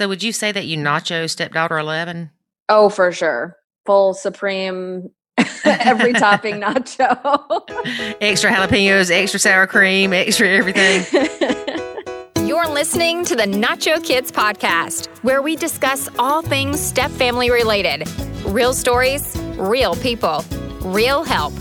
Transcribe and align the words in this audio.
So 0.00 0.08
would 0.08 0.22
you 0.22 0.32
say 0.32 0.50
that 0.50 0.64
you 0.64 0.78
nacho 0.78 1.28
stepdaughter 1.28 1.78
11? 1.78 2.30
Oh, 2.70 2.88
for 2.88 3.12
sure. 3.12 3.58
Full 3.84 4.14
supreme 4.14 5.10
every 5.66 6.14
topping 6.14 6.54
nacho. 6.62 8.16
extra 8.22 8.50
jalapenos, 8.50 9.10
extra 9.10 9.38
sour 9.38 9.66
cream, 9.66 10.14
extra 10.14 10.48
everything. 10.48 11.04
You're 12.48 12.66
listening 12.66 13.26
to 13.26 13.36
the 13.36 13.42
Nacho 13.42 14.02
Kids 14.02 14.32
podcast, 14.32 15.08
where 15.22 15.42
we 15.42 15.54
discuss 15.54 16.08
all 16.18 16.40
things 16.40 16.80
step 16.80 17.10
family 17.10 17.50
related. 17.50 18.08
Real 18.46 18.72
stories, 18.72 19.36
real 19.58 19.96
people, 19.96 20.46
real 20.80 21.24
help. 21.24 21.52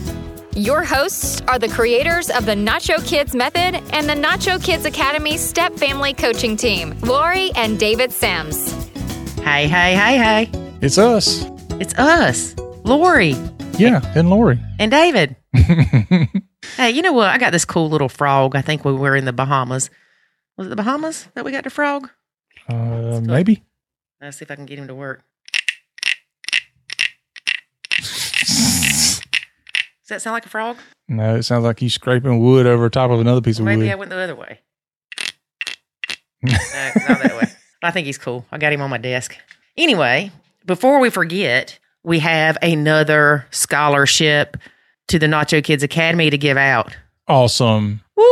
Your 0.60 0.84
hosts 0.84 1.39
are 1.48 1.57
the 1.57 1.70
creators 1.70 2.30
of 2.30 2.46
the 2.46 2.52
Nacho 2.54 3.05
Kids 3.08 3.34
Method 3.34 3.82
and 3.94 4.09
the 4.09 4.14
Nacho 4.14 4.62
Kids 4.62 4.84
Academy 4.84 5.38
Step 5.38 5.73
Family 5.76 6.14
Coaching 6.14 6.58
Team, 6.58 7.00
Lori 7.00 7.50
and 7.55 7.80
David 7.80 8.12
Sims. 8.12 8.70
Hey, 9.38 9.68
hey, 9.70 9.95
hey, 9.95 10.18
hey. 10.18 10.52
It's 10.82 10.98
us. 10.98 11.45
It's 11.80 11.98
us, 11.98 12.58
Lori 12.84 13.35
Yeah, 13.77 14.02
and 14.16 14.30
Lori. 14.30 14.59
and 14.80 14.91
David. 14.91 15.35
Hey, 16.76 16.91
you 16.91 17.02
know 17.02 17.13
what? 17.13 17.30
I 17.30 17.38
got 17.38 17.52
this 17.52 17.66
cool 17.66 17.90
little 17.90 18.10
frog. 18.10 18.55
I 18.55 18.62
think 18.62 18.84
we 18.85 18.94
were 18.94 19.16
in 19.16 19.23
the 19.26 19.34
Bahamas. 19.34 19.90
Was 20.57 20.68
it 20.68 20.70
the 20.70 20.76
Bahamas 20.76 21.27
that 21.34 21.44
we 21.44 21.52
got 21.52 21.63
the 21.63 21.70
frog? 21.70 22.10
Uh, 22.70 23.20
maybe. 23.23 23.63
Let's 24.21 24.38
see 24.38 24.44
if 24.44 24.52
I 24.52 24.55
can 24.55 24.66
get 24.66 24.77
him 24.77 24.88
to 24.88 24.96
work. 24.96 25.23
Does 30.09 30.16
that 30.16 30.22
sound 30.23 30.34
like 30.34 30.45
a 30.48 30.49
frog? 30.49 30.77
No, 31.08 31.36
it 31.36 31.44
sounds 31.44 31.63
like 31.66 31.80
he's 31.80 31.94
scraping 31.94 32.40
wood 32.40 32.66
over 32.66 32.90
top 32.90 33.12
of 33.12 33.20
another 33.20 33.41
piece 33.41 33.59
of 33.59 33.66
Maybe 33.66 33.77
wood. 33.77 33.84
Maybe 33.84 33.91
I 33.91 33.95
went 33.95 34.09
the 34.09 34.18
other 34.18 34.35
way. 34.35 34.59
no, 36.41 36.52
not 36.52 37.22
that 37.22 37.38
way. 37.40 37.48
I 37.84 37.91
think 37.91 38.08
he's 38.08 38.18
cool. 38.18 38.44
I 38.52 38.58
got 38.58 38.73
him 38.73 38.82
on 38.82 38.90
my 38.90 38.98
desk. 38.98 39.38
Anyway, 39.77 40.32
before 40.66 40.99
we 40.99 41.12
forget, 41.12 41.77
we 42.04 42.18
have 42.18 42.57
another 42.63 43.46
scholarship 43.52 44.57
to 45.10 45.20
the 45.20 45.27
Nacho 45.27 45.63
Kids 45.63 45.84
Academy 45.84 46.32
to 46.32 46.40
give 46.40 46.57
out. 46.57 46.98
awesome. 47.27 48.02
Woo! 48.15 48.24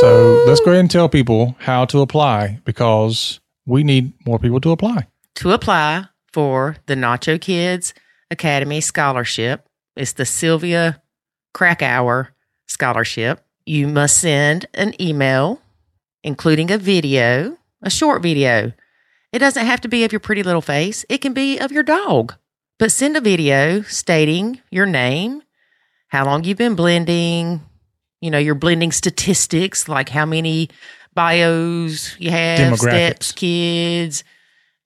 So 0.00 0.42
let's 0.48 0.58
go 0.58 0.72
ahead 0.72 0.80
and 0.80 0.90
tell 0.90 1.08
people 1.08 1.54
how 1.60 1.84
to 1.84 2.00
apply 2.00 2.58
because 2.64 3.38
we 3.64 3.84
need 3.84 4.12
more 4.26 4.40
people 4.40 4.60
to 4.60 4.72
apply. 4.72 5.06
to 5.36 5.52
apply 5.52 6.06
for 6.32 6.78
the 6.86 6.96
Nacho 6.96 7.40
Kids 7.40 7.94
Academy 8.28 8.80
Scholarship. 8.80 9.65
It's 9.96 10.12
the 10.12 10.26
Sylvia 10.26 11.02
Krakauer 11.54 12.34
Scholarship. 12.66 13.42
You 13.64 13.88
must 13.88 14.18
send 14.18 14.66
an 14.74 15.00
email, 15.00 15.62
including 16.22 16.70
a 16.70 16.76
video, 16.76 17.56
a 17.82 17.88
short 17.88 18.22
video. 18.22 18.72
It 19.32 19.38
doesn't 19.38 19.64
have 19.64 19.80
to 19.80 19.88
be 19.88 20.04
of 20.04 20.12
your 20.12 20.20
pretty 20.20 20.42
little 20.42 20.60
face, 20.60 21.06
it 21.08 21.18
can 21.18 21.32
be 21.32 21.58
of 21.58 21.72
your 21.72 21.82
dog. 21.82 22.34
But 22.78 22.92
send 22.92 23.16
a 23.16 23.22
video 23.22 23.80
stating 23.82 24.60
your 24.70 24.84
name, 24.84 25.42
how 26.08 26.26
long 26.26 26.44
you've 26.44 26.58
been 26.58 26.74
blending, 26.74 27.62
you 28.20 28.30
know, 28.30 28.38
your 28.38 28.54
blending 28.54 28.92
statistics, 28.92 29.88
like 29.88 30.10
how 30.10 30.26
many 30.26 30.68
bios 31.14 32.20
you 32.20 32.30
have, 32.30 32.78
steps, 32.78 33.32
kids, 33.32 34.24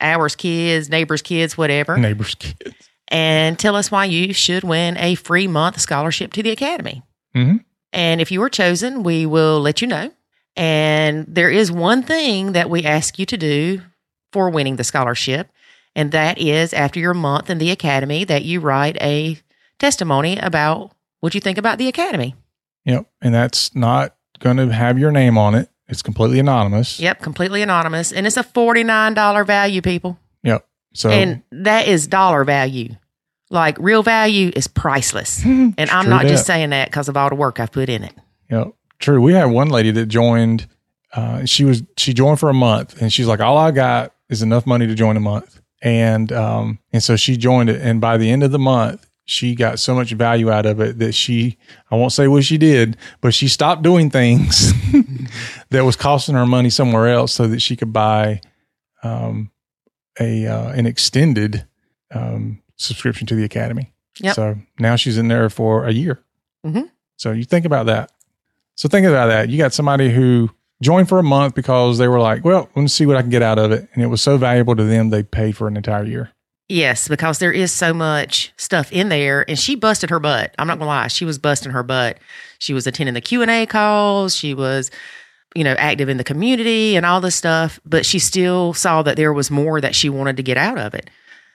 hours 0.01 0.37
kids, 0.37 0.89
neighbors 0.89 1.23
kids, 1.23 1.59
whatever. 1.59 1.97
Neighbors' 1.97 2.37
kids. 2.37 2.90
And 3.11 3.59
tell 3.59 3.75
us 3.75 3.91
why 3.91 4.05
you 4.05 4.33
should 4.33 4.63
win 4.63 4.97
a 4.99 5.15
free 5.17 5.49
month 5.49 5.81
scholarship 5.81 6.33
to 6.35 6.43
the 6.43 6.51
Academy. 6.51 7.03
Mhm. 7.35 7.65
And 7.93 8.21
if 8.21 8.31
you 8.31 8.43
are 8.43 8.49
chosen, 8.49 9.03
we 9.03 9.27
will 9.27 9.61
let 9.61 9.83
you 9.83 9.89
know. 9.89 10.13
And 10.57 11.27
there 11.29 11.51
is 11.51 11.73
one 11.73 12.03
thing 12.03 12.53
that 12.53 12.71
we 12.71 12.85
ask 12.85 13.19
you 13.19 13.27
to 13.27 13.37
do 13.37 13.83
for 14.33 14.51
winning 14.51 14.77
the 14.77 14.85
scholarship, 14.85 15.51
and 15.97 16.13
that 16.13 16.39
is 16.39 16.73
after 16.73 17.01
your 17.01 17.15
month 17.15 17.51
in 17.51 17.59
the 17.59 17.71
Academy, 17.71 18.25
that 18.25 18.45
you 18.45 18.61
write 18.61 18.97
a 19.01 19.39
testimony 19.79 20.39
about 20.39 20.93
what 21.21 21.35
you 21.35 21.41
think 21.41 21.59
about 21.59 21.79
the 21.79 21.89
Academy. 21.89 22.35
Yep. 22.85 23.07
And 23.21 23.35
that's 23.35 23.75
not 23.75 24.15
going 24.39 24.57
to 24.57 24.69
have 24.73 24.99
your 24.99 25.11
name 25.11 25.37
on 25.37 25.55
it. 25.55 25.69
It's 25.89 26.03
completely 26.03 26.39
anonymous. 26.39 27.01
Yep, 27.01 27.21
completely 27.21 27.63
anonymous. 27.63 28.13
And 28.13 28.27
it's 28.27 28.37
a 28.37 28.45
$49 28.45 29.45
value, 29.45 29.83
people. 29.83 30.19
Yep. 30.45 30.65
So 30.95 31.11
And 31.11 31.43
that 31.51 31.89
is 31.89 32.07
dollar 32.07 32.45
value. 32.45 32.97
Like 33.51 33.77
real 33.79 34.03
value 34.03 34.53
is 34.55 34.69
priceless. 34.69 35.45
And 35.45 35.79
I'm 35.79 36.05
True 36.05 36.11
not 36.11 36.27
just 36.27 36.47
saying 36.47 36.71
that 36.71 36.89
because 36.89 37.09
of 37.09 37.17
all 37.17 37.29
the 37.29 37.35
work 37.35 37.61
I've 37.61 37.73
put 37.73 37.89
in 37.89 38.05
it. 38.05 38.15
Yep. 38.51 38.73
True. 38.99 39.21
We 39.21 39.33
had 39.33 39.47
one 39.47 39.69
lady 39.69 39.91
that 39.93 40.07
joined. 40.07 40.67
Uh, 41.13 41.45
she 41.45 41.65
was 41.65 41.83
she 41.97 42.13
joined 42.13 42.39
for 42.39 42.49
a 42.49 42.55
month, 42.55 43.01
and 43.01 43.13
she's 43.13 43.27
like, 43.27 43.41
"All 43.41 43.59
I 43.59 43.71
got 43.71 44.15
is 44.29 44.43
enough 44.43 44.67
money 44.67 44.87
to 44.87 44.95
join 44.95 45.17
a 45.17 45.21
month." 45.21 45.61
And 45.83 46.31
um, 46.33 46.79
and 46.93 47.03
so 47.03 47.17
she 47.17 47.37
joined 47.37 47.71
it, 47.71 47.81
and 47.81 48.01
by 48.01 48.17
the 48.17 48.31
end 48.31 48.43
of 48.43 48.53
the 48.53 48.59
month, 48.59 49.11
she 49.25 49.55
got 49.55 49.79
so 49.79 49.95
much 49.95 50.13
value 50.13 50.51
out 50.51 50.67
of 50.67 50.81
it 50.81 50.99
that 50.99 51.15
she 51.15 51.57
I 51.91 51.97
won't 51.97 52.13
say 52.13 52.29
what 52.29 52.45
she 52.45 52.59
did, 52.59 52.97
but 53.21 53.33
she 53.33 53.49
stopped 53.49 53.83
doing 53.83 54.11
things 54.11 54.73
that 55.71 55.85
was 55.85 55.97
costing 55.97 56.35
her 56.35 56.47
money 56.47 56.71
somewhere 56.71 57.09
else, 57.09 57.33
so 57.33 57.49
that 57.49 57.61
she 57.61 57.77
could 57.77 57.93
buy 57.93 58.43
um, 59.03 59.51
a 60.21 60.47
uh, 60.47 60.71
an 60.73 60.87
extended 60.87 61.67
um, 62.13 62.63
subscription 62.81 63.27
to 63.29 63.35
the 63.35 63.45
academy. 63.45 63.93
Yep. 64.21 64.35
So 64.35 64.57
now 64.79 64.97
she's 64.97 65.19
in 65.19 65.29
there 65.29 65.49
for 65.51 65.87
a 65.87 65.93
year. 65.93 66.21
Mhm. 66.65 66.91
So 67.17 67.33
you 67.33 67.45
think 67.45 67.65
about 67.65 67.87
that. 67.87 68.11
So 68.75 68.89
think 68.89 69.07
about 69.07 69.27
that. 69.27 69.49
You 69.51 69.59
got 69.59 69.73
somebody 69.75 70.11
who 70.11 70.51
joined 70.83 71.09
for 71.09 71.19
a 71.19 71.23
month 71.23 71.55
because 71.55 71.99
they 71.99 72.09
were 72.09 72.21
like, 72.21 72.45
well, 72.45 72.69
let 72.75 72.83
me 72.83 72.89
see 72.89 73.05
what 73.07 73.17
I 73.17 73.21
can 73.21 73.31
get 73.31 73.43
out 73.43 73.59
of 73.59 73.71
it. 73.73 73.89
And 73.95 74.03
it 74.03 74.07
was 74.07 74.23
so 74.23 74.39
valuable 74.39 74.75
to 74.77 74.85
them, 74.85 75.11
they 75.11 75.23
paid 75.23 75.57
for 75.57 75.69
an 75.69 75.77
entire 75.77 76.05
year. 76.05 76.31
Yes, 76.69 77.09
because 77.09 77.39
there 77.39 77.53
is 77.53 77.73
so 77.73 77.93
much 77.93 78.53
stuff 78.57 78.93
in 78.93 79.09
there, 79.09 79.45
and 79.49 79.59
she 79.59 79.75
busted 79.75 80.09
her 80.11 80.21
butt. 80.21 80.55
I'm 80.59 80.69
not 80.69 80.79
gonna 80.79 80.89
lie, 80.89 81.09
she 81.09 81.25
was 81.25 81.37
busting 81.37 81.73
her 81.73 81.83
butt. 81.83 82.19
She 82.59 82.73
was 82.73 82.87
attending 82.87 83.15
the 83.15 83.21
Q 83.21 83.43
and 83.43 83.51
A 83.51 83.67
calls. 83.67 84.37
She 84.37 84.55
was, 84.55 84.91
you 85.55 85.65
know, 85.65 85.75
active 85.79 86.09
in 86.09 86.17
the 86.17 86.25
community 86.25 86.97
and 86.97 87.05
all 87.05 87.21
this 87.21 87.35
stuff. 87.35 87.81
But 87.85 88.07
she 88.07 88.19
still 88.21 88.73
saw 88.73 89.03
that 89.03 89.17
there 89.17 89.33
was 89.33 89.51
more 89.51 89.81
that 89.81 89.97
she 89.97 90.09
wanted 90.09 90.37
to 90.37 90.43
get 90.45 90.57
out 90.57 90.79
of 90.79 90.95
it. 90.95 91.11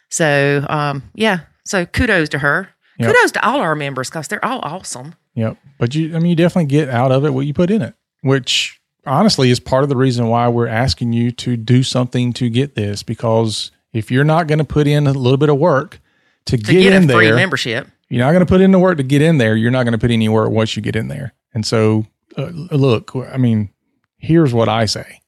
So, 0.09 0.65
um, 0.69 1.03
yeah. 1.13 1.41
So 1.65 1.85
kudos 1.85 2.29
to 2.29 2.39
her. 2.39 2.69
Yep. 2.99 3.11
Kudos 3.13 3.31
to 3.33 3.45
all 3.45 3.59
our 3.59 3.75
members 3.75 4.09
because 4.09 4.27
they're 4.27 4.43
all 4.43 4.59
awesome. 4.63 5.15
Yep. 5.33 5.57
But 5.77 5.95
you, 5.95 6.15
I 6.15 6.19
mean, 6.19 6.29
you 6.29 6.35
definitely 6.35 6.67
get 6.67 6.89
out 6.89 7.11
of 7.11 7.25
it 7.25 7.31
what 7.31 7.45
you 7.45 7.53
put 7.53 7.69
in 7.69 7.81
it, 7.81 7.93
which 8.21 8.79
honestly 9.05 9.49
is 9.49 9.59
part 9.59 9.83
of 9.83 9.89
the 9.89 9.97
reason 9.97 10.27
why 10.27 10.47
we're 10.47 10.67
asking 10.67 11.11
you 11.13 11.31
to 11.31 11.57
do 11.57 11.83
something 11.83 12.31
to 12.33 12.49
get 12.49 12.75
this. 12.75 13.03
Because 13.03 13.71
if 13.91 14.11
you're 14.11 14.23
not 14.23 14.47
going 14.47 14.59
to 14.59 14.65
put 14.65 14.87
in 14.87 15.07
a 15.07 15.11
little 15.11 15.37
bit 15.37 15.49
of 15.49 15.57
work 15.57 15.99
to, 16.45 16.57
To 16.57 16.63
get, 16.63 16.83
get, 16.83 16.93
in 16.93 17.07
there, 17.07 17.35
membership. 17.35 17.87
you're 18.07 18.23
not 18.23 18.31
going 18.31 18.45
to 18.45 18.45
put 18.45 18.61
in 18.61 18.71
the 18.71 18.79
work 18.79 18.97
to 18.97 19.03
get 19.03 19.21
in 19.21 19.37
there. 19.39 19.55
You're 19.55 19.71
not 19.71 19.83
going 19.83 19.93
to 19.93 19.97
put 19.97 20.11
any 20.11 20.29
work 20.29 20.49
once 20.51 20.75
you 20.75 20.81
get 20.81 20.95
in 20.95 21.07
there. 21.09 21.33
And 21.53 21.65
so, 21.65 22.05
uh, 22.37 22.45
look, 22.45 23.11
I 23.15 23.37
mean, 23.37 23.71
here's 24.17 24.53
what 24.53 24.69
I 24.69 24.85
say. 24.85 25.19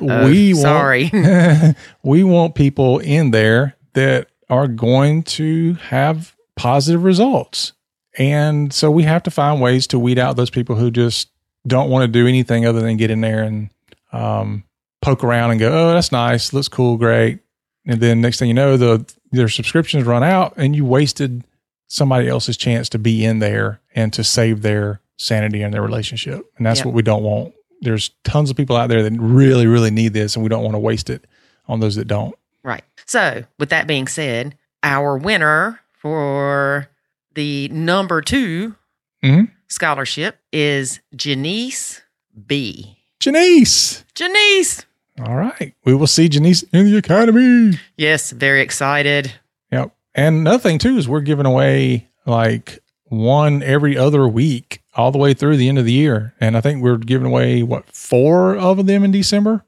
We 0.00 0.52
want- 0.54 0.62
sorry. 0.62 1.10
we 2.02 2.24
want 2.24 2.54
people 2.54 2.98
in 2.98 3.30
there 3.30 3.76
that 3.94 4.28
are 4.48 4.68
going 4.68 5.22
to 5.22 5.74
have 5.74 6.34
positive 6.56 7.04
results. 7.04 7.72
And 8.18 8.72
so 8.72 8.90
we 8.90 9.04
have 9.04 9.22
to 9.24 9.30
find 9.30 9.60
ways 9.60 9.86
to 9.88 9.98
weed 9.98 10.18
out 10.18 10.36
those 10.36 10.50
people 10.50 10.76
who 10.76 10.90
just 10.90 11.28
don't 11.66 11.90
want 11.90 12.02
to 12.02 12.08
do 12.08 12.26
anything 12.26 12.66
other 12.66 12.80
than 12.80 12.96
get 12.96 13.10
in 13.10 13.20
there 13.20 13.42
and 13.42 13.70
um, 14.12 14.64
poke 15.00 15.22
around 15.22 15.52
and 15.52 15.60
go, 15.60 15.68
oh, 15.72 15.92
that's 15.94 16.10
nice, 16.12 16.52
looks 16.52 16.68
cool, 16.68 16.96
great. 16.96 17.38
And 17.86 18.00
then 18.00 18.20
next 18.20 18.38
thing 18.38 18.48
you 18.48 18.54
know, 18.54 18.76
the 18.76 19.10
their 19.32 19.48
subscriptions 19.48 20.04
run 20.04 20.24
out 20.24 20.54
and 20.56 20.74
you 20.74 20.84
wasted 20.84 21.44
somebody 21.86 22.28
else's 22.28 22.56
chance 22.56 22.88
to 22.90 22.98
be 22.98 23.24
in 23.24 23.38
there 23.38 23.80
and 23.94 24.12
to 24.12 24.24
save 24.24 24.62
their 24.62 25.00
sanity 25.16 25.62
and 25.62 25.72
their 25.72 25.82
relationship. 25.82 26.44
And 26.56 26.66
that's 26.66 26.80
Yep. 26.80 26.86
what 26.86 26.94
we 26.94 27.02
don't 27.02 27.22
want. 27.22 27.54
There's 27.80 28.10
tons 28.24 28.50
of 28.50 28.56
people 28.56 28.76
out 28.76 28.88
there 28.88 29.02
that 29.02 29.12
really, 29.18 29.66
really 29.66 29.90
need 29.90 30.12
this 30.12 30.36
and 30.36 30.42
we 30.42 30.48
don't 30.48 30.62
want 30.62 30.74
to 30.74 30.78
waste 30.80 31.08
it 31.10 31.24
on 31.68 31.80
those 31.80 31.96
that 31.96 32.06
don't. 32.06 32.34
Right. 32.62 32.84
So, 33.06 33.44
with 33.58 33.70
that 33.70 33.86
being 33.86 34.06
said, 34.06 34.56
our 34.82 35.16
winner 35.16 35.80
for 35.92 36.88
the 37.34 37.68
number 37.68 38.20
2 38.20 38.74
Mhm. 39.22 39.50
scholarship 39.68 40.38
is 40.52 41.00
Janice 41.14 42.00
B. 42.46 42.98
Janice. 43.20 44.04
Janice. 44.14 44.84
All 45.24 45.36
right. 45.36 45.74
We 45.84 45.94
will 45.94 46.06
see 46.06 46.28
Janice 46.28 46.62
in 46.72 46.90
the 46.90 46.96
academy. 46.96 47.78
Yes, 47.96 48.30
very 48.30 48.62
excited. 48.62 49.32
Yep. 49.70 49.94
And 50.14 50.36
another 50.38 50.58
thing 50.58 50.78
too 50.78 50.96
is 50.96 51.06
we're 51.08 51.20
giving 51.20 51.46
away 51.46 52.08
like 52.26 52.78
one 53.04 53.62
every 53.62 53.96
other 53.96 54.26
week 54.26 54.79
all 54.94 55.12
the 55.12 55.18
way 55.18 55.34
through 55.34 55.56
the 55.56 55.68
end 55.68 55.78
of 55.78 55.84
the 55.84 55.92
year. 55.92 56.34
And 56.40 56.56
I 56.56 56.60
think 56.60 56.82
we're 56.82 56.96
giving 56.96 57.26
away 57.26 57.62
what 57.62 57.88
four 57.90 58.56
of 58.56 58.86
them 58.86 59.04
in 59.04 59.10
December. 59.10 59.64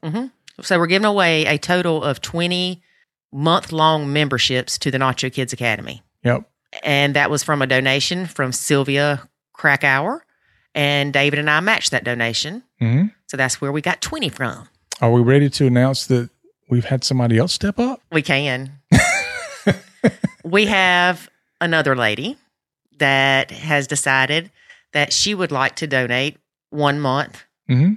So, 0.61 0.77
we're 0.77 0.87
giving 0.87 1.05
away 1.05 1.45
a 1.45 1.57
total 1.57 2.03
of 2.03 2.21
20 2.21 2.81
month 3.31 3.71
long 3.71 4.13
memberships 4.13 4.77
to 4.79 4.91
the 4.91 4.99
Nacho 4.99 5.33
Kids 5.33 5.51
Academy. 5.51 6.03
Yep. 6.23 6.43
And 6.83 7.15
that 7.15 7.31
was 7.31 7.43
from 7.43 7.61
a 7.61 7.67
donation 7.67 8.27
from 8.27 8.51
Sylvia 8.51 9.27
Krakauer. 9.53 10.25
And 10.75 11.11
David 11.11 11.39
and 11.39 11.49
I 11.49 11.59
matched 11.59 11.91
that 11.91 12.03
donation. 12.03 12.63
hmm 12.79 13.05
So, 13.27 13.37
that's 13.37 13.59
where 13.59 13.71
we 13.71 13.81
got 13.81 14.01
20 14.01 14.29
from. 14.29 14.67
Are 15.01 15.11
we 15.11 15.21
ready 15.21 15.49
to 15.49 15.65
announce 15.65 16.05
that 16.07 16.29
we've 16.73 16.85
had 16.85 17.03
somebody 17.03 17.37
else 17.37 17.53
step 17.53 17.79
up. 17.79 18.01
We 18.11 18.21
can. 18.21 18.71
we 20.43 20.65
have 20.65 21.29
another 21.61 21.95
lady 21.95 22.37
that 22.97 23.51
has 23.51 23.87
decided 23.87 24.51
that 24.93 25.11
she 25.13 25.33
would 25.35 25.51
like 25.51 25.75
to 25.77 25.87
donate 25.87 26.37
one 26.69 26.99
month 26.99 27.43
hmm 27.67 27.93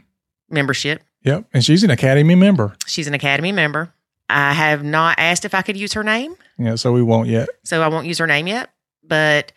membership. 0.49 1.03
Yep. 1.23 1.45
And 1.53 1.65
she's 1.65 1.83
an 1.83 1.91
Academy 1.91 2.35
member. 2.37 2.77
She's 2.87 3.07
an 3.09 3.15
Academy 3.15 3.51
member. 3.53 3.93
I 4.31 4.53
have 4.53 4.85
not 4.85 5.19
asked 5.19 5.45
if 5.45 5.55
I 5.55 5.63
could 5.63 5.77
use 5.77 5.93
her 5.95 6.05
name, 6.05 6.37
Yeah. 6.59 6.75
So 6.77 6.93
we 6.93 7.03
won't 7.03 7.29
yet. 7.29 7.49
so 7.65 7.83
I 7.83 7.89
won't 7.89 8.07
use 8.07 8.19
her 8.19 8.27
name 8.27 8.47
yet, 8.47 8.71
but 9.03 9.53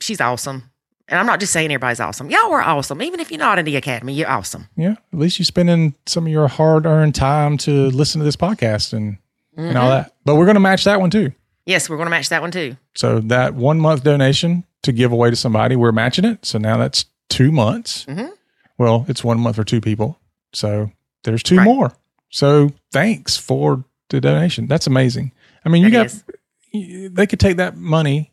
she's 0.00 0.20
awesome. 0.20 0.70
And 1.08 1.18
I'm 1.20 1.26
not 1.26 1.40
just 1.40 1.52
saying 1.52 1.66
everybody's 1.70 2.00
awesome. 2.00 2.30
Y'all 2.30 2.52
are 2.52 2.62
awesome. 2.62 3.02
Even 3.02 3.20
if 3.20 3.30
you're 3.30 3.38
not 3.38 3.58
in 3.58 3.64
the 3.66 3.76
Academy, 3.76 4.14
you're 4.14 4.28
awesome. 4.30 4.68
Yeah. 4.76 4.92
At 5.12 5.18
least 5.18 5.38
you're 5.38 5.44
spending 5.44 5.94
some 6.06 6.24
of 6.26 6.32
your 6.32 6.48
hard 6.48 6.86
earned 6.86 7.14
time 7.14 7.58
to 7.58 7.88
listen 7.90 8.18
to 8.20 8.24
this 8.24 8.36
podcast 8.36 8.92
and, 8.94 9.18
and 9.56 9.76
all 9.76 9.88
Mhm. 9.90 10.04
that. 10.04 10.14
But 10.24 10.36
we're 10.36 10.46
going 10.46 10.54
to 10.56 10.60
match 10.60 10.84
that 10.84 11.00
one 11.00 11.10
too. 11.10 11.32
Yes, 11.66 11.88
we're 11.90 11.96
going 11.96 12.06
to 12.06 12.10
match 12.10 12.30
that 12.30 12.40
one 12.42 12.50
too. 12.50 12.76
So 12.94 13.20
that 13.20 13.54
one 13.54 13.78
month 13.80 14.02
donation 14.04 14.64
to 14.84 14.92
give 14.92 15.12
away 15.12 15.30
to 15.30 15.36
somebody, 15.36 15.76
we're 15.76 15.92
matching 15.92 16.24
it. 16.24 16.44
So 16.46 16.58
now 16.58 16.76
that's 16.76 17.04
two 17.28 17.50
months. 17.52 18.04
Mhm. 18.06 18.30
Well, 18.78 19.04
it's 19.08 19.22
one 19.24 19.38
month 19.40 19.56
for 19.56 19.64
two 19.64 19.80
people. 19.80 20.18
So 20.52 20.90
there's 21.24 21.42
two 21.42 21.56
Right. 21.58 21.64
more. 21.64 21.92
So 22.30 22.72
thanks 22.92 23.36
for 23.36 23.84
the 24.10 24.20
donation. 24.20 24.66
That's 24.66 24.86
amazing. 24.86 25.32
I 25.64 25.68
mean, 25.68 25.82
you 25.84 25.90
got, 25.90 26.06
is. 26.06 26.24
they 26.72 27.26
could 27.26 27.40
take 27.40 27.56
that 27.58 27.76
money 27.76 28.32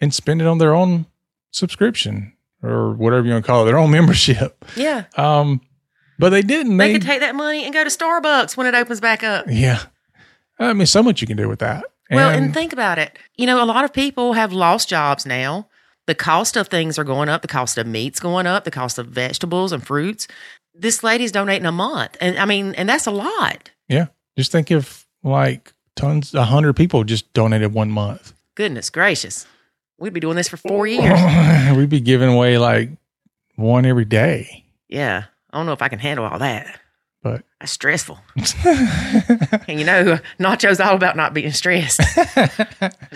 and 0.00 0.12
spend 0.14 0.40
it 0.40 0.46
on 0.46 0.58
their 0.58 0.74
own 0.74 1.06
subscription 1.50 2.32
or 2.62 2.92
whatever 2.92 3.26
you 3.26 3.32
want 3.32 3.44
to 3.44 3.46
call 3.50 3.62
it, 3.62 3.66
their 3.66 3.78
own 3.78 3.90
membership. 3.98 4.64
Yeah. 4.76 5.04
Um, 5.16 5.60
but 6.18 6.30
they 6.30 6.42
didn't. 6.42 6.76
They 6.76 6.88
They, 6.88 6.92
could 6.98 7.06
take 7.06 7.20
that 7.20 7.34
money 7.34 7.64
and 7.64 7.74
go 7.74 7.82
to 7.84 7.90
Starbucks 7.90 8.56
when 8.56 8.66
it 8.66 8.74
opens 8.74 9.00
back 9.00 9.22
up. 9.24 9.46
yeah. 9.48 9.80
I 10.58 10.72
mean, 10.74 10.86
so 10.86 11.02
much 11.02 11.20
you 11.20 11.26
can 11.26 11.36
do 11.36 11.48
with 11.48 11.58
that. 11.58 11.84
Well, 12.10 12.28
and 12.30 12.52
think 12.52 12.72
about 12.74 12.98
it. 12.98 13.18
You 13.36 13.46
know, 13.46 13.62
a 13.62 13.66
lot 13.66 13.84
of 13.84 13.92
people 13.92 14.34
have 14.34 14.52
lost 14.52 14.88
jobs 14.88 15.24
now. 15.26 15.66
The 16.06 16.14
cost 16.14 16.56
of 16.56 16.68
things 16.68 16.98
are 16.98 17.04
going 17.04 17.28
up. 17.28 17.42
The 17.42 17.48
cost 17.48 17.78
of 17.78 17.86
meat's 17.86 18.18
going 18.20 18.46
up. 18.46 18.64
The 18.64 18.70
cost 18.70 18.98
of 18.98 19.06
vegetables 19.06 19.72
and 19.72 19.84
fruits. 19.86 20.26
This 20.74 21.02
lady's 21.04 21.32
donating 21.32 21.66
a 21.66 21.72
month, 21.72 22.16
and 22.20 22.38
I 22.38 22.44
mean, 22.46 22.74
and 22.76 22.88
that's 22.88 23.06
a 23.06 23.10
lot. 23.10 23.70
yeah, 23.88 24.06
just 24.38 24.50
think 24.50 24.70
if 24.70 25.06
like 25.22 25.72
tons, 25.96 26.34
a 26.34 26.44
hundred 26.44 26.74
people 26.74 27.04
just 27.04 27.30
donated 27.34 27.74
one 27.74 27.90
month. 27.90 28.32
Goodness 28.54 28.88
gracious, 28.90 29.46
we'd 29.98 30.14
be 30.14 30.20
doing 30.20 30.36
this 30.36 30.48
for 30.48 30.56
four 30.56 30.86
years. 30.86 31.18
We'd 31.76 31.88
be 31.90 32.00
giving 32.00 32.28
away 32.30 32.56
like 32.58 32.90
one 33.56 33.84
every 33.86 34.04
day. 34.06 34.64
Yeah, 34.88 35.24
I 35.50 35.56
don't 35.56 35.66
know 35.66 35.72
if 35.72 35.82
I 35.82 35.88
can 35.88 35.98
handle 35.98 36.24
all 36.24 36.38
that. 36.38 36.80
But 37.22 37.44
That's 37.60 37.70
stressful. 37.72 38.18
and 38.64 39.78
you 39.78 39.84
know, 39.84 40.18
Nacho's 40.40 40.80
all 40.80 40.96
about 40.96 41.16
not 41.16 41.34
being 41.34 41.52
stressed. 41.52 42.00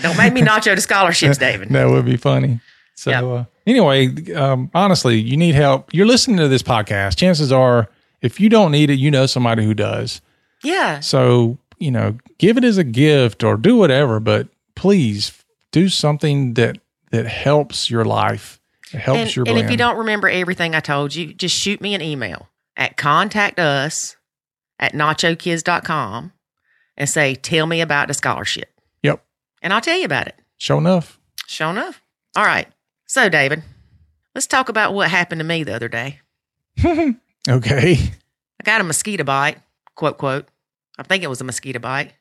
don't 0.00 0.16
make 0.16 0.32
me 0.32 0.42
Nacho 0.42 0.74
to 0.74 0.80
scholarships, 0.80 1.38
David. 1.38 1.70
that 1.70 1.88
would 1.88 2.04
be 2.04 2.16
funny. 2.16 2.60
So 2.96 3.10
Yep. 3.10 3.24
uh, 3.24 3.44
anyway, 3.66 4.32
um, 4.34 4.70
honestly, 4.74 5.20
you 5.20 5.36
need 5.36 5.54
help. 5.54 5.92
You're 5.92 6.06
listening 6.06 6.38
to 6.38 6.48
this 6.48 6.62
podcast. 6.62 7.16
Chances 7.16 7.52
are, 7.52 7.88
if 8.22 8.40
you 8.40 8.48
don't 8.48 8.72
need 8.72 8.90
it, 8.90 8.94
you 8.94 9.10
know 9.10 9.26
somebody 9.26 9.64
who 9.64 9.74
does. 9.74 10.20
Yeah, 10.62 11.00
So 11.00 11.58
you 11.78 11.90
know, 11.90 12.16
give 12.38 12.56
it 12.56 12.64
as 12.64 12.78
a 12.78 12.84
gift 12.84 13.44
or 13.44 13.58
do 13.58 13.76
whatever. 13.76 14.18
But 14.18 14.48
please 14.74 15.44
do 15.72 15.88
something 15.90 16.54
that 16.54 16.78
that 17.10 17.26
helps 17.26 17.90
your 17.90 18.04
life. 18.04 18.58
It 18.92 18.98
helps 18.98 19.20
and, 19.20 19.36
your 19.36 19.44
and 19.48 19.58
if 19.58 19.70
you 19.70 19.76
don't 19.76 19.98
remember 19.98 20.28
everything 20.28 20.74
I 20.74 20.80
told 20.80 21.14
you, 21.14 21.34
just 21.34 21.54
shoot 21.54 21.80
me 21.80 21.94
an 21.94 22.00
email 22.00 22.48
at 22.76 22.96
contact 22.96 23.58
us 23.58 24.16
at 24.78 24.92
nachokids.com 24.94 26.32
and 26.96 27.08
say, 27.08 27.34
tell 27.34 27.66
me 27.66 27.80
about 27.80 28.08
the 28.08 28.14
scholarship. 28.14 28.68
Yep. 29.02 29.22
And 29.62 29.72
I'll 29.72 29.80
tell 29.80 29.98
you 29.98 30.04
about 30.04 30.28
it. 30.28 30.36
Show 30.56 30.78
enough. 30.78 31.18
Sure 31.46 31.70
enough. 31.70 32.00
All 32.36 32.44
right. 32.44 32.68
So, 33.06 33.28
David, 33.28 33.62
let's 34.34 34.46
talk 34.46 34.68
about 34.68 34.94
what 34.94 35.10
happened 35.10 35.38
to 35.40 35.44
me 35.44 35.64
the 35.64 35.74
other 35.74 35.88
day. 35.88 36.20
Okay. 37.48 37.92
I 37.92 38.64
got 38.64 38.80
a 38.80 38.84
mosquito 38.84 39.22
bite, 39.22 39.58
quote, 39.94 40.18
quote. 40.18 40.48
I 40.98 41.04
think 41.04 41.22
it 41.22 41.28
was 41.28 41.40
a 41.40 41.44
mosquito 41.44 41.78
bite. 41.78 42.12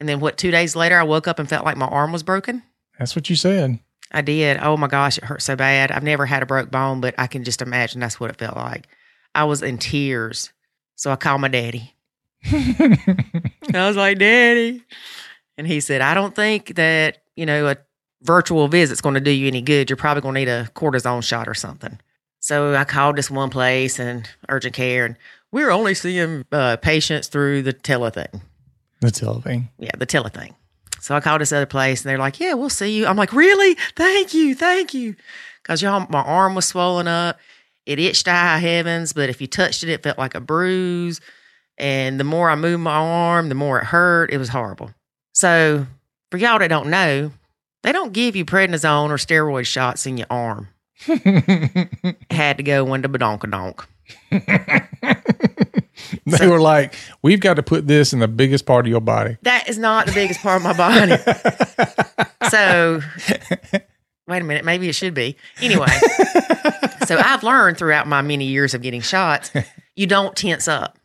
And 0.00 0.08
then 0.08 0.18
what, 0.18 0.36
two 0.36 0.50
days 0.50 0.74
later, 0.74 0.98
I 0.98 1.04
woke 1.04 1.28
up 1.28 1.38
and 1.38 1.48
felt 1.48 1.64
like 1.64 1.76
my 1.76 1.86
arm 1.86 2.10
was 2.10 2.24
broken? 2.24 2.62
That's 2.98 3.14
what 3.14 3.30
you 3.30 3.36
said. 3.36 3.78
I 4.10 4.20
did. 4.20 4.58
Oh 4.58 4.76
my 4.76 4.86
gosh, 4.88 5.18
it 5.18 5.24
hurt 5.24 5.42
so 5.42 5.54
bad. 5.56 5.90
I've 5.92 6.02
never 6.02 6.26
had 6.26 6.42
a 6.42 6.46
broke 6.46 6.70
bone, 6.70 7.00
but 7.00 7.14
I 7.18 7.26
can 7.26 7.44
just 7.44 7.62
imagine 7.62 8.00
that's 8.00 8.18
what 8.18 8.30
it 8.30 8.36
felt 8.38 8.56
like. 8.56 8.88
I 9.34 9.44
was 9.44 9.62
in 9.62 9.78
tears. 9.78 10.52
So 10.96 11.10
I 11.10 11.16
called 11.16 11.40
my 11.40 11.48
daddy. 11.48 11.94
I 12.44 13.38
was 13.72 13.96
like, 13.96 14.18
Daddy. 14.18 14.82
And 15.56 15.66
he 15.66 15.80
said, 15.80 16.00
I 16.00 16.14
don't 16.14 16.34
think 16.34 16.74
that, 16.74 17.18
you 17.36 17.46
know, 17.46 17.68
a 17.68 17.76
virtual 18.24 18.68
visit's 18.68 19.00
going 19.00 19.14
to 19.14 19.20
do 19.20 19.30
you 19.30 19.46
any 19.46 19.62
good. 19.62 19.88
You're 19.88 19.96
probably 19.96 20.22
going 20.22 20.34
to 20.34 20.40
need 20.40 20.48
a 20.48 20.68
cortisone 20.74 21.22
shot 21.22 21.46
or 21.46 21.54
something. 21.54 21.98
So 22.40 22.74
I 22.74 22.84
called 22.84 23.16
this 23.16 23.30
one 23.30 23.50
place 23.50 23.98
and 23.98 24.28
urgent 24.48 24.74
care, 24.74 25.06
and 25.06 25.16
we 25.52 25.62
were 25.62 25.70
only 25.70 25.94
seeing 25.94 26.44
uh, 26.52 26.76
patients 26.76 27.28
through 27.28 27.62
the 27.62 27.72
telething. 27.72 28.40
That's 29.00 29.20
the 29.20 29.40
thing. 29.40 29.68
Yeah, 29.78 29.92
the 29.96 30.06
telething. 30.06 30.54
So 31.00 31.14
I 31.14 31.20
called 31.20 31.40
this 31.40 31.52
other 31.52 31.66
place, 31.66 32.02
and 32.02 32.10
they're 32.10 32.18
like, 32.18 32.40
"Yeah, 32.40 32.54
we'll 32.54 32.70
see 32.70 32.96
you." 32.96 33.06
I'm 33.06 33.16
like, 33.16 33.32
"Really? 33.32 33.76
Thank 33.96 34.34
you, 34.34 34.54
thank 34.54 34.94
you," 34.94 35.16
because 35.62 35.80
y'all, 35.82 36.06
my 36.10 36.22
arm 36.22 36.54
was 36.54 36.66
swollen 36.66 37.08
up. 37.08 37.38
It 37.86 37.98
itched 37.98 38.24
to 38.24 38.30
high 38.32 38.58
heavens, 38.58 39.12
but 39.12 39.28
if 39.28 39.40
you 39.40 39.46
touched 39.46 39.82
it, 39.82 39.90
it 39.90 40.02
felt 40.02 40.18
like 40.18 40.34
a 40.34 40.40
bruise. 40.40 41.20
And 41.76 42.18
the 42.18 42.24
more 42.24 42.50
I 42.50 42.54
moved 42.56 42.82
my 42.82 42.94
arm, 42.94 43.48
the 43.48 43.54
more 43.54 43.78
it 43.80 43.84
hurt. 43.84 44.32
It 44.32 44.38
was 44.38 44.48
horrible. 44.48 44.90
So 45.32 45.86
for 46.30 46.38
y'all 46.38 46.58
that 46.58 46.68
don't 46.68 46.88
know, 46.88 47.32
they 47.84 47.92
don't 47.92 48.12
give 48.14 48.34
you 48.34 48.44
prednisone 48.46 49.10
or 49.10 49.16
steroid 49.16 49.66
shots 49.66 50.06
in 50.06 50.16
your 50.16 50.26
arm. 50.30 50.68
Had 52.30 52.56
to 52.56 52.62
go 52.62 52.92
into 52.94 53.08
badonkadonk. 53.10 53.84
they 56.26 56.46
were 56.46 56.60
like, 56.60 56.94
"We've 57.22 57.40
got 57.40 57.54
to 57.54 57.62
put 57.62 57.86
this 57.86 58.12
in 58.12 58.18
the 58.20 58.28
biggest 58.28 58.64
part 58.66 58.86
of 58.86 58.90
your 58.90 59.00
body." 59.00 59.36
That 59.42 59.68
is 59.68 59.78
not 59.78 60.06
the 60.06 60.12
biggest 60.12 60.40
part 60.40 60.56
of 60.56 60.62
my 60.62 60.72
body. 60.72 61.16
so 62.50 63.00
wait 64.26 64.40
a 64.42 64.44
minute, 64.44 64.64
maybe 64.64 64.88
it 64.88 64.94
should 64.94 65.14
be. 65.14 65.36
Anyway, 65.60 65.86
so 67.06 67.18
I've 67.18 67.42
learned 67.42 67.76
throughout 67.78 68.06
my 68.06 68.22
many 68.22 68.46
years 68.46 68.72
of 68.74 68.80
getting 68.82 69.00
shots, 69.02 69.50
you 69.94 70.06
don't 70.06 70.34
tense 70.36 70.68
up. 70.68 70.98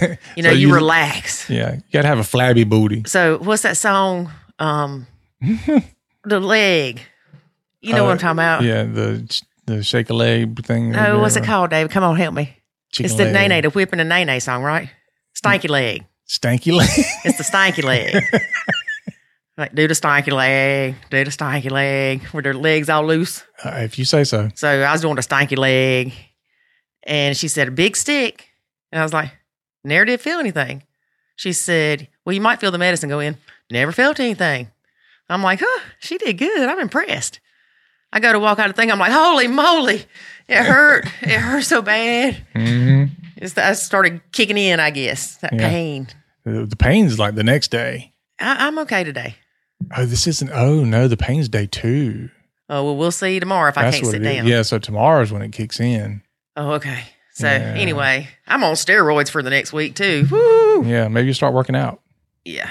You 0.00 0.42
know, 0.42 0.50
So 0.50 0.56
you, 0.56 0.68
you- 0.68 0.74
relax. 0.74 1.48
Yeah, 1.48 1.76
you 1.76 1.82
got 1.92 2.02
to 2.02 2.08
have 2.08 2.18
a 2.18 2.24
flabby 2.24 2.64
booty. 2.64 3.04
So 3.06 3.38
what's 3.38 3.62
that 3.62 3.76
song? 3.76 4.30
Um 4.58 5.06
The 5.40 6.40
leg. 6.40 7.00
You 7.80 7.92
know 7.94 8.02
Uh, 8.02 8.06
what 8.06 8.12
I'm 8.12 8.18
talking 8.18 8.32
about? 8.38 8.62
Yeah, 8.62 8.82
the 8.84 9.42
the 9.66 9.82
shake 9.82 10.10
a 10.10 10.14
leg 10.14 10.64
thing. 10.64 10.90
No, 10.92 11.18
what's 11.20 11.36
it 11.36 11.44
called, 11.44 11.70
David? 11.70 11.90
Come 11.90 12.02
on, 12.04 12.16
help 12.16 12.34
me. 12.34 12.56
Chicken 12.92 13.06
it's 13.06 13.14
the 13.16 13.30
nay 13.30 13.46
nay, 13.48 13.60
the 13.60 13.70
whipping 13.70 14.00
and 14.00 14.08
nay 14.08 14.24
nay 14.24 14.38
song, 14.40 14.62
right? 14.62 14.88
Stanky 15.40 15.68
leg. 15.68 16.04
Stanky 16.28 16.72
leg. 16.72 16.88
It's 17.24 17.38
the 17.38 17.44
stanky 17.44 17.84
leg. 17.84 18.14
like 19.58 19.74
do 19.74 19.86
the 19.86 19.94
stanky 19.94 20.32
leg, 20.32 20.94
do 21.10 21.24
the 21.24 21.30
stanky 21.30 21.70
leg, 21.70 22.22
with 22.32 22.44
their 22.44 22.54
legs 22.54 22.88
all 22.88 23.04
loose. 23.06 23.44
Uh, 23.64 23.70
if 23.82 23.98
you 23.98 24.04
say 24.04 24.24
so. 24.24 24.48
So 24.54 24.68
I 24.68 24.92
was 24.92 25.02
doing 25.02 25.16
the 25.16 25.22
stanky 25.22 25.56
leg, 25.56 26.12
and 27.04 27.36
she 27.36 27.48
said 27.48 27.68
a 27.68 27.72
big 27.72 27.96
stick, 27.96 28.48
and 28.90 29.00
I 29.00 29.04
was 29.04 29.12
like, 29.12 29.30
never 29.84 30.04
did 30.04 30.20
feel 30.20 30.38
anything. 30.38 30.82
She 31.36 31.52
said, 31.52 32.08
well, 32.24 32.32
you 32.32 32.40
might 32.40 32.60
feel 32.60 32.70
the 32.70 32.78
medicine 32.78 33.10
go 33.10 33.20
in. 33.20 33.36
Never 33.70 33.92
felt 33.92 34.18
anything. 34.18 34.70
I'm 35.28 35.42
like, 35.42 35.60
huh, 35.62 35.80
she 35.98 36.18
did 36.18 36.38
good. 36.38 36.68
I'm 36.68 36.78
impressed. 36.80 37.40
I 38.12 38.20
go 38.20 38.32
to 38.32 38.38
walk 38.38 38.58
out 38.58 38.70
of 38.70 38.76
the 38.76 38.80
thing. 38.80 38.90
I'm 38.92 38.98
like, 38.98 39.12
holy 39.12 39.48
moly, 39.48 40.04
it 40.48 40.62
hurt. 40.64 41.06
it 41.22 41.38
hurt 41.40 41.62
so 41.64 41.82
bad. 41.82 42.36
hmm 42.54 43.04
It's, 43.36 43.56
I 43.58 43.72
started 43.74 44.20
kicking 44.32 44.56
in, 44.56 44.80
I 44.80 44.90
guess, 44.90 45.36
that 45.38 45.52
Yeah. 45.52 45.68
pain. 45.68 46.08
The, 46.44 46.76
pain's 46.76 47.18
like 47.18 47.34
the 47.34 47.42
next 47.42 47.72
day. 47.72 48.12
I, 48.40 48.66
I'm 48.68 48.78
okay 48.80 49.02
today. 49.02 49.34
Oh, 49.96 50.06
this 50.06 50.26
isn't. 50.28 50.50
Oh 50.52 50.84
no, 50.84 51.08
the 51.08 51.16
pain's 51.16 51.48
day 51.48 51.66
two. 51.66 52.30
Oh, 52.70 52.84
well, 52.84 52.96
we'll 52.96 53.10
see 53.12 53.38
tomorrow 53.40 53.68
if 53.68 53.76
I 53.78 53.90
can't 53.90 54.06
sit 54.06 54.22
is. 54.22 54.26
down. 54.26 54.46
Yeah, 54.46 54.62
so 54.62 54.78
tomorrow's 54.78 55.32
when 55.32 55.42
it 55.42 55.52
kicks 55.52 55.78
in. 55.80 56.22
Oh, 56.56 56.72
okay. 56.74 57.04
So 57.32 57.46
Yeah. 57.46 57.74
anyway, 57.76 58.28
I'm 58.46 58.64
on 58.64 58.74
steroids 58.74 59.28
for 59.30 59.42
the 59.42 59.50
next 59.50 59.72
week 59.72 59.94
too. 59.96 60.26
Woo! 60.30 60.84
Yeah, 60.88 61.08
maybe 61.08 61.26
you 61.26 61.34
start 61.34 61.52
working 61.52 61.76
out. 61.76 62.00
Yeah. 62.44 62.70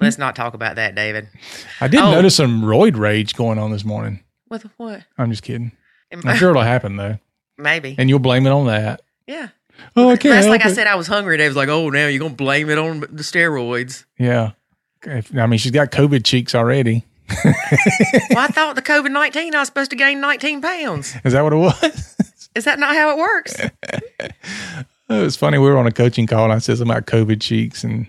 Let's 0.00 0.18
not 0.18 0.34
talk 0.36 0.54
about 0.54 0.76
that, 0.76 0.94
David. 0.94 1.28
I 1.80 1.88
did 1.88 2.00
Oh. 2.00 2.10
notice 2.12 2.36
some 2.36 2.62
roid 2.62 2.96
rage 2.96 3.34
going 3.34 3.58
on 3.58 3.70
this 3.72 3.84
morning. 3.84 4.20
With 4.48 4.66
what? 4.76 5.02
I'm 5.18 5.30
just 5.30 5.42
kidding. 5.42 5.72
I'm 6.12 6.36
sure 6.36 6.50
it'll 6.50 6.62
happen 6.62 6.96
though, 6.96 7.18
Maybe. 7.56 7.94
and 7.98 8.08
you'll 8.10 8.18
blame 8.18 8.46
it 8.46 8.50
on 8.50 8.66
that. 8.66 9.00
Yeah. 9.26 9.48
Oh, 9.96 10.10
I 10.10 10.16
can't 10.16 10.34
That's 10.34 10.46
like 10.46 10.64
I 10.64 10.72
said, 10.72 10.86
I 10.86 10.94
was 10.94 11.06
hungry. 11.06 11.38
Dave 11.38 11.48
was 11.50 11.56
like, 11.56 11.68
"Oh, 11.70 11.88
now 11.88 12.06
you're 12.06 12.20
gonna 12.20 12.34
blame 12.34 12.68
it 12.68 12.76
on 12.78 13.00
the 13.00 13.22
steroids." 13.22 14.04
Yeah. 14.18 14.50
If- 15.04 15.34
I 15.36 15.46
mean, 15.46 15.58
she's 15.58 15.72
got 15.72 15.90
COVID 15.90 16.24
cheeks 16.24 16.54
already. 16.54 17.04
well, 17.44 17.54
I 18.38 18.48
thought 18.48 18.74
the 18.76 18.82
COVID 18.82 19.10
nineteen, 19.10 19.54
I 19.54 19.60
was 19.60 19.68
supposed 19.68 19.90
to 19.90 19.96
gain 19.96 20.20
19 20.20 20.60
pounds. 20.60 21.14
Is 21.24 21.32
that 21.32 21.42
what 21.42 21.52
it 21.54 21.56
was? 21.56 22.16
Is 22.54 22.64
that 22.64 22.78
not 22.78 22.94
how 22.94 23.10
it 23.12 23.16
works? 23.18 23.56
it 23.58 24.32
was 25.08 25.36
funny. 25.36 25.56
We 25.56 25.68
were 25.70 25.78
on 25.78 25.86
a 25.86 25.92
coaching 25.92 26.26
call, 26.26 26.44
and 26.44 26.52
I 26.52 26.58
said 26.58 26.76
something 26.76 26.90
about 26.94 27.06
COVID 27.06 27.40
cheeks, 27.40 27.82
and 27.84 28.06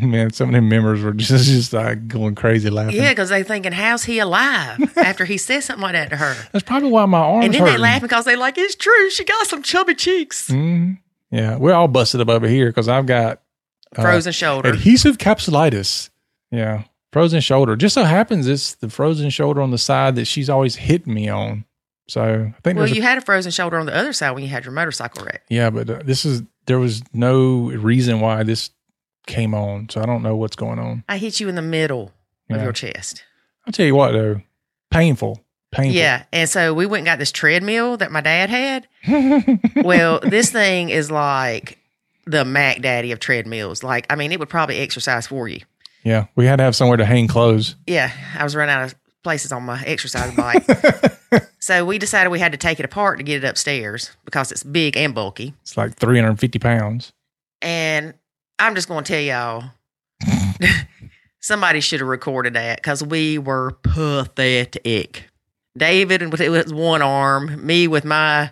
Man, 0.06 0.32
some 0.32 0.48
of 0.50 0.52
them 0.54 0.68
members 0.68 1.02
were 1.02 1.12
just 1.12 1.46
just 1.48 1.72
like 1.72 2.08
going 2.08 2.34
crazy 2.34 2.70
laughing. 2.70 2.96
Yeah, 2.96 3.10
because 3.10 3.28
they 3.28 3.42
thinking, 3.42 3.72
how's 3.72 4.04
he 4.04 4.18
alive 4.18 4.78
after 4.96 5.24
he 5.24 5.36
says 5.38 5.64
something 5.66 5.82
like 5.82 5.92
that 5.94 6.10
to 6.10 6.16
her? 6.16 6.34
That's 6.52 6.64
probably 6.64 6.90
why 6.90 7.06
my 7.06 7.18
arms 7.18 7.44
And 7.46 7.54
then 7.54 7.60
hurting. 7.60 7.74
they 7.76 7.80
laugh 7.80 8.02
because 8.02 8.24
they 8.24 8.36
like, 8.36 8.56
it's 8.58 8.74
true. 8.74 9.10
She 9.10 9.24
got 9.24 9.46
some 9.46 9.62
chubby 9.62 9.94
cheeks. 9.94 10.48
Mhm. 10.48 10.98
Yeah, 11.30 11.56
we're 11.56 11.74
all 11.74 11.88
busted 11.88 12.20
up 12.20 12.28
over 12.28 12.48
here 12.48 12.68
because 12.68 12.88
I've 12.88 13.06
got 13.06 13.42
uh, 13.96 14.02
Frozen 14.02 14.32
shoulder. 14.32 14.70
adhesive 14.70 15.18
capsulitis. 15.18 16.10
Yeah, 16.50 16.84
frozen 17.12 17.40
shoulder. 17.40 17.76
Just 17.76 17.94
so 17.94 18.04
happens 18.04 18.46
it's 18.46 18.74
the 18.76 18.88
frozen 18.88 19.28
shoulder 19.30 19.60
on 19.60 19.70
the 19.70 19.78
side 19.78 20.14
that 20.16 20.24
she's 20.26 20.48
always 20.48 20.76
hitting 20.76 21.12
me 21.12 21.28
on. 21.28 21.64
So 22.08 22.22
I 22.22 22.60
think 22.62 22.76
well, 22.76 22.86
there's 22.86 22.92
a- 22.92 22.96
you 22.96 23.02
had 23.02 23.18
a 23.18 23.20
frozen 23.20 23.52
shoulder 23.52 23.78
on 23.78 23.84
the 23.86 23.94
other 23.94 24.14
side 24.14 24.30
when 24.30 24.42
you 24.42 24.48
had 24.48 24.64
your 24.64 24.72
motorcycle 24.72 25.24
wreck. 25.24 25.42
yeah, 25.50 25.68
but 25.68 25.90
uh, 25.90 26.00
this 26.04 26.24
is 26.24 26.42
there 26.64 26.78
was 26.78 27.02
no 27.12 27.70
reason 27.70 28.20
why 28.20 28.42
this 28.42 28.70
came 29.28 29.54
on. 29.54 29.88
So 29.88 30.02
I 30.02 30.06
don't 30.06 30.22
know 30.24 30.34
what's 30.34 30.56
going 30.56 30.80
on. 30.80 31.04
I 31.08 31.18
hit 31.18 31.38
you 31.38 31.48
in 31.48 31.54
the 31.54 31.62
middle 31.62 32.12
of 32.50 32.60
your 32.60 32.72
chest. 32.72 33.22
I'll 33.66 33.72
tell 33.72 33.86
you 33.86 33.94
what 33.94 34.12
though, 34.12 34.40
painful, 34.90 35.40
painful. 35.70 35.94
Yeah. 35.94 36.24
And 36.32 36.48
so 36.50 36.74
we 36.74 36.86
went 36.86 37.00
and 37.00 37.06
got 37.06 37.18
this 37.20 37.30
treadmill 37.30 37.98
that 37.98 38.10
my 38.10 38.20
dad 38.20 38.50
had. 38.50 38.88
Well, 39.84 40.18
this 40.20 40.50
thing 40.50 40.88
is 40.90 41.10
like 41.10 41.78
the 42.26 42.44
Mac 42.44 42.82
Daddy 42.82 43.12
of 43.12 43.20
treadmills. 43.20 43.82
Like, 43.84 44.06
I 44.10 44.16
mean, 44.16 44.32
it 44.32 44.40
would 44.40 44.48
probably 44.48 44.78
exercise 44.80 45.26
for 45.26 45.46
you. 45.48 45.60
yeah. 46.02 46.26
We 46.34 46.46
had 46.46 46.56
to 46.56 46.62
have 46.64 46.74
somewhere 46.76 46.96
to 46.96 47.04
hang 47.06 47.28
clothes. 47.28 47.76
Yeah. 47.86 48.10
I 48.36 48.42
was 48.44 48.56
running 48.56 48.74
out 48.74 48.84
of 48.84 48.94
places 49.22 49.52
on 49.52 49.62
my 49.62 49.82
exercise 49.84 50.34
bike. 50.34 50.64
so 51.58 51.84
we 51.84 51.98
decided 51.98 52.30
we 52.30 52.38
had 52.38 52.52
to 52.52 52.58
take 52.58 52.78
it 52.80 52.84
apart 52.84 53.18
to 53.18 53.24
get 53.24 53.42
it 53.42 53.46
upstairs 53.46 54.10
because 54.24 54.50
it's 54.52 54.62
big 54.62 54.96
and 54.96 55.14
bulky. 55.14 55.54
It's 55.62 55.76
like 55.76 55.94
350 55.94 56.58
pounds. 56.58 57.12
And 57.62 58.14
I'm 58.58 58.74
just 58.74 58.88
going 58.88 59.04
to 59.04 59.12
tell 59.12 59.22
y'all, 59.22 59.70
somebody 61.40 61.80
should 61.80 62.00
have 62.00 62.08
recorded 62.08 62.54
that 62.54 62.78
because 62.78 63.02
we 63.02 63.38
were 63.38 63.72
pathetic. 63.82 65.24
David 65.76 66.32
with 66.32 66.40
it 66.40 66.50
with 66.50 66.72
one 66.72 67.02
arm, 67.02 67.64
me 67.64 67.86
with 67.86 68.04
my 68.04 68.50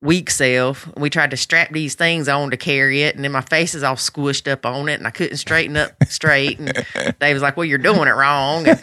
weak 0.00 0.30
self. 0.30 0.88
We 0.96 1.10
tried 1.10 1.30
to 1.30 1.36
strap 1.36 1.70
these 1.72 1.94
things 1.94 2.28
on 2.28 2.50
to 2.50 2.56
carry 2.56 3.02
it, 3.02 3.14
and 3.16 3.24
then 3.24 3.32
my 3.32 3.40
face 3.40 3.74
is 3.74 3.82
all 3.82 3.96
squished 3.96 4.50
up 4.50 4.64
on 4.64 4.88
it, 4.88 4.94
and 4.94 5.06
I 5.06 5.10
couldn't 5.10 5.38
straighten 5.38 5.76
up 5.76 5.92
straight. 6.04 6.58
And 6.58 6.72
Dave 7.20 7.34
was 7.34 7.42
like, 7.42 7.56
"Well, 7.56 7.64
you're 7.64 7.78
doing 7.78 8.06
it 8.06 8.12
wrong." 8.12 8.68
And 8.68 8.80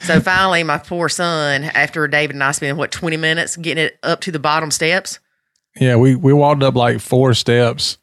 so 0.00 0.20
finally, 0.20 0.62
my 0.62 0.78
poor 0.78 1.08
son, 1.08 1.64
after 1.64 2.06
David 2.08 2.36
and 2.36 2.44
I 2.44 2.50
spent 2.52 2.76
what 2.76 2.90
20 2.92 3.16
minutes 3.16 3.56
getting 3.56 3.84
it 3.84 3.98
up 4.02 4.20
to 4.22 4.32
the 4.32 4.38
bottom 4.38 4.70
steps 4.70 5.20
Yeah, 5.80 5.96
we 5.96 6.16
we 6.16 6.32
walked 6.32 6.62
up 6.62 6.74
like 6.74 7.00
four 7.00 7.34
steps 7.34 7.98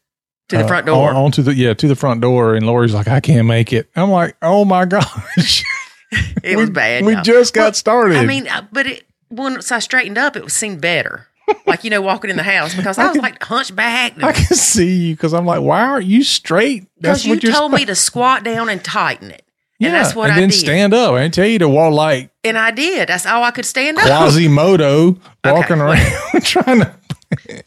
to 0.49 0.57
the 0.57 0.63
uh, 0.63 0.67
front 0.67 0.85
door. 0.85 1.09
on- 1.09 1.15
onto 1.15 1.41
the 1.41 1.53
yeah 1.55 1.73
to 1.73 1.87
the 1.87 1.95
front 1.95 2.21
door, 2.21 2.55
and 2.55 2.65
Lori's 2.65 2.93
like, 2.93 3.07
I 3.07 3.19
can't 3.19 3.47
make 3.47 3.71
it. 3.73 3.89
I'm 3.95 4.11
like, 4.11 4.35
oh 4.41 4.65
my 4.65 4.85
gosh, 4.85 5.63
it 6.11 6.55
we, 6.55 6.55
was 6.57 6.69
bad. 6.69 7.05
We 7.05 7.13
y'all. 7.13 7.23
just 7.23 7.53
got 7.53 7.63
Well, 7.65 7.73
started. 7.73 8.17
I 8.17 8.25
mean, 8.25 8.47
uh, 8.47 8.65
but 8.71 8.85
it, 8.87 9.03
once 9.29 9.71
I 9.71 9.79
straightened 9.79 10.17
up, 10.17 10.35
it 10.35 10.43
was 10.43 10.53
seemed 10.53 10.81
better. 10.81 11.27
like 11.65 11.83
you 11.83 11.89
know, 11.89 12.01
walking 12.01 12.29
in 12.29 12.37
the 12.37 12.43
house 12.43 12.75
because 12.75 12.97
I 12.99 13.07
was 13.07 13.17
like 13.17 13.41
hunchbacked. 13.41 14.23
I 14.23 14.33
can 14.33 14.55
see 14.55 15.07
you 15.07 15.15
because 15.15 15.33
I'm 15.33 15.45
like, 15.45 15.61
why 15.61 15.81
aren't 15.81 16.05
you 16.05 16.23
straight? 16.23 16.85
Because 16.99 17.25
you 17.25 17.35
you're 17.41 17.51
told 17.51 17.71
spo- 17.71 17.75
me 17.77 17.85
to 17.85 17.95
squat 17.95 18.43
down 18.43 18.69
and 18.69 18.83
tighten 18.83 19.31
it, 19.31 19.43
yeah, 19.79 19.87
and 19.87 19.95
that's 19.95 20.13
what 20.15 20.25
and 20.29 20.33
I 20.37 20.39
then 20.41 20.49
did. 20.49 20.55
stand 20.59 20.93
up. 20.93 21.13
I 21.13 21.21
didn't 21.23 21.33
tell 21.33 21.47
you 21.47 21.57
to 21.59 21.69
walk 21.69 21.93
like 21.93 22.29
and 22.43 22.55
I 22.57 22.69
did. 22.71 23.09
That's 23.09 23.25
all 23.25 23.43
I 23.43 23.49
could 23.51 23.65
stand 23.65 23.97
up. 23.97 24.05
Quasimodo 24.05 25.17
walking 25.43 25.79
well- 25.79 25.91
around 25.91 26.43
trying 26.43 26.79
to. 26.81 26.95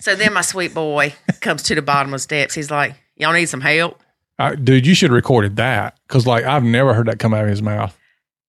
So 0.01 0.15
then 0.15 0.33
my 0.33 0.41
sweet 0.41 0.75
boy 0.75 1.15
comes 1.41 1.63
to 1.65 1.75
the 1.75 1.83
bottom 1.83 2.13
of 2.13 2.19
the 2.19 2.23
steps. 2.23 2.55
He's 2.55 2.71
like, 2.71 2.95
"Y'all 3.17 3.33
need 3.33 3.47
some 3.47 3.61
help." 3.61 4.03
I, 4.39 4.55
dude, 4.57 4.87
you 4.87 4.95
should 4.95 5.11
have 5.11 5.15
recorded 5.15 5.57
that 5.57 5.99
because 6.07 6.27
like 6.27 6.45
I've 6.45 6.65
never 6.65 6.95
heard 6.95 7.07
that 7.07 7.19
come 7.19 7.35
out 7.35 7.45
of 7.45 7.51
his 7.51 7.63
mouth. 7.63 7.97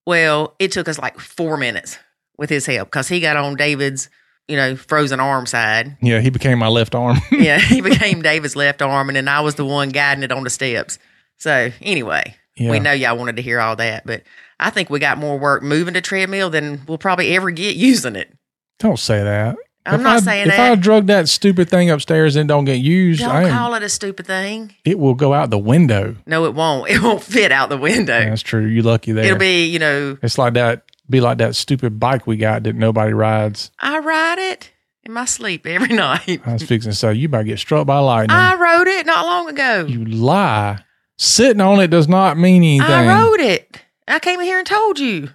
Well, 0.06 0.56
it 0.60 0.72
took 0.72 0.88
us 0.88 1.00
like 1.00 1.20
four 1.20 1.58
minutes 1.58 1.98
with 2.38 2.50
his 2.50 2.66
help 2.66 2.90
because 2.90 3.08
he 3.08 3.20
got 3.20 3.38
on 3.38 3.56
David's, 3.56 4.10
you 4.48 4.58
know, 4.58 4.76
frozen 4.76 5.20
arm 5.20 5.46
side. 5.46 5.98
Yeah, 6.02 6.20
he 6.20 6.30
became 6.30 6.60
my 6.60 6.68
left 6.68 6.96
arm. 6.96 7.18
Yeah, 7.32 7.60
he 7.60 7.82
became 7.82 8.22
David's 8.22 8.56
left 8.56 8.82
arm, 8.82 9.10
and 9.10 9.16
then 9.16 9.28
I 9.28 9.42
was 9.42 9.56
the 9.56 9.66
one 9.66 9.90
guiding 9.90 10.24
it 10.24 10.32
on 10.32 10.44
the 10.44 10.50
steps. 10.50 11.00
So 11.38 11.72
anyway, 11.82 12.36
yeah. 12.56 12.72
we 12.72 12.80
know 12.80 12.92
y'all 12.92 13.18
wanted 13.18 13.36
to 13.38 13.42
hear 13.42 13.60
all 13.60 13.76
that, 13.76 14.06
but 14.06 14.24
I 14.60 14.70
think 14.70 14.90
we 14.90 15.00
got 15.00 15.18
more 15.18 15.38
work 15.38 15.62
moving 15.64 15.94
the 15.94 16.02
treadmill 16.02 16.50
than 16.50 16.82
we'll 16.88 16.98
probably 16.98 17.36
ever 17.36 17.52
get 17.52 17.76
using 17.76 18.16
it. 18.16 18.34
Don't 18.80 19.00
say 19.00 19.24
that. 19.24 19.58
I'm 19.86 19.96
If 19.96 20.02
not 20.02 20.16
I, 20.16 20.20
saying 20.22 20.48
if 20.48 20.58
I 20.60 20.76
drug 20.76 21.08
that 21.08 21.28
stupid 21.28 21.70
thing 21.70 21.90
upstairs 21.90 22.36
and 22.38 22.48
don't 22.48 22.64
get 22.66 22.76
used, 22.80 23.22
I 23.22 23.42
Don't 23.42 23.52
am, 23.52 23.58
call 23.58 23.74
it 23.76 23.84
a 23.84 23.90
stupid 23.90 24.26
thing. 24.26 24.74
it 24.86 24.98
will 24.98 25.14
go 25.14 25.34
out 25.34 25.50
the 25.50 25.58
window. 25.60 26.16
No, 26.26 26.46
it 26.46 26.54
won't. 26.56 26.90
It 26.94 27.02
won't 27.02 27.22
fit 27.22 27.52
out 27.52 27.68
the 27.70 27.78
window. 27.78 28.18
That's 28.20 28.42
true. 28.42 28.66
You're 28.66 28.84
lucky 28.84 29.12
there. 29.12 29.26
It'll 29.26 29.38
be, 29.38 29.66
you 29.66 29.80
know, 29.80 30.18
It's 30.22 30.38
like 30.38 30.54
that. 30.54 30.84
Be 31.10 31.20
like 31.20 31.40
that 31.40 31.56
stupid 31.58 32.00
bike 32.00 32.26
we 32.26 32.38
got 32.38 32.64
that 32.64 32.76
nobody 32.78 33.12
rides. 33.12 33.72
I 33.78 34.00
ride 34.00 34.40
it 34.40 34.72
in 35.04 35.12
my 35.12 35.26
sleep 35.26 35.68
every 35.68 35.94
night. 35.96 36.40
I 36.46 36.54
was 36.54 36.64
fixing 36.64 36.92
to 36.94 36.98
say 36.98 37.14
you 37.16 37.28
might 37.28 37.44
get 37.44 37.60
struck 37.60 37.86
by 37.86 38.00
lightning. 38.00 38.38
I 38.38 38.56
rode 38.56 38.88
it 38.88 39.06
not 39.06 39.26
long 39.26 39.50
ago. 39.50 39.86
you 39.86 40.06
lie. 40.06 40.80
Sitting 41.18 41.60
on 41.62 41.82
it 41.82 41.88
does 41.90 42.08
not 42.08 42.38
mean 42.38 42.64
anything. 42.64 42.90
I 42.90 43.22
rode 43.22 43.42
it. 43.42 43.82
I 44.08 44.20
came 44.20 44.40
in 44.40 44.46
here 44.46 44.60
and 44.60 44.68
told 44.68 44.98
you. 44.98 45.30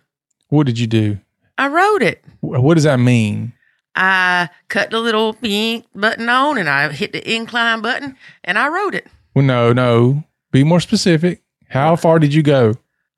What 0.49 0.67
did 0.67 0.79
you 0.79 0.87
do? 0.87 1.19
I 1.59 1.69
rode 1.69 2.03
it. 2.03 2.25
What 2.41 2.75
does 2.75 2.85
that 2.85 2.99
mean? 2.99 3.53
I 4.01 4.49
cut 4.69 4.91
the 4.91 5.01
little 5.01 5.33
pink 5.35 5.85
button 5.95 6.29
on 6.29 6.57
and 6.57 6.69
I 6.69 6.91
hit 6.93 7.13
the 7.13 7.35
incline 7.35 7.83
button 7.83 8.17
and 8.45 8.57
I 8.59 8.69
rode 8.69 8.95
it 8.95 9.07
Well, 9.35 9.45
no, 9.45 9.73
no. 9.73 10.23
Be 10.53 10.63
more 10.63 10.79
specific. 10.81 11.43
How 11.69 11.97
far 11.97 12.19
did 12.21 12.33
you 12.33 12.43
go? 12.43 12.75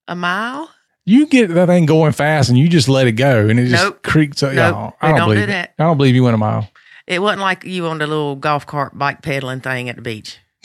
a 0.08 0.16
mile. 0.16 0.70
You 1.04 1.26
get 1.26 1.48
that 1.54 1.68
thing 1.68 1.86
going 1.86 2.12
fast 2.12 2.48
and 2.48 2.58
you 2.58 2.68
just 2.68 2.88
let 2.88 3.06
it 3.06 3.12
go 3.12 3.46
and 3.48 3.60
it 3.60 3.66
just 3.66 3.82
Nope. 3.84 4.02
creaks 4.02 4.42
up. 4.42 4.54
Nope. 4.54 4.94
I 5.00 5.08
don't 5.08 5.18
don't 5.18 5.28
do 5.28 5.34
believe 5.34 5.44
it. 5.44 5.52
that. 5.52 5.74
I 5.78 5.84
don't 5.84 5.96
believe 5.98 6.14
you 6.14 6.24
went 6.24 6.34
a 6.34 6.38
mile. 6.38 6.68
It 7.06 7.20
wasn't 7.20 7.42
like 7.42 7.64
you 7.64 7.86
on 7.86 7.98
the 7.98 8.06
little 8.06 8.36
golf 8.36 8.66
cart 8.66 8.96
bike 8.96 9.20
pedaling 9.22 9.60
thing 9.60 9.88
at 9.88 9.96
the 9.96 10.02
beach. 10.02 10.38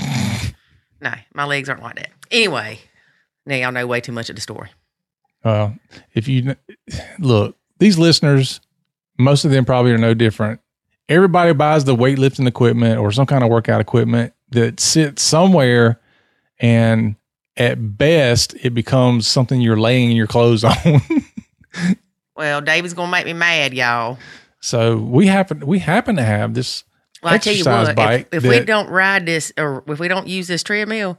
no, 1.02 1.12
my 1.34 1.46
legs 1.46 1.70
aren't 1.70 1.82
like 1.84 1.96
that. 1.98 2.10
Anyway, 2.32 2.80
now 3.46 3.56
y'all 3.56 3.72
know 3.72 3.86
way 3.86 4.02
too 4.02 4.12
much 4.12 4.30
of 4.30 4.36
the 4.36 4.42
story. 4.42 4.70
Uh, 5.44 5.72
if 6.14 6.28
you 6.28 6.56
look, 7.20 7.56
these 7.80 7.98
listeners, 8.00 8.62
most 9.18 9.46
of 9.46 9.52
them 9.52 9.66
probably 9.66 9.92
are 9.92 9.98
no 9.98 10.14
different. 10.14 10.60
Everybody 11.08 11.54
buys 11.54 11.86
the 11.86 11.96
weightlifting 11.96 12.48
equipment 12.48 13.00
or 13.00 13.12
some 13.12 13.26
kind 13.26 13.44
of 13.44 13.50
workout 13.50 13.80
equipment 13.82 14.34
that 14.50 14.80
sits 14.80 15.22
somewhere, 15.22 16.00
and 16.60 17.16
at 17.58 17.98
best, 17.98 18.56
it 18.62 18.72
becomes 18.74 19.28
something 19.28 19.62
you're 19.62 19.80
laying 19.80 20.12
your 20.16 20.28
clothes 20.28 20.64
on. 20.64 21.02
Well, 22.36 22.62
David's 22.62 22.94
gonna 22.94 23.12
make 23.12 23.26
me 23.26 23.34
mad, 23.34 23.74
y'all. 23.74 24.18
so 24.62 24.98
we 24.98 25.28
happen 25.28 25.66
we 25.66 25.80
happen 25.80 26.16
to 26.18 26.24
have 26.24 26.54
this. 26.54 26.84
Well, 27.24 27.34
I 27.34 27.38
tell 27.38 27.54
you 27.54 27.60
Exercise 27.60 27.88
what, 27.88 27.96
bike 27.96 28.28
if, 28.32 28.44
if 28.44 28.50
we 28.50 28.60
don't 28.66 28.90
ride 28.90 29.26
this 29.26 29.52
or 29.58 29.84
if 29.88 30.00
we 30.00 30.08
don't 30.08 30.28
use 30.28 30.48
this 30.48 30.62
treadmill 30.64 31.18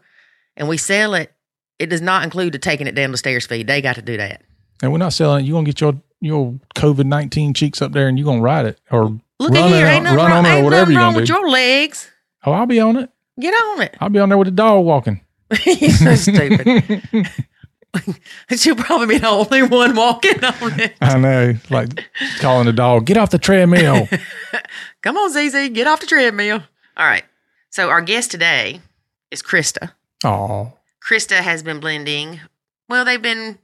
and 0.56 0.68
we 0.68 0.76
sell 0.76 1.14
it, 1.14 1.32
it 1.78 1.86
does 1.86 2.02
not 2.02 2.22
include 2.22 2.52
the 2.52 2.58
taking 2.58 2.86
it 2.86 2.94
down 2.94 3.12
the 3.12 3.16
stairs 3.18 3.46
fee. 3.46 3.62
They 3.62 3.80
got 3.80 3.96
to 3.96 4.02
do 4.02 4.16
that. 4.18 4.42
And 4.82 4.92
we're 4.92 4.98
not 4.98 5.14
selling 5.14 5.44
it. 5.44 5.48
You're 5.48 5.56
gonna 5.56 5.66
get 5.66 5.80
your 5.80 5.94
your 6.20 6.54
COVID 6.74 7.04
nineteen 7.06 7.54
cheeks 7.54 7.80
up 7.82 7.92
there, 7.92 8.08
and 8.08 8.18
you're 8.18 8.24
gonna 8.26 8.40
ride 8.42 8.66
it 8.66 8.80
or 8.90 9.18
Look 9.38 9.52
run, 9.52 9.64
at 9.64 9.70
here, 9.70 9.86
ain't 9.86 10.04
nothing 10.04 10.16
run 10.16 10.30
wrong, 10.30 10.46
on 10.46 10.52
it 10.52 10.60
or 10.60 10.64
whatever 10.64 10.80
nothing 10.80 10.92
you're 10.94 11.02
wrong 11.02 11.12
gonna 11.12 11.20
with 11.20 11.26
do. 11.28 11.32
your 11.34 11.50
legs. 11.50 12.10
oh, 12.44 12.52
I'll 12.52 12.66
be 12.66 12.80
on 12.80 12.96
it. 12.96 13.10
Get 13.38 13.52
on 13.52 13.82
it. 13.82 13.94
I'll 14.00 14.08
be 14.08 14.18
on 14.18 14.28
there 14.30 14.38
with 14.38 14.46
the 14.46 14.52
dog 14.52 14.84
walking. 14.84 15.20
You're 15.66 15.90
so 15.90 16.14
stupid. 16.14 17.02
She'll 18.56 18.76
probably 18.76 19.06
be 19.06 19.18
the 19.18 19.28
only 19.28 19.62
one 19.62 19.94
walking 19.94 20.42
on 20.44 20.80
it. 20.80 20.94
I 21.00 21.18
know, 21.18 21.54
like 21.70 22.04
calling 22.40 22.66
the 22.66 22.72
dog, 22.72 23.06
get 23.06 23.16
off 23.16 23.30
the 23.30 23.38
treadmill. 23.38 24.08
Come 25.02 25.16
on, 25.16 25.30
ZZ, 25.30 25.70
get 25.70 25.86
off 25.86 26.00
the 26.00 26.06
treadmill. 26.06 26.62
All 26.96 27.06
right. 27.06 27.24
So 27.70 27.88
our 27.90 28.00
guest 28.02 28.30
today 28.30 28.80
is 29.30 29.42
Crista. 29.42 29.92
Oh, 30.24 30.72
Crista 31.06 31.36
has 31.36 31.62
been 31.62 31.80
blending. 31.80 32.40
Well, 32.88 33.04
they've 33.04 33.20
been 33.22 33.58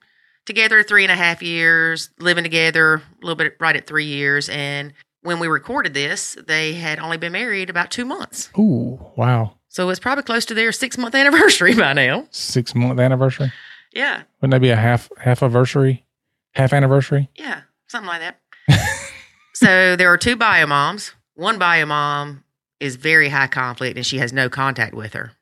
together 0.47 0.83
three 0.83 1.05
and 1.05 1.13
a 1.13 1.17
half 1.17 1.43
years, 1.43 2.11
living 2.19 2.45
together 2.45 2.95
a 2.95 3.03
little 3.21 3.37
bit 3.37 3.57
right 3.61 3.77
at 3.77 3.87
three 3.87 4.07
years. 4.07 4.49
And 4.49 4.93
when 5.23 5.39
we 5.39 5.47
recorded 5.47 5.95
this, 5.95 6.37
they 6.47 6.75
had 6.75 6.99
only 6.99 7.17
been 7.17 7.33
married 7.33 7.71
about 7.71 7.91
two 7.91 8.05
months. 8.05 8.51
ooh, 8.59 8.99
wow. 9.17 9.57
So 9.69 9.89
it's 9.89 10.01
probably 10.01 10.25
close 10.25 10.45
to 10.47 10.55
their 10.55 10.73
six 10.73 10.99
month 10.99 11.15
anniversary 11.17 11.75
by 11.75 11.93
now. 11.93 12.27
Six 12.31 12.75
month 12.75 13.01
anniversary. 13.01 13.53
Yeah. 13.95 14.23
Wouldn't 14.41 14.53
that 14.53 14.61
be 14.61 14.71
a 14.71 14.77
half 14.77 15.11
half 15.19 15.43
anniversary? 15.43 16.05
Half 16.53 16.73
anniversary? 16.73 17.31
Yeah. 17.37 17.63
Something 17.87 18.09
like 18.09 18.21
that. 18.21 18.41
so 19.55 19.97
there 19.97 20.13
are 20.13 20.19
two 20.19 20.37
bio 20.37 20.67
moms. 20.67 21.13
One 21.35 21.59
bio 21.59 21.87
mom 21.87 22.45
is 22.81 22.97
very 22.97 23.29
high 23.31 23.47
conflict 23.47 23.97
and 23.97 24.05
she 24.05 24.19
has 24.19 24.33
no 24.33 24.49
contact 24.51 24.95
with 24.95 25.15
her. 25.15 25.33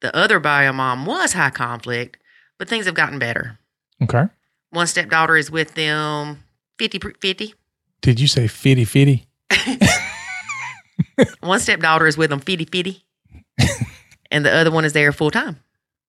The 0.00 0.14
other 0.14 0.38
bio 0.40 0.72
mom 0.72 1.06
was 1.06 1.32
high 1.32 1.50
conflict, 1.50 2.18
but 2.58 2.68
things 2.68 2.84
have 2.86 2.94
gotten 2.94 3.18
better. 3.18 3.58
Okay. 4.02 4.24
One 4.70 4.86
stepdaughter 4.86 5.36
is 5.36 5.50
with 5.50 5.74
them 5.74 6.44
50 6.78 6.98
50. 7.20 7.54
Did 8.02 8.20
you 8.20 8.26
say 8.26 8.46
fitty 8.46 8.84
fitty? 8.84 9.26
One 11.40 11.60
stepdaughter 11.60 12.06
is 12.06 12.16
with 12.16 12.30
them 12.30 12.40
50 12.40 12.66
50. 12.66 13.04
and 14.30 14.44
the 14.44 14.52
other 14.52 14.70
one 14.70 14.84
is 14.84 14.92
there 14.92 15.12
full 15.12 15.30
time. 15.30 15.58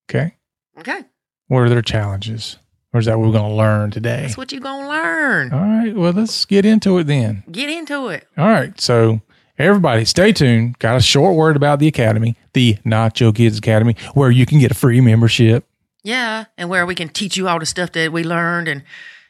Okay. 0.10 0.36
Okay. 0.80 1.04
What 1.48 1.60
are 1.60 1.70
their 1.70 1.82
challenges? 1.82 2.58
Or 2.94 3.00
is 3.00 3.06
that 3.06 3.18
what 3.18 3.28
we're 3.28 3.34
going 3.34 3.50
to 3.52 3.56
learn 3.56 3.92
today? 3.92 4.22
That's 4.22 4.38
what 4.38 4.52
you're 4.52 4.62
going 4.62 4.84
to 4.84 4.90
learn. 4.90 5.54
All 5.54 5.60
right. 5.60 5.96
Well, 5.96 6.14
let's 6.14 6.46
get 6.46 6.66
into 6.66 6.98
it 6.98 7.06
then. 7.06 7.44
Get 7.52 7.70
into 7.70 8.08
it. 8.08 8.28
All 8.38 8.48
right. 8.48 8.80
So, 8.80 9.22
everybody, 9.58 10.06
stay 10.06 10.32
tuned. 10.32 10.80
Got 10.80 10.98
a 10.98 11.02
short 11.02 11.36
word 11.36 11.56
about 11.56 11.80
the 11.80 11.88
Academy, 11.88 12.36
the 12.54 12.76
Nacho 12.86 13.36
Kids 13.36 13.58
Academy, 13.58 13.96
where 14.14 14.32
you 14.32 14.46
can 14.46 14.60
get 14.60 14.72
a 14.72 14.76
free 14.76 15.02
membership. 15.02 15.67
Yeah. 16.08 16.46
And 16.58 16.70
where 16.70 16.86
we 16.86 16.96
can 16.96 17.10
teach 17.10 17.36
you 17.36 17.50
all 17.50 17.60
the 17.60 17.66
stuff 17.66 17.92
that 17.92 18.14
we 18.14 18.24
learned 18.24 18.70
and 18.70 18.84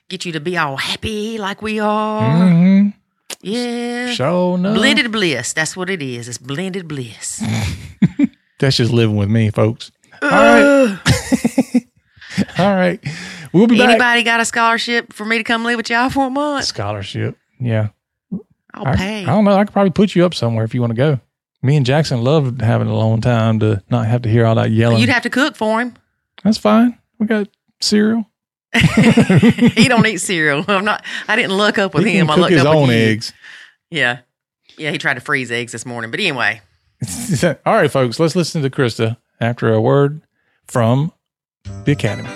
get 0.09 0.25
you 0.25 0.31
to 0.33 0.39
be 0.39 0.55
all 0.55 0.77
happy 0.77 1.39
like 1.39 1.63
we 1.63 1.79
are. 1.79 2.21
Mm-hmm. 2.21 2.89
Yeah. 3.41 4.15
Blended 4.75 5.11
bliss. 5.11 5.53
That's 5.53 5.75
what 5.75 5.89
it 5.89 6.03
is. 6.03 6.29
It's 6.29 6.37
blended 6.37 6.87
bliss. 6.87 7.43
That's 8.59 8.77
just 8.77 8.91
living 8.91 9.15
with 9.15 9.27
me, 9.27 9.49
folks. 9.49 9.91
All 10.21 10.29
right. 10.29 10.99
All 12.59 12.75
right. 12.75 13.03
We'll 13.53 13.65
be 13.65 13.79
back. 13.79 13.89
Anybody 13.89 14.21
got 14.21 14.39
a 14.39 14.45
scholarship 14.45 15.13
for 15.13 15.25
me 15.25 15.39
to 15.39 15.43
come 15.43 15.63
live 15.63 15.77
with 15.77 15.89
y'all 15.89 16.11
for 16.11 16.27
a 16.27 16.29
month? 16.29 16.65
Scholarship. 16.65 17.39
Yeah. 17.59 17.87
I'll 18.75 18.87
I, 18.87 18.95
pay. 18.95 19.23
I 19.23 19.25
don't 19.25 19.45
know. 19.45 19.57
I 19.57 19.65
could 19.65 19.73
probably 19.73 19.89
put 19.89 20.13
you 20.13 20.23
up 20.25 20.35
somewhere 20.35 20.63
if 20.63 20.75
you 20.75 20.81
want 20.81 20.91
to 20.91 20.97
go. 20.97 21.19
Me 21.63 21.75
and 21.75 21.87
Jackson 21.87 22.23
love 22.23 22.61
having 22.61 22.87
a 22.87 22.95
long 22.95 23.19
time 23.19 23.59
to 23.61 23.81
not 23.89 24.05
have 24.05 24.21
to 24.21 24.29
hear 24.29 24.45
all 24.45 24.53
that 24.53 24.69
yelling. 24.69 24.99
You'd 24.99 25.09
have 25.09 25.23
to 25.23 25.31
cook 25.31 25.55
for 25.55 25.81
him. 25.81 25.95
That's 26.43 26.57
fine. 26.57 26.97
We 27.19 27.25
got 27.27 27.47
cereal. 27.81 28.25
he 28.73 29.87
don't 29.87 30.05
eat 30.05 30.17
cereal. 30.19 30.63
I'm 30.67 30.85
not. 30.85 31.03
I 31.27 31.35
didn't 31.35 31.55
look 31.57 31.77
up 31.77 31.93
with 31.93 32.05
he 32.05 32.17
him. 32.17 32.27
can 32.27 32.31
I 32.31 32.35
cook 32.35 32.41
looked 32.41 32.53
his 32.53 32.65
up 32.65 32.75
own 32.75 32.87
with 32.87 32.97
you. 32.97 33.03
eggs. 33.05 33.33
Yeah, 33.89 34.19
yeah. 34.77 34.91
He 34.91 34.97
tried 34.97 35.15
to 35.15 35.21
freeze 35.21 35.51
eggs 35.51 35.71
this 35.71 35.85
morning, 35.85 36.11
but 36.11 36.19
anyway. 36.19 36.61
all 37.65 37.75
right, 37.75 37.89
folks. 37.91 38.19
Let's 38.19 38.35
listen 38.35 38.61
to 38.61 38.69
Crista 38.69 39.17
after 39.39 39.71
a 39.73 39.81
word 39.81 40.21
from 40.67 41.11
the 41.85 41.93
Academy. 41.93 42.29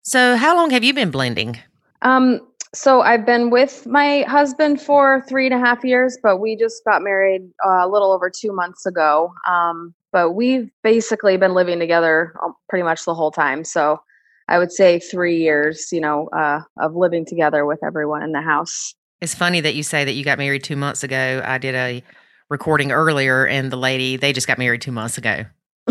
So, 0.02 0.36
how 0.36 0.56
long 0.56 0.70
have 0.70 0.82
you 0.82 0.92
been 0.92 1.12
blending? 1.12 1.60
Um, 2.02 2.40
so 2.74 3.00
I've 3.00 3.24
been 3.24 3.50
with 3.50 3.86
my 3.86 4.22
husband 4.22 4.80
for 4.80 5.24
three 5.28 5.46
and 5.46 5.54
a 5.54 5.58
half 5.64 5.84
years, 5.84 6.18
but 6.20 6.38
we 6.38 6.56
just 6.56 6.82
got 6.84 7.00
married 7.00 7.42
uh, 7.64 7.86
a 7.86 7.88
little 7.88 8.10
over 8.10 8.28
two 8.28 8.52
months 8.52 8.86
ago. 8.86 9.32
Um, 9.48 9.94
but 10.12 10.32
we've 10.32 10.68
basically 10.82 11.36
been 11.36 11.54
living 11.54 11.78
together 11.78 12.34
um, 12.42 12.54
pretty 12.68 12.82
much 12.82 13.04
the 13.04 13.14
whole 13.14 13.30
time. 13.30 13.62
So 13.62 14.00
I 14.48 14.58
would 14.58 14.72
say 14.72 14.98
three 14.98 15.38
years, 15.38 15.92
you 15.92 16.00
know, 16.00 16.26
uh, 16.36 16.62
of 16.80 16.96
living 16.96 17.24
together 17.24 17.64
with 17.66 17.78
everyone 17.84 18.24
in 18.24 18.32
the 18.32 18.42
house. 18.42 18.96
It's 19.20 19.34
funny 19.34 19.60
that 19.60 19.76
you 19.76 19.84
say 19.84 20.04
that 20.04 20.12
you 20.12 20.24
got 20.24 20.38
married 20.38 20.64
two 20.64 20.76
months 20.76 21.04
ago. 21.04 21.40
I 21.44 21.58
did 21.58 21.76
a 21.76 22.02
recording 22.50 22.90
earlier, 22.90 23.46
and 23.46 23.70
the 23.70 23.76
lady 23.76 24.16
they 24.16 24.32
just 24.32 24.48
got 24.48 24.58
married 24.58 24.82
two 24.82 24.92
months 24.92 25.18
ago. 25.18 25.44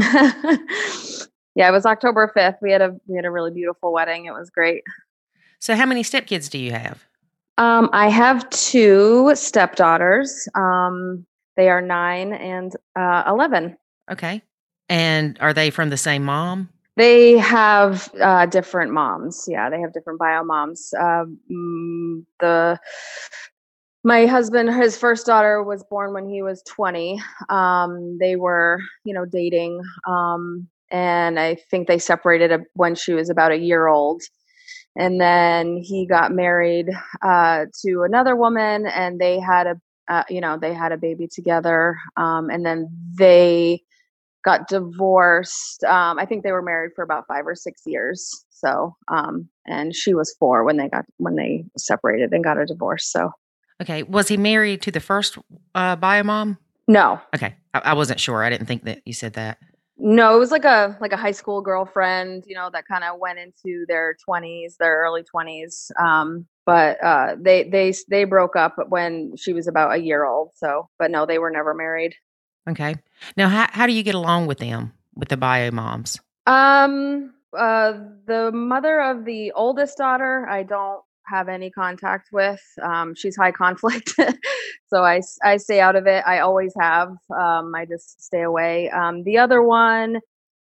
yeah, 1.56 1.70
it 1.70 1.72
was 1.72 1.86
October 1.86 2.32
fifth. 2.34 2.58
We 2.62 2.72
had 2.72 2.82
a 2.82 2.96
we 3.08 3.16
had 3.16 3.26
a 3.26 3.32
really 3.32 3.52
beautiful 3.52 3.94
wedding. 3.94 4.26
It 4.26 4.32
was 4.32 4.50
great. 4.50 4.84
So, 5.60 5.76
how 5.76 5.86
many 5.86 6.04
stepkids 6.04 6.50
do 6.50 6.58
you 6.58 6.72
have? 6.72 7.06
Um, 7.58 7.90
I 7.94 8.10
have 8.10 8.50
two 8.50 9.32
stepdaughters. 9.36 10.48
Um, 10.56 11.26
they 11.56 11.70
are 11.70 11.82
nine 11.82 12.34
and 12.34 12.74
uh, 12.96 13.24
eleven. 13.28 13.78
Okay. 14.12 14.42
And 14.90 15.38
are 15.40 15.54
they 15.54 15.70
from 15.70 15.90
the 15.90 15.98
same 15.98 16.24
mom? 16.24 16.70
They 16.98 17.38
have 17.38 18.10
uh, 18.22 18.46
different 18.46 18.92
moms. 18.94 19.46
Yeah, 19.48 19.70
they 19.70 19.80
have 19.82 19.94
different 19.94 20.20
bio 20.20 20.44
moms. 20.44 20.94
Um, 21.00 22.26
the 22.40 22.80
my 24.06 24.28
husband, 24.28 24.72
his 24.72 24.96
first 24.96 25.26
daughter 25.26 25.64
was 25.64 25.84
born 25.84 26.14
when 26.14 26.30
he 26.30 26.44
was 26.44 26.62
20. 26.68 27.20
Um, 27.50 28.20
they 28.20 28.36
were, 28.36 28.80
you 29.04 29.16
know, 29.16 29.26
dating. 29.26 29.82
Um, 30.08 30.68
and 30.92 31.40
I 31.40 31.56
think 31.72 31.88
they 31.88 31.98
separated 31.98 32.52
when 32.74 32.94
she 32.94 33.14
was 33.14 33.32
about 33.32 33.52
a 33.52 33.58
year 33.58 33.88
old. 33.88 34.22
And 34.96 35.20
then 35.20 35.78
he 35.78 36.06
got 36.06 36.32
married 36.32 36.88
uh, 37.24 37.66
to 37.84 38.04
another 38.04 38.36
woman, 38.36 38.86
and 38.86 39.20
they 39.20 39.40
had 39.40 39.66
a, 39.66 39.76
uh, 40.08 40.24
you 40.30 40.40
know, 40.40 40.58
they 40.62 40.74
had 40.74 40.92
a 40.92 40.98
baby 40.98 41.28
together. 41.28 41.98
Um, 42.16 42.52
and 42.52 42.64
then 42.64 42.88
they 43.18 43.82
got 44.46 44.68
divorced. 44.68 45.84
Um, 45.84 46.20
I 46.20 46.26
think 46.26 46.44
they 46.44 46.52
were 46.52 46.62
married 46.62 46.92
for 46.96 47.04
about 47.04 47.26
five 47.28 47.48
or 47.48 47.56
six 47.56 47.82
years. 47.88 48.46
So, 48.52 48.96
um, 49.08 49.50
and 49.66 49.96
she 49.96 50.14
was 50.14 50.36
four 50.40 50.64
when 50.64 50.78
they 50.78 50.90
got 50.90 51.06
when 51.18 51.36
they 51.36 51.66
separated 51.76 52.32
and 52.32 52.44
got 52.44 52.60
a 52.60 52.66
divorce. 52.68 53.12
So, 53.12 53.32
Okay. 53.82 54.04
Was 54.04 54.28
he 54.28 54.38
married 54.38 54.82
to 54.84 54.92
the 54.92 55.00
first 55.00 55.38
uh, 55.74 55.96
bio 55.96 56.24
mom? 56.24 56.58
no, 56.88 57.20
Okay. 57.36 57.56
I, 57.74 57.80
I 57.80 57.94
wasn't 57.94 58.20
sure. 58.20 58.44
I 58.44 58.50
didn't 58.50 58.68
think 58.68 58.84
that 58.86 59.02
you 59.06 59.14
said 59.14 59.34
that. 59.34 59.58
no, 59.98 60.36
it 60.36 60.40
was 60.40 60.52
like 60.52 60.66
a 60.66 60.98
like 61.02 61.12
a 61.14 61.18
high 61.18 61.32
school 61.32 61.62
girlfriend, 61.62 62.44
you 62.48 62.56
know, 62.56 62.70
that 62.72 62.86
kind 62.88 63.04
of 63.04 63.20
went 63.20 63.40
into 63.40 63.86
their 63.88 64.16
twenties, 64.24 64.78
their 64.78 65.02
early 65.04 65.24
twenties. 65.24 65.92
Um, 66.00 66.46
but 66.66 67.04
uh, 67.04 67.36
they 67.40 67.64
they 67.70 67.94
they 68.10 68.24
broke 68.24 68.56
up 68.56 68.76
when 68.90 69.36
she 69.38 69.54
was 69.54 69.68
about 69.68 69.94
a 69.94 69.98
year 69.98 70.26
old. 70.26 70.50
So, 70.56 70.90
but 71.00 71.12
no, 71.12 71.26
they 71.26 71.38
were 71.40 71.52
never 71.52 71.74
married. 71.74 72.16
Okay. 72.70 72.96
Now, 73.38 73.48
how, 73.50 73.68
how 73.70 73.86
do 73.88 73.94
you 73.94 74.02
get 74.04 74.16
along 74.16 74.48
with 74.48 74.58
them, 74.58 74.92
with 75.16 75.30
the 75.30 75.38
bio 75.38 75.70
moms? 75.72 76.20
Um, 76.48 77.34
uh, 77.56 77.94
the 78.26 78.52
mother 78.52 79.00
of 79.02 79.24
the 79.26 79.52
oldest 79.52 79.98
daughter, 79.98 80.48
I 80.50 80.64
don't 80.64 81.02
have 81.28 81.50
any 81.50 81.70
contact 81.70 82.30
with. 82.32 82.62
Um, 82.82 83.16
she's 83.16 83.36
high 83.36 83.52
conflict, 83.52 84.14
so 84.88 85.04
I, 85.04 85.22
I 85.44 85.58
stay 85.58 85.80
out 85.80 85.96
of 85.96 86.08
it. 86.08 86.24
I 86.26 86.40
always 86.40 86.74
have. 86.80 87.10
Um, 87.36 87.74
I 87.76 87.86
just 87.86 88.24
stay 88.24 88.42
away. 88.42 88.90
Um, 88.90 89.24
the 89.24 89.38
other 89.38 89.62
one 89.62 90.20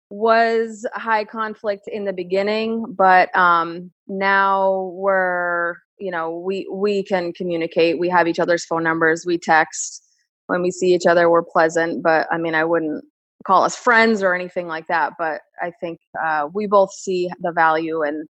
was 0.10 0.86
high 0.94 1.26
conflict 1.26 1.88
in 1.88 2.06
the 2.06 2.14
beginning, 2.14 2.86
but 2.96 3.36
um, 3.36 3.92
now 4.08 4.92
we're 4.94 5.76
you 6.00 6.12
know 6.12 6.38
we 6.38 6.68
we 6.72 7.04
can 7.04 7.34
communicate. 7.34 8.00
We 8.00 8.10
have 8.10 8.28
each 8.28 8.40
other's 8.40 8.66
phone 8.66 8.84
numbers. 8.84 9.26
We 9.26 9.38
text 9.38 10.04
when 10.48 10.62
we 10.62 10.72
see 10.72 10.94
each 10.94 11.06
other. 11.08 11.30
We're 11.30 11.44
pleasant, 11.44 12.04
but 12.04 12.28
I 12.32 12.38
mean 12.38 12.56
I 12.56 12.64
wouldn't 12.64 13.04
call 13.46 13.64
us 13.64 13.76
friends 13.76 14.22
or 14.22 14.34
anything 14.34 14.68
like 14.68 14.88
that. 14.88 15.14
But 15.18 15.42
I 15.62 15.72
think 15.82 16.00
uh, 16.24 16.48
we 16.54 16.68
both 16.68 16.94
see 16.94 17.30
the 17.42 17.52
value 17.52 18.04
in 18.04 18.28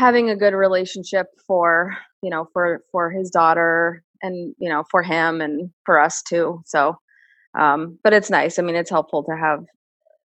having 0.00 0.30
a 0.30 0.36
good 0.36 0.54
relationship 0.54 1.26
for 1.46 1.94
you 2.22 2.30
know 2.30 2.48
for 2.54 2.82
for 2.90 3.10
his 3.10 3.30
daughter 3.30 4.02
and 4.22 4.54
you 4.58 4.68
know 4.68 4.82
for 4.90 5.02
him 5.02 5.40
and 5.42 5.70
for 5.84 6.00
us 6.00 6.22
too. 6.22 6.62
So, 6.64 6.96
um, 7.58 7.98
but 8.02 8.14
it's 8.14 8.30
nice. 8.30 8.58
I 8.58 8.62
mean, 8.62 8.76
it's 8.76 8.90
helpful 8.90 9.22
to 9.24 9.36
have 9.36 9.60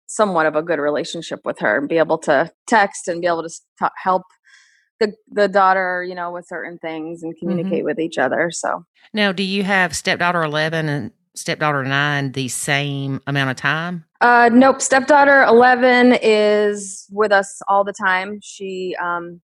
somewhat 0.08 0.46
of 0.46 0.56
a 0.58 0.62
good 0.62 0.80
relationship 0.80 1.40
with 1.46 1.58
her 1.60 1.78
and 1.78 1.88
be 1.88 1.98
able 1.98 2.18
to 2.18 2.52
text 2.68 3.08
and 3.08 3.22
be 3.22 3.28
able 3.28 3.44
to 3.44 3.50
t- 3.50 3.88
help 3.96 4.24
the 5.00 5.14
the 5.32 5.48
daughter 5.48 6.04
you 6.04 6.14
know 6.14 6.32
with 6.32 6.46
certain 6.48 6.78
things 6.80 7.24
and 7.24 7.34
communicate 7.40 7.86
with 7.86 7.98
each 7.98 8.18
other 8.18 8.52
so 8.52 8.86
Now, 9.14 9.32
do 9.32 9.42
you 9.42 9.64
have 9.64 9.96
stepdaughter 9.96 10.44
11 10.44 10.90
and 10.90 11.12
stepdaughter 11.34 11.84
9 11.84 12.34
the 12.34 12.50
same 12.50 13.22
amount 13.26 13.50
of 13.52 13.56
time? 13.56 14.04
Uh, 14.20 14.50
nope. 14.52 14.82
Stepdaughter 14.82 15.44
11 15.44 16.18
is 16.22 17.08
with 17.10 17.32
us 17.32 17.62
all 17.68 17.84
the 17.84 17.94
time. 17.94 18.40
She 18.44 18.96
um, 19.02 19.42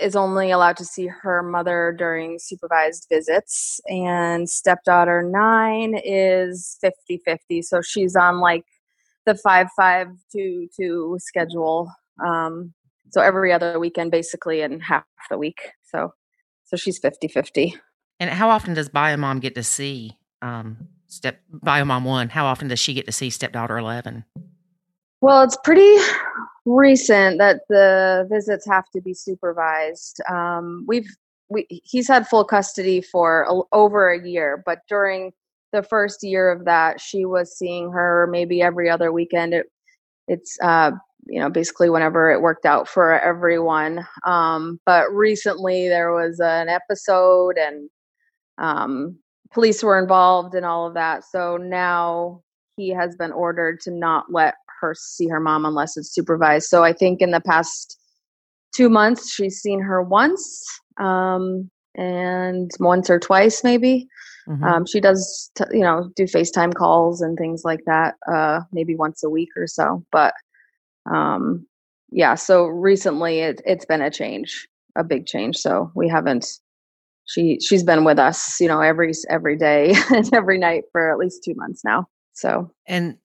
is 0.00 0.16
only 0.16 0.50
allowed 0.50 0.76
to 0.78 0.84
see 0.84 1.06
her 1.06 1.42
mother 1.42 1.94
during 1.96 2.38
supervised 2.38 3.06
visits. 3.10 3.80
And 3.88 4.48
stepdaughter 4.48 5.22
9 5.22 6.00
is 6.04 6.78
50 6.80 7.22
50. 7.24 7.62
So 7.62 7.80
she's 7.82 8.16
on 8.16 8.40
like 8.40 8.64
the 9.26 9.34
5 9.34 9.68
5 9.76 10.08
2 10.32 10.68
2 10.76 11.16
schedule. 11.20 11.92
Um, 12.24 12.74
so 13.10 13.20
every 13.20 13.52
other 13.52 13.78
weekend, 13.78 14.10
basically, 14.10 14.62
and 14.62 14.82
half 14.82 15.04
the 15.30 15.38
week. 15.38 15.60
So 15.82 16.12
so 16.64 16.76
she's 16.76 16.98
50 16.98 17.28
50. 17.28 17.74
And 18.20 18.30
how 18.30 18.48
often 18.48 18.74
does 18.74 18.88
bio 18.88 19.16
mom 19.16 19.40
get 19.40 19.54
to 19.56 19.62
see 19.62 20.16
um, 20.40 20.88
step 21.08 21.40
bio 21.50 21.84
mom 21.84 22.04
1? 22.04 22.30
How 22.30 22.46
often 22.46 22.68
does 22.68 22.78
she 22.78 22.94
get 22.94 23.06
to 23.06 23.12
see 23.12 23.30
stepdaughter 23.30 23.76
11? 23.76 24.24
Well, 25.20 25.42
it's 25.42 25.56
pretty 25.62 25.96
recent 26.64 27.38
that 27.38 27.62
the 27.68 28.26
visits 28.30 28.66
have 28.66 28.88
to 28.90 29.00
be 29.00 29.14
supervised. 29.14 30.20
Um, 30.28 30.84
we've 30.86 31.08
we 31.48 31.66
he's 31.84 32.08
had 32.08 32.26
full 32.26 32.44
custody 32.44 33.00
for 33.00 33.46
a, 33.48 33.76
over 33.76 34.10
a 34.10 34.26
year, 34.26 34.62
but 34.64 34.80
during 34.88 35.32
the 35.72 35.82
first 35.82 36.22
year 36.22 36.50
of 36.50 36.64
that, 36.66 37.00
she 37.00 37.24
was 37.24 37.56
seeing 37.56 37.90
her 37.92 38.28
maybe 38.30 38.62
every 38.62 38.88
other 38.90 39.12
weekend. 39.12 39.54
It, 39.54 39.66
it's 40.28 40.56
uh, 40.62 40.92
you 41.26 41.40
know 41.40 41.50
basically 41.50 41.90
whenever 41.90 42.30
it 42.30 42.40
worked 42.40 42.66
out 42.66 42.88
for 42.88 43.18
everyone. 43.18 44.06
Um, 44.26 44.80
but 44.86 45.12
recently 45.12 45.88
there 45.88 46.12
was 46.12 46.40
an 46.40 46.68
episode 46.68 47.58
and 47.58 47.90
um, 48.58 49.18
police 49.52 49.82
were 49.82 49.98
involved 49.98 50.54
and 50.54 50.66
all 50.66 50.86
of 50.86 50.94
that. 50.94 51.24
So 51.24 51.56
now 51.56 52.42
he 52.76 52.90
has 52.90 53.16
been 53.16 53.32
ordered 53.32 53.80
to 53.80 53.90
not 53.90 54.26
let 54.30 54.54
her 54.80 54.94
see 54.98 55.28
her 55.28 55.40
mom 55.40 55.64
unless 55.64 55.96
it's 55.96 56.12
supervised. 56.12 56.66
So 56.66 56.82
I 56.82 56.92
think 56.92 57.20
in 57.20 57.30
the 57.30 57.40
past 57.40 57.98
two 58.74 58.88
months 58.88 59.32
she's 59.32 59.60
seen 59.60 59.80
her 59.80 60.02
once 60.02 60.64
um, 60.98 61.70
and 61.94 62.70
once 62.80 63.10
or 63.10 63.18
twice 63.18 63.62
maybe. 63.62 64.08
Mm-hmm. 64.48 64.64
Um, 64.64 64.86
she 64.86 65.00
does, 65.00 65.50
t- 65.56 65.64
you 65.72 65.82
know, 65.82 66.10
do 66.16 66.24
FaceTime 66.24 66.74
calls 66.74 67.20
and 67.20 67.38
things 67.38 67.62
like 67.64 67.80
that, 67.86 68.16
uh, 68.30 68.60
maybe 68.72 68.96
once 68.96 69.22
a 69.22 69.30
week 69.30 69.50
or 69.56 69.68
so. 69.68 70.04
But 70.10 70.34
um, 71.12 71.66
yeah, 72.10 72.34
so 72.34 72.66
recently 72.66 73.40
it, 73.40 73.62
it's 73.64 73.84
been 73.84 74.02
a 74.02 74.10
change, 74.10 74.66
a 74.96 75.04
big 75.04 75.26
change. 75.26 75.56
So 75.56 75.90
we 75.94 76.08
haven't. 76.08 76.46
She 77.24 77.60
she's 77.60 77.84
been 77.84 78.02
with 78.02 78.18
us, 78.18 78.60
you 78.60 78.66
know, 78.66 78.80
every 78.80 79.12
every 79.30 79.56
day 79.56 79.94
and 80.10 80.34
every 80.34 80.58
night 80.58 80.84
for 80.90 81.10
at 81.10 81.18
least 81.18 81.44
two 81.44 81.54
months 81.54 81.82
now. 81.84 82.08
So 82.32 82.70
and 82.86 83.18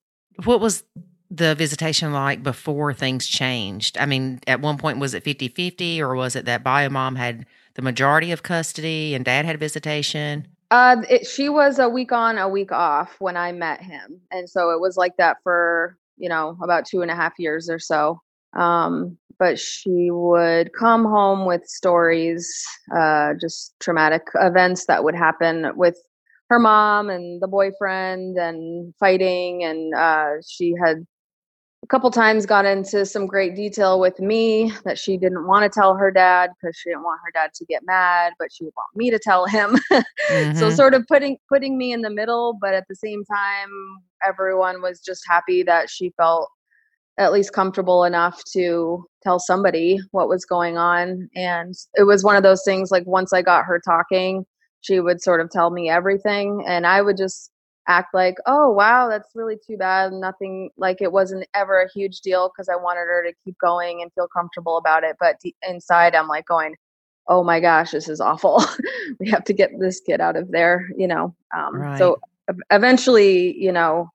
what 0.43 0.59
was 0.59 0.83
the 1.29 1.55
visitation 1.55 2.13
like 2.13 2.43
before 2.43 2.93
things 2.93 3.27
changed? 3.27 3.97
I 3.97 4.05
mean, 4.05 4.39
at 4.47 4.61
one 4.61 4.77
point, 4.77 4.99
was 4.99 5.13
it 5.13 5.23
50 5.23 5.49
50 5.49 6.01
or 6.01 6.15
was 6.15 6.35
it 6.35 6.45
that 6.45 6.63
bio 6.63 6.89
mom 6.89 7.15
had 7.15 7.45
the 7.75 7.81
majority 7.81 8.31
of 8.31 8.43
custody 8.43 9.13
and 9.13 9.25
dad 9.25 9.45
had 9.45 9.59
visitation? 9.59 10.47
Uh, 10.71 10.97
it, 11.09 11.25
she 11.25 11.49
was 11.49 11.79
a 11.79 11.87
week 11.87 12.11
on, 12.11 12.37
a 12.37 12.49
week 12.49 12.71
off 12.71 13.15
when 13.19 13.37
I 13.37 13.51
met 13.51 13.81
him. 13.81 14.19
And 14.31 14.49
so 14.49 14.71
it 14.71 14.81
was 14.81 14.97
like 14.97 15.15
that 15.17 15.37
for, 15.43 15.97
you 16.17 16.27
know, 16.27 16.57
about 16.61 16.85
two 16.85 17.01
and 17.01 17.11
a 17.11 17.15
half 17.15 17.33
years 17.37 17.69
or 17.69 17.79
so. 17.79 18.21
Um, 18.53 19.17
but 19.39 19.59
she 19.59 20.09
would 20.09 20.73
come 20.73 21.05
home 21.05 21.45
with 21.45 21.65
stories, 21.67 22.65
uh, 22.95 23.33
just 23.39 23.73
traumatic 23.79 24.23
events 24.35 24.85
that 24.87 25.03
would 25.03 25.15
happen 25.15 25.71
with 25.75 25.97
her 26.49 26.59
mom 26.59 27.09
and 27.09 27.41
the 27.41 27.47
boyfriend 27.47 28.37
and 28.37 28.93
fighting. 28.99 29.63
And 29.63 29.93
uh, 29.93 30.41
she 30.47 30.73
had 30.81 31.05
a 31.83 31.87
couple 31.87 32.09
times 32.09 32.45
got 32.45 32.65
into 32.65 33.05
some 33.05 33.27
great 33.27 33.55
detail 33.55 33.99
with 33.99 34.19
me 34.19 34.73
that 34.83 34.97
she 34.97 35.17
didn't 35.17 35.45
want 35.45 35.63
to 35.63 35.79
tell 35.79 35.95
her 35.95 36.11
dad 36.11 36.49
because 36.59 36.75
she 36.75 36.89
didn't 36.89 37.03
want 37.03 37.19
her 37.25 37.31
dad 37.31 37.51
to 37.55 37.65
get 37.65 37.83
mad, 37.85 38.33
but 38.39 38.49
she 38.51 38.63
would 38.63 38.73
want 38.75 38.89
me 38.95 39.11
to 39.11 39.19
tell 39.19 39.45
him. 39.45 39.77
mm-hmm. 39.91 40.57
So 40.57 40.69
sort 40.69 40.93
of 40.93 41.05
putting 41.07 41.37
putting 41.49 41.77
me 41.77 41.93
in 41.93 42.01
the 42.01 42.09
middle, 42.09 42.57
but 42.59 42.73
at 42.73 42.85
the 42.89 42.95
same 42.95 43.23
time, 43.25 43.69
everyone 44.25 44.81
was 44.81 44.99
just 44.99 45.23
happy 45.27 45.63
that 45.63 45.89
she 45.89 46.11
felt 46.17 46.49
at 47.19 47.31
least 47.31 47.53
comfortable 47.53 48.03
enough 48.03 48.43
to 48.53 49.03
tell 49.23 49.39
somebody 49.39 49.99
what 50.11 50.29
was 50.29 50.45
going 50.45 50.77
on. 50.77 51.29
And 51.35 51.73
it 51.95 52.03
was 52.03 52.23
one 52.23 52.35
of 52.35 52.43
those 52.43 52.63
things 52.63 52.91
like 52.91 53.05
once 53.07 53.33
I 53.33 53.41
got 53.41 53.65
her 53.65 53.81
talking, 53.83 54.45
she 54.87 54.99
would 54.99 55.21
sort 55.21 55.41
of 55.41 55.49
tell 55.49 55.69
me 55.69 55.89
everything 55.89 56.63
and 56.65 56.87
I 56.87 57.01
would 57.01 57.17
just 57.17 57.51
act 57.87 58.13
like, 58.13 58.35
oh, 58.45 58.71
wow, 58.71 59.09
that's 59.09 59.29
really 59.35 59.57
too 59.65 59.77
bad. 59.77 60.11
Nothing 60.13 60.69
like 60.77 61.01
it 61.01 61.11
wasn't 61.11 61.47
ever 61.53 61.81
a 61.81 61.89
huge 61.89 62.21
deal 62.21 62.49
because 62.49 62.69
I 62.69 62.75
wanted 62.75 63.01
her 63.01 63.23
to 63.23 63.33
keep 63.43 63.57
going 63.59 64.01
and 64.01 64.11
feel 64.13 64.27
comfortable 64.27 64.77
about 64.77 65.03
it. 65.03 65.15
But 65.19 65.39
d- 65.41 65.55
inside, 65.67 66.15
I'm 66.15 66.27
like 66.27 66.45
going, 66.45 66.75
oh 67.27 67.43
my 67.43 67.59
gosh, 67.59 67.91
this 67.91 68.07
is 68.07 68.21
awful. 68.21 68.63
we 69.19 69.29
have 69.29 69.43
to 69.45 69.53
get 69.53 69.71
this 69.79 69.99
kid 69.99 70.21
out 70.21 70.35
of 70.35 70.51
there, 70.51 70.87
you 70.97 71.07
know. 71.07 71.35
Um, 71.55 71.75
right. 71.75 71.97
So 71.97 72.19
eventually, 72.69 73.57
you 73.57 73.71
know, 73.71 74.09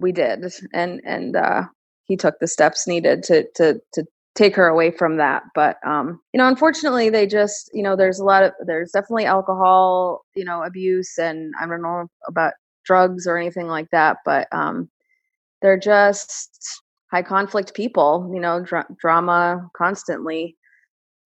we 0.00 0.12
did, 0.12 0.44
and 0.72 1.00
and 1.04 1.36
uh, 1.36 1.64
he 2.04 2.16
took 2.16 2.38
the 2.40 2.48
steps 2.48 2.86
needed 2.86 3.22
to 3.24 3.46
to 3.54 3.80
to 3.94 4.04
take 4.34 4.56
her 4.56 4.66
away 4.66 4.90
from 4.90 5.18
that 5.18 5.42
but 5.54 5.76
um 5.86 6.18
you 6.32 6.38
know 6.38 6.48
unfortunately 6.48 7.10
they 7.10 7.26
just 7.26 7.70
you 7.74 7.82
know 7.82 7.94
there's 7.94 8.18
a 8.18 8.24
lot 8.24 8.42
of 8.42 8.52
there's 8.66 8.90
definitely 8.90 9.26
alcohol 9.26 10.22
you 10.34 10.44
know 10.44 10.62
abuse 10.62 11.18
and 11.18 11.52
i 11.60 11.66
don't 11.66 11.82
know 11.82 12.06
about 12.26 12.54
drugs 12.84 13.26
or 13.26 13.36
anything 13.36 13.68
like 13.68 13.90
that, 13.90 14.18
but 14.24 14.48
um, 14.52 14.88
they're 15.60 15.78
just 15.78 16.82
high 17.10 17.22
conflict 17.22 17.74
people, 17.74 18.30
you 18.34 18.40
know, 18.40 18.62
dra- 18.62 18.86
drama 18.98 19.68
constantly. 19.76 20.56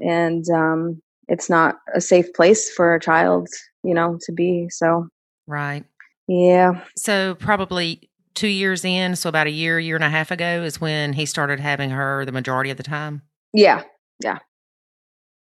And 0.01 0.49
um, 0.51 1.01
it's 1.29 1.49
not 1.49 1.77
a 1.95 2.01
safe 2.01 2.33
place 2.35 2.71
for 2.71 2.95
a 2.95 3.01
child, 3.01 3.49
you 3.83 3.95
know, 3.95 4.19
to 4.23 4.33
be. 4.33 4.69
So, 4.71 5.09
right. 5.47 5.85
Yeah. 6.29 6.83
So, 6.97 7.37
probably 7.37 8.11
two 8.37 8.46
years 8.46 8.85
in, 8.85 9.16
so 9.16 9.29
about 9.29 9.49
a 9.49 9.51
year, 9.51 9.81
year 9.81 9.96
and 9.96 10.05
a 10.05 10.11
half 10.11 10.31
ago 10.31 10.62
is 10.62 10.81
when 10.81 11.14
he 11.14 11.27
started 11.27 11.59
having 11.59 11.90
her 11.90 12.25
the 12.25 12.33
majority 12.33 12.70
of 12.70 12.77
the 12.77 12.85
time. 12.85 13.22
Yeah. 13.53 13.83
Yeah. 14.22 14.38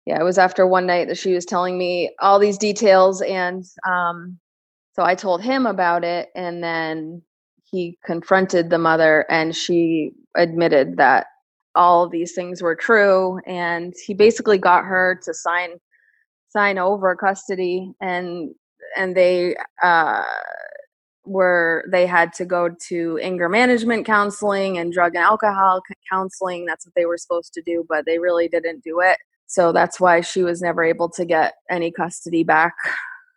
Yeah. 0.07 0.21
It 0.21 0.25
was 0.25 0.39
after 0.39 0.67
one 0.67 0.87
night 0.87 1.09
that 1.09 1.19
she 1.19 1.35
was 1.35 1.45
telling 1.45 1.77
me 1.77 2.15
all 2.21 2.39
these 2.39 2.57
details 2.57 3.21
and 3.21 3.65
um, 3.87 4.39
so 4.99 5.05
I 5.05 5.15
told 5.15 5.43
him 5.43 5.65
about 5.65 6.03
it, 6.03 6.29
and 6.35 6.61
then 6.61 7.23
he 7.71 7.97
confronted 8.05 8.69
the 8.69 8.79
mother, 8.79 9.25
and 9.31 9.55
she 9.55 10.11
admitted 10.37 10.97
that 10.97 11.27
all 11.77 12.09
these 12.09 12.35
things 12.35 12.63
were 12.63 12.75
true. 12.75 13.39
And 13.47 13.95
he 14.07 14.13
basically 14.13 14.59
got 14.59 14.85
her 14.85 15.21
to 15.23 15.33
sign 15.33 15.79
sign 16.49 16.79
over 16.79 17.15
custody, 17.15 17.93
and 18.01 18.51
and 18.97 19.17
they 19.17 19.55
uh, 19.85 20.25
were 21.29 21.85
they 21.91 22.07
had 22.07 22.33
to 22.35 22.45
go 22.45 22.71
to 22.89 23.19
anger 23.23 23.49
management 23.49 24.07
counseling 24.07 24.79
and 24.79 24.93
drug 24.93 25.15
and 25.15 25.25
alcohol 25.25 25.83
counseling. 26.11 26.65
That's 26.65 26.87
what 26.87 26.95
they 26.95 27.07
were 27.07 27.19
supposed 27.19 27.53
to 27.55 27.63
do, 27.63 27.85
but 27.89 28.07
they 28.07 28.19
really 28.19 28.49
didn't 28.49 28.83
do 28.83 29.01
it. 29.01 29.19
So 29.47 29.73
that's 29.73 30.01
why 30.01 30.21
she 30.21 30.43
was 30.43 30.61
never 30.61 30.83
able 30.85 31.09
to 31.11 31.25
get 31.25 31.55
any 31.71 31.91
custody 31.91 32.45
back. 32.45 32.75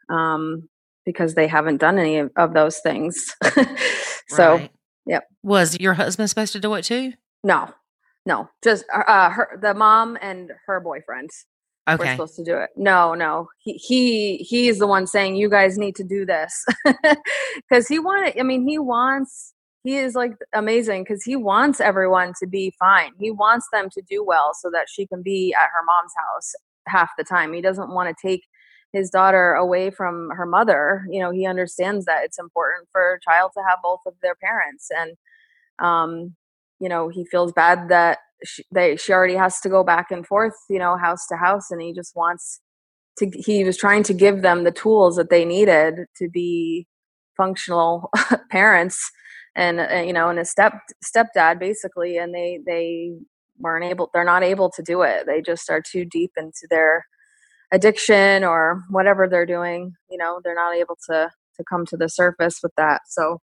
Um, 0.10 0.68
because 1.06 1.34
they 1.34 1.48
haven't 1.48 1.78
done 1.78 1.98
any 1.98 2.18
of, 2.18 2.32
of 2.36 2.54
those 2.54 2.80
things. 2.80 3.36
so, 4.28 4.56
right. 4.56 4.72
yep. 5.06 5.28
Was 5.44 5.80
your 5.80 5.94
husband 5.94 6.30
supposed 6.30 6.54
to 6.54 6.60
do 6.60 6.74
it 6.76 6.84
too? 6.84 7.14
No, 7.44 7.74
no, 8.26 8.50
just 8.64 8.86
uh, 8.94 9.00
uh 9.08 9.30
her, 9.32 9.60
the 9.62 9.74
mom 9.74 10.18
and 10.22 10.52
her 10.68 10.80
boyfriend. 10.80 11.30
Okay. 11.90 12.04
We're 12.04 12.12
supposed 12.12 12.36
to 12.36 12.44
do 12.44 12.58
it. 12.58 12.70
No, 12.76 13.16
no. 13.16 13.50
He 13.58 13.74
he 13.74 14.38
he's 14.38 14.80
the 14.80 14.88
one 14.88 15.08
saying 15.08 15.36
you 15.36 15.50
guys 15.50 15.78
need 15.78 15.96
to 15.96 16.04
do 16.04 16.26
this 16.26 16.66
because 17.56 17.88
he 17.88 18.00
wanted. 18.00 18.40
I 18.40 18.44
mean, 18.44 18.68
he 18.68 18.78
wants. 18.78 19.54
He 19.84 19.98
is 19.98 20.14
like 20.14 20.34
amazing 20.54 21.04
because 21.04 21.24
he 21.24 21.36
wants 21.36 21.82
everyone 21.82 22.34
to 22.40 22.46
be 22.46 22.72
fine. 22.78 23.14
He 23.20 23.32
wants 23.32 23.68
them 23.74 23.90
to 23.94 24.02
do 24.08 24.24
well 24.24 24.52
so 24.54 24.70
that 24.72 24.88
she 24.88 25.08
can 25.08 25.24
be 25.24 25.56
at 25.60 25.70
her 25.74 25.84
mom's 25.84 26.14
house 26.16 26.54
half 26.88 27.10
the 27.18 27.24
time. 27.24 27.52
He 27.52 27.62
doesn't 27.62 27.90
want 27.90 28.16
to 28.16 28.28
take 28.28 28.44
his 28.94 29.10
daughter 29.10 29.54
away 29.54 29.90
from 29.90 30.30
her 30.32 30.46
mother 30.46 31.06
you 31.10 31.22
know 31.22 31.32
he 31.32 31.46
understands 31.46 32.06
that 32.06 32.24
it's 32.24 32.40
important 32.40 32.88
for 32.92 33.14
a 33.14 33.20
child 33.22 33.52
to 33.54 33.64
have 33.68 33.80
both 33.82 34.02
of 34.06 34.14
their 34.22 34.36
parents 34.36 34.90
and 34.98 35.16
um 35.80 36.36
you 36.80 36.90
know 36.90 37.08
he 37.08 37.26
feels 37.26 37.54
bad 37.54 37.90
that 37.90 38.20
she, 38.44 38.64
they, 38.72 38.96
she 38.96 39.14
already 39.14 39.36
has 39.36 39.60
to 39.62 39.70
go 39.70 39.84
back 39.84 40.12
and 40.12 40.26
forth 40.26 40.56
you 40.70 40.80
know 40.80 40.98
house 40.98 41.28
to 41.28 41.36
house 41.36 41.72
and 41.72 41.82
he 41.82 41.94
just 41.94 42.16
wants 42.16 42.62
to 43.18 43.30
he 43.34 43.64
was 43.64 43.78
trying 43.78 44.04
to 44.04 44.14
give 44.14 44.42
them 44.42 44.64
the 44.64 44.72
tools 44.72 45.16
that 45.16 45.30
they 45.30 45.46
needed 45.46 46.06
to 46.16 46.30
be 46.30 46.88
functional 47.38 48.10
parents 48.50 49.12
and 49.56 49.80
uh, 49.80 49.96
you 49.96 50.14
know 50.14 50.30
and 50.30 50.40
a 50.40 50.46
step 50.46 50.74
stepdad 51.04 51.60
basically 51.60 52.18
and 52.18 52.34
they 52.34 52.60
they 52.66 53.12
weren't 53.60 53.86
able 53.86 54.10
they're 54.14 54.24
not 54.24 54.44
able 54.44 54.70
to 54.72 54.82
do 54.82 55.02
it. 55.04 55.26
They 55.26 55.42
just 55.42 55.70
are 55.70 55.82
too 55.82 56.06
deep 56.06 56.32
into 56.38 56.68
their 56.70 57.06
addiction 57.72 58.44
or 58.44 58.82
whatever 58.90 59.28
they're 59.28 59.46
doing 59.46 59.94
you 60.10 60.18
know 60.18 60.42
they're 60.44 60.56
not 60.56 60.76
able 60.76 60.98
to 61.10 61.30
to 61.58 61.64
come 61.70 61.86
to 61.88 61.98
the 61.98 62.10
surface 62.10 62.60
with 62.64 62.74
that. 62.78 63.02
So 63.08 63.40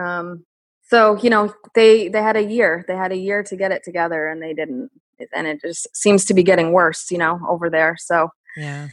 um 0.00 0.44
so 0.92 1.16
you 1.22 1.30
know 1.30 1.54
they 1.74 2.08
they 2.08 2.22
had 2.22 2.36
a 2.36 2.44
year 2.44 2.84
they 2.86 2.94
had 2.94 3.12
a 3.12 3.16
year 3.16 3.42
to 3.42 3.56
get 3.56 3.72
it 3.72 3.82
together 3.82 4.28
and 4.28 4.42
they 4.42 4.52
didn't 4.52 4.90
and 5.32 5.46
it 5.46 5.62
just 5.62 5.88
seems 5.96 6.26
to 6.26 6.34
be 6.34 6.42
getting 6.42 6.72
worse 6.72 7.10
you 7.10 7.16
know 7.16 7.40
over 7.48 7.70
there. 7.70 7.96
So 7.98 8.28
yeah. 8.58 8.88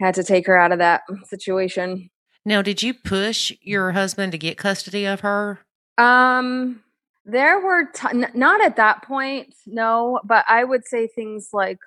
had 0.00 0.16
to 0.16 0.24
take 0.24 0.48
her 0.48 0.58
out 0.58 0.72
of 0.72 0.78
that 0.78 1.02
situation. 1.26 2.10
Now 2.44 2.60
did 2.60 2.82
you 2.82 2.92
push 2.92 3.52
your 3.60 3.92
husband 3.92 4.32
to 4.32 4.38
get 4.38 4.58
custody 4.58 5.06
of 5.06 5.20
her? 5.20 5.60
Um 5.96 6.82
there 7.24 7.60
were 7.60 7.84
t- 7.84 8.08
n- 8.10 8.32
not 8.34 8.60
at 8.60 8.76
that 8.76 9.02
point 9.02 9.54
no 9.66 10.20
but 10.24 10.44
i 10.46 10.62
would 10.62 10.86
say 10.86 11.06
things 11.06 11.48
like 11.54 11.78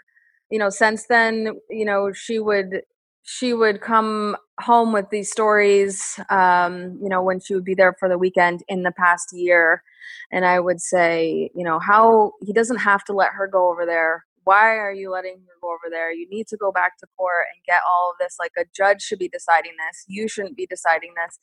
you 0.49 0.57
know 0.57 0.71
since 0.71 1.05
then 1.05 1.59
you 1.69 1.85
know 1.85 2.11
she 2.11 2.39
would 2.39 2.81
she 3.29 3.53
would 3.53 3.81
come 3.81 4.37
home 4.59 4.93
with 4.93 5.09
these 5.11 5.29
stories 5.29 6.19
um, 6.29 6.97
you 7.01 7.09
know 7.09 7.21
when 7.21 7.39
she 7.39 7.53
would 7.53 7.65
be 7.65 7.75
there 7.75 7.95
for 7.99 8.09
the 8.09 8.17
weekend 8.17 8.63
in 8.67 8.83
the 8.83 8.91
past 8.91 9.29
year 9.33 9.83
and 10.31 10.45
i 10.45 10.59
would 10.59 10.81
say 10.81 11.49
you 11.53 11.63
know 11.63 11.79
how 11.79 12.31
he 12.41 12.53
doesn't 12.53 12.77
have 12.77 13.03
to 13.03 13.13
let 13.13 13.33
her 13.33 13.47
go 13.47 13.69
over 13.69 13.85
there 13.85 14.23
why 14.47 14.77
are 14.77 14.93
you 14.93 15.11
letting 15.11 15.33
her 15.33 15.53
go 15.61 15.67
over 15.67 15.91
there? 15.91 16.09
You 16.09 16.25
need 16.29 16.47
to 16.47 16.55
go 16.55 16.71
back 16.71 16.97
to 16.99 17.07
court 17.17 17.47
and 17.53 17.61
get 17.65 17.81
all 17.85 18.11
of 18.11 18.17
this. 18.17 18.37
Like 18.39 18.53
a 18.57 18.63
judge 18.73 19.01
should 19.01 19.19
be 19.19 19.27
deciding 19.27 19.73
this. 19.73 20.05
You 20.07 20.29
shouldn't 20.29 20.55
be 20.55 20.65
deciding 20.65 21.13
this. 21.15 21.37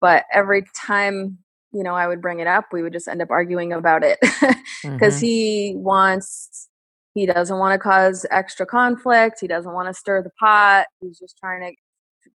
But 0.00 0.24
every 0.32 0.64
time, 0.74 1.38
you 1.72 1.84
know, 1.84 1.94
I 1.94 2.08
would 2.08 2.20
bring 2.20 2.40
it 2.40 2.48
up, 2.48 2.66
we 2.72 2.82
would 2.82 2.92
just 2.92 3.06
end 3.06 3.22
up 3.22 3.30
arguing 3.30 3.72
about 3.72 4.02
it 4.02 4.18
because 4.82 5.16
mm-hmm. 5.16 5.24
he 5.24 5.74
wants, 5.76 6.68
he 7.14 7.26
doesn't 7.26 7.58
want 7.58 7.74
to 7.74 7.78
cause 7.78 8.26
extra 8.30 8.66
conflict. 8.66 9.38
He 9.40 9.46
doesn't 9.46 9.72
want 9.72 9.88
to 9.88 9.94
stir 9.94 10.22
the 10.22 10.30
pot. 10.40 10.86
He's 11.00 11.18
just 11.18 11.36
trying 11.38 11.76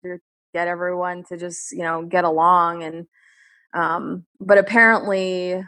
to, 0.04 0.18
get 0.54 0.68
everyone 0.68 1.22
to 1.28 1.36
just, 1.36 1.70
you 1.72 1.82
know, 1.82 2.02
get 2.02 2.24
along. 2.24 2.82
And, 2.82 3.06
um, 3.74 4.24
but 4.40 4.56
apparently, 4.56 5.62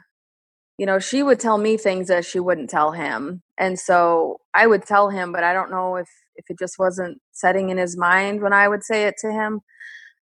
you 0.79 0.87
know, 0.87 0.99
she 0.99 1.23
would 1.23 1.39
tell 1.39 1.59
me 1.59 1.77
things 1.77 2.09
that 2.09 2.25
she 2.25 2.41
wouldn't 2.41 2.71
tell 2.71 2.93
him. 2.93 3.43
And 3.59 3.79
so 3.79 4.39
I 4.55 4.67
would 4.67 4.87
tell 4.87 5.11
him, 5.11 5.31
but 5.31 5.45
I 5.45 5.53
don't 5.53 5.71
know 5.71 5.97
if, 5.97 6.09
if 6.37 6.47
it 6.49 6.59
just 6.59 6.79
wasn't 6.79 7.19
setting 7.33 7.69
in 7.69 7.77
his 7.77 7.99
mind 7.99 8.41
when 8.41 8.55
I 8.55 8.67
would 8.67 8.83
say 8.83 9.05
it 9.05 9.17
to 9.19 9.31
him. 9.31 9.61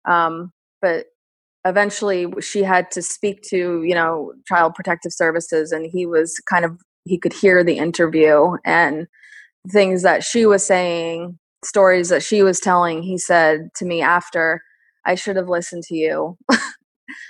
Um, 0.05 0.51
but 0.81 1.05
eventually 1.63 2.25
she 2.41 2.63
had 2.63 2.89
to 2.91 3.03
speak 3.03 3.43
to, 3.49 3.83
you 3.83 3.93
know, 3.93 4.33
child 4.47 4.73
protective 4.73 5.11
services 5.13 5.71
and 5.71 5.85
he 5.85 6.07
was 6.07 6.39
kind 6.49 6.65
of, 6.65 6.79
he 7.05 7.17
could 7.17 7.33
hear 7.33 7.63
the 7.63 7.77
interview 7.77 8.57
and 8.65 9.07
things 9.71 10.03
that 10.03 10.23
she 10.23 10.45
was 10.45 10.65
saying, 10.65 11.39
stories 11.63 12.09
that 12.09 12.23
she 12.23 12.43
was 12.43 12.59
telling, 12.59 13.01
he 13.01 13.17
said 13.17 13.69
to 13.75 13.85
me 13.85 14.01
after, 14.01 14.61
I 15.05 15.15
should 15.15 15.35
have 15.35 15.49
listened 15.49 15.83
to 15.83 15.95
you. 15.95 16.37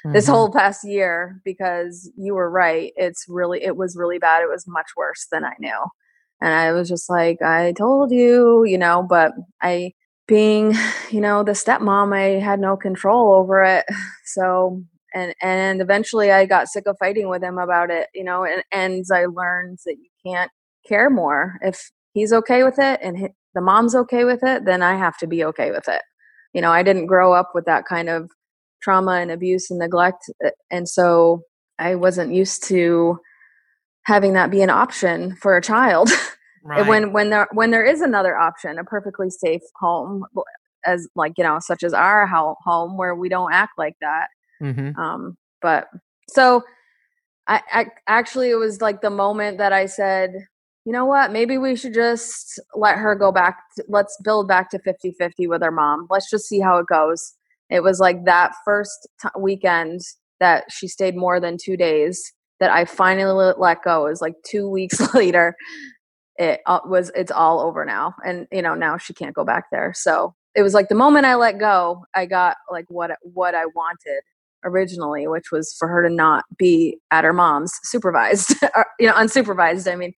mm-hmm. 0.05 0.13
this 0.13 0.27
whole 0.27 0.51
past 0.51 0.83
year 0.83 1.41
because 1.43 2.11
you 2.17 2.33
were 2.35 2.49
right. 2.49 2.93
It's 2.95 3.25
really, 3.27 3.63
it 3.63 3.77
was 3.77 3.95
really 3.95 4.19
bad. 4.19 4.41
It 4.41 4.49
was 4.49 4.67
much 4.67 4.87
worse 4.95 5.27
than 5.31 5.43
I 5.43 5.53
knew. 5.59 5.85
And 6.41 6.53
I 6.53 6.71
was 6.71 6.89
just 6.89 7.09
like, 7.09 7.41
I 7.41 7.73
told 7.73 8.11
you, 8.11 8.63
you 8.65 8.77
know, 8.77 9.05
but 9.07 9.31
I, 9.61 9.93
being, 10.27 10.75
you 11.11 11.21
know, 11.21 11.43
the 11.43 11.53
stepmom, 11.53 12.13
I 12.13 12.39
had 12.39 12.59
no 12.59 12.77
control 12.77 13.33
over 13.33 13.63
it. 13.63 13.85
So, 14.27 14.83
and, 15.15 15.33
and 15.41 15.81
eventually 15.81 16.31
I 16.31 16.45
got 16.45 16.67
sick 16.67 16.85
of 16.85 16.97
fighting 16.99 17.29
with 17.29 17.43
him 17.43 17.57
about 17.57 17.89
it, 17.89 18.09
you 18.13 18.23
know, 18.23 18.43
and, 18.43 18.63
and 18.71 19.03
I 19.11 19.25
learned 19.25 19.79
that 19.85 19.95
you 19.95 20.09
can't 20.23 20.51
care 20.87 21.09
more. 21.09 21.57
If 21.63 21.89
he's 22.13 22.31
okay 22.33 22.63
with 22.63 22.77
it 22.77 22.99
and 23.01 23.29
the 23.55 23.61
mom's 23.61 23.95
okay 23.95 24.25
with 24.25 24.43
it, 24.43 24.65
then 24.65 24.83
I 24.83 24.95
have 24.95 25.17
to 25.19 25.27
be 25.27 25.43
okay 25.45 25.71
with 25.71 25.87
it. 25.87 26.03
You 26.53 26.61
know, 26.61 26.71
I 26.71 26.83
didn't 26.83 27.07
grow 27.07 27.33
up 27.33 27.51
with 27.55 27.65
that 27.65 27.85
kind 27.85 28.09
of 28.09 28.29
trauma 28.85 29.13
and 29.13 29.31
abuse 29.31 29.71
and 29.71 29.79
neglect 29.79 30.29
uh, 30.45 30.51
and 30.69 30.87
so 30.87 31.41
i 31.79 31.95
wasn't 31.95 32.31
used 32.31 32.63
to 32.63 33.17
having 34.03 34.33
that 34.33 34.51
be 34.51 34.61
an 34.61 34.69
option 34.69 35.35
for 35.37 35.57
a 35.57 35.61
child 35.61 36.09
right. 36.63 36.87
when 36.87 37.11
when 37.11 37.31
there 37.31 37.47
when 37.51 37.71
there 37.71 37.83
is 37.83 38.01
another 38.01 38.37
option 38.37 38.77
a 38.77 38.83
perfectly 38.83 39.29
safe 39.29 39.63
home 39.79 40.23
as 40.85 41.07
like 41.15 41.33
you 41.37 41.43
know 41.43 41.57
such 41.59 41.83
as 41.83 41.93
our 41.93 42.27
home 42.27 42.95
where 42.95 43.15
we 43.15 43.27
don't 43.27 43.51
act 43.51 43.73
like 43.77 43.95
that 44.01 44.27
mm-hmm. 44.61 44.99
um 44.99 45.37
but 45.61 45.87
so 46.29 46.63
I, 47.47 47.61
I 47.71 47.85
actually 48.07 48.49
it 48.49 48.55
was 48.55 48.81
like 48.81 49.01
the 49.01 49.09
moment 49.09 49.57
that 49.59 49.73
i 49.73 49.85
said 49.85 50.31
you 50.85 50.91
know 50.91 51.05
what 51.05 51.31
maybe 51.31 51.57
we 51.57 51.75
should 51.75 51.93
just 51.93 52.59
let 52.75 52.97
her 52.97 53.15
go 53.15 53.31
back 53.31 53.57
to, 53.75 53.85
let's 53.87 54.17
build 54.23 54.47
back 54.47 54.69
to 54.71 54.79
50 54.79 55.11
50 55.17 55.47
with 55.47 55.61
her 55.61 55.71
mom 55.71 56.07
let's 56.09 56.29
just 56.29 56.47
see 56.47 56.59
how 56.59 56.77
it 56.77 56.87
goes 56.87 57.33
it 57.69 57.83
was 57.83 57.99
like 57.99 58.25
that 58.25 58.53
first 58.63 59.07
t- 59.21 59.29
weekend 59.39 60.01
that 60.39 60.65
she 60.69 60.87
stayed 60.87 61.15
more 61.15 61.39
than 61.39 61.57
two 61.57 61.77
days 61.77 62.33
that 62.59 62.71
I 62.71 62.85
finally 62.85 63.53
let 63.57 63.83
go. 63.83 64.05
It 64.05 64.11
was 64.11 64.21
like 64.21 64.35
two 64.45 64.69
weeks 64.69 65.13
later. 65.13 65.55
It 66.37 66.61
was 66.67 67.11
it's 67.15 67.31
all 67.31 67.61
over 67.61 67.85
now, 67.85 68.13
and 68.25 68.45
you 68.51 68.61
know 68.61 68.75
now 68.75 68.97
she 68.97 69.13
can't 69.13 69.33
go 69.33 69.45
back 69.45 69.65
there. 69.71 69.93
So 69.95 70.35
it 70.53 70.63
was 70.63 70.73
like 70.73 70.89
the 70.89 70.95
moment 70.95 71.25
I 71.25 71.35
let 71.35 71.59
go, 71.59 72.03
I 72.13 72.25
got 72.25 72.57
like 72.69 72.85
what 72.89 73.11
what 73.21 73.55
I 73.55 73.65
wanted 73.67 74.21
originally, 74.65 75.27
which 75.27 75.51
was 75.51 75.75
for 75.77 75.87
her 75.87 76.07
to 76.07 76.13
not 76.13 76.43
be 76.57 76.97
at 77.11 77.23
her 77.23 77.33
mom's 77.33 77.71
supervised, 77.83 78.55
or, 78.75 78.85
you 78.99 79.07
know, 79.07 79.13
unsupervised. 79.13 79.91
I 79.91 79.95
mean, 79.95 80.13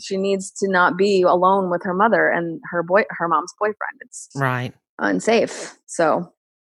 she 0.00 0.16
needs 0.16 0.50
to 0.50 0.68
not 0.68 0.96
be 0.96 1.22
alone 1.22 1.70
with 1.70 1.82
her 1.84 1.94
mother 1.94 2.28
and 2.28 2.60
her 2.70 2.82
boy, 2.82 3.04
her 3.10 3.28
mom's 3.28 3.52
boyfriend. 3.58 4.00
It's 4.00 4.30
right 4.34 4.72
unsafe. 4.98 5.76
So 5.86 6.32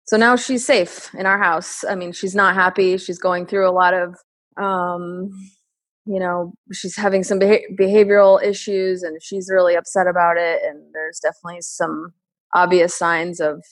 so 0.06 0.18
now 0.18 0.36
she's 0.36 0.66
safe 0.66 1.14
in 1.16 1.26
our 1.26 1.38
house. 1.38 1.84
I 1.86 1.96
mean, 1.96 2.12
she's 2.12 2.36
not 2.36 2.56
happy. 2.56 2.98
She's 2.98 3.20
going 3.20 3.46
through 3.46 3.70
a 3.70 3.72
lot 3.72 3.94
of, 3.94 4.16
um, 4.58 5.30
you 6.06 6.20
know, 6.20 6.54
she's 6.74 6.98
having 6.98 7.24
some 7.24 7.40
beha- 7.40 7.74
behavioral 7.80 8.44
issues 8.44 9.02
and 9.02 9.22
she's 9.24 9.50
really 9.50 9.76
upset 9.76 10.08
about 10.08 10.38
it. 10.38 10.62
And 10.66 10.84
there's 10.94 11.20
definitely 11.20 11.62
some 11.62 12.14
obvious 12.54 12.94
signs 12.94 13.40
of 13.40 13.64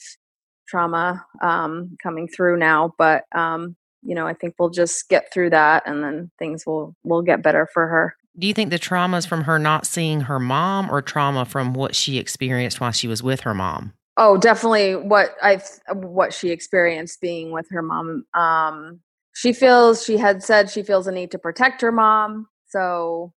trauma 0.72 1.24
um, 1.42 1.96
coming 2.02 2.26
through 2.26 2.56
now. 2.56 2.94
But, 2.96 3.24
um, 3.34 3.76
you 4.02 4.14
know, 4.14 4.26
I 4.26 4.32
think 4.32 4.54
we'll 4.58 4.70
just 4.70 5.08
get 5.10 5.32
through 5.32 5.50
that 5.50 5.82
and 5.86 6.02
then 6.02 6.30
things 6.38 6.64
will, 6.66 6.96
will 7.04 7.22
get 7.22 7.42
better 7.42 7.68
for 7.72 7.86
her. 7.86 8.16
Do 8.38 8.46
you 8.46 8.54
think 8.54 8.70
the 8.70 8.78
trauma 8.78 9.18
is 9.18 9.26
from 9.26 9.44
her 9.44 9.58
not 9.58 9.86
seeing 9.86 10.22
her 10.22 10.40
mom 10.40 10.90
or 10.90 11.02
trauma 11.02 11.44
from 11.44 11.74
what 11.74 11.94
she 11.94 12.16
experienced 12.16 12.80
while 12.80 12.90
she 12.90 13.06
was 13.06 13.22
with 13.22 13.40
her 13.40 13.52
mom? 13.52 13.92
Oh, 14.16 14.38
definitely 14.38 14.96
what 14.96 15.34
I 15.42 15.60
what 15.92 16.32
she 16.32 16.50
experienced 16.50 17.20
being 17.20 17.50
with 17.50 17.66
her 17.70 17.82
mom. 17.82 18.24
Um, 18.34 19.00
she 19.34 19.52
feels 19.52 20.02
she 20.04 20.16
had 20.16 20.42
said 20.42 20.70
she 20.70 20.82
feels 20.82 21.06
a 21.06 21.12
need 21.12 21.30
to 21.32 21.38
protect 21.38 21.82
her 21.82 21.92
mom, 21.92 22.48
so 22.68 23.32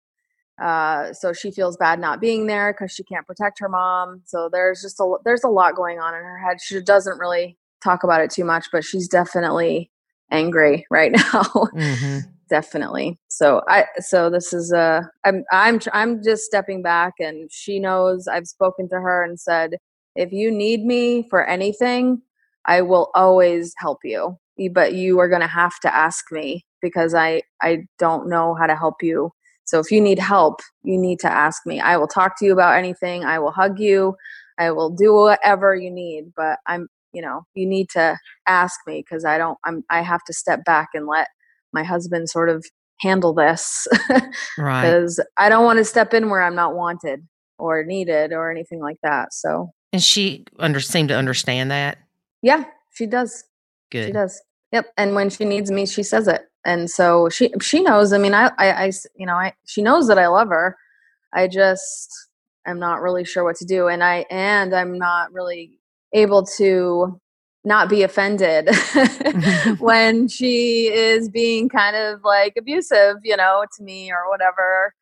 uh, 0.62 1.12
so 1.12 1.32
she 1.32 1.50
feels 1.50 1.76
bad 1.76 1.98
not 1.98 2.20
being 2.20 2.46
there 2.46 2.72
because 2.72 2.92
she 2.92 3.02
can't 3.02 3.26
protect 3.26 3.58
her 3.58 3.68
mom. 3.68 4.22
So 4.26 4.48
there's 4.50 4.80
just 4.80 5.00
a 5.00 5.16
there's 5.24 5.42
a 5.42 5.48
lot 5.48 5.74
going 5.74 5.98
on 5.98 6.14
in 6.14 6.22
her 6.22 6.38
head. 6.38 6.58
She 6.62 6.80
doesn't 6.80 7.18
really 7.18 7.58
talk 7.82 8.04
about 8.04 8.20
it 8.20 8.30
too 8.30 8.44
much, 8.44 8.66
but 8.70 8.84
she's 8.84 9.08
definitely 9.08 9.90
angry 10.30 10.86
right 10.90 11.10
now. 11.10 11.42
Mm-hmm. 11.42 12.18
definitely. 12.48 13.18
So 13.28 13.62
I 13.68 13.86
so 13.98 14.30
this 14.30 14.52
is 14.52 14.72
uh 14.72 15.02
I'm 15.24 15.44
I'm 15.50 15.80
I'm 15.92 16.22
just 16.22 16.44
stepping 16.44 16.80
back, 16.80 17.14
and 17.18 17.50
she 17.50 17.80
knows 17.80 18.28
I've 18.28 18.46
spoken 18.46 18.88
to 18.90 19.00
her 19.00 19.24
and 19.24 19.40
said 19.40 19.76
if 20.14 20.30
you 20.30 20.52
need 20.52 20.84
me 20.84 21.26
for 21.28 21.44
anything, 21.44 22.22
I 22.66 22.82
will 22.82 23.10
always 23.14 23.74
help 23.78 23.98
you. 24.04 24.38
But 24.70 24.92
you 24.94 25.18
are 25.18 25.28
going 25.28 25.40
to 25.40 25.46
have 25.48 25.80
to 25.80 25.92
ask 25.92 26.30
me 26.30 26.64
because 26.80 27.14
I 27.14 27.42
I 27.60 27.86
don't 27.98 28.28
know 28.28 28.54
how 28.54 28.68
to 28.68 28.76
help 28.76 29.02
you. 29.02 29.32
So 29.64 29.78
if 29.78 29.90
you 29.90 30.00
need 30.00 30.18
help, 30.18 30.60
you 30.82 30.98
need 30.98 31.20
to 31.20 31.32
ask 31.32 31.62
me. 31.66 31.80
I 31.80 31.96
will 31.96 32.08
talk 32.08 32.38
to 32.38 32.44
you 32.44 32.52
about 32.52 32.76
anything. 32.76 33.24
I 33.24 33.38
will 33.38 33.52
hug 33.52 33.78
you. 33.78 34.16
I 34.58 34.70
will 34.70 34.90
do 34.90 35.14
whatever 35.14 35.74
you 35.74 35.90
need, 35.90 36.32
but 36.36 36.58
I'm, 36.66 36.88
you 37.12 37.22
know, 37.22 37.42
you 37.54 37.66
need 37.66 37.88
to 37.90 38.18
ask 38.46 38.78
me 38.86 39.04
because 39.06 39.24
I 39.24 39.38
don't 39.38 39.58
I'm 39.64 39.84
I 39.90 40.02
have 40.02 40.24
to 40.24 40.32
step 40.32 40.64
back 40.64 40.88
and 40.94 41.06
let 41.06 41.28
my 41.72 41.82
husband 41.82 42.28
sort 42.28 42.48
of 42.48 42.64
handle 43.00 43.32
this. 43.32 43.86
right. 44.58 44.92
Cuz 44.92 45.20
I 45.36 45.48
don't 45.48 45.64
want 45.64 45.78
to 45.78 45.84
step 45.84 46.14
in 46.14 46.28
where 46.28 46.42
I'm 46.42 46.54
not 46.54 46.74
wanted 46.74 47.26
or 47.58 47.84
needed 47.84 48.32
or 48.32 48.50
anything 48.50 48.80
like 48.80 48.98
that. 49.02 49.32
So 49.32 49.70
and 49.92 50.02
she 50.02 50.44
under 50.58 50.80
seemed 50.80 51.08
to 51.10 51.16
understand 51.16 51.70
that. 51.70 51.98
Yeah, 52.42 52.64
she 52.92 53.06
does. 53.06 53.44
Good. 53.90 54.06
She 54.06 54.12
does. 54.12 54.42
Yep. 54.72 54.86
And 54.96 55.14
when 55.14 55.30
she 55.30 55.44
needs 55.44 55.70
me, 55.70 55.86
she 55.86 56.02
says 56.02 56.28
it. 56.28 56.42
And 56.64 56.90
so 56.90 57.28
she 57.28 57.52
she 57.60 57.82
knows. 57.82 58.12
I 58.12 58.18
mean, 58.18 58.34
I 58.34 58.50
I, 58.58 58.84
I 58.84 58.92
you 59.16 59.26
know 59.26 59.34
I 59.34 59.54
she 59.66 59.82
knows 59.82 60.08
that 60.08 60.18
I 60.18 60.28
love 60.28 60.48
her. 60.48 60.76
I 61.32 61.48
just 61.48 62.10
am 62.66 62.78
not 62.78 63.00
really 63.02 63.24
sure 63.24 63.44
what 63.44 63.56
to 63.56 63.64
do, 63.64 63.88
and 63.88 64.02
I 64.02 64.26
and 64.30 64.74
I'm 64.74 64.98
not 64.98 65.32
really 65.32 65.78
able 66.12 66.44
to 66.58 67.20
not 67.64 67.88
be 67.88 68.02
offended 68.02 68.68
when 69.78 70.28
she 70.28 70.86
is 70.92 71.28
being 71.28 71.68
kind 71.68 71.96
of 71.96 72.22
like 72.24 72.54
abusive, 72.58 73.16
you 73.22 73.36
know, 73.36 73.64
to 73.76 73.82
me 73.84 74.10
or 74.12 74.28
whatever 74.28 74.94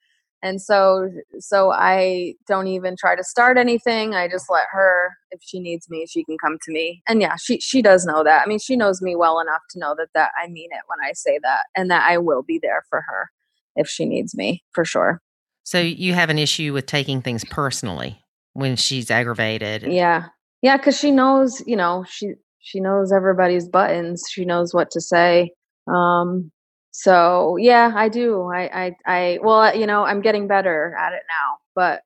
and 0.42 0.60
so 0.60 1.10
so 1.38 1.70
i 1.70 2.34
don't 2.46 2.66
even 2.66 2.96
try 2.98 3.14
to 3.14 3.24
start 3.24 3.58
anything 3.58 4.14
i 4.14 4.28
just 4.28 4.46
let 4.50 4.64
her 4.70 5.16
if 5.30 5.40
she 5.42 5.60
needs 5.60 5.88
me 5.90 6.06
she 6.06 6.24
can 6.24 6.36
come 6.38 6.58
to 6.62 6.72
me. 6.72 7.02
And 7.08 7.20
yeah 7.20 7.36
she 7.36 7.60
she 7.60 7.82
does 7.82 8.04
know 8.04 8.24
that 8.24 8.42
i 8.44 8.48
mean 8.48 8.58
she 8.58 8.76
knows 8.76 9.00
me 9.02 9.16
well 9.16 9.40
enough 9.40 9.62
to 9.70 9.78
know 9.78 9.94
that 9.98 10.08
that 10.14 10.30
i 10.42 10.48
mean 10.48 10.70
it 10.72 10.82
when 10.86 10.98
i 11.08 11.12
say 11.12 11.38
that 11.42 11.66
and 11.76 11.90
that 11.90 12.08
i 12.08 12.18
will 12.18 12.42
be 12.42 12.58
there 12.60 12.84
for 12.88 13.02
her 13.08 13.30
if 13.76 13.88
she 13.88 14.04
needs 14.04 14.34
me 14.34 14.64
for 14.72 14.84
sure. 14.84 15.20
So 15.62 15.78
you 15.78 16.14
have 16.14 16.30
an 16.30 16.38
issue 16.38 16.72
with 16.72 16.86
taking 16.86 17.22
things 17.22 17.44
personally 17.44 18.20
when 18.54 18.76
she's 18.76 19.10
aggravated 19.10 19.82
yeah. 19.84 20.26
Yeah 20.62 20.76
because 20.76 20.98
she 20.98 21.10
knows 21.10 21.62
you 21.66 21.76
know 21.76 22.04
she 22.08 22.32
she 22.60 22.80
knows 22.80 23.12
everybody's 23.12 23.68
buttons 23.68 24.24
she 24.30 24.44
knows 24.44 24.74
what 24.74 24.90
to 24.90 25.00
say 25.00 25.50
um 25.86 26.50
so 26.90 27.56
yeah 27.56 27.92
i 27.96 28.08
do. 28.08 28.50
I, 28.52 28.86
I 28.86 28.96
i 29.06 29.38
well 29.42 29.76
you 29.76 29.86
know 29.86 30.04
i'm 30.04 30.20
getting 30.20 30.46
better 30.48 30.96
at 30.98 31.12
it 31.12 31.22
now 31.28 31.58
but 31.74 32.02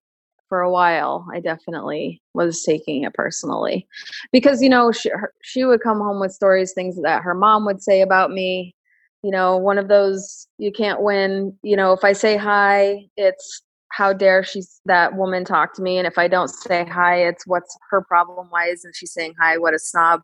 for 0.48 0.60
a 0.60 0.70
while 0.70 1.26
i 1.32 1.40
definitely 1.40 2.22
was 2.34 2.62
taking 2.62 3.04
it 3.04 3.14
personally. 3.14 3.86
Because 4.32 4.60
you 4.60 4.68
know 4.68 4.92
she, 4.92 5.08
her, 5.08 5.32
she 5.42 5.64
would 5.64 5.80
come 5.80 5.98
home 5.98 6.20
with 6.20 6.32
stories 6.32 6.72
things 6.72 7.00
that 7.02 7.22
her 7.22 7.34
mom 7.34 7.64
would 7.64 7.82
say 7.82 8.02
about 8.02 8.30
me. 8.30 8.74
You 9.22 9.30
know 9.30 9.56
one 9.56 9.78
of 9.78 9.88
those 9.88 10.46
you 10.58 10.72
can't 10.72 11.00
win. 11.02 11.56
You 11.62 11.76
know 11.76 11.92
if 11.92 12.04
i 12.04 12.12
say 12.12 12.36
hi 12.36 13.06
it's 13.16 13.62
how 13.90 14.12
dare 14.12 14.42
she's 14.42 14.80
that 14.86 15.14
woman 15.16 15.44
talk 15.44 15.74
to 15.74 15.82
me? 15.82 15.98
And 15.98 16.06
if 16.06 16.18
i 16.18 16.28
don't 16.28 16.48
say 16.48 16.84
hi 16.84 17.16
it's 17.16 17.46
what's 17.46 17.76
her 17.90 18.02
problem? 18.02 18.48
Why 18.50 18.66
isn't 18.66 18.96
she 18.96 19.06
saying 19.06 19.34
hi? 19.40 19.56
What 19.58 19.74
a 19.74 19.78
snob 19.78 20.22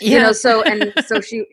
yeah. 0.00 0.16
you 0.16 0.22
know 0.22 0.32
so 0.32 0.62
and 0.64 0.92
so 1.06 1.20
she 1.20 1.44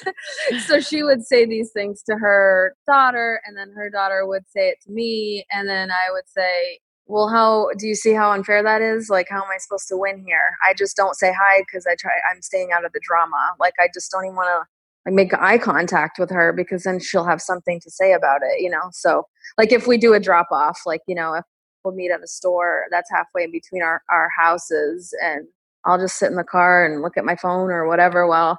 so 0.66 0.80
she 0.80 1.02
would 1.02 1.24
say 1.24 1.44
these 1.44 1.70
things 1.72 2.02
to 2.02 2.16
her 2.16 2.74
daughter 2.86 3.40
and 3.46 3.56
then 3.56 3.72
her 3.76 3.90
daughter 3.90 4.26
would 4.26 4.48
say 4.48 4.68
it 4.68 4.78
to 4.82 4.90
me 4.90 5.44
and 5.50 5.68
then 5.68 5.90
i 5.90 6.10
would 6.12 6.28
say 6.28 6.78
well 7.08 7.28
how 7.28 7.68
do 7.78 7.86
you 7.86 7.94
see 7.94 8.12
how 8.12 8.30
unfair 8.30 8.62
that 8.62 8.82
is? 8.82 9.08
Like 9.10 9.28
how 9.30 9.42
am 9.42 9.50
i 9.52 9.56
supposed 9.58 9.88
to 9.88 9.96
win 9.96 10.22
here? 10.24 10.56
I 10.66 10.74
just 10.74 10.96
don't 10.96 11.16
say 11.16 11.32
hi 11.32 11.60
because 11.60 11.86
i 11.86 11.96
try 11.98 12.12
i'm 12.30 12.42
staying 12.42 12.70
out 12.72 12.84
of 12.84 12.92
the 12.92 13.00
drama. 13.02 13.54
Like 13.58 13.74
i 13.80 13.88
just 13.92 14.10
don't 14.10 14.24
even 14.24 14.36
want 14.36 14.48
to 14.48 14.66
like 15.06 15.14
make 15.14 15.34
eye 15.34 15.58
contact 15.58 16.18
with 16.18 16.30
her 16.30 16.52
because 16.52 16.82
then 16.82 17.00
she'll 17.00 17.24
have 17.24 17.40
something 17.40 17.80
to 17.80 17.90
say 17.90 18.12
about 18.12 18.42
it 18.42 18.60
you 18.60 18.70
know? 18.70 18.90
So 18.92 19.24
like 19.56 19.72
if 19.72 19.86
we 19.86 19.96
do 19.96 20.14
a 20.14 20.20
drop 20.20 20.48
off 20.52 20.80
like 20.86 21.00
you 21.08 21.14
know 21.14 21.34
if 21.34 21.44
we'll 21.84 21.94
meet 21.94 22.10
at 22.10 22.22
a 22.22 22.28
store 22.28 22.84
that's 22.90 23.10
halfway 23.10 23.44
in 23.44 23.52
between 23.52 23.82
our, 23.82 24.02
our 24.10 24.28
houses 24.36 25.14
and 25.22 25.46
i'll 25.88 25.98
just 25.98 26.18
sit 26.18 26.30
in 26.30 26.36
the 26.36 26.44
car 26.44 26.84
and 26.84 27.02
look 27.02 27.16
at 27.16 27.24
my 27.24 27.36
phone 27.36 27.70
or 27.70 27.86
whatever 27.86 28.26
while 28.26 28.58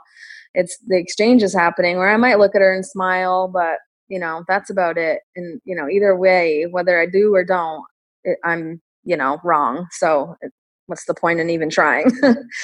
it's 0.54 0.78
the 0.88 0.98
exchange 0.98 1.44
is 1.44 1.54
happening 1.54 1.98
where 1.98 2.12
i 2.12 2.18
might 2.18 2.40
look 2.40 2.56
at 2.56 2.62
her 2.62 2.74
and 2.74 2.86
smile 2.86 3.48
but 3.48 3.78
you 4.08 4.20
know 4.20 4.44
that's 4.48 4.70
about 4.70 4.98
it 4.98 5.20
and 5.36 5.62
you 5.64 5.76
know 5.76 5.88
either 5.88 6.16
way 6.18 6.66
whether 6.70 7.00
i 7.00 7.06
do 7.06 7.34
or 7.34 7.44
don't 7.44 7.84
it, 8.24 8.38
i'm 8.44 8.82
you 9.04 9.16
know 9.16 9.40
wrong 9.44 9.88
so 9.92 10.36
it, 10.42 10.52
what's 10.88 11.06
the 11.06 11.14
point 11.14 11.40
in 11.40 11.50
even 11.50 11.70
trying 11.70 12.12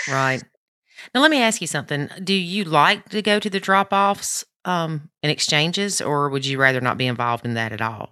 right 0.10 0.44
now, 1.14 1.22
let 1.22 1.32
me 1.32 1.42
ask 1.42 1.62
you 1.62 1.68
something. 1.68 2.10
Do 2.24 2.34
you 2.34 2.64
like 2.64 3.10
to 3.10 3.22
go 3.22 3.40
to 3.40 3.50
the 3.50 3.60
drop 3.60 3.92
offs 3.92 4.44
um, 4.64 5.10
and 5.22 5.32
exchanges, 5.32 6.02
or 6.02 6.30
would 6.30 6.46
you 6.46 6.60
rather 6.60 6.82
not 6.82 6.98
be 6.98 7.08
involved 7.08 7.46
in 7.46 7.54
that 7.56 7.72
at 7.72 7.82
all? 7.82 8.12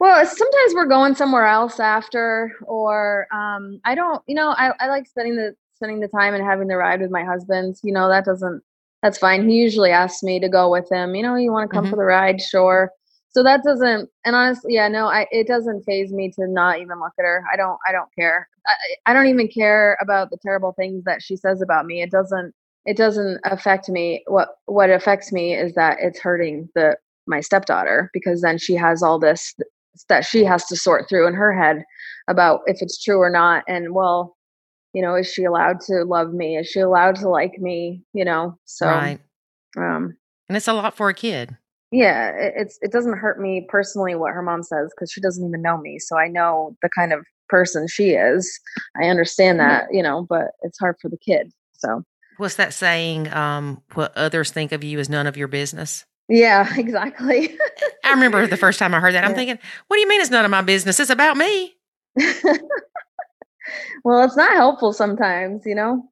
Well, 0.00 0.24
sometimes 0.24 0.74
we're 0.74 0.86
going 0.86 1.14
somewhere 1.14 1.46
else 1.46 1.80
after, 1.80 2.52
or 2.62 3.26
um, 3.32 3.80
I 3.84 3.94
don't. 3.94 4.22
You 4.26 4.36
know, 4.36 4.50
I, 4.50 4.72
I 4.78 4.88
like 4.88 5.06
spending 5.06 5.36
the 5.36 5.56
spending 5.78 6.00
the 6.00 6.08
time 6.08 6.34
and 6.34 6.44
having 6.44 6.68
the 6.68 6.76
ride 6.76 7.00
with 7.00 7.10
my 7.10 7.24
husband. 7.24 7.76
You 7.82 7.92
know, 7.92 8.08
that 8.08 8.24
doesn't. 8.24 8.62
That's 9.02 9.18
fine. 9.18 9.48
He 9.48 9.56
usually 9.56 9.90
asks 9.90 10.22
me 10.22 10.40
to 10.40 10.48
go 10.48 10.70
with 10.70 10.90
him. 10.90 11.14
You 11.14 11.22
know, 11.22 11.36
you 11.36 11.52
want 11.52 11.70
to 11.70 11.74
come 11.74 11.84
mm-hmm. 11.84 11.90
for 11.90 11.96
the 11.96 12.04
ride? 12.04 12.40
Sure 12.40 12.92
so 13.30 13.42
that 13.42 13.62
doesn't 13.62 14.08
and 14.24 14.34
honestly 14.34 14.74
yeah 14.74 14.88
no 14.88 15.06
i 15.06 15.26
it 15.30 15.46
doesn't 15.46 15.84
phase 15.84 16.12
me 16.12 16.30
to 16.30 16.46
not 16.48 16.80
even 16.80 16.98
look 17.00 17.12
at 17.18 17.24
her 17.24 17.44
i 17.52 17.56
don't 17.56 17.78
i 17.86 17.92
don't 17.92 18.08
care 18.18 18.48
I, 18.66 19.10
I 19.10 19.12
don't 19.14 19.28
even 19.28 19.48
care 19.48 19.96
about 20.00 20.30
the 20.30 20.38
terrible 20.42 20.72
things 20.72 21.04
that 21.04 21.22
she 21.22 21.36
says 21.36 21.62
about 21.62 21.86
me 21.86 22.02
it 22.02 22.10
doesn't 22.10 22.54
it 22.84 22.96
doesn't 22.96 23.40
affect 23.44 23.88
me 23.88 24.22
what 24.26 24.48
what 24.66 24.90
affects 24.90 25.32
me 25.32 25.54
is 25.54 25.74
that 25.74 25.98
it's 26.00 26.20
hurting 26.20 26.68
the 26.74 26.96
my 27.26 27.40
stepdaughter 27.40 28.10
because 28.12 28.40
then 28.40 28.58
she 28.58 28.74
has 28.74 29.02
all 29.02 29.18
this 29.18 29.54
that 30.08 30.24
she 30.24 30.44
has 30.44 30.64
to 30.66 30.76
sort 30.76 31.08
through 31.08 31.26
in 31.26 31.34
her 31.34 31.52
head 31.52 31.84
about 32.28 32.60
if 32.66 32.78
it's 32.80 33.02
true 33.02 33.18
or 33.18 33.30
not 33.30 33.62
and 33.68 33.94
well 33.94 34.36
you 34.92 35.02
know 35.02 35.14
is 35.14 35.30
she 35.30 35.44
allowed 35.44 35.80
to 35.82 36.04
love 36.04 36.32
me? 36.32 36.56
Is 36.56 36.68
she 36.68 36.80
allowed 36.80 37.16
to 37.16 37.28
like 37.28 37.58
me? 37.58 38.02
You 38.12 38.24
know 38.24 38.58
so 38.64 38.86
right. 38.86 39.20
um 39.76 40.16
and 40.48 40.56
it's 40.56 40.68
a 40.68 40.72
lot 40.72 40.96
for 40.96 41.08
a 41.08 41.14
kid. 41.14 41.56
Yeah 41.90 42.32
it's 42.36 42.78
it 42.82 42.92
doesn't 42.92 43.18
hurt 43.18 43.40
me 43.40 43.66
personally 43.68 44.14
what 44.14 44.32
her 44.32 44.42
mom 44.42 44.62
says 44.62 44.92
because 44.94 45.10
she 45.10 45.20
doesn't 45.20 45.46
even 45.46 45.62
know 45.62 45.78
me 45.78 45.98
so 45.98 46.18
i 46.18 46.28
know 46.28 46.76
the 46.82 46.90
kind 46.94 47.14
of 47.14 47.24
person 47.48 47.86
she 47.88 48.10
is. 48.10 48.60
I 49.00 49.06
understand 49.06 49.58
that 49.60 49.88
you 49.90 50.02
know 50.02 50.26
but 50.28 50.48
it's 50.62 50.78
hard 50.78 50.96
for 51.00 51.08
the 51.08 51.18
kid 51.18 51.52
so. 51.72 52.02
What's 52.36 52.56
that 52.56 52.72
saying 52.72 53.32
um 53.32 53.82
what 53.94 54.16
others 54.16 54.50
think 54.50 54.72
of 54.72 54.84
you 54.84 54.98
is 54.98 55.08
none 55.08 55.26
of 55.26 55.36
your 55.36 55.48
business? 55.48 56.04
Yeah 56.28 56.72
exactly. 56.76 57.56
I 58.04 58.10
remember 58.10 58.46
the 58.46 58.56
first 58.56 58.78
time 58.78 58.94
i 58.94 59.00
heard 59.00 59.14
that 59.14 59.24
i'm 59.24 59.30
yeah. 59.30 59.36
thinking 59.36 59.58
what 59.86 59.96
do 59.96 60.00
you 60.00 60.08
mean 60.08 60.20
it's 60.20 60.30
none 60.30 60.44
of 60.44 60.50
my 60.50 60.62
business? 60.62 61.00
It's 61.00 61.10
about 61.10 61.36
me 61.36 61.74
well 64.04 64.24
it's 64.24 64.36
not 64.36 64.52
helpful 64.52 64.92
sometimes 64.92 65.62
you 65.64 65.74
know 65.74 66.02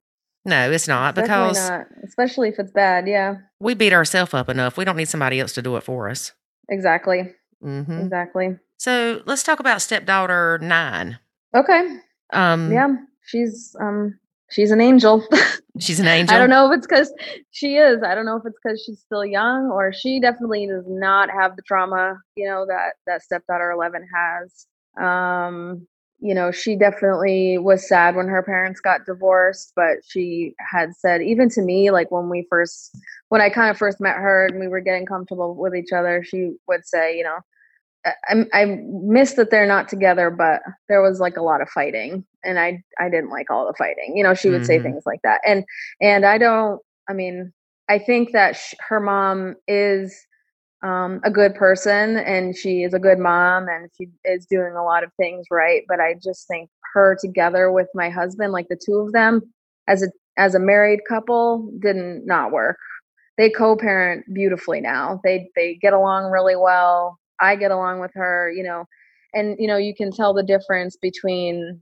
no, 0.47 0.71
it's 0.71 0.87
not 0.87 1.13
because 1.13 1.69
not. 1.69 1.87
especially 2.05 2.47
if 2.47 2.57
it's 2.57 2.71
bad. 2.71 3.05
Yeah, 3.05 3.35
we 3.59 3.73
beat 3.73 3.91
ourselves 3.91 4.33
up 4.33 4.47
enough. 4.47 4.77
We 4.77 4.85
don't 4.85 4.95
need 4.95 5.09
somebody 5.09 5.41
else 5.41 5.51
to 5.53 5.61
do 5.61 5.75
it 5.75 5.83
for 5.83 6.09
us. 6.09 6.31
Exactly. 6.69 7.33
Mm-hmm. 7.61 7.99
Exactly. 7.99 8.57
So 8.77 9.21
let's 9.25 9.43
talk 9.43 9.59
about 9.59 9.81
stepdaughter 9.81 10.57
nine. 10.59 11.19
Okay. 11.53 11.97
Um. 12.31 12.71
Yeah, 12.71 12.95
she's 13.25 13.75
um 13.81 14.17
she's 14.49 14.71
an 14.71 14.79
angel. 14.79 15.21
she's 15.81 15.99
an 15.99 16.07
angel. 16.07 16.33
I 16.33 16.39
don't 16.39 16.49
know 16.49 16.71
if 16.71 16.77
it's 16.77 16.87
because 16.87 17.13
she 17.51 17.75
is. 17.75 18.01
I 18.01 18.15
don't 18.15 18.25
know 18.25 18.37
if 18.37 18.43
it's 18.45 18.57
because 18.63 18.81
she's 18.81 19.01
still 19.01 19.25
young 19.25 19.69
or 19.69 19.91
she 19.91 20.21
definitely 20.21 20.65
does 20.65 20.85
not 20.87 21.29
have 21.29 21.57
the 21.57 21.61
trauma, 21.61 22.19
you 22.37 22.47
know, 22.47 22.65
that 22.67 22.93
that 23.05 23.21
stepdaughter 23.21 23.69
eleven 23.69 24.07
has. 24.15 24.65
Um, 24.97 25.87
you 26.19 26.33
know, 26.33 26.51
she 26.51 26.75
definitely 26.75 27.57
was 27.57 27.87
sad 27.87 28.15
when 28.15 28.27
her 28.27 28.41
parents 28.41 28.79
got 28.79 29.05
divorced, 29.05 29.73
but 29.75 29.97
she 30.07 30.55
had 30.59 30.95
said, 30.95 31.21
even 31.21 31.49
to 31.49 31.61
me, 31.61 31.91
like 31.91 32.09
when 32.09 32.29
we 32.29 32.47
first, 32.49 32.97
when 33.29 33.41
I 33.41 33.49
kind 33.49 33.69
of 33.69 33.77
first 33.77 34.01
met 34.01 34.15
her 34.15 34.47
and 34.47 34.59
we 34.59 34.67
were 34.67 34.79
getting 34.79 35.05
comfortable 35.05 35.55
with 35.55 35.75
each 35.75 35.91
other, 35.91 36.23
she 36.23 36.53
would 36.67 36.85
say, 36.87 37.15
you 37.15 37.23
know, 37.23 37.37
I, 38.05 38.45
I 38.53 38.79
miss 38.85 39.33
that 39.33 39.51
they're 39.51 39.67
not 39.67 39.89
together, 39.89 40.29
but 40.29 40.61
there 40.87 41.01
was 41.01 41.19
like 41.19 41.37
a 41.37 41.41
lot 41.41 41.61
of 41.61 41.69
fighting, 41.69 42.25
and 42.43 42.59
I 42.59 42.83
I 42.99 43.09
didn't 43.09 43.31
like 43.31 43.49
all 43.49 43.67
the 43.67 43.73
fighting. 43.77 44.15
You 44.15 44.23
know, 44.23 44.33
she 44.33 44.49
would 44.49 44.61
mm-hmm. 44.61 44.65
say 44.65 44.81
things 44.81 45.03
like 45.05 45.21
that, 45.23 45.41
and 45.45 45.65
and 45.99 46.25
I 46.25 46.37
don't. 46.37 46.81
I 47.09 47.13
mean, 47.13 47.51
I 47.89 47.99
think 47.99 48.31
that 48.31 48.55
sh- 48.55 48.75
her 48.87 48.99
mom 48.99 49.55
is 49.67 50.25
um, 50.83 51.19
a 51.23 51.31
good 51.31 51.55
person 51.55 52.17
and 52.17 52.55
she 52.55 52.83
is 52.83 52.93
a 52.93 52.99
good 52.99 53.19
mom 53.19 53.67
and 53.67 53.89
she 53.97 54.07
is 54.25 54.45
doing 54.45 54.73
a 54.73 54.83
lot 54.83 55.03
of 55.03 55.11
things 55.17 55.47
right. 55.51 55.83
But 55.87 55.99
I 55.99 56.15
just 56.23 56.47
think 56.47 56.69
her 56.93 57.17
together 57.19 57.71
with 57.71 57.87
my 57.95 58.09
husband, 58.09 58.53
like 58.53 58.67
the 58.69 58.79
two 58.83 58.97
of 58.97 59.11
them 59.13 59.41
as 59.87 60.03
a 60.03 60.07
as 60.37 60.53
a 60.53 60.59
married 60.59 60.99
couple, 61.07 61.71
didn't 61.81 62.25
not 62.25 62.51
work. 62.51 62.77
They 63.37 63.49
co-parent 63.49 64.25
beautifully 64.33 64.81
now. 64.81 65.19
They 65.23 65.49
they 65.55 65.75
get 65.75 65.93
along 65.93 66.31
really 66.31 66.55
well. 66.55 67.17
I 67.39 67.55
get 67.55 67.71
along 67.71 67.99
with 67.99 68.11
her, 68.15 68.51
you 68.55 68.63
know, 68.63 68.85
and 69.33 69.55
you 69.59 69.67
know 69.67 69.77
you 69.77 69.95
can 69.95 70.11
tell 70.11 70.33
the 70.33 70.43
difference 70.43 70.95
between 70.95 71.81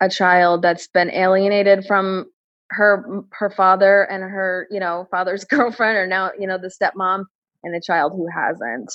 a 0.00 0.08
child 0.08 0.62
that's 0.62 0.88
been 0.88 1.10
alienated 1.10 1.84
from 1.86 2.26
her 2.70 3.22
her 3.32 3.50
father 3.50 4.02
and 4.10 4.22
her 4.22 4.66
you 4.70 4.80
know 4.80 5.06
father's 5.10 5.44
girlfriend 5.50 5.96
or 5.96 6.06
now 6.06 6.30
you 6.38 6.46
know 6.46 6.58
the 6.58 6.68
stepmom 6.68 7.24
and 7.64 7.74
a 7.74 7.80
child 7.80 8.12
who 8.14 8.26
hasn't 8.34 8.92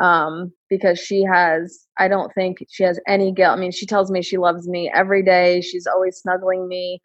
um, 0.00 0.52
because 0.70 0.98
she 0.98 1.22
has 1.22 1.86
i 1.98 2.08
don't 2.08 2.32
think 2.34 2.64
she 2.70 2.82
has 2.82 2.98
any 3.06 3.32
guilt. 3.32 3.56
I 3.56 3.60
mean 3.60 3.72
she 3.72 3.86
tells 3.86 4.10
me 4.10 4.22
she 4.22 4.38
loves 4.38 4.66
me 4.68 4.90
every 4.94 5.22
day. 5.22 5.60
She's 5.60 5.86
always 5.86 6.16
snuggling 6.16 6.66
me. 6.68 7.00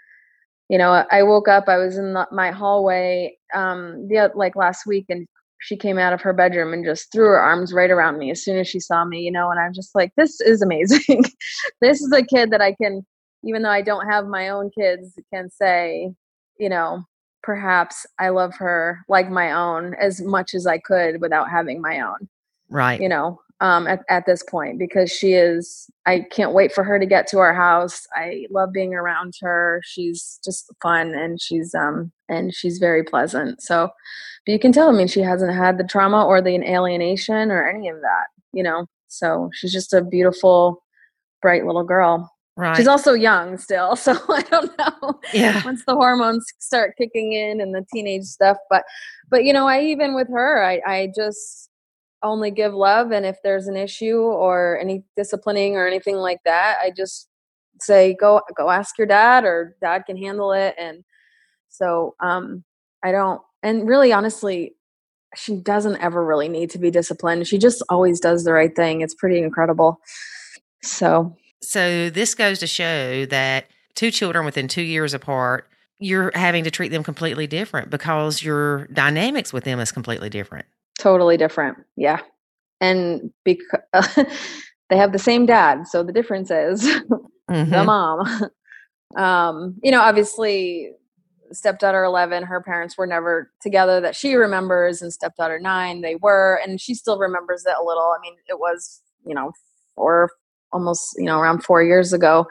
You 0.69 0.77
know 0.77 1.05
i 1.11 1.23
woke 1.23 1.47
up 1.47 1.69
i 1.69 1.77
was 1.77 1.97
in 1.97 2.13
the, 2.13 2.27
my 2.31 2.51
hallway 2.51 3.37
um 3.53 4.07
the 4.09 4.31
like 4.35 4.55
last 4.57 4.85
week 4.85 5.05
and 5.07 5.25
she 5.61 5.77
came 5.77 5.97
out 5.97 6.11
of 6.13 6.21
her 6.21 6.33
bedroom 6.33 6.73
and 6.73 6.85
just 6.85 7.11
threw 7.11 7.25
her 7.25 7.39
arms 7.39 7.73
right 7.73 7.89
around 7.89 8.17
me 8.17 8.31
as 8.31 8.43
soon 8.43 8.57
as 8.57 8.67
she 8.67 8.79
saw 8.79 9.05
me 9.05 9.21
you 9.21 9.31
know 9.31 9.49
and 9.49 9.59
i'm 9.61 9.73
just 9.73 9.95
like 9.95 10.11
this 10.17 10.41
is 10.41 10.61
amazing. 10.61 11.23
This 11.81 12.01
is 12.01 12.11
a 12.11 12.21
kid 12.21 12.51
that 12.51 12.61
i 12.61 12.73
can 12.73 13.05
even 13.45 13.61
though 13.61 13.69
i 13.69 13.81
don't 13.81 14.07
have 14.07 14.25
my 14.25 14.49
own 14.49 14.69
kids 14.77 15.17
can 15.33 15.49
say 15.49 16.11
you 16.59 16.69
know 16.69 17.03
perhaps 17.47 18.05
I 18.19 18.27
love 18.27 18.53
her 18.55 19.05
like 19.07 19.29
my 19.29 19.53
own 19.53 19.93
as 19.93 20.19
much 20.21 20.53
as 20.53 20.67
I 20.67 20.79
could 20.79 21.21
without 21.21 21.49
having 21.49 21.81
my 21.81 22.01
own. 22.01 22.27
Right. 22.69 22.99
You 22.99 23.07
know, 23.07 23.39
um, 23.61 23.87
at, 23.87 24.01
at 24.09 24.25
this 24.25 24.43
point 24.43 24.77
because 24.77 25.09
she 25.09 25.31
is, 25.31 25.89
I 26.05 26.25
can't 26.29 26.51
wait 26.51 26.73
for 26.73 26.83
her 26.83 26.99
to 26.99 27.05
get 27.05 27.25
to 27.27 27.39
our 27.39 27.53
house. 27.53 28.05
I 28.13 28.47
love 28.51 28.73
being 28.73 28.93
around 28.93 29.35
her. 29.39 29.81
She's 29.85 30.41
just 30.43 30.69
fun 30.81 31.13
and 31.15 31.41
she's, 31.41 31.73
um, 31.73 32.11
and 32.27 32.53
she's 32.53 32.79
very 32.79 33.01
pleasant. 33.01 33.61
So, 33.61 33.91
but 34.45 34.51
you 34.51 34.59
can 34.59 34.73
tell, 34.73 34.89
I 34.89 34.91
mean, 34.91 35.07
she 35.07 35.21
hasn't 35.21 35.55
had 35.55 35.77
the 35.77 35.85
trauma 35.85 36.25
or 36.25 36.41
the 36.41 36.55
alienation 36.69 37.49
or 37.49 37.65
any 37.65 37.87
of 37.87 38.01
that, 38.01 38.25
you 38.51 38.61
know, 38.61 38.87
so 39.07 39.49
she's 39.53 39.71
just 39.71 39.93
a 39.93 40.03
beautiful, 40.03 40.83
bright 41.41 41.65
little 41.65 41.85
girl. 41.85 42.29
Right. 42.57 42.75
She's 42.75 42.87
also 42.87 43.13
young 43.13 43.57
still, 43.59 43.95
so 43.95 44.13
I 44.29 44.41
don't 44.41 44.71
know. 44.79 45.19
Yeah. 45.33 45.63
Once 45.63 45.85
the 45.85 45.93
hormones 45.93 46.45
start 46.59 46.95
kicking 46.97 47.33
in 47.33 47.61
and 47.61 47.73
the 47.73 47.85
teenage 47.93 48.23
stuff, 48.23 48.57
but 48.69 48.83
but 49.29 49.43
you 49.43 49.53
know, 49.53 49.67
I 49.67 49.81
even 49.83 50.15
with 50.15 50.27
her, 50.29 50.63
I 50.63 50.81
I 50.85 51.11
just 51.15 51.69
only 52.23 52.49
give 52.49 52.73
love 52.73 53.11
and 53.11 53.25
if 53.27 53.37
there's 53.43 53.67
an 53.67 53.77
issue 53.77 54.17
or 54.17 54.79
any 54.81 55.03
disciplining 55.15 55.75
or 55.75 55.87
anything 55.87 56.15
like 56.15 56.39
that, 56.45 56.77
I 56.81 56.91
just 56.95 57.29
say 57.79 58.15
go 58.19 58.41
go 58.57 58.71
ask 58.71 58.97
your 58.97 59.05
dad 59.07 59.45
or 59.45 59.75
dad 59.81 60.03
can 60.07 60.17
handle 60.17 60.51
it 60.51 60.73
and 60.79 61.03
so 61.69 62.15
um 62.23 62.63
I 63.03 63.11
don't 63.11 63.39
and 63.61 63.87
really 63.87 64.11
honestly 64.11 64.75
she 65.35 65.57
doesn't 65.57 65.97
ever 65.97 66.25
really 66.25 66.49
need 66.49 66.71
to 66.71 66.79
be 66.79 66.89
disciplined. 66.89 67.47
She 67.47 67.59
just 67.59 67.83
always 67.89 68.19
does 68.19 68.43
the 68.43 68.53
right 68.53 68.75
thing. 68.75 69.01
It's 69.01 69.13
pretty 69.13 69.37
incredible. 69.39 69.99
So 70.81 71.35
so 71.61 72.09
this 72.09 72.35
goes 72.35 72.59
to 72.59 72.67
show 72.67 73.25
that 73.27 73.67
two 73.95 74.11
children 74.11 74.45
within 74.45 74.67
two 74.67 74.81
years 74.81 75.13
apart, 75.13 75.67
you're 75.99 76.31
having 76.35 76.63
to 76.63 76.71
treat 76.71 76.89
them 76.89 77.03
completely 77.03 77.47
different 77.47 77.89
because 77.89 78.43
your 78.43 78.85
dynamics 78.87 79.51
with 79.51 79.63
them 79.63 79.79
is 79.79 79.91
completely 79.91 80.29
different. 80.29 80.65
Totally 80.99 81.37
different. 81.37 81.77
Yeah. 81.95 82.19
And 82.79 83.31
because 83.43 83.81
they 84.89 84.97
have 84.97 85.11
the 85.11 85.19
same 85.19 85.45
dad. 85.45 85.87
So 85.87 86.03
the 86.03 86.13
difference 86.13 86.51
is 86.51 86.83
Mhm. 87.49 87.71
the 87.71 87.83
mom. 87.83 88.51
um, 89.17 89.77
you 89.81 89.91
know, 89.91 90.01
obviously, 90.01 90.91
stepdaughter 91.51 92.03
11, 92.03 92.43
her 92.43 92.61
parents 92.61 92.97
were 92.97 93.07
never 93.07 93.51
together 93.61 94.01
that 94.01 94.15
she 94.15 94.35
remembers, 94.35 95.01
and 95.01 95.13
stepdaughter 95.13 95.59
9, 95.59 96.01
they 96.01 96.15
were, 96.15 96.59
and 96.63 96.79
she 96.81 96.93
still 96.93 97.17
remembers 97.17 97.65
it 97.65 97.73
a 97.79 97.83
little. 97.83 98.13
I 98.15 98.21
mean, 98.21 98.35
it 98.47 98.59
was, 98.59 99.01
you 99.25 99.33
know, 99.33 99.53
four, 99.95 100.29
almost, 100.71 101.15
you 101.17 101.25
know, 101.25 101.39
around 101.39 101.63
four 101.63 101.83
years 101.83 102.13
ago. 102.13 102.47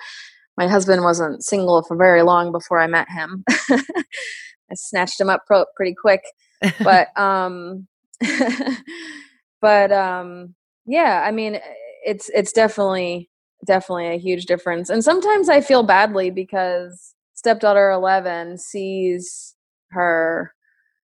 My 0.57 0.69
husband 0.69 1.03
wasn't 1.03 1.45
single 1.45 1.83
for 1.83 1.97
very 1.97 2.23
long 2.23 2.51
before 2.51 2.81
I 2.81 2.87
met 2.87 3.09
him. 3.11 3.45
I 3.71 4.75
snatched 4.75 5.21
him 5.21 5.29
up 5.31 5.43
pro- 5.47 5.67
pretty 5.77 5.95
quick, 5.95 6.23
but 6.83 7.09
um, 7.19 7.87
but 9.61 9.93
um, 9.93 10.55
yeah, 10.87 11.23
I 11.27 11.31
mean, 11.31 11.59
it's 12.05 12.31
it's 12.31 12.53
definitely 12.53 13.31
definitely 13.67 14.09
a 14.09 14.19
huge 14.19 14.47
difference. 14.47 14.91
And 14.91 15.05
sometimes 15.05 15.49
I 15.49 15.61
feel 15.61 15.83
badly 15.83 16.31
because 16.31 17.15
stepdaughter 17.35 17.91
11 17.91 18.59
sees 18.59 19.55
her 19.91 20.53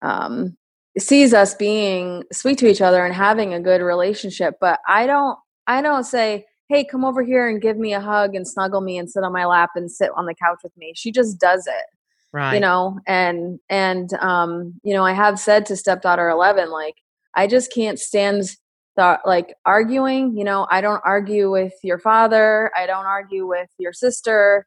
um 0.02 0.56
sees 0.98 1.32
us 1.34 1.54
being 1.54 2.24
sweet 2.32 2.58
to 2.58 2.68
each 2.68 2.80
other 2.80 3.04
and 3.04 3.14
having 3.14 3.54
a 3.54 3.60
good 3.60 3.80
relationship, 3.80 4.54
but 4.60 4.78
I 4.88 5.06
don't 5.06 5.38
I 5.66 5.82
don't 5.82 6.04
say, 6.04 6.46
"Hey, 6.72 6.84
come 6.84 7.04
over 7.04 7.22
here 7.22 7.48
and 7.48 7.60
give 7.60 7.76
me 7.76 7.92
a 7.92 8.00
hug 8.00 8.34
and 8.34 8.46
snuggle 8.46 8.80
me 8.80 8.98
and 8.98 9.10
sit 9.10 9.24
on 9.24 9.32
my 9.32 9.44
lap 9.44 9.70
and 9.74 9.90
sit 9.90 10.10
on 10.16 10.26
the 10.26 10.34
couch 10.34 10.60
with 10.62 10.76
me." 10.76 10.92
She 10.96 11.12
just 11.12 11.38
does 11.38 11.66
it 11.66 11.84
right. 12.32 12.54
you 12.54 12.60
know 12.60 12.98
and 13.06 13.58
and 13.68 14.12
um 14.14 14.74
you 14.82 14.94
know 14.94 15.04
i 15.04 15.12
have 15.12 15.38
said 15.38 15.66
to 15.66 15.76
stepdaughter 15.76 16.28
11 16.28 16.70
like 16.70 16.96
i 17.34 17.46
just 17.46 17.72
can't 17.72 17.98
stand 17.98 18.56
the 18.96 19.18
like 19.24 19.54
arguing 19.64 20.36
you 20.36 20.44
know 20.44 20.66
i 20.70 20.80
don't 20.80 21.02
argue 21.04 21.50
with 21.50 21.72
your 21.82 21.98
father 21.98 22.70
i 22.76 22.86
don't 22.86 23.06
argue 23.06 23.46
with 23.46 23.68
your 23.78 23.92
sister 23.92 24.66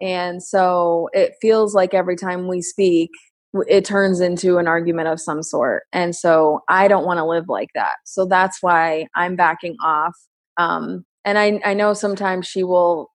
and 0.00 0.42
so 0.42 1.08
it 1.12 1.34
feels 1.40 1.74
like 1.74 1.94
every 1.94 2.16
time 2.16 2.48
we 2.48 2.60
speak 2.60 3.10
it 3.68 3.84
turns 3.84 4.20
into 4.20 4.56
an 4.56 4.66
argument 4.66 5.08
of 5.08 5.20
some 5.20 5.42
sort 5.42 5.84
and 5.92 6.16
so 6.16 6.60
i 6.68 6.88
don't 6.88 7.06
want 7.06 7.18
to 7.18 7.24
live 7.24 7.48
like 7.48 7.68
that 7.74 7.96
so 8.04 8.26
that's 8.26 8.58
why 8.62 9.06
i'm 9.14 9.36
backing 9.36 9.76
off 9.82 10.14
um 10.58 11.04
and 11.24 11.38
i 11.38 11.60
i 11.64 11.74
know 11.74 11.92
sometimes 11.94 12.46
she 12.46 12.62
will 12.62 13.10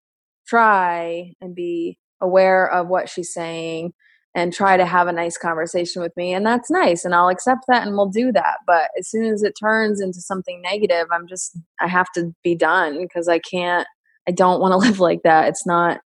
try 0.46 1.32
and 1.40 1.54
be 1.54 1.98
aware 2.20 2.70
of 2.70 2.88
what 2.88 3.08
she's 3.08 3.32
saying 3.32 3.92
and 4.34 4.52
try 4.52 4.76
to 4.76 4.84
have 4.84 5.08
a 5.08 5.12
nice 5.12 5.38
conversation 5.38 6.02
with 6.02 6.14
me 6.16 6.32
and 6.32 6.44
that's 6.46 6.70
nice 6.70 7.04
and 7.04 7.14
I'll 7.14 7.28
accept 7.30 7.64
that 7.68 7.86
and 7.86 7.96
we'll 7.96 8.08
do 8.08 8.30
that 8.32 8.58
but 8.66 8.90
as 8.98 9.08
soon 9.08 9.24
as 9.24 9.42
it 9.42 9.54
turns 9.58 10.00
into 10.00 10.20
something 10.20 10.60
negative 10.62 11.06
I'm 11.10 11.26
just 11.26 11.58
I 11.80 11.88
have 11.88 12.06
to 12.14 12.32
be 12.44 12.54
done 12.54 13.00
because 13.00 13.28
I 13.28 13.38
can't 13.38 13.86
I 14.28 14.32
don't 14.32 14.60
want 14.60 14.72
to 14.72 14.76
live 14.88 15.00
like 15.00 15.22
that 15.24 15.48
it's 15.48 15.66
not 15.66 16.00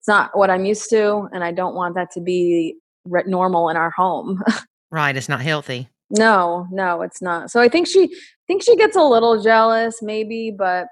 it's 0.00 0.08
not 0.08 0.36
what 0.36 0.50
I'm 0.50 0.64
used 0.64 0.88
to 0.90 1.28
and 1.32 1.42
I 1.42 1.52
don't 1.52 1.74
want 1.74 1.94
that 1.96 2.10
to 2.12 2.20
be 2.20 2.76
re- 3.04 3.24
normal 3.26 3.68
in 3.70 3.76
our 3.76 3.90
home 3.90 4.42
right. 4.90 5.16
It's 5.16 5.28
not 5.28 5.40
healthy. 5.40 5.88
no 6.10 6.66
no 6.70 7.02
it's 7.02 7.20
not 7.22 7.50
so 7.50 7.60
I 7.60 7.68
think 7.68 7.86
she 7.88 8.04
I 8.04 8.44
think 8.46 8.62
she 8.62 8.76
gets 8.76 8.96
a 8.96 9.02
little 9.02 9.42
jealous 9.42 10.00
maybe 10.02 10.54
but 10.56 10.86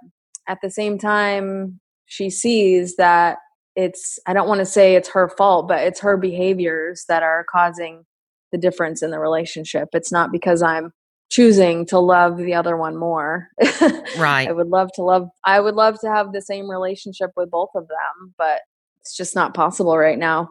at 0.49 0.59
the 0.63 0.71
same 0.71 0.99
time 0.99 1.79
she 2.07 2.31
sees 2.31 2.97
that 2.97 3.39
it's 3.77 4.19
i 4.27 4.33
don't 4.33 4.49
want 4.49 4.59
to 4.61 4.67
say 4.67 4.95
it's 4.97 5.09
her 5.09 5.29
fault 5.29 5.69
but 5.69 5.85
it's 5.85 6.01
her 6.01 6.17
behaviors 6.17 7.05
that 7.09 7.23
are 7.23 7.45
causing 7.51 8.05
the 8.51 8.59
difference 8.59 9.03
in 9.03 9.11
the 9.11 9.19
relationship 9.19 9.89
it's 9.93 10.11
not 10.11 10.33
because 10.33 10.63
i'm 10.63 10.93
choosing 11.31 11.85
to 11.85 11.99
love 11.99 12.39
the 12.39 12.55
other 12.55 12.77
one 12.77 12.97
more 12.97 13.49
Right. 14.19 14.49
i 14.49 14.53
would 14.53 14.69
love 14.69 14.91
to 14.95 15.03
love 15.03 15.29
i 15.45 15.61
would 15.61 15.75
love 15.75 16.01
to 16.01 16.09
have 16.09 16.33
the 16.33 16.41
same 16.41 16.71
relationship 16.71 17.31
with 17.37 17.51
both 17.51 17.69
of 17.75 17.87
them 17.87 18.35
but 18.39 18.63
it's 19.03 19.15
just 19.17 19.35
not 19.35 19.53
possible 19.55 19.97
right 19.99 20.19
now 20.19 20.49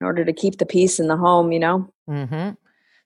in 0.00 0.06
order 0.06 0.24
to 0.24 0.32
keep 0.32 0.58
the 0.58 0.66
peace 0.66 0.98
in 0.98 1.08
the 1.08 1.16
home 1.16 1.52
you 1.52 1.60
know 1.60 1.88
Mm-hmm. 2.08 2.50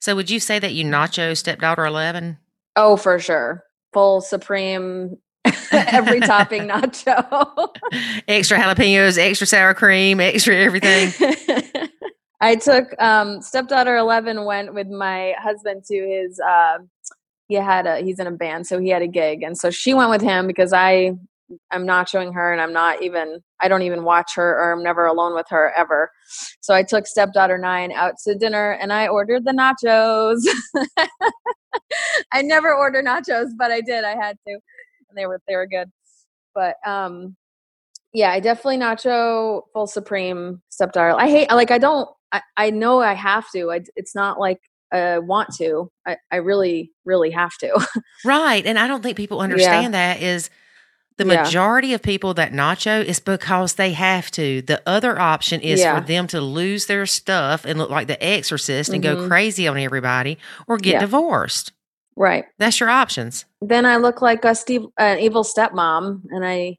So 0.00 0.14
would 0.16 0.30
you 0.30 0.38
say 0.40 0.58
that 0.60 0.74
you 0.74 0.84
nacho 0.84 1.36
stepdaughter 1.36 1.84
11? 1.84 2.38
oh 2.76 2.96
for 2.96 3.18
sure 3.18 3.64
full 3.92 4.20
supreme 4.20 5.16
every 5.72 6.20
topping 6.20 6.68
nacho 6.68 7.68
extra 8.28 8.58
jalapenos, 8.58 9.18
extra 9.18 9.46
sour 9.46 9.74
cream, 9.74 10.20
extra 10.20 10.54
everything. 10.54 11.12
I 12.40 12.54
took 12.56 13.00
um, 13.00 13.42
stepdaughter 13.42 13.96
eleven 13.96 14.44
went 14.44 14.74
with 14.74 14.88
my 14.88 15.34
husband 15.38 15.84
to 15.86 15.94
his. 15.96 16.40
Uh, 16.40 16.78
he 17.48 17.54
had 17.54 17.86
a 17.86 17.98
he's 17.98 18.18
in 18.18 18.26
a 18.26 18.32
band, 18.32 18.66
so 18.66 18.78
he 18.78 18.90
had 18.90 19.02
a 19.02 19.08
gig, 19.08 19.42
and 19.42 19.56
so 19.56 19.70
she 19.70 19.94
went 19.94 20.10
with 20.10 20.22
him 20.22 20.46
because 20.46 20.72
I 20.72 21.12
I'm 21.70 21.86
not 21.86 22.08
showing 22.08 22.32
her, 22.34 22.52
and 22.52 22.60
I'm 22.60 22.72
not 22.72 23.02
even 23.02 23.40
I 23.60 23.68
don't 23.68 23.82
even 23.82 24.04
watch 24.04 24.32
her, 24.36 24.50
or 24.50 24.72
I'm 24.72 24.82
never 24.82 25.06
alone 25.06 25.34
with 25.34 25.46
her 25.50 25.72
ever. 25.76 26.10
So 26.60 26.74
I 26.74 26.82
took 26.82 27.06
stepdaughter 27.06 27.58
nine 27.58 27.92
out 27.92 28.14
to 28.24 28.34
dinner, 28.34 28.72
and 28.72 28.92
I 28.92 29.08
ordered 29.08 29.44
the 29.44 29.52
nachos. 29.52 30.40
I 32.32 32.42
never 32.42 32.74
order 32.74 33.02
nachos, 33.02 33.50
but 33.56 33.70
I 33.70 33.80
did. 33.80 34.04
I 34.04 34.14
had 34.14 34.36
to, 34.46 34.58
and 35.08 35.16
they 35.18 35.26
were 35.26 35.40
they 35.48 35.56
were 35.56 35.66
good. 35.66 35.90
But 36.54 36.76
um, 36.86 37.36
yeah, 38.12 38.30
I 38.30 38.40
definitely 38.40 38.78
nacho 38.78 39.62
full 39.72 39.86
supreme 39.86 40.62
stepdaughter. 40.70 41.14
I 41.18 41.28
hate 41.28 41.50
like 41.50 41.70
I 41.70 41.78
don't. 41.78 42.08
I, 42.32 42.42
I 42.56 42.70
know 42.70 43.00
I 43.00 43.14
have 43.14 43.50
to. 43.52 43.70
I, 43.70 43.80
it's 43.96 44.14
not 44.14 44.38
like 44.38 44.60
I 44.92 45.18
want 45.18 45.54
to. 45.56 45.90
I, 46.06 46.16
I 46.30 46.36
really 46.36 46.92
really 47.04 47.30
have 47.30 47.56
to. 47.58 47.86
right. 48.24 48.64
And 48.66 48.78
I 48.78 48.86
don't 48.88 49.02
think 49.02 49.16
people 49.16 49.40
understand 49.40 49.94
that 49.94 50.20
is 50.20 50.50
the 51.16 51.24
Yeah. 51.26 51.42
majority 51.42 51.94
of 51.94 52.02
people 52.02 52.34
that 52.34 52.52
nacho 52.52 53.02
is 53.04 53.18
because 53.18 53.74
they 53.74 53.92
have 53.92 54.30
to. 54.32 54.62
The 54.62 54.82
other 54.86 55.18
option 55.18 55.60
is 55.60 55.80
Yeah. 55.80 55.98
for 56.00 56.06
them 56.06 56.26
to 56.28 56.40
lose 56.40 56.86
their 56.86 57.06
stuff 57.06 57.64
and 57.64 57.78
look 57.78 57.90
like 57.90 58.06
the 58.06 58.22
exorcist 58.22 58.90
and 58.90 59.02
go 59.02 59.16
Mhm. 59.16 59.28
crazy 59.28 59.66
on 59.66 59.78
everybody 59.78 60.38
or 60.68 60.76
get 60.78 60.92
Yeah. 60.92 61.00
divorced. 61.00 61.72
Right. 62.18 62.44
That's 62.58 62.80
your 62.80 62.90
options. 62.90 63.44
Then 63.62 63.86
I 63.86 63.96
look 63.96 64.20
like 64.20 64.44
a 64.44 64.54
Steve, 64.54 64.84
an 64.98 65.18
evil 65.18 65.44
stepmom, 65.44 66.22
and 66.30 66.44
I 66.44 66.76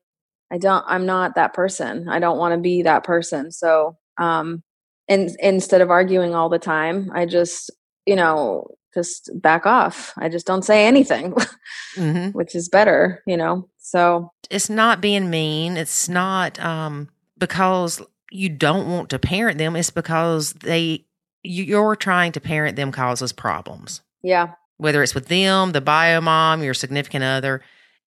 I 0.52 0.58
don't. 0.58 0.84
I'm 0.88 1.06
not 1.06 1.36
that 1.36 1.54
person. 1.54 2.08
I 2.10 2.20
don't 2.20 2.38
want 2.38 2.54
to 2.54 2.60
be 2.60 2.84
that 2.84 3.04
person. 3.04 3.52
So 3.52 3.98
um, 4.18 4.64
and 5.08 5.36
instead 5.40 5.82
of 5.82 5.90
arguing 5.90 6.36
all 6.36 6.50
the 6.50 6.60
time, 6.60 7.10
I 7.14 7.26
just 7.26 7.72
you 8.06 8.16
know 8.16 8.68
just 8.94 9.30
back 9.36 9.66
off. 9.66 10.14
I 10.18 10.30
just 10.30 10.48
don't 10.48 10.66
say 10.66 10.86
anything, 10.86 11.34
hmm 11.96 12.28
which 12.34 12.56
is 12.56 12.70
better. 12.70 13.24
You 13.26 13.38
know. 13.38 13.70
So 13.78 14.32
It's 14.52 14.70
not 14.70 15.02
being 15.02 15.30
mean. 15.30 15.78
It's 15.78 16.08
not 16.08 16.60
um, 16.60 17.10
because 17.38 18.02
you 18.32 18.50
don't 18.50 18.88
want 18.88 19.10
to 19.10 19.20
parent 19.20 19.58
them. 19.58 19.76
It's 19.76 19.90
because 19.90 20.54
they 20.54 21.06
you're 21.44 21.96
trying 21.96 22.32
to 22.34 22.42
parent 22.42 22.76
them 22.76 22.92
causes 22.92 23.32
problems. 23.32 24.02
yeah. 24.22 24.54
Whether 24.80 25.04
it's 25.04 25.14
with 25.14 25.28
them, 25.28 25.74
the 25.74 25.82
bio 25.82 26.22
mom, 26.22 26.64
your 26.64 26.74
significant 26.74 27.24
other, 27.24 27.62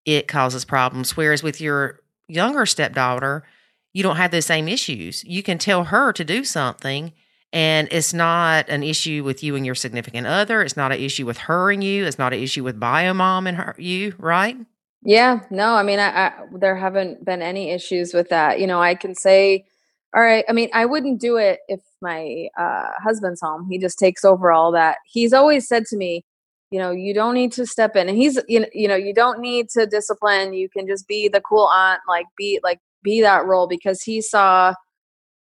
it 0.05 0.27
causes 0.27 0.65
problems. 0.65 1.17
Whereas 1.17 1.43
with 1.43 1.61
your 1.61 2.01
younger 2.29 2.67
stepdaughter, 2.67 3.45
you 3.93 4.03
don't 4.03 4.17
have 4.17 4.31
those 4.31 4.47
same 4.47 4.69
issues. 4.69 5.23
You 5.25 5.43
can 5.43 5.59
tell 5.59 5.85
her 5.85 6.13
to 6.15 6.25
do 6.25 6.45
something, 6.45 7.13
and 7.53 7.89
it's 7.91 8.15
not 8.15 8.71
an 8.71 8.83
issue 8.83 9.23
with 9.23 9.45
you 9.45 9.55
and 9.55 9.67
your 9.67 9.75
significant 9.75 10.27
other. 10.27 10.63
It's 10.63 10.77
not 10.77 10.93
an 10.93 10.99
issue 10.99 11.27
with 11.27 11.39
her 11.39 11.71
and 11.71 11.85
you. 11.85 12.07
It's 12.07 12.19
not 12.19 12.33
an 12.33 12.41
issue 12.41 12.65
with 12.65 12.81
bio 12.81 13.13
mom 13.13 13.47
and 13.47 13.59
her 13.59 13.77
you, 13.79 14.15
right? 14.19 14.57
Yeah, 15.05 15.41
no, 15.51 15.75
I 15.75 15.83
mean, 15.83 15.99
I, 15.99 16.09
I 16.09 16.33
there 16.53 16.77
haven't 16.77 17.23
been 17.23 17.43
any 17.43 17.71
issues 17.71 18.15
with 18.15 18.31
that. 18.31 18.61
You 18.61 18.67
know, 18.67 18.81
I 18.81 18.95
can 18.95 19.15
say, 19.15 19.67
all 20.15 20.23
right. 20.23 20.45
I 20.49 20.53
mean, 20.53 20.71
I 20.73 20.87
wouldn't 20.87 21.21
do 21.21 21.37
it 21.37 21.61
if 21.69 21.81
my 22.01 22.49
uh, 22.57 22.93
husband's 23.03 23.41
home. 23.43 23.67
He 23.69 23.79
just 23.79 23.99
takes 23.99 24.25
over 24.25 24.53
all 24.53 24.73
that. 24.73 24.99
He's 25.07 25.33
always 25.33 25.69
said 25.69 25.85
to 25.87 25.97
me, 25.97 26.25
you 26.73 26.79
know, 26.79 26.91
you 26.91 27.13
don't 27.13 27.35
need 27.35 27.53
to 27.53 27.67
step 27.67 27.97
in, 27.97 28.09
and 28.09 28.17
he's, 28.17 28.41
you 28.49 28.89
know, 28.89 28.97
you 28.97 29.15
don't 29.15 29.41
need 29.41 29.69
to 29.71 29.87
discipline. 29.87 30.55
You 30.55 30.69
can 30.71 30.87
just 30.87 31.07
be 31.07 31.29
the 31.29 31.43
cool 31.43 31.69
aunt, 31.69 32.01
like 32.09 32.27
be 32.37 32.61
like 32.65 32.81
be 33.05 33.21
that 33.21 33.45
role 33.45 33.69
because 33.69 34.03
he 34.03 34.23
saw 34.23 34.75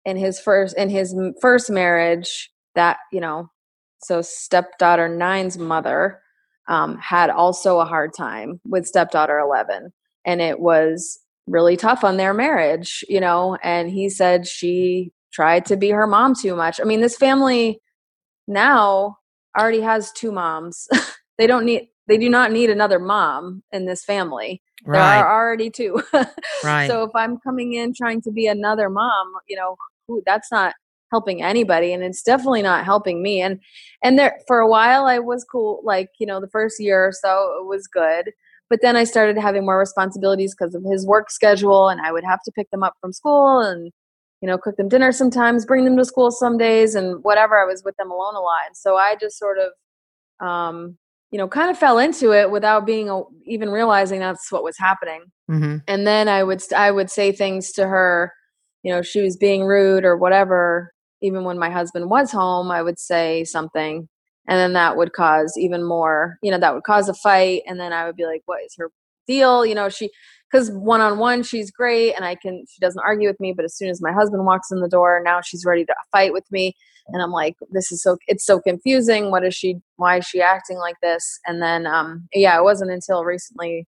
in 0.04 0.16
his 0.18 0.38
first 0.38 0.76
in 0.76 0.90
his 0.90 1.14
first 1.40 1.70
marriage 1.70 2.50
that 2.74 2.98
you 3.12 3.20
know, 3.20 3.50
so 4.02 4.20
stepdaughter 4.20 5.08
nine's 5.08 5.56
mother 5.56 6.20
um, 6.68 6.98
had 6.98 7.30
also 7.30 7.80
a 7.80 7.84
hard 7.84 8.12
time 8.16 8.60
with 8.64 8.86
stepdaughter 8.86 9.38
11 9.38 9.92
and 10.24 10.40
it 10.40 10.60
was 10.60 11.18
really 11.46 11.76
tough 11.76 12.04
on 12.04 12.16
their 12.16 12.32
marriage 12.32 13.04
you 13.08 13.20
know 13.20 13.56
and 13.62 13.90
he 13.90 14.08
said 14.08 14.46
she 14.46 15.10
tried 15.32 15.64
to 15.66 15.76
be 15.76 15.90
her 15.90 16.06
mom 16.06 16.34
too 16.34 16.54
much 16.54 16.80
i 16.80 16.84
mean 16.84 17.00
this 17.00 17.16
family 17.16 17.80
now 18.46 19.16
already 19.58 19.80
has 19.80 20.12
two 20.12 20.30
moms 20.30 20.88
they 21.38 21.46
don't 21.46 21.64
need 21.64 21.88
they 22.08 22.18
do 22.18 22.28
not 22.28 22.52
need 22.52 22.68
another 22.70 22.98
mom 22.98 23.62
in 23.72 23.86
this 23.86 24.04
family. 24.04 24.60
There 24.84 25.00
are 25.00 25.40
already 25.40 25.70
two. 25.70 26.02
Right. 26.64 26.86
so 26.88 27.02
if 27.02 27.10
i'm 27.14 27.38
coming 27.38 27.72
in 27.72 27.92
trying 27.92 28.20
to 28.22 28.30
be 28.30 28.46
another 28.46 28.88
mom 28.88 29.32
you 29.48 29.56
know 29.56 29.76
who 30.06 30.22
that's 30.24 30.50
not 30.52 30.74
helping 31.10 31.42
anybody 31.42 31.92
and 31.92 32.02
it's 32.02 32.22
definitely 32.22 32.62
not 32.62 32.84
helping 32.84 33.22
me. 33.22 33.40
And 33.40 33.60
and 34.02 34.18
there 34.18 34.38
for 34.46 34.60
a 34.60 34.68
while 34.68 35.06
i 35.06 35.18
was 35.18 35.44
cool 35.44 35.80
like 35.84 36.08
you 36.18 36.26
know 36.26 36.40
the 36.40 36.48
first 36.48 36.80
year 36.80 37.06
or 37.06 37.12
so 37.12 37.58
it 37.60 37.66
was 37.66 37.86
good. 37.86 38.32
But 38.72 38.80
then 38.80 38.96
I 38.96 39.04
started 39.04 39.36
having 39.36 39.66
more 39.66 39.78
responsibilities 39.78 40.54
because 40.54 40.74
of 40.74 40.82
his 40.90 41.06
work 41.06 41.30
schedule, 41.30 41.90
and 41.90 42.00
I 42.00 42.10
would 42.10 42.24
have 42.24 42.40
to 42.44 42.52
pick 42.52 42.70
them 42.70 42.82
up 42.82 42.94
from 43.02 43.12
school 43.12 43.60
and 43.60 43.92
you 44.40 44.48
know 44.48 44.56
cook 44.56 44.78
them 44.78 44.88
dinner 44.88 45.12
sometimes, 45.12 45.66
bring 45.66 45.84
them 45.84 45.98
to 45.98 46.06
school 46.06 46.30
some 46.30 46.56
days, 46.56 46.94
and 46.94 47.22
whatever. 47.22 47.58
I 47.58 47.66
was 47.66 47.82
with 47.84 47.94
them 47.98 48.10
alone 48.10 48.34
a 48.34 48.40
lot, 48.40 48.60
and 48.66 48.74
so 48.74 48.96
I 48.96 49.16
just 49.20 49.38
sort 49.38 49.58
of 49.58 50.46
um, 50.46 50.96
you 51.32 51.38
know 51.38 51.48
kind 51.48 51.70
of 51.70 51.78
fell 51.78 51.98
into 51.98 52.32
it 52.32 52.50
without 52.50 52.86
being 52.86 53.10
a, 53.10 53.22
even 53.46 53.70
realizing 53.70 54.20
that's 54.20 54.52
what 54.52 54.62
was 54.62 54.78
happening. 54.78 55.24
Mm-hmm. 55.50 55.78
And 55.88 56.06
then 56.06 56.28
I 56.28 56.44
would 56.44 56.62
I 56.72 56.90
would 56.90 57.10
say 57.10 57.32
things 57.32 57.72
to 57.72 57.86
her, 57.88 58.32
you 58.82 58.92
know, 58.92 59.02
she 59.02 59.20
was 59.20 59.36
being 59.36 59.64
rude 59.64 60.04
or 60.04 60.16
whatever. 60.16 60.92
Even 61.22 61.44
when 61.44 61.58
my 61.58 61.70
husband 61.70 62.10
was 62.10 62.32
home, 62.32 62.70
I 62.70 62.82
would 62.82 62.98
say 62.98 63.44
something 63.44 64.08
and 64.48 64.58
then 64.58 64.72
that 64.72 64.96
would 64.96 65.12
cause 65.12 65.54
even 65.56 65.82
more 65.82 66.38
you 66.42 66.50
know 66.50 66.58
that 66.58 66.74
would 66.74 66.84
cause 66.84 67.08
a 67.08 67.14
fight 67.14 67.62
and 67.66 67.78
then 67.78 67.92
i 67.92 68.04
would 68.04 68.16
be 68.16 68.26
like 68.26 68.42
what 68.46 68.62
is 68.64 68.74
her 68.76 68.90
deal 69.26 69.64
you 69.64 69.74
know 69.74 69.88
she 69.88 70.10
because 70.52 70.70
one 70.70 71.00
on 71.00 71.18
one 71.18 71.42
she's 71.42 71.70
great 71.70 72.14
and 72.14 72.24
i 72.24 72.34
can 72.34 72.64
she 72.68 72.78
doesn't 72.80 73.02
argue 73.02 73.28
with 73.28 73.40
me 73.40 73.52
but 73.52 73.64
as 73.64 73.74
soon 73.74 73.88
as 73.88 74.02
my 74.02 74.12
husband 74.12 74.44
walks 74.44 74.70
in 74.70 74.80
the 74.80 74.88
door 74.88 75.20
now 75.24 75.40
she's 75.40 75.64
ready 75.64 75.84
to 75.84 75.94
fight 76.12 76.32
with 76.32 76.44
me 76.52 76.76
and 77.08 77.22
i'm 77.22 77.30
like 77.30 77.56
this 77.70 77.90
is 77.90 78.02
so 78.02 78.16
it's 78.26 78.44
so 78.44 78.60
confusing. 78.60 79.30
What 79.30 79.44
is 79.44 79.54
she 79.54 79.76
why 79.96 80.18
is 80.18 80.24
she 80.26 80.40
acting 80.40 80.78
like 80.78 80.96
this? 81.02 81.40
And 81.46 81.62
then 81.62 81.86
um 81.86 82.28
yeah 82.32 82.58
it 82.58 82.64
wasn't 82.64 82.90
until 82.90 83.24
recently 83.24 83.86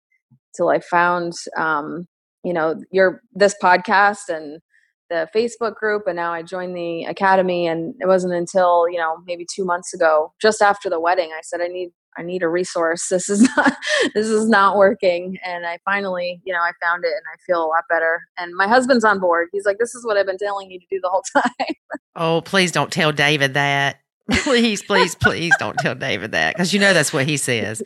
till 0.55 0.69
i 0.69 0.79
found 0.79 1.33
um 1.57 2.07
you 2.43 2.53
know 2.53 2.75
your 2.91 3.21
this 3.33 3.55
podcast 3.61 4.29
and 4.29 4.61
the 5.09 5.27
Facebook 5.35 5.75
group 5.75 6.03
and 6.07 6.15
now 6.15 6.31
I 6.31 6.43
joined 6.43 6.75
the 6.75 7.05
academy 7.05 7.67
and 7.67 7.95
it 7.99 8.07
wasn't 8.07 8.33
until, 8.33 8.87
you 8.89 8.97
know, 8.97 9.17
maybe 9.25 9.45
2 9.45 9.65
months 9.65 9.93
ago, 9.93 10.33
just 10.41 10.61
after 10.61 10.89
the 10.89 10.99
wedding, 10.99 11.31
I 11.35 11.41
said 11.41 11.61
I 11.61 11.67
need 11.67 11.91
I 12.17 12.23
need 12.23 12.43
a 12.43 12.49
resource. 12.49 13.07
This 13.09 13.29
is 13.29 13.41
not 13.55 13.75
this 14.13 14.27
is 14.27 14.47
not 14.47 14.77
working 14.77 15.37
and 15.45 15.65
I 15.65 15.79
finally, 15.85 16.41
you 16.43 16.53
know, 16.53 16.59
I 16.59 16.71
found 16.81 17.03
it 17.03 17.11
and 17.11 17.23
I 17.33 17.37
feel 17.45 17.63
a 17.63 17.67
lot 17.67 17.83
better. 17.89 18.21
And 18.37 18.55
my 18.55 18.67
husband's 18.67 19.03
on 19.03 19.19
board. 19.19 19.49
He's 19.51 19.65
like 19.65 19.77
this 19.79 19.95
is 19.95 20.05
what 20.05 20.17
I've 20.17 20.25
been 20.25 20.37
telling 20.37 20.71
you 20.71 20.79
to 20.79 20.85
do 20.89 20.99
the 21.01 21.09
whole 21.09 21.23
time. 21.33 21.75
oh, 22.15 22.41
please 22.41 22.71
don't 22.71 22.91
tell 22.91 23.11
David 23.11 23.53
that. 23.55 23.99
please, 24.43 24.83
please, 24.83 25.15
please 25.15 25.53
don't 25.57 25.77
tell 25.79 25.95
David 25.95 26.31
that 26.33 26.55
cuz 26.55 26.73
you 26.73 26.79
know 26.79 26.93
that's 26.93 27.11
what 27.11 27.25
he 27.25 27.37
says. 27.37 27.81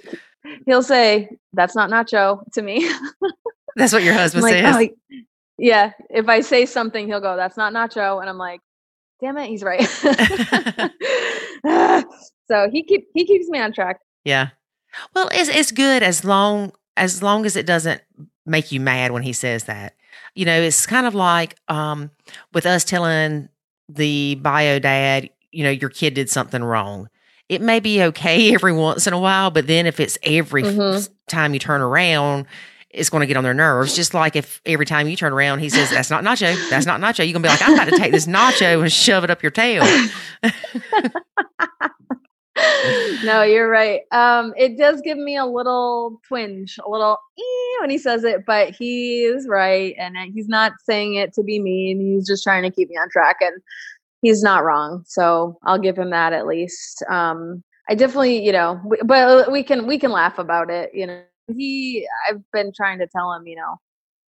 He'll 0.66 0.84
say, 0.84 1.30
"That's 1.54 1.76
not 1.76 1.90
nacho" 1.90 2.42
to 2.54 2.62
me. 2.62 2.90
that's 3.76 3.94
what 3.94 4.04
your 4.04 4.14
husband 4.14 4.44
like, 4.44 4.54
says. 4.54 4.76
Oh, 4.76 4.90
yeah, 5.58 5.92
if 6.10 6.28
I 6.30 6.42
say 6.42 6.66
something, 6.66 7.08
he'll 7.08 7.22
go, 7.22 7.36
"That's 7.36 7.58
not 7.58 7.74
nacho," 7.74 8.20
and 8.20 8.30
I'm 8.30 8.38
like, 8.38 8.62
"Damn 9.22 9.38
it, 9.38 9.48
he's 9.48 9.64
right." 9.64 9.82
so 12.48 12.70
he 12.72 12.84
keep 12.84 13.08
he 13.14 13.26
keeps 13.26 13.48
me 13.50 13.60
on 13.60 13.74
track. 13.74 14.00
Yeah. 14.24 14.50
Well, 15.16 15.30
it's 15.32 15.50
it's 15.50 15.72
good 15.72 16.04
as 16.04 16.24
long 16.24 16.72
as 16.98 17.24
long 17.24 17.46
as 17.46 17.56
it 17.56 17.66
doesn't 17.66 18.02
make 18.46 18.72
you 18.72 18.80
mad 18.80 19.12
when 19.12 19.24
he 19.24 19.34
says 19.34 19.66
that. 19.66 19.96
You 20.36 20.46
know, 20.46 20.60
it's 20.62 20.86
kind 20.86 21.08
of 21.08 21.16
like 21.16 21.56
um, 21.68 22.12
with 22.54 22.66
us 22.66 22.84
telling 22.84 23.50
the 23.90 24.36
bio 24.36 24.80
dad, 24.80 25.30
you 25.52 25.64
know, 25.64 25.70
your 25.70 25.90
kid 25.90 26.14
did 26.14 26.30
something 26.30 26.64
wrong. 26.64 27.10
It 27.50 27.62
may 27.62 27.80
be 27.80 28.02
okay 28.04 28.54
every 28.54 28.74
once 28.74 29.08
in 29.08 29.14
a 29.14 29.20
while, 29.20 29.52
but 29.52 29.68
then 29.68 29.86
if 29.86 30.00
it's 30.00 30.18
every 30.24 30.64
Mhm. 30.64 31.10
time 31.28 31.54
you 31.54 31.60
turn 31.60 31.82
around, 31.82 32.46
it's 32.94 33.10
going 33.10 33.22
to 33.22 33.28
get 33.28 33.38
on 33.38 33.44
their 33.44 33.54
nerves. 33.54 33.96
Just 33.96 34.14
like 34.14 34.36
if 34.36 34.62
every 34.66 34.86
time 34.86 35.08
you 35.08 35.16
turn 35.16 35.34
around, 35.34 35.60
he 35.60 35.70
says, 35.70 35.90
That's 35.90 36.10
not 36.10 36.24
nacho. 36.24 36.70
That's 36.70 36.86
not 36.86 37.02
nacho. 37.02 37.20
You're 37.20 37.34
going 37.34 37.44
to 37.44 37.50
be 37.50 37.50
like, 37.50 37.62
I'm 37.62 37.74
about 37.74 37.90
to 37.90 37.98
take 37.98 38.12
this 38.12 38.28
nacho 38.28 38.82
and 38.82 38.92
shove 38.92 39.24
it 39.24 39.30
up 39.30 39.42
your 39.42 39.52
tail. 39.52 39.84
no, 43.24 43.44
you're 43.44 43.70
right. 43.70 44.02
Um, 44.12 44.54
it 44.58 44.78
does 44.78 45.02
give 45.02 45.18
me 45.18 45.36
a 45.36 45.46
little 45.46 46.22
twinge, 46.28 46.80
a 46.86 46.90
little 46.90 47.18
when 47.82 47.90
he 47.90 47.98
says 47.98 48.24
it, 48.24 48.46
but 48.46 48.76
he 48.76 49.24
is 49.24 49.48
right, 49.48 49.96
and 49.98 50.16
he's 50.34 50.48
not 50.48 50.74
saying 50.86 51.16
it 51.16 51.34
to 51.34 51.44
be 51.44 51.60
mean. 51.60 52.00
He's 52.00 52.28
just 52.28 52.44
trying 52.44 52.64
to 52.64 52.72
keep 52.72 52.90
me 52.90 52.96
on 52.96 53.10
track, 53.10 53.38
and 53.42 53.62
he's 54.22 54.44
not 54.44 54.64
wrong. 54.64 55.04
So 55.06 55.58
I'll 55.64 55.80
give 55.80 55.98
him 55.98 56.12
that 56.12 56.34
at 56.34 56.46
least. 56.46 57.04
Um, 57.10 57.64
I 57.90 57.96
definitely, 57.96 58.46
you 58.46 58.52
know, 58.52 58.80
w- 58.84 59.04
but 59.04 59.52
we 59.52 59.64
can 59.64 59.86
we 59.86 59.98
can 59.98 60.12
laugh 60.12 60.40
about 60.40 60.70
it. 60.70 60.92
You 60.94 61.08
know, 61.08 61.22
he. 61.48 62.08
I've 62.30 62.42
been 62.52 62.72
trying 62.76 63.00
to 63.00 63.08
tell 63.08 63.34
him, 63.34 63.48
you 63.48 63.56
know, 63.56 63.78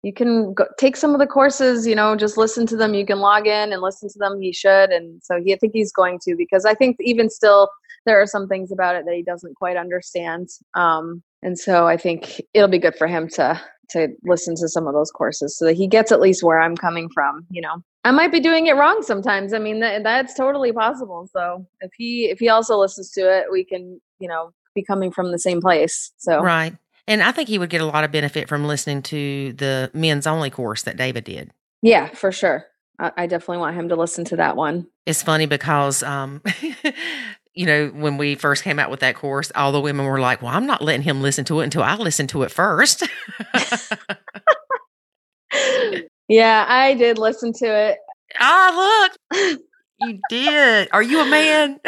you 0.02 0.12
can 0.12 0.54
go, 0.54 0.66
take 0.78 0.96
some 0.96 1.14
of 1.14 1.20
the 1.20 1.26
courses. 1.26 1.86
You 1.86 1.94
know, 1.94 2.16
just 2.16 2.36
listen 2.36 2.66
to 2.66 2.76
them. 2.76 2.94
You 2.94 3.06
can 3.06 3.20
log 3.20 3.46
in 3.46 3.72
and 3.72 3.82
listen 3.82 4.08
to 4.08 4.18
them. 4.18 4.40
He 4.40 4.52
should, 4.52 4.90
and 4.90 5.22
so 5.22 5.40
he. 5.42 5.52
I 5.52 5.56
think 5.56 5.72
he's 5.74 5.92
going 5.92 6.18
to 6.24 6.34
because 6.36 6.64
I 6.64 6.74
think 6.74 6.96
even 7.00 7.30
still 7.30 7.70
there 8.06 8.20
are 8.20 8.26
some 8.26 8.48
things 8.48 8.70
about 8.72 8.94
it 8.94 9.04
that 9.04 9.14
he 9.14 9.22
doesn't 9.22 9.56
quite 9.56 9.76
understand. 9.76 10.48
Um, 10.74 11.22
and 11.42 11.58
so 11.58 11.86
I 11.86 11.96
think 11.96 12.40
it'll 12.54 12.68
be 12.68 12.78
good 12.78 12.96
for 12.96 13.06
him 13.06 13.28
to 13.30 13.60
to 13.90 14.08
listen 14.24 14.54
to 14.56 14.68
some 14.68 14.86
of 14.86 14.94
those 14.94 15.10
courses 15.10 15.56
so 15.56 15.64
that 15.66 15.76
he 15.76 15.86
gets 15.86 16.10
at 16.10 16.20
least 16.20 16.42
where 16.42 16.60
I'm 16.60 16.76
coming 16.76 17.08
from. 17.08 17.46
You 17.50 17.62
know, 17.62 17.82
I 18.04 18.10
might 18.10 18.32
be 18.32 18.40
doing 18.40 18.66
it 18.66 18.74
wrong 18.74 19.02
sometimes. 19.02 19.52
I 19.52 19.58
mean, 19.58 19.80
that, 19.80 20.02
that's 20.02 20.34
totally 20.34 20.72
possible. 20.72 21.28
So 21.32 21.66
if 21.80 21.90
he 21.96 22.30
if 22.30 22.38
he 22.38 22.48
also 22.48 22.78
listens 22.78 23.10
to 23.12 23.20
it, 23.20 23.46
we 23.50 23.64
can 23.64 24.00
you 24.18 24.28
know 24.28 24.52
be 24.74 24.82
coming 24.82 25.10
from 25.10 25.32
the 25.32 25.38
same 25.38 25.60
place. 25.60 26.12
So 26.18 26.40
Right. 26.40 26.76
And 27.08 27.22
I 27.22 27.32
think 27.32 27.48
he 27.48 27.58
would 27.58 27.70
get 27.70 27.80
a 27.80 27.86
lot 27.86 28.04
of 28.04 28.10
benefit 28.10 28.48
from 28.48 28.66
listening 28.66 29.02
to 29.02 29.52
the 29.52 29.90
men's 29.94 30.26
only 30.26 30.50
course 30.50 30.82
that 30.82 30.96
David 30.96 31.24
did. 31.24 31.50
yeah, 31.82 32.08
for 32.08 32.32
sure. 32.32 32.64
I, 32.98 33.12
I 33.16 33.26
definitely 33.26 33.58
want 33.58 33.76
him 33.76 33.88
to 33.90 33.96
listen 33.96 34.24
to 34.26 34.36
that 34.36 34.56
one. 34.56 34.86
It's 35.04 35.22
funny 35.22 35.46
because, 35.46 36.02
um, 36.02 36.42
you 37.54 37.66
know, 37.66 37.88
when 37.88 38.16
we 38.16 38.34
first 38.34 38.64
came 38.64 38.78
out 38.78 38.90
with 38.90 39.00
that 39.00 39.14
course, 39.14 39.52
all 39.54 39.72
the 39.72 39.80
women 39.80 40.06
were 40.06 40.20
like, 40.20 40.42
well, 40.42 40.54
I'm 40.54 40.66
not 40.66 40.82
letting 40.82 41.02
him 41.02 41.22
listen 41.22 41.44
to 41.46 41.60
it 41.60 41.64
until 41.64 41.82
I 41.82 41.94
listen 41.96 42.26
to 42.28 42.42
it 42.42 42.50
first. 42.50 43.06
yeah, 46.28 46.64
I 46.68 46.94
did 46.94 47.18
listen 47.18 47.52
to 47.54 47.66
it. 47.66 47.98
ah, 48.40 49.08
look, 49.32 49.60
you 50.00 50.20
did. 50.28 50.88
Are 50.92 51.02
you 51.02 51.20
a 51.20 51.26
man? 51.26 51.80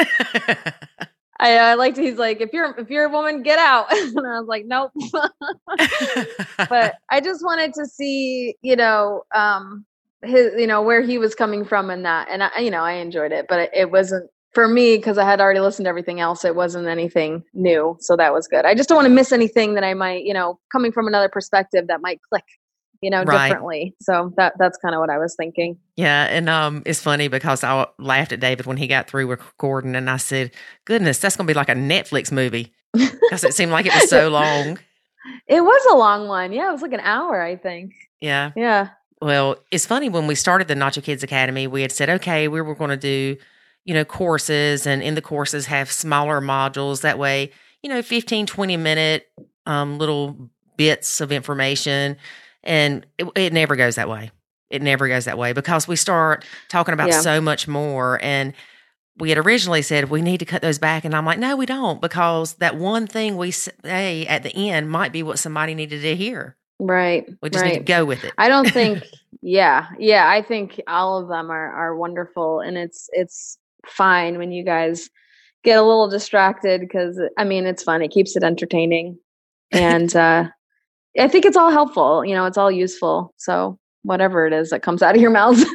I, 1.40 1.56
I 1.58 1.74
liked. 1.74 1.96
He's 1.96 2.18
like, 2.18 2.40
if 2.40 2.52
you're 2.52 2.74
if 2.78 2.90
you're 2.90 3.04
a 3.04 3.10
woman, 3.10 3.42
get 3.42 3.58
out. 3.58 3.86
and 3.92 4.26
I 4.26 4.40
was 4.40 4.48
like, 4.48 4.66
nope. 4.66 4.92
but 6.68 6.94
I 7.10 7.20
just 7.20 7.44
wanted 7.44 7.74
to 7.74 7.86
see, 7.86 8.56
you 8.62 8.76
know, 8.76 9.22
um, 9.34 9.84
his, 10.22 10.52
you 10.56 10.66
know, 10.66 10.82
where 10.82 11.02
he 11.02 11.18
was 11.18 11.34
coming 11.34 11.64
from 11.64 11.90
in 11.90 12.02
that, 12.02 12.28
and 12.30 12.42
I, 12.42 12.58
you 12.58 12.70
know, 12.70 12.82
I 12.82 12.94
enjoyed 12.94 13.32
it, 13.32 13.46
but 13.48 13.60
it, 13.60 13.70
it 13.72 13.90
wasn't 13.90 14.28
for 14.52 14.66
me 14.66 14.96
because 14.96 15.18
I 15.18 15.24
had 15.24 15.40
already 15.40 15.60
listened 15.60 15.84
to 15.84 15.90
everything 15.90 16.18
else. 16.18 16.44
It 16.44 16.56
wasn't 16.56 16.88
anything 16.88 17.44
new, 17.54 17.96
so 18.00 18.16
that 18.16 18.32
was 18.32 18.48
good. 18.48 18.64
I 18.64 18.74
just 18.74 18.88
don't 18.88 18.96
want 18.96 19.06
to 19.06 19.14
miss 19.14 19.30
anything 19.30 19.74
that 19.74 19.84
I 19.84 19.94
might, 19.94 20.24
you 20.24 20.34
know, 20.34 20.58
coming 20.72 20.90
from 20.90 21.06
another 21.06 21.28
perspective 21.28 21.86
that 21.86 22.00
might 22.00 22.20
click, 22.28 22.44
you 23.00 23.10
know, 23.10 23.22
Right. 23.22 23.48
differently. 23.48 23.94
So 24.00 24.32
that 24.36 24.54
that's 24.58 24.78
kind 24.78 24.94
of 24.94 25.00
what 25.00 25.10
I 25.10 25.18
was 25.18 25.34
thinking. 25.36 25.78
Yeah, 25.96 26.24
and 26.24 26.48
um, 26.48 26.82
it's 26.86 27.00
funny 27.00 27.28
because 27.28 27.62
I 27.64 27.86
laughed 27.98 28.32
at 28.32 28.40
David 28.40 28.66
when 28.66 28.76
he 28.76 28.86
got 28.86 29.08
through 29.08 29.26
recording, 29.28 29.94
and 29.94 30.08
I 30.10 30.16
said, 30.16 30.52
"Goodness, 30.84 31.18
that's 31.18 31.36
going 31.36 31.46
to 31.46 31.50
be 31.52 31.56
like 31.56 31.68
a 31.68 31.74
Netflix 31.74 32.32
movie," 32.32 32.72
because 32.92 33.44
it 33.44 33.54
seemed 33.54 33.72
like 33.72 33.86
it 33.86 33.94
was 33.94 34.08
so 34.10 34.28
long. 34.30 34.78
It 35.46 35.60
was 35.60 35.86
a 35.92 35.96
long 35.96 36.28
one. 36.28 36.52
Yeah, 36.52 36.68
it 36.70 36.72
was 36.72 36.82
like 36.82 36.92
an 36.92 37.00
hour, 37.00 37.42
I 37.42 37.56
think. 37.56 37.92
Yeah. 38.20 38.52
Yeah. 38.56 38.88
Well, 39.20 39.56
it's 39.70 39.84
funny 39.84 40.08
when 40.08 40.26
we 40.26 40.34
started 40.34 40.68
the 40.68 40.74
Nacho 40.74 41.02
Kids 41.02 41.22
Academy, 41.22 41.66
we 41.66 41.82
had 41.82 41.92
said, 41.92 42.08
okay, 42.08 42.46
we 42.48 42.60
were 42.62 42.74
going 42.74 42.90
to 42.90 42.96
do, 42.96 43.36
you 43.84 43.92
know, 43.92 44.04
courses 44.04 44.86
and 44.86 45.02
in 45.02 45.16
the 45.16 45.20
courses 45.22 45.66
have 45.66 45.90
smaller 45.90 46.40
modules. 46.40 47.00
That 47.02 47.18
way, 47.18 47.50
you 47.82 47.90
know, 47.90 48.00
15, 48.00 48.46
20 48.46 48.76
minute 48.76 49.26
um, 49.66 49.98
little 49.98 50.50
bits 50.76 51.20
of 51.20 51.32
information. 51.32 52.16
And 52.64 53.06
it, 53.18 53.26
it 53.36 53.52
never 53.52 53.76
goes 53.76 53.96
that 53.96 54.08
way. 54.08 54.30
It 54.70 54.82
never 54.82 55.08
goes 55.08 55.24
that 55.24 55.38
way 55.38 55.52
because 55.52 55.88
we 55.88 55.96
start 55.96 56.44
talking 56.68 56.92
about 56.92 57.08
Yeah. 57.08 57.20
so 57.20 57.40
much 57.40 57.66
more. 57.66 58.18
And 58.22 58.52
we 59.16 59.30
had 59.30 59.38
originally 59.38 59.82
said 59.82 60.10
we 60.10 60.22
need 60.22 60.38
to 60.38 60.44
cut 60.44 60.62
those 60.62 60.78
back. 60.78 61.04
And 61.04 61.14
I'm 61.14 61.24
like, 61.24 61.38
no, 61.38 61.56
we 61.56 61.66
don't, 61.66 62.00
because 62.00 62.54
that 62.54 62.76
one 62.76 63.06
thing 63.06 63.36
we 63.36 63.50
say 63.50 64.26
at 64.26 64.42
the 64.42 64.70
end 64.70 64.90
might 64.90 65.12
be 65.12 65.22
what 65.22 65.38
somebody 65.38 65.74
needed 65.74 66.02
to 66.02 66.14
hear. 66.16 66.56
Right. 66.78 67.26
We 67.42 67.50
just 67.50 67.62
right. 67.64 67.72
need 67.72 67.78
to 67.78 67.84
go 67.84 68.04
with 68.04 68.24
it. 68.24 68.32
I 68.38 68.48
don't 68.48 68.70
think 68.70 69.02
yeah. 69.42 69.86
Yeah, 69.98 70.28
I 70.28 70.42
think 70.42 70.80
all 70.86 71.18
of 71.18 71.28
them 71.28 71.50
are 71.50 71.72
are 71.72 71.96
wonderful 71.96 72.60
and 72.60 72.76
it's 72.78 73.08
it's 73.12 73.58
fine 73.86 74.38
when 74.38 74.52
you 74.52 74.64
guys 74.64 75.10
get 75.64 75.78
a 75.78 75.82
little 75.82 76.08
distracted 76.08 76.88
cuz 76.92 77.18
I 77.36 77.42
mean 77.44 77.66
it's 77.66 77.82
fun. 77.82 78.02
It 78.02 78.12
keeps 78.12 78.36
it 78.36 78.42
entertaining. 78.44 79.18
And 79.72 80.14
uh 80.14 80.48
I 81.18 81.28
think 81.28 81.44
it's 81.44 81.56
all 81.56 81.70
helpful, 81.70 82.24
you 82.24 82.34
know, 82.34 82.46
it's 82.46 82.58
all 82.58 82.70
useful. 82.70 83.34
So 83.36 83.78
whatever 84.02 84.46
it 84.46 84.52
is 84.52 84.70
that 84.70 84.82
comes 84.82 85.02
out 85.02 85.14
of 85.14 85.20
your 85.20 85.30
mouth 85.30 85.56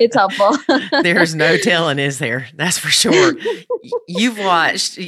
it's 0.00 0.16
helpful. 0.16 0.56
There's 1.02 1.34
no 1.34 1.56
telling, 1.56 1.98
is 1.98 2.18
there? 2.18 2.48
That's 2.54 2.78
for 2.78 2.88
sure. 2.88 3.34
You've 4.08 4.38
watched 4.38 4.98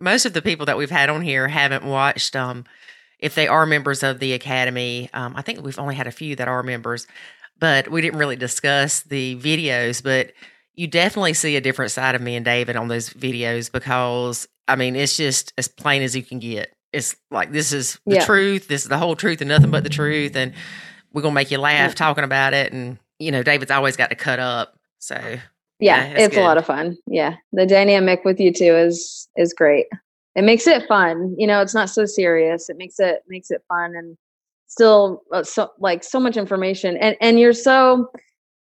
most 0.00 0.26
of 0.26 0.32
the 0.32 0.42
people 0.42 0.66
that 0.66 0.76
we've 0.76 0.90
had 0.90 1.08
on 1.08 1.22
here 1.22 1.48
haven't 1.48 1.84
watched. 1.84 2.36
Um, 2.36 2.64
if 3.18 3.34
they 3.34 3.46
are 3.46 3.64
members 3.66 4.02
of 4.02 4.18
the 4.18 4.32
academy, 4.32 5.08
um, 5.14 5.34
I 5.36 5.42
think 5.42 5.62
we've 5.62 5.78
only 5.78 5.94
had 5.94 6.08
a 6.08 6.12
few 6.12 6.34
that 6.36 6.48
are 6.48 6.62
members, 6.62 7.06
but 7.58 7.88
we 7.88 8.00
didn't 8.00 8.18
really 8.18 8.36
discuss 8.36 9.02
the 9.02 9.36
videos. 9.36 10.02
But 10.02 10.32
you 10.74 10.88
definitely 10.88 11.34
see 11.34 11.56
a 11.56 11.60
different 11.60 11.92
side 11.92 12.14
of 12.14 12.20
me 12.20 12.34
and 12.34 12.44
David 12.44 12.76
on 12.76 12.88
those 12.88 13.10
videos 13.10 13.70
because 13.70 14.48
I 14.66 14.76
mean 14.76 14.96
it's 14.96 15.16
just 15.16 15.52
as 15.56 15.68
plain 15.68 16.02
as 16.02 16.16
you 16.16 16.22
can 16.22 16.38
get. 16.38 16.74
It's 16.92 17.16
like 17.30 17.52
this 17.52 17.72
is 17.72 17.98
the 18.06 18.16
Yeah. 18.16 18.24
truth. 18.24 18.68
This 18.68 18.82
is 18.82 18.88
the 18.88 18.98
whole 18.98 19.16
truth 19.16 19.40
and 19.40 19.48
nothing 19.48 19.70
but 19.70 19.84
the 19.84 19.90
truth. 19.90 20.36
And 20.36 20.52
we're 21.12 21.22
gonna 21.22 21.34
make 21.34 21.50
you 21.50 21.58
laugh 21.58 21.94
talking 21.94 22.24
about 22.24 22.54
it. 22.54 22.72
And 22.72 22.98
you 23.18 23.30
know, 23.30 23.42
David's 23.42 23.70
always 23.70 23.96
got 23.96 24.10
to 24.10 24.16
cut 24.16 24.38
up. 24.38 24.76
So 24.98 25.14
yeah, 25.16 25.38
Yeah, 25.78 26.04
it's 26.04 26.26
it's 26.28 26.36
a 26.36 26.40
lot 26.40 26.58
of 26.58 26.66
fun. 26.66 26.96
Yeah, 27.06 27.36
the 27.52 27.66
dynamic 27.66 28.24
with 28.24 28.38
you 28.40 28.52
two 28.52 28.74
is 28.76 29.28
is 29.36 29.52
great. 29.52 29.86
It 30.34 30.42
makes 30.42 30.66
it 30.66 30.86
fun. 30.86 31.34
You 31.38 31.46
know, 31.46 31.60
it's 31.60 31.74
not 31.74 31.90
so 31.90 32.04
serious. 32.06 32.68
It 32.68 32.76
makes 32.76 32.98
it 32.98 33.22
makes 33.28 33.50
it 33.50 33.62
fun 33.68 33.94
and 33.96 34.16
still 34.66 35.22
uh, 35.32 35.42
so 35.42 35.70
like 35.78 36.02
so 36.04 36.18
much 36.20 36.36
information. 36.36 36.96
And 36.96 37.16
and 37.20 37.38
you're 37.38 37.52
so 37.52 38.10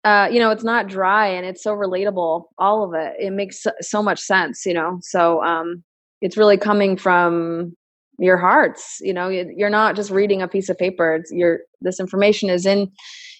uh, 0.05 0.29
you 0.31 0.39
know, 0.39 0.51
it's 0.51 0.64
not 0.64 0.87
dry 0.87 1.27
and 1.29 1.47
it's 1.47 1.62
so 1.62 1.75
relatable. 1.75 2.45
All 2.59 2.85
of 2.85 2.93
it. 2.93 3.14
It 3.18 3.31
makes 3.31 3.62
so, 3.62 3.70
so 3.81 4.03
much 4.03 4.20
sense. 4.20 4.66
You 4.66 4.75
know, 4.75 4.99
so 5.03 5.43
um, 5.43 5.83
it's 6.20 6.37
really 6.37 6.59
coming 6.59 6.97
from 6.97 7.75
your 8.19 8.37
hearts. 8.37 8.99
You 9.01 9.12
know, 9.12 9.29
You- 9.29 9.53
you're 9.57 9.71
not 9.71 9.97
just 9.97 10.11
reading 10.11 10.43
a 10.43 10.49
piece 10.49 10.69
of 10.69 10.79
paper. 10.79 11.15
It's 11.17 11.33
your 11.33 11.61
this 11.81 11.99
information 12.01 12.51
is 12.51 12.67
in 12.67 12.91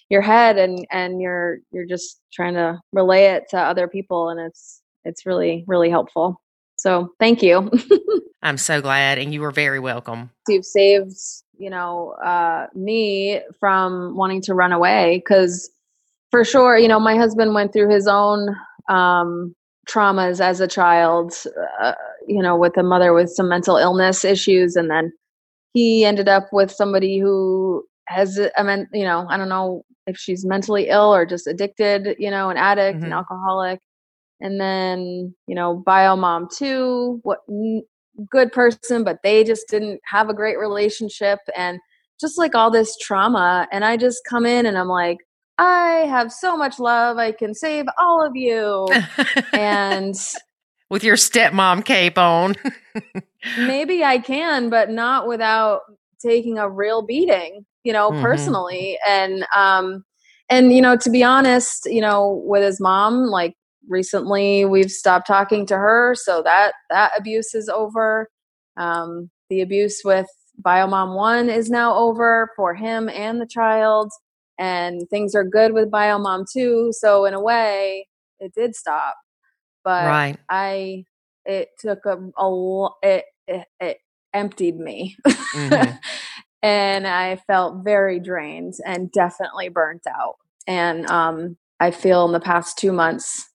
your 0.09 0.21
head 0.21 0.57
and 0.57 0.85
and 0.91 1.19
you're 1.21 1.57
you're 1.71 1.85
just 1.87 2.19
trying 2.33 2.53
to 2.53 2.79
relay 2.93 3.25
it 3.25 3.43
to 3.49 3.57
other 3.57 3.87
people 3.87 4.29
and 4.29 4.39
it's 4.39 4.81
it's 5.03 5.25
really 5.25 5.63
really 5.67 5.89
helpful 5.89 6.39
so 6.77 7.09
thank 7.19 7.41
you 7.41 7.71
I'm 8.43 8.59
so 8.59 8.79
glad, 8.79 9.17
and 9.17 9.33
you 9.33 9.41
were 9.41 9.49
very 9.49 9.79
welcome. 9.79 10.29
you've 10.47 10.65
saved 10.65 11.15
you 11.57 11.71
know 11.71 12.11
uh 12.23 12.67
me 12.75 13.41
from 13.59 14.15
wanting 14.15 14.41
to 14.43 14.53
run 14.53 14.71
away 14.71 15.17
because 15.25 15.71
for 16.29 16.45
sure 16.45 16.77
you 16.77 16.87
know 16.87 16.99
my 16.99 17.15
husband 17.15 17.55
went 17.55 17.73
through 17.73 17.89
his 17.89 18.07
own 18.07 18.55
um 18.89 19.55
traumas 19.85 20.39
as 20.39 20.59
a 20.59 20.67
child 20.67 21.33
uh, 21.81 21.93
you 22.27 22.41
know 22.41 22.55
with 22.55 22.75
a 22.77 22.83
mother 22.83 23.13
with 23.13 23.29
some 23.29 23.47
mental 23.49 23.77
illness 23.77 24.25
issues 24.25 24.75
and 24.75 24.89
then 24.89 25.11
he 25.73 26.05
ended 26.05 26.27
up 26.27 26.47
with 26.51 26.71
somebody 26.71 27.19
who 27.19 27.83
has 28.07 28.39
i 28.57 28.63
mean 28.63 28.87
you 28.93 29.03
know 29.03 29.25
i 29.29 29.37
don't 29.37 29.49
know 29.49 29.83
if 30.07 30.17
she's 30.17 30.45
mentally 30.45 30.87
ill 30.89 31.13
or 31.13 31.25
just 31.25 31.47
addicted 31.47 32.15
you 32.19 32.29
know 32.31 32.49
an 32.49 32.57
addict 32.57 33.03
an 33.03 33.09
Mhm. 33.11 33.15
alcoholic 33.15 33.79
and 34.41 34.59
then 34.59 35.33
you 35.47 35.55
know 35.55 35.75
bio 35.85 36.15
mom 36.15 36.47
too 36.51 37.19
what 37.23 37.39
good 38.29 38.51
person 38.51 39.03
but 39.03 39.19
they 39.23 39.43
just 39.43 39.67
didn't 39.67 39.99
have 40.05 40.29
a 40.29 40.33
great 40.33 40.57
relationship 40.57 41.39
and 41.55 41.79
just 42.19 42.37
like 42.37 42.55
all 42.55 42.71
this 42.71 42.97
trauma 42.97 43.67
and 43.71 43.83
i 43.83 43.97
just 43.97 44.21
come 44.29 44.45
in 44.45 44.65
and 44.65 44.77
i'm 44.77 44.87
like 44.87 45.17
i 45.57 46.05
have 46.07 46.31
so 46.31 46.57
much 46.57 46.79
love 46.79 47.17
i 47.17 47.31
can 47.31 47.53
save 47.53 47.85
all 47.97 48.25
of 48.25 48.35
you 48.35 48.95
and 49.53 50.15
With 50.89 51.03
your 51.03 51.15
stepmom 51.15 51.83
cape 51.85 52.17
on. 52.17 52.55
maybe 53.57 54.03
I 54.03 54.17
can, 54.19 54.69
but 54.69 54.89
not 54.89 55.27
without 55.27 55.81
taking 56.19 56.57
a 56.57 56.69
real 56.69 57.01
beating, 57.01 57.65
you 57.83 57.93
know, 57.93 58.11
Mhm. 58.11 58.21
personally. 58.21 58.97
And 59.07 59.45
um 59.55 60.03
and 60.49 60.71
you 60.73 60.81
know, 60.81 60.95
to 60.97 61.09
be 61.09 61.23
honest, 61.23 61.85
you 61.89 62.01
know, 62.01 62.43
with 62.45 62.63
his 62.63 62.79
mom, 62.79 63.27
like 63.27 63.55
recently 63.89 64.65
we've 64.65 64.91
stopped 64.91 65.27
talking 65.27 65.65
to 65.67 65.77
her, 65.77 66.15
so 66.15 66.41
that 66.43 66.73
that 66.89 67.11
abuse 67.17 67.53
is 67.55 67.69
over. 67.69 68.27
Um 68.77 69.29
the 69.49 69.61
abuse 69.61 70.01
with 70.03 70.27
Biomom 70.65 71.15
1 71.15 71.49
is 71.49 71.69
now 71.69 71.95
over 71.95 72.49
for 72.55 72.73
him 72.73 73.09
and 73.09 73.39
the 73.41 73.47
child 73.47 74.11
and 74.57 75.01
things 75.09 75.35
are 75.35 75.43
good 75.43 75.73
with 75.73 75.91
Biomom 75.91 76.45
2, 76.51 76.91
so 76.93 77.25
in 77.25 77.33
a 77.33 77.41
way 77.41 78.07
it 78.39 78.53
did 78.53 78.75
stop. 78.75 79.15
But 79.83 80.05
right. 80.05 80.37
I 80.49 81.05
it 81.45 81.69
took 81.79 82.05
a, 82.05 82.17
a 82.37 82.87
it, 83.03 83.25
it 83.47 83.67
it 83.79 83.97
emptied 84.33 84.77
me. 84.77 85.17
Mhm. 85.53 85.99
and 86.63 87.07
I 87.07 87.37
felt 87.47 87.83
very 87.83 88.19
drained 88.19 88.73
and 88.85 89.11
definitely 89.11 89.69
burnt 89.69 90.03
out. 90.07 90.35
And 90.67 91.09
um 91.09 91.57
I 91.79 91.91
feel 91.91 92.25
in 92.25 92.31
the 92.31 92.39
past 92.39 92.77
2 92.77 92.91
months 92.91 93.47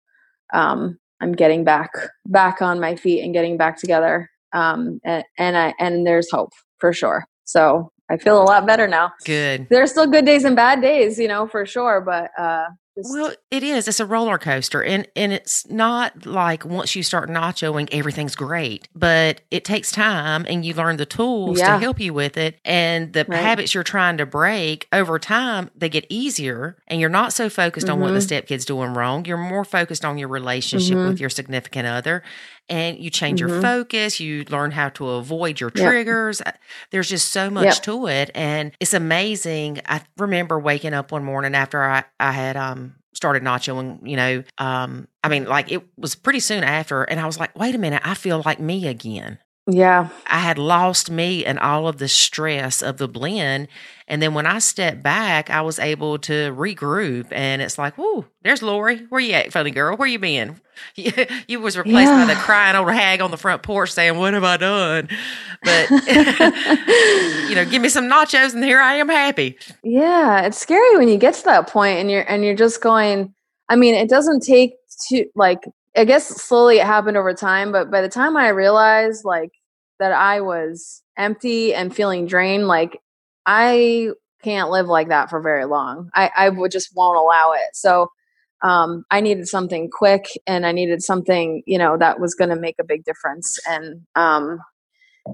um 0.53 0.99
I'm 1.21 1.33
getting 1.33 1.65
back 1.65 1.91
back 2.27 2.63
on 2.63 2.81
my 2.81 2.97
feet 2.97 3.23
and 3.23 3.35
getting 3.35 3.57
back 3.57 3.77
together. 3.79 4.31
Um 4.53 5.01
and, 5.05 5.25
and 5.39 5.57
I 5.57 5.75
and 5.79 6.07
there's 6.07 6.31
hope 6.31 6.53
for 6.79 6.93
sure. 6.93 7.27
So 7.45 7.91
I 8.11 8.17
feel 8.17 8.41
a 8.41 8.45
lot 8.45 8.67
better 8.67 8.89
now. 8.89 9.13
Good. 9.25 9.69
There's 9.71 9.91
still 9.93 10.07
good 10.07 10.25
days 10.27 10.45
and 10.45 10.57
bad 10.57 10.83
days, 10.83 11.19
you 11.19 11.29
know, 11.29 11.47
for 11.47 11.65
sure, 11.67 12.01
but 12.01 12.31
uh 12.39 12.65
just 12.97 13.13
Well, 13.13 13.33
it 13.53 13.63
is. 13.63 13.87
It's 13.87 14.01
a 14.01 14.05
roller 14.05 14.37
coaster, 14.37 14.83
and 14.83 15.07
and 15.15 15.33
it's 15.33 15.65
not 15.71 16.27
like 16.27 16.65
once 16.65 16.97
you 16.97 17.05
start 17.05 17.31
nachoing, 17.31 17.89
everything's 17.93 18.35
great. 18.35 18.89
But 18.97 19.43
it 19.53 19.65
takes 19.65 19.93
time, 19.93 20.45
and 20.49 20.65
you 20.65 20.75
learn 20.75 20.97
the 20.97 21.07
tools 21.07 21.61
Yeah. 21.61 21.75
to 21.75 21.79
help 21.79 22.01
you 22.01 22.13
with 22.13 22.37
it. 22.37 22.59
And 22.65 23.13
the 23.13 23.25
Right. 23.29 23.39
habits 23.41 23.75
you're 23.75 23.85
trying 23.85 24.17
to 24.19 24.27
break 24.27 24.89
over 24.93 25.21
time, 25.21 25.71
they 25.77 25.89
get 25.89 26.05
easier, 26.09 26.79
and 26.89 27.01
you're 27.01 27.09
not 27.11 27.33
so 27.33 27.49
focused 27.49 27.89
on 27.89 28.01
what 28.01 28.09
the 28.13 28.19
Mhm. 28.19 28.27
stepkid's 28.27 28.65
doing 28.65 28.93
wrong. 28.93 29.25
You're 29.25 29.37
more 29.39 29.65
focused 29.65 30.05
on 30.05 30.19
your 30.19 30.29
relationship 30.29 30.97
Mhm. 30.99 31.09
with 31.11 31.21
your 31.21 31.31
significant 31.31 31.87
other, 31.87 32.25
and 32.71 32.99
you 32.99 33.11
change 33.11 33.41
your 33.41 33.51
Mhm. 33.51 33.61
focus. 33.63 34.21
You 34.21 34.45
learn 34.49 34.71
how 34.71 34.89
to 34.91 35.09
avoid 35.11 35.61
your 35.61 35.71
triggers. 35.71 36.41
Uh, 36.41 36.53
There's 36.91 37.09
just 37.09 37.33
so 37.33 37.51
much 37.51 37.65
Yep. 37.67 37.83
to 37.83 38.07
it, 38.07 38.31
and 38.35 38.73
it's 38.81 38.95
amazing. 38.95 39.81
I 39.87 40.01
remember 40.17 40.59
waking 40.59 40.95
up 40.95 41.13
one 41.13 41.25
morning 41.25 41.55
after 41.55 41.83
I 41.83 42.05
I 42.19 42.33
had 42.33 42.57
um 42.57 42.95
started 43.13 43.43
nachoing, 43.43 43.99
you 44.09 44.17
know, 44.17 44.43
um, 44.59 45.09
I 45.25 45.29
mean, 45.29 45.45
like 45.45 45.71
it 45.71 45.83
was 45.99 46.15
pretty 46.15 46.41
soon 46.41 46.63
after, 46.65 47.03
and 47.03 47.19
I 47.21 47.27
was 47.27 47.39
like, 47.39 47.57
wait 47.59 47.75
a 47.75 47.79
minute, 47.79 48.01
I 48.05 48.15
feel 48.15 48.41
like 48.47 48.61
me 48.61 48.87
again. 48.87 49.39
Yeah. 49.67 50.09
I 50.27 50.39
had 50.39 50.59
lost 50.59 51.11
me 51.11 51.45
and 51.45 51.59
all 51.59 51.87
of 51.87 51.99
the 51.99 52.09
stress 52.09 52.83
of 52.83 52.99
the 52.99 53.09
blend. 53.09 53.69
And 54.09 54.21
then 54.21 54.35
when 54.35 54.47
I 54.47 54.59
stepped 54.59 55.03
back, 55.03 55.51
I 55.51 55.61
was 55.61 55.79
able 55.79 56.19
to 56.21 56.53
regroup. 56.53 57.29
And 57.31 57.63
it's 57.63 57.79
like, 57.79 57.97
whoo, 57.97 58.27
there's 58.43 58.63
Lori. 58.63 59.07
Where 59.09 59.21
you 59.21 59.33
at, 59.35 59.53
funny 59.53 59.71
girl? 59.71 59.97
Where 59.97 60.09
you 60.09 60.19
been? 60.19 60.61
You, 60.95 61.13
you 61.47 61.61
was 61.61 61.77
replaced 61.77 62.11
by 62.11 62.25
the 62.25 62.35
crying 62.41 62.75
old 62.75 62.91
hag 62.91 63.21
on 63.21 63.31
the 63.31 63.37
front 63.37 63.63
porch 63.63 63.93
saying, 63.93 64.17
what 64.17 64.33
have 64.33 64.45
I 64.45 64.57
done? 64.57 65.11
But, 65.63 65.91
you 67.51 67.55
know, 67.55 67.67
give 67.67 67.83
me 67.83 67.91
some 67.91 68.09
nachos 68.09 68.55
and 68.55 68.65
here 68.65 68.81
I 68.81 68.95
am 68.95 69.11
happy. 69.11 69.59
Yeah, 69.85 70.41
it's 70.41 70.57
scary 70.57 70.97
when 70.97 71.09
you 71.09 71.19
get 71.19 71.35
to 71.35 71.45
that 71.45 71.69
point 71.69 71.99
and 71.99 72.11
you're 72.11 72.23
and 72.23 72.43
you're 72.43 72.55
just 72.55 72.81
going 72.81 73.35
I 73.69 73.77
mean, 73.77 73.95
it 73.95 74.09
doesn't 74.09 74.41
take 74.41 74.73
to 75.09 75.27
like 75.37 75.61
I 76.01 76.07
guess 76.07 76.29
slowly 76.29 76.79
it 76.79 76.87
happened 76.87 77.19
over 77.19 77.35
time, 77.35 77.73
but 77.73 77.91
by 77.91 78.01
the 78.01 78.09
time 78.09 78.35
I 78.35 78.49
realized 78.49 79.23
like 79.27 79.51
that 79.99 80.13
I 80.13 80.41
was 80.41 81.03
empty 81.19 81.75
and 81.75 81.95
feeling 81.95 82.27
drained, 82.27 82.67
like 82.67 82.99
I 83.45 84.09
can't 84.43 84.71
live 84.71 84.87
like 84.87 85.09
that 85.09 85.29
for 85.29 85.43
very 85.43 85.67
long. 85.67 86.09
I 86.15 86.31
I 86.35 86.49
would 86.49 86.71
just 86.71 86.97
won't 86.97 87.19
allow 87.19 87.53
it. 87.53 87.75
So 87.75 88.09
um 88.63 89.05
I 89.11 89.21
needed 89.21 89.47
something 89.47 89.91
quick 89.93 90.25
and 90.47 90.65
I 90.65 90.73
needed 90.73 91.03
something, 91.03 91.63
you 91.67 91.77
know, 91.77 91.99
that 91.99 92.19
was 92.19 92.35
going 92.35 92.51
to 92.51 92.57
make 92.57 92.77
a 92.81 92.85
big 92.85 93.05
difference 93.05 93.59
and 93.69 94.01
um 94.17 94.59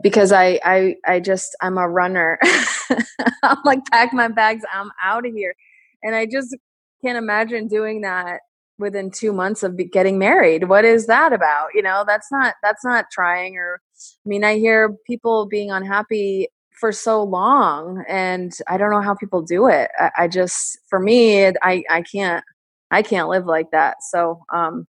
because 0.02 0.32
I 0.32 0.58
I 0.64 0.96
I 1.06 1.20
just 1.20 1.56
I'm 1.62 1.78
a 1.78 1.88
runner. 1.88 2.40
I'm 3.44 3.58
like 3.64 3.84
pack 3.92 4.12
my 4.12 4.26
bags, 4.28 4.64
I'm 4.72 4.90
out 5.00 5.26
of 5.26 5.32
here. 5.32 5.54
And 6.02 6.16
I 6.16 6.26
just 6.26 6.56
can't 7.04 7.18
imagine 7.18 7.68
doing 7.68 8.00
that 8.00 8.40
within 8.78 9.10
2 9.10 9.32
months 9.32 9.62
of 9.62 9.76
getting 9.92 10.18
married. 10.18 10.68
What 10.68 10.84
is 10.84 11.06
that 11.06 11.32
about? 11.32 11.68
You 11.74 11.82
know, 11.82 12.04
that's 12.06 12.30
not 12.30 12.54
that's 12.62 12.84
not 12.84 13.06
trying 13.12 13.56
or 13.56 13.80
I 14.24 14.28
mean, 14.28 14.44
I 14.44 14.58
hear 14.58 14.94
people 15.06 15.46
being 15.46 15.70
unhappy 15.70 16.48
for 16.72 16.92
so 16.92 17.22
long 17.22 18.04
and 18.08 18.52
I 18.68 18.76
don't 18.76 18.90
know 18.90 19.00
how 19.00 19.14
people 19.14 19.42
do 19.42 19.68
it. 19.68 19.90
I, 19.98 20.10
I 20.18 20.28
just 20.28 20.78
for 20.88 21.00
me 21.00 21.46
I 21.62 21.84
I 21.90 22.02
can't 22.02 22.44
I 22.90 23.02
can't 23.02 23.28
live 23.28 23.46
like 23.46 23.70
that. 23.72 24.02
So 24.02 24.40
um 24.52 24.86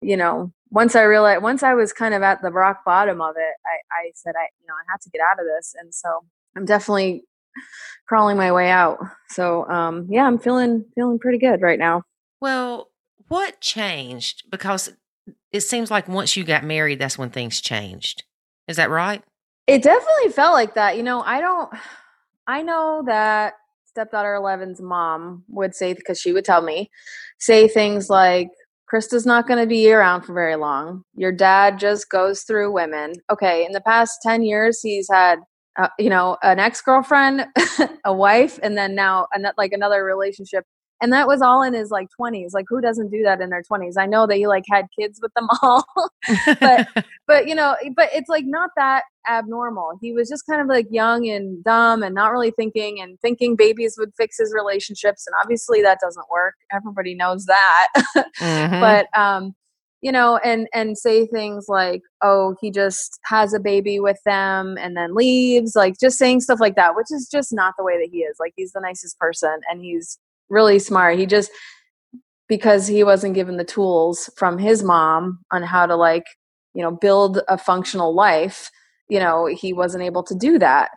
you 0.00 0.16
know, 0.16 0.52
once 0.70 0.94
I 0.96 1.02
realized, 1.02 1.42
once 1.42 1.62
I 1.62 1.74
was 1.74 1.92
kind 1.92 2.14
of 2.14 2.22
at 2.22 2.42
the 2.42 2.50
rock 2.50 2.84
bottom 2.84 3.20
of 3.20 3.36
it, 3.36 3.54
I, 3.66 4.06
I 4.06 4.10
said, 4.14 4.34
I, 4.36 4.48
you 4.60 4.66
know, 4.66 4.74
I 4.74 4.84
had 4.90 5.00
to 5.02 5.10
get 5.10 5.20
out 5.20 5.40
of 5.40 5.46
this. 5.46 5.74
And 5.78 5.94
so 5.94 6.24
I'm 6.56 6.64
definitely 6.64 7.24
crawling 8.08 8.36
my 8.36 8.52
way 8.52 8.70
out. 8.70 8.98
So, 9.30 9.68
um, 9.68 10.06
yeah, 10.10 10.26
I'm 10.26 10.38
feeling, 10.38 10.84
feeling 10.94 11.18
pretty 11.18 11.38
good 11.38 11.62
right 11.62 11.78
now. 11.78 12.02
Well, 12.40 12.88
what 13.28 13.60
changed? 13.60 14.44
Because 14.50 14.92
it 15.52 15.60
seems 15.60 15.90
like 15.90 16.08
once 16.08 16.36
you 16.36 16.44
got 16.44 16.64
married, 16.64 16.98
that's 16.98 17.18
when 17.18 17.30
things 17.30 17.60
changed. 17.60 18.24
Is 18.68 18.76
that 18.76 18.90
right? 18.90 19.22
It 19.66 19.82
definitely 19.82 20.32
felt 20.32 20.54
like 20.54 20.74
that. 20.74 20.96
You 20.96 21.02
know, 21.02 21.22
I 21.22 21.40
don't, 21.40 21.72
I 22.46 22.62
know 22.62 23.02
that 23.06 23.54
stepdaughter 23.86 24.38
11's 24.40 24.80
mom 24.80 25.44
would 25.48 25.74
say, 25.74 25.94
because 25.94 26.20
she 26.20 26.32
would 26.32 26.44
tell 26.44 26.62
me, 26.62 26.90
say 27.38 27.66
things 27.66 28.08
like, 28.08 28.48
Crista's 28.86 29.26
not 29.26 29.48
going 29.48 29.58
to 29.58 29.66
be 29.66 29.90
around 29.90 30.22
for 30.22 30.32
very 30.32 30.54
long. 30.54 31.02
Your 31.16 31.32
dad 31.32 31.78
just 31.78 32.08
goes 32.08 32.42
through 32.42 32.72
women. 32.72 33.14
Okay, 33.30 33.64
in 33.66 33.72
the 33.72 33.80
past 33.80 34.20
10 34.22 34.42
years, 34.42 34.80
he's 34.80 35.08
had, 35.10 35.40
uh, 35.76 35.88
you 35.98 36.08
know, 36.08 36.36
an 36.42 36.60
ex 36.60 36.80
girlfriend, 36.80 37.46
a 38.04 38.14
wife, 38.14 38.60
and 38.62 38.78
then 38.78 38.94
now 38.94 39.26
an- 39.32 39.50
like 39.58 39.72
another 39.72 40.04
relationship 40.04 40.64
and 41.00 41.12
that 41.12 41.26
was 41.26 41.42
all 41.42 41.62
in 41.62 41.74
his 41.74 41.90
like 41.90 42.08
20s 42.18 42.52
like 42.52 42.66
who 42.68 42.80
doesn't 42.80 43.10
do 43.10 43.22
that 43.22 43.40
in 43.40 43.50
their 43.50 43.62
20s 43.62 43.94
i 43.98 44.06
know 44.06 44.26
that 44.26 44.36
he 44.36 44.46
like 44.46 44.64
had 44.70 44.86
kids 44.98 45.18
with 45.22 45.32
them 45.34 45.48
all 45.62 45.84
but 46.60 46.88
but 47.26 47.46
you 47.46 47.54
know 47.54 47.76
but 47.94 48.08
it's 48.12 48.28
like 48.28 48.44
not 48.46 48.70
that 48.76 49.04
abnormal. 49.28 49.98
He 50.00 50.12
was 50.12 50.28
just 50.28 50.46
kind 50.46 50.60
of 50.60 50.68
like 50.68 50.86
young 50.90 51.28
and 51.28 51.62
dumb 51.64 52.02
and 52.02 52.14
not 52.14 52.32
really 52.32 52.50
thinking 52.50 53.00
and 53.00 53.18
thinking 53.20 53.56
babies 53.56 53.96
would 53.98 54.12
fix 54.16 54.38
his 54.38 54.52
relationships 54.54 55.26
and 55.26 55.34
obviously 55.42 55.82
that 55.82 55.98
doesn't 56.00 56.26
work. 56.30 56.54
Everybody 56.72 57.14
knows 57.14 57.44
that. 57.46 57.88
Mm-hmm. 58.36 58.80
but 58.80 59.06
um 59.18 59.54
you 60.02 60.12
know 60.12 60.36
and 60.44 60.68
and 60.74 60.98
say 60.98 61.26
things 61.26 61.66
like 61.68 62.02
oh 62.22 62.54
he 62.60 62.70
just 62.70 63.18
has 63.24 63.54
a 63.54 63.60
baby 63.60 63.98
with 63.98 64.18
them 64.26 64.76
and 64.78 64.94
then 64.94 65.14
leaves 65.14 65.74
like 65.74 65.94
just 65.98 66.18
saying 66.18 66.40
stuff 66.40 66.60
like 66.60 66.76
that 66.76 66.94
which 66.94 67.06
is 67.10 67.28
just 67.30 67.52
not 67.52 67.74
the 67.78 67.84
way 67.84 67.98
that 67.98 68.10
he 68.12 68.18
is. 68.18 68.36
Like 68.38 68.52
he's 68.56 68.72
the 68.72 68.80
nicest 68.80 69.18
person 69.18 69.60
and 69.70 69.80
he's 69.80 70.18
really 70.48 70.78
smart 70.78 71.18
he 71.18 71.26
just 71.26 71.50
because 72.48 72.86
he 72.86 73.02
wasn't 73.02 73.34
given 73.34 73.56
the 73.56 73.64
tools 73.64 74.30
from 74.36 74.58
his 74.58 74.82
mom 74.82 75.40
on 75.50 75.62
how 75.62 75.86
to 75.86 75.96
like 75.96 76.24
you 76.74 76.82
know 76.82 76.90
build 76.90 77.40
a 77.48 77.58
functional 77.58 78.14
life 78.14 78.70
you 79.08 79.18
know 79.18 79.46
he 79.46 79.72
wasn't 79.72 80.02
able 80.02 80.22
to 80.22 80.34
do 80.34 80.58
that 80.58 80.90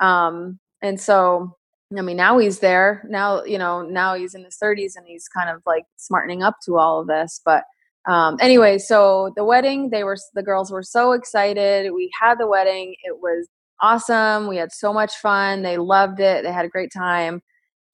um 0.00 0.58
and 0.82 1.00
so 1.00 1.54
i 1.96 2.00
mean 2.00 2.16
now 2.16 2.38
he's 2.38 2.60
there 2.60 3.04
now 3.08 3.44
you 3.44 3.58
know 3.58 3.82
now 3.82 4.14
he's 4.14 4.34
in 4.34 4.44
his 4.44 4.56
30s 4.62 4.96
and 4.96 5.06
he's 5.06 5.28
kind 5.28 5.50
of 5.50 5.60
like 5.66 5.84
smartening 5.96 6.42
up 6.42 6.56
to 6.64 6.78
all 6.78 7.00
of 7.00 7.06
this 7.06 7.40
but 7.44 7.64
um, 8.06 8.36
anyway, 8.40 8.78
so 8.78 9.32
the 9.36 9.44
wedding, 9.44 9.90
they 9.90 10.04
were 10.04 10.16
the 10.34 10.42
girls 10.42 10.70
were 10.70 10.82
so 10.82 11.12
excited. 11.12 11.90
We 11.92 12.10
had 12.20 12.38
the 12.38 12.46
wedding. 12.46 12.94
It 13.02 13.18
was 13.20 13.48
awesome. 13.80 14.46
We 14.46 14.56
had 14.56 14.72
so 14.72 14.92
much 14.92 15.14
fun. 15.16 15.62
They 15.62 15.78
loved 15.78 16.20
it. 16.20 16.44
They 16.44 16.52
had 16.52 16.66
a 16.66 16.70
great 16.70 16.92
time. 16.92 17.42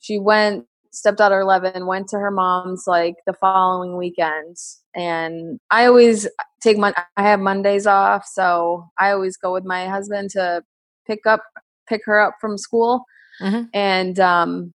She 0.01 0.19
went, 0.19 0.67
stepdaughter 0.91 1.41
Eleven 1.41 1.87
went 1.87 2.09
to 2.09 2.19
her 2.19 2.31
mom's 2.31 2.85
like 2.87 3.17
the 3.27 3.33
following 3.35 3.97
weekend, 3.97 4.57
and 4.95 5.59
I 5.71 5.87
always 5.87 6.29
take 6.63 6.79
my 6.79 6.93
I 7.17 7.23
have 7.23 7.41
Mondays 7.41 7.87
off, 7.87 8.25
so 8.27 8.89
I 8.99 9.11
always 9.13 9.37
go 9.37 9.53
with 9.53 9.65
my 9.65 9.87
husband 9.87 10.31
to 10.31 10.63
pick 11.07 11.27
up 11.27 11.43
pick 11.89 12.03
her 12.05 12.21
up 12.21 12.35
from 12.41 12.59
school, 12.59 13.05
mm-hmm. 13.41 13.65
and 13.75 14.19
um, 14.21 14.73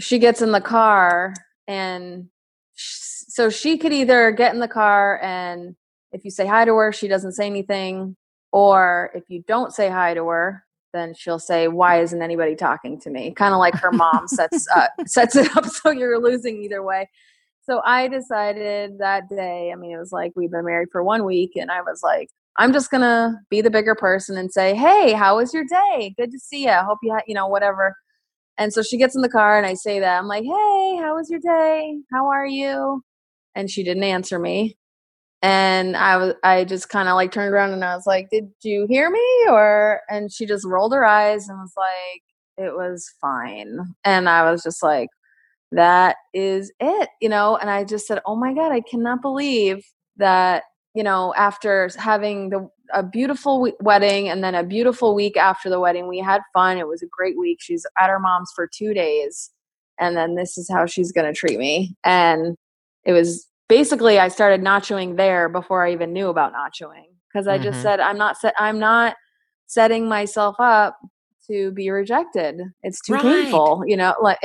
she 0.00 0.18
gets 0.18 0.42
in 0.42 0.52
the 0.52 0.60
car 0.60 1.34
and. 1.66 2.28
She, 2.74 3.08
so 3.30 3.50
she 3.50 3.78
could 3.78 3.92
either 3.92 4.32
get 4.32 4.54
in 4.54 4.60
the 4.60 4.66
car 4.66 5.20
and 5.22 5.76
if 6.12 6.24
you 6.24 6.30
say 6.30 6.46
hi 6.46 6.64
to 6.64 6.74
her, 6.74 6.92
she 6.92 7.08
doesn't 7.08 7.32
say 7.32 7.46
anything, 7.46 8.16
or 8.52 9.10
if 9.14 9.24
you 9.28 9.44
don't 9.46 9.72
say 9.72 9.88
hi 9.90 10.14
to 10.14 10.26
her, 10.26 10.64
then 10.92 11.14
she'll 11.14 11.38
say, 11.38 11.68
"Why 11.68 12.00
isn't 12.00 12.22
anybody 12.22 12.56
talking 12.56 13.00
to 13.00 13.10
me?" 13.10 13.32
Kind 13.32 13.54
of 13.54 13.58
like 13.58 13.74
her 13.76 13.92
mom 13.92 14.28
sets 14.28 14.66
uh, 14.74 14.88
sets 15.06 15.36
it 15.36 15.54
up 15.56 15.66
so 15.66 15.90
you're 15.90 16.20
losing 16.20 16.62
either 16.62 16.82
way. 16.82 17.08
So 17.62 17.82
I 17.84 18.08
decided 18.08 18.98
that 18.98 19.28
day. 19.28 19.70
I 19.72 19.76
mean, 19.76 19.92
it 19.92 19.98
was 19.98 20.12
like 20.12 20.32
we've 20.36 20.50
been 20.50 20.64
married 20.64 20.88
for 20.92 21.02
one 21.02 21.24
week, 21.24 21.52
and 21.56 21.70
I 21.70 21.82
was 21.82 22.02
like, 22.02 22.28
I'm 22.56 22.72
just 22.72 22.90
gonna 22.90 23.40
be 23.50 23.60
the 23.60 23.70
bigger 23.70 23.94
person 23.94 24.36
and 24.36 24.52
say, 24.52 24.74
"Hey, 24.74 25.12
how 25.12 25.36
was 25.36 25.54
your 25.54 25.64
day? 25.64 26.14
Good 26.18 26.32
to 26.32 26.38
see 26.38 26.64
you. 26.64 26.72
Hope 26.72 26.98
you, 27.02 27.12
ha-, 27.12 27.22
you 27.26 27.34
know, 27.34 27.46
whatever." 27.48 27.94
And 28.58 28.72
so 28.72 28.82
she 28.82 28.98
gets 28.98 29.14
in 29.16 29.22
the 29.22 29.28
car, 29.28 29.58
and 29.58 29.66
I 29.66 29.74
say 29.74 30.00
that 30.00 30.18
I'm 30.18 30.28
like, 30.28 30.44
"Hey, 30.44 30.98
how 31.00 31.16
was 31.16 31.30
your 31.30 31.40
day? 31.40 31.98
How 32.12 32.26
are 32.28 32.46
you?" 32.46 33.02
and 33.58 33.68
she 33.70 33.82
didn't 33.82 34.04
answer 34.04 34.38
me. 34.38 34.76
And 35.42 35.96
I 35.96 36.16
was 36.16 36.34
I 36.42 36.64
just 36.64 36.88
kind 36.88 37.08
of 37.08 37.14
like 37.14 37.30
turned 37.32 37.52
around 37.54 37.72
and 37.72 37.84
I 37.84 37.94
was 37.94 38.06
like, 38.06 38.28
"Did 38.30 38.50
you 38.62 38.86
hear 38.88 39.10
me?" 39.10 39.46
or 39.48 40.00
and 40.08 40.32
she 40.32 40.46
just 40.46 40.66
rolled 40.66 40.92
her 40.92 41.04
eyes 41.04 41.48
and 41.48 41.58
was 41.58 41.74
like, 41.76 42.22
"It 42.66 42.74
was 42.74 43.12
fine." 43.20 43.78
And 44.04 44.28
I 44.28 44.50
was 44.50 44.62
just 44.64 44.82
like, 44.82 45.08
"That 45.72 46.16
is 46.34 46.72
it." 46.80 47.10
You 47.20 47.28
know, 47.30 47.56
and 47.56 47.70
I 47.70 47.84
just 47.84 48.06
said, 48.06 48.20
"Oh 48.26 48.36
my 48.36 48.54
god, 48.54 48.72
I 48.72 48.80
cannot 48.82 49.22
believe 49.22 49.84
that 50.16 50.64
you 50.94 51.04
know, 51.04 51.32
after 51.36 51.88
having 51.96 52.50
the 52.50 52.68
a 52.92 53.02
beautiful 53.02 53.70
wedding 53.80 54.28
and 54.28 54.42
then 54.42 54.54
a 54.54 54.64
beautiful 54.64 55.14
week 55.14 55.36
after 55.36 55.68
the 55.70 55.78
wedding, 55.80 56.08
we 56.08 56.18
had 56.18 56.40
fun. 56.54 56.78
It 56.78 56.88
was 56.88 57.02
a 57.02 57.06
great 57.06 57.38
week. 57.38 57.58
She's 57.60 57.86
at 58.00 58.08
her 58.10 58.18
mom's 58.18 58.50
for 58.56 58.66
two 58.66 58.94
days, 58.94 59.50
and 60.00 60.16
then 60.16 60.34
this 60.34 60.58
is 60.58 60.68
how 60.70 60.86
she's 60.86 61.12
going 61.12 61.32
to 61.32 61.38
treat 61.38 61.58
me. 61.58 61.94
And 62.04 62.56
it 63.04 63.12
was 63.12 63.46
basically 63.68 64.18
I 64.18 64.28
started 64.28 64.62
nachoing 64.62 65.16
there 65.16 65.48
before 65.48 65.86
I 65.86 65.92
even 65.92 66.12
knew 66.12 66.28
about 66.28 66.52
nachoing 66.52 67.04
because 67.32 67.46
I 67.46 67.56
mm-hmm. 67.56 67.64
just 67.64 67.82
said 67.82 68.00
I'm 68.00 68.18
not 68.18 68.36
set 68.38 68.54
I'm 68.58 68.78
not 68.78 69.16
setting 69.66 70.08
myself 70.08 70.56
up 70.58 70.98
to 71.50 71.70
be 71.72 71.90
rejected. 71.90 72.60
It's 72.82 73.00
too 73.00 73.14
right. 73.14 73.22
painful, 73.22 73.84
you 73.86 73.96
know, 73.96 74.14
like 74.20 74.38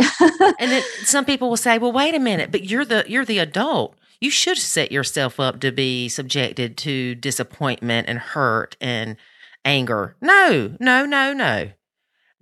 And 0.59 0.71
then 0.71 0.83
some 1.03 1.25
people 1.25 1.49
will 1.49 1.57
say, 1.57 1.77
"Well, 1.77 1.91
wait 1.91 2.15
a 2.15 2.19
minute, 2.19 2.51
but 2.51 2.65
you're 2.65 2.85
the 2.85 3.05
you're 3.07 3.25
the 3.25 3.39
adult. 3.39 3.95
You 4.19 4.29
should 4.29 4.57
set 4.57 4.91
yourself 4.91 5.39
up 5.39 5.59
to 5.61 5.71
be 5.71 6.07
subjected 6.07 6.77
to 6.77 7.15
disappointment 7.15 8.07
and 8.07 8.19
hurt 8.19 8.77
and 8.79 9.17
anger." 9.65 10.15
No, 10.21 10.75
no, 10.79 11.05
no, 11.05 11.33
no. 11.33 11.71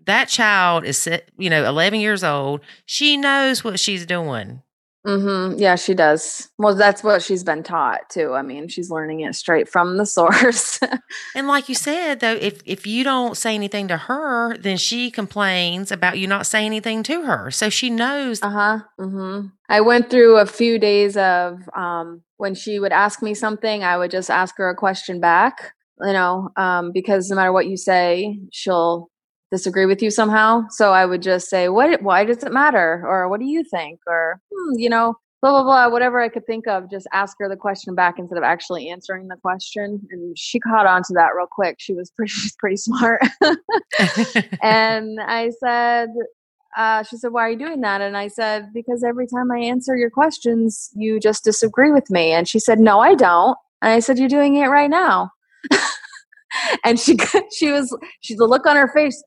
That 0.06 0.30
child 0.30 0.84
is, 0.84 1.08
you 1.38 1.50
know, 1.50 1.64
11 1.64 2.00
years 2.00 2.24
old. 2.24 2.62
She 2.86 3.18
knows 3.18 3.64
what 3.64 3.80
she's 3.80 4.06
doing. 4.06 4.64
Mm-hmm. 5.06 5.58
Yeah, 5.58 5.76
she 5.76 5.96
does. 5.96 6.50
Well, 6.60 6.76
that's 6.76 7.04
what 7.04 7.24
she's 7.24 7.44
been 7.44 7.64
taught 7.64 8.10
too. 8.10 8.34
I 8.34 8.44
mean, 8.44 8.68
she's 8.68 8.92
learning 8.92 9.22
it 9.22 9.34
straight 9.34 9.68
from 9.68 9.98
the 9.98 10.06
source. 10.18 10.80
and 11.36 11.48
like 11.48 11.70
you 11.70 11.76
said, 11.76 12.20
though, 12.20 12.36
if 12.36 12.62
if 12.66 12.86
you 12.86 13.04
don't 13.04 13.36
say 13.36 13.56
anything 13.56 13.88
to 13.88 13.98
her, 13.98 14.58
then 14.58 14.78
she 14.78 15.10
complains 15.10 15.92
about 15.92 16.20
you 16.20 16.28
not 16.28 16.46
saying 16.46 16.68
anything 16.68 17.02
to 17.04 17.24
her. 17.24 17.50
So 17.50 17.70
she 17.70 17.90
knows. 17.90 18.42
Uh 18.44 18.50
huh. 18.50 18.80
Mm-hmm. 19.00 19.48
I 19.70 19.82
went 19.82 20.10
through 20.10 20.38
a 20.38 20.46
few 20.46 20.78
days 20.78 21.18
of 21.18 21.58
um, 21.76 22.22
when 22.38 22.54
she 22.54 22.80
would 22.80 22.92
ask 22.92 23.24
me 23.24 23.34
something, 23.34 23.84
I 23.84 23.98
would 23.98 24.12
just 24.12 24.30
ask 24.30 24.56
her 24.58 24.70
a 24.70 24.76
question 24.76 25.20
back. 25.20 25.74
You 26.04 26.14
know, 26.14 26.50
um, 26.58 26.92
because 26.92 27.30
no 27.30 27.36
matter 27.36 27.52
what 27.52 27.68
you 27.68 27.78
say, 27.78 28.40
she'll 28.52 29.11
disagree 29.52 29.86
with 29.86 30.02
you 30.02 30.10
somehow. 30.10 30.68
So 30.70 30.94
I 30.94 31.06
would 31.06 31.22
just 31.22 31.50
say, 31.50 31.70
"What? 31.70 32.02
Why 32.02 32.24
does 32.24 32.44
it 32.44 32.52
matter?" 32.52 33.04
Or 33.06 33.30
"What 33.30 33.40
do 33.40 33.46
you 33.46 33.64
think?" 33.64 34.00
Or 34.08 34.40
hmm, 34.52 34.80
you 34.80 34.90
know, 34.90 35.16
blah 35.42 35.52
blah 35.52 35.64
blah. 35.64 35.90
Whatever 35.90 36.22
I 36.22 36.30
could 36.30 36.46
think 36.46 36.68
of, 36.68 36.90
just 36.90 37.08
ask 37.14 37.38
her 37.40 37.50
the 37.50 37.58
question 37.58 37.94
back 37.94 38.18
instead 38.18 38.38
of 38.38 38.44
actually 38.44 38.90
answering 38.90 39.28
the 39.28 39.36
question. 39.36 40.02
And 40.10 40.38
she 40.38 40.60
caught 40.60 40.88
on 40.88 41.04
to 41.04 41.14
that 41.16 41.36
real 41.36 41.48
quick. 41.48 41.76
She 41.80 41.94
was 41.94 42.12
pretty 42.16 42.32
she's 42.32 42.56
pretty 42.56 42.78
smart. 42.78 43.22
and 44.62 45.20
I 45.22 45.52
said. 45.64 46.10
Uh, 46.78 47.04
she 47.04 47.18
said, 47.18 47.34
Why 47.34 47.42
are 47.42 47.50
you 47.50 47.58
doing 47.58 47.82
that? 47.82 48.00
And 48.00 48.16
I 48.16 48.30
said, 48.30 48.72
Because 48.74 49.04
every 49.04 49.28
time 49.28 49.52
I 49.52 49.60
answer 49.60 49.94
your 49.98 50.10
questions, 50.10 50.90
you 50.96 51.20
just 51.20 51.44
disagree 51.44 51.92
with 51.92 52.10
me. 52.10 52.32
And 52.32 52.48
she 52.48 52.60
said, 52.60 52.80
No, 52.80 53.02
I 53.02 53.14
don't. 53.14 53.58
And 53.82 53.92
I 53.92 54.00
said, 54.00 54.18
You're 54.18 54.30
doing 54.30 54.56
it 54.56 54.68
right 54.68 54.90
now. 54.90 55.32
and 56.86 56.98
she 56.98 57.18
she 57.54 57.74
was 57.74 57.94
she 58.22 58.36
the 58.36 58.46
look 58.46 58.66
on 58.66 58.78
her 58.78 58.88
face 58.88 59.22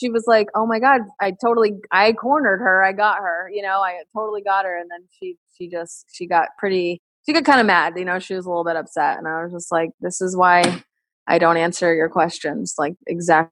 she 0.00 0.08
was 0.08 0.24
like, 0.26 0.48
"Oh 0.54 0.66
my 0.66 0.78
god, 0.78 1.02
I 1.20 1.32
totally 1.32 1.74
I 1.92 2.12
cornered 2.12 2.60
her. 2.60 2.82
I 2.82 2.92
got 2.92 3.18
her. 3.18 3.50
You 3.52 3.62
know, 3.62 3.80
I 3.80 4.02
totally 4.16 4.42
got 4.42 4.64
her." 4.64 4.76
And 4.76 4.90
then 4.90 5.06
she 5.10 5.36
she 5.56 5.68
just 5.68 6.06
she 6.12 6.26
got 6.26 6.48
pretty 6.58 7.02
she 7.26 7.32
got 7.32 7.44
kind 7.44 7.60
of 7.60 7.66
mad. 7.66 7.94
You 7.96 8.04
know, 8.04 8.18
she 8.18 8.34
was 8.34 8.46
a 8.46 8.48
little 8.48 8.64
bit 8.64 8.76
upset, 8.76 9.18
and 9.18 9.28
I 9.28 9.42
was 9.42 9.52
just 9.52 9.70
like, 9.70 9.90
"This 10.00 10.20
is 10.20 10.36
why 10.36 10.82
I 11.26 11.38
don't 11.38 11.58
answer 11.58 11.94
your 11.94 12.08
questions. 12.08 12.74
Like 12.78 12.94
exactly 13.06 13.50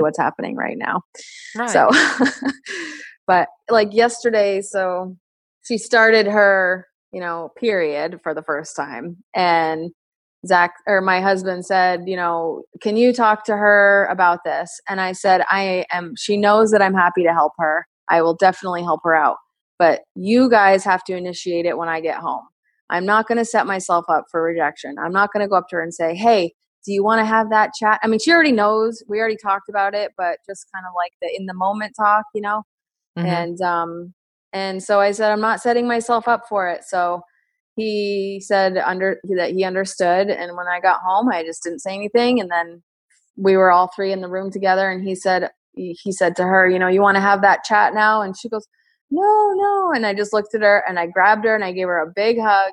what's 0.00 0.18
happening 0.18 0.56
right 0.56 0.76
now." 0.76 1.02
Right. 1.56 1.70
So, 1.70 1.90
but 3.26 3.48
like 3.70 3.94
yesterday, 3.94 4.60
so 4.60 5.16
she 5.62 5.78
started 5.78 6.26
her 6.26 6.86
you 7.12 7.20
know 7.20 7.50
period 7.58 8.20
for 8.22 8.34
the 8.34 8.42
first 8.42 8.76
time, 8.76 9.16
and 9.34 9.92
Zach 10.46 10.74
or 10.86 11.00
my 11.00 11.20
husband 11.20 11.64
said, 11.64 12.04
you 12.06 12.16
know, 12.16 12.62
can 12.82 12.96
you 12.96 13.12
talk 13.12 13.44
to 13.44 13.56
her 13.56 14.06
about 14.10 14.40
this? 14.44 14.80
And 14.88 15.00
I 15.00 15.12
said, 15.12 15.42
I 15.48 15.86
am, 15.92 16.14
she 16.16 16.36
knows 16.36 16.70
that 16.70 16.82
I'm 16.82 16.94
happy 16.94 17.22
to 17.22 17.32
help 17.32 17.52
her. 17.58 17.86
I 18.08 18.22
will 18.22 18.34
definitely 18.34 18.82
help 18.82 19.00
her 19.04 19.14
out. 19.14 19.36
But 19.78 20.02
you 20.14 20.48
guys 20.48 20.84
have 20.84 21.04
to 21.04 21.16
initiate 21.16 21.66
it 21.66 21.76
when 21.76 21.88
I 21.88 22.00
get 22.00 22.18
home. 22.18 22.44
I'm 22.88 23.04
not 23.04 23.26
going 23.26 23.38
to 23.38 23.44
set 23.44 23.66
myself 23.66 24.04
up 24.08 24.24
for 24.30 24.42
rejection. 24.42 24.96
I'm 24.98 25.12
not 25.12 25.32
going 25.32 25.44
to 25.44 25.48
go 25.48 25.56
up 25.56 25.68
to 25.70 25.76
her 25.76 25.82
and 25.82 25.92
say, 25.92 26.14
hey, 26.14 26.52
do 26.84 26.92
you 26.92 27.02
want 27.02 27.20
to 27.20 27.24
have 27.24 27.50
that 27.50 27.72
chat? 27.78 27.98
I 28.02 28.06
mean, 28.06 28.20
she 28.20 28.30
already 28.30 28.52
knows. 28.52 29.02
We 29.08 29.18
already 29.18 29.36
talked 29.36 29.68
about 29.68 29.94
it, 29.94 30.12
but 30.16 30.38
just 30.48 30.66
kind 30.72 30.86
of 30.86 30.92
like 30.96 31.12
the 31.20 31.34
in 31.36 31.46
the 31.46 31.54
moment 31.54 31.94
talk, 31.98 32.24
you 32.32 32.40
know? 32.40 32.62
Mm-hmm. 33.18 33.26
And, 33.26 33.60
um, 33.60 34.14
and 34.52 34.82
so 34.82 35.00
I 35.00 35.10
said, 35.10 35.32
I'm 35.32 35.40
not 35.40 35.60
setting 35.60 35.88
myself 35.88 36.28
up 36.28 36.42
for 36.48 36.68
it. 36.68 36.84
So, 36.84 37.22
he 37.76 38.42
said 38.44 38.76
under 38.78 39.20
that 39.36 39.52
he 39.52 39.64
understood 39.64 40.28
and 40.28 40.56
when 40.56 40.66
i 40.66 40.80
got 40.80 41.00
home 41.00 41.28
i 41.28 41.44
just 41.44 41.62
didn't 41.62 41.80
say 41.80 41.94
anything 41.94 42.40
and 42.40 42.50
then 42.50 42.82
we 43.36 43.56
were 43.56 43.70
all 43.70 43.90
three 43.94 44.12
in 44.12 44.20
the 44.20 44.28
room 44.28 44.50
together 44.50 44.90
and 44.90 45.06
he 45.06 45.14
said 45.14 45.50
he 45.74 46.10
said 46.10 46.34
to 46.34 46.42
her 46.42 46.68
you 46.68 46.78
know 46.78 46.88
you 46.88 47.02
want 47.02 47.16
to 47.16 47.20
have 47.20 47.42
that 47.42 47.62
chat 47.64 47.94
now 47.94 48.22
and 48.22 48.36
she 48.36 48.48
goes 48.48 48.66
no 49.10 49.52
no 49.54 49.92
and 49.94 50.06
i 50.06 50.14
just 50.14 50.32
looked 50.32 50.54
at 50.54 50.62
her 50.62 50.82
and 50.88 50.98
i 50.98 51.06
grabbed 51.06 51.44
her 51.44 51.54
and 51.54 51.64
i 51.64 51.72
gave 51.72 51.86
her 51.86 52.00
a 52.00 52.12
big 52.14 52.40
hug 52.40 52.72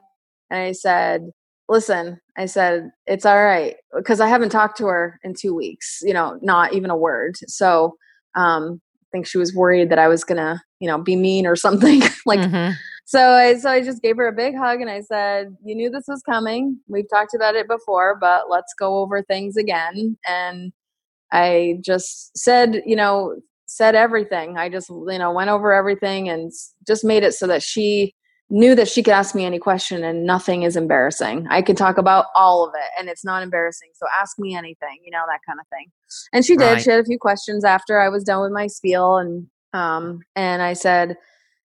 and 0.50 0.60
i 0.62 0.72
said 0.72 1.30
listen 1.68 2.20
i 2.38 2.46
said 2.46 2.90
it's 3.06 3.26
all 3.26 3.44
right 3.44 3.76
because 3.96 4.22
i 4.22 4.28
haven't 4.28 4.50
talked 4.50 4.78
to 4.78 4.86
her 4.86 5.20
in 5.24 5.34
two 5.34 5.54
weeks 5.54 6.00
you 6.02 6.14
know 6.14 6.40
not 6.42 6.74
even 6.74 6.90
a 6.90 6.98
word 6.98 7.36
so 7.48 7.96
um 8.36 8.82
i 9.02 9.06
think 9.12 9.28
she 9.28 9.38
was 9.38 9.54
worried 9.54 9.90
that 9.90 10.00
i 10.00 10.08
was 10.08 10.24
gonna 10.24 10.62
you 10.84 10.88
know, 10.90 10.98
be 10.98 11.16
mean 11.16 11.48
or 11.48 11.56
something. 11.56 12.02
like 12.26 12.42
Mhm. 12.42 12.76
So 13.06 13.32
I 13.32 13.58
so 13.58 13.70
I 13.70 13.82
just 13.82 14.02
gave 14.02 14.18
her 14.18 14.28
a 14.28 14.34
big 14.34 14.56
hug 14.56 14.82
and 14.82 14.90
I 14.90 15.02
said, 15.02 15.56
"You 15.64 15.76
knew 15.76 15.90
this 15.90 16.06
was 16.08 16.22
coming. 16.22 16.80
We've 16.88 17.10
talked 17.10 17.34
about 17.34 17.56
it 17.56 17.68
before, 17.68 18.18
but 18.20 18.50
let's 18.50 18.74
go 18.74 19.00
over 19.00 19.22
things 19.24 19.58
again." 19.58 20.18
And 20.28 20.72
I 21.32 21.80
just 21.82 22.38
said, 22.38 22.84
you 22.86 22.96
know, 22.96 23.36
said 23.66 23.96
everything. 23.96 24.58
I 24.58 24.70
just, 24.70 24.90
you 24.90 25.18
know, 25.18 25.32
went 25.32 25.50
over 25.50 25.74
everything 25.74 26.30
and 26.30 26.52
just 26.86 27.04
made 27.04 27.24
it 27.24 27.34
so 27.34 27.48
that 27.48 27.64
she 27.64 28.14
knew 28.50 28.76
that 28.76 28.88
she 28.88 29.02
could 29.02 29.14
ask 29.14 29.34
me 29.34 29.46
any 29.46 29.58
question 29.58 30.04
and 30.04 30.26
nothing 30.26 30.62
is 30.62 30.76
embarrassing. 30.76 31.48
I 31.50 31.64
can 31.64 31.76
talk 31.76 31.98
about 31.98 32.26
all 32.36 32.64
of 32.68 32.74
it 32.76 32.90
and 33.00 33.10
it's 33.10 33.26
not 33.26 33.42
embarrassing. 33.42 33.90
So 33.96 34.06
ask 34.20 34.38
me 34.38 34.56
anything, 34.56 35.00
you 35.04 35.10
know, 35.10 35.24
that 35.28 35.40
kind 35.48 35.60
of 35.60 35.68
thing. 35.70 35.88
And 36.34 36.46
she 36.46 36.56
did. 36.56 36.66
Right. 36.66 36.82
She 36.82 36.92
had 36.92 37.00
a 37.00 37.06
few 37.06 37.18
questions 37.18 37.66
after 37.66 38.00
I 38.00 38.10
was 38.10 38.24
done 38.24 38.42
with 38.42 38.52
my 38.52 38.68
spiel 38.68 39.18
and 39.18 39.48
um 39.74 40.22
and 40.36 40.62
I 40.62 40.74
said, 40.74 41.18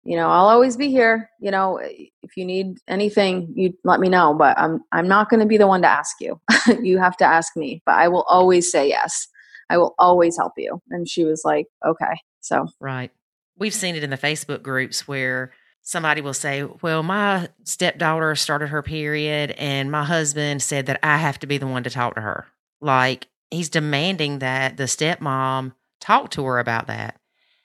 you 0.08 0.16
know, 0.16 0.30
I'll 0.30 0.48
always 0.48 0.78
be 0.78 0.90
here. 0.90 1.30
You 1.42 1.52
know, 1.52 1.80
if 1.82 2.38
you 2.38 2.46
need 2.46 2.78
anything, 2.88 3.52
you 3.54 3.74
let 3.84 4.00
me 4.00 4.08
know, 4.08 4.34
but 4.34 4.58
I'm 4.58 4.80
I'm 4.94 5.06
not 5.06 5.30
going 5.30 5.42
to 5.42 5.46
be 5.46 5.58
the 5.58 5.68
one 5.68 5.82
to 5.82 5.88
ask 5.90 6.16
you. 6.22 6.40
you 6.82 6.98
have 6.98 7.18
to 7.18 7.26
ask 7.26 7.58
me, 7.58 7.84
but 7.86 7.96
I 7.96 8.08
will 8.08 8.22
always 8.24 8.72
say 8.72 8.88
yes. 8.88 9.28
I 9.70 9.78
will 9.78 9.96
always 10.00 10.38
help 10.38 10.54
you. 10.56 10.82
And 10.92 11.10
she 11.10 11.26
was 11.26 11.42
like, 11.44 11.66
okay. 11.86 12.22
So, 12.40 12.68
Right. 12.80 13.12
We've 13.58 13.74
seen 13.74 13.98
it 13.98 14.04
in 14.04 14.10
the 14.10 14.18
Facebook 14.18 14.64
groups 14.64 15.10
where 15.10 15.52
somebody 15.82 16.22
will 16.22 16.34
say, 16.34 16.64
Well, 16.64 17.04
my 17.04 17.50
stepdaughter 17.66 18.34
started 18.36 18.68
her 18.68 18.82
period, 18.82 19.52
and 19.58 19.92
my 19.92 20.06
husband 20.06 20.62
said 20.62 20.86
that 20.86 21.02
I 21.04 21.18
have 21.18 21.38
to 21.40 21.48
be 21.48 21.58
the 21.58 21.68
one 21.68 21.84
to 21.84 21.90
talk 21.90 22.16
to 22.16 22.22
her. 22.22 22.48
Like 22.80 23.28
he's 23.52 23.70
demanding 23.70 24.40
that 24.40 24.78
the 24.78 24.84
stepmom 24.84 25.74
talk 26.00 26.30
to 26.32 26.46
her 26.46 26.60
about 26.60 26.88
that. 26.88 27.20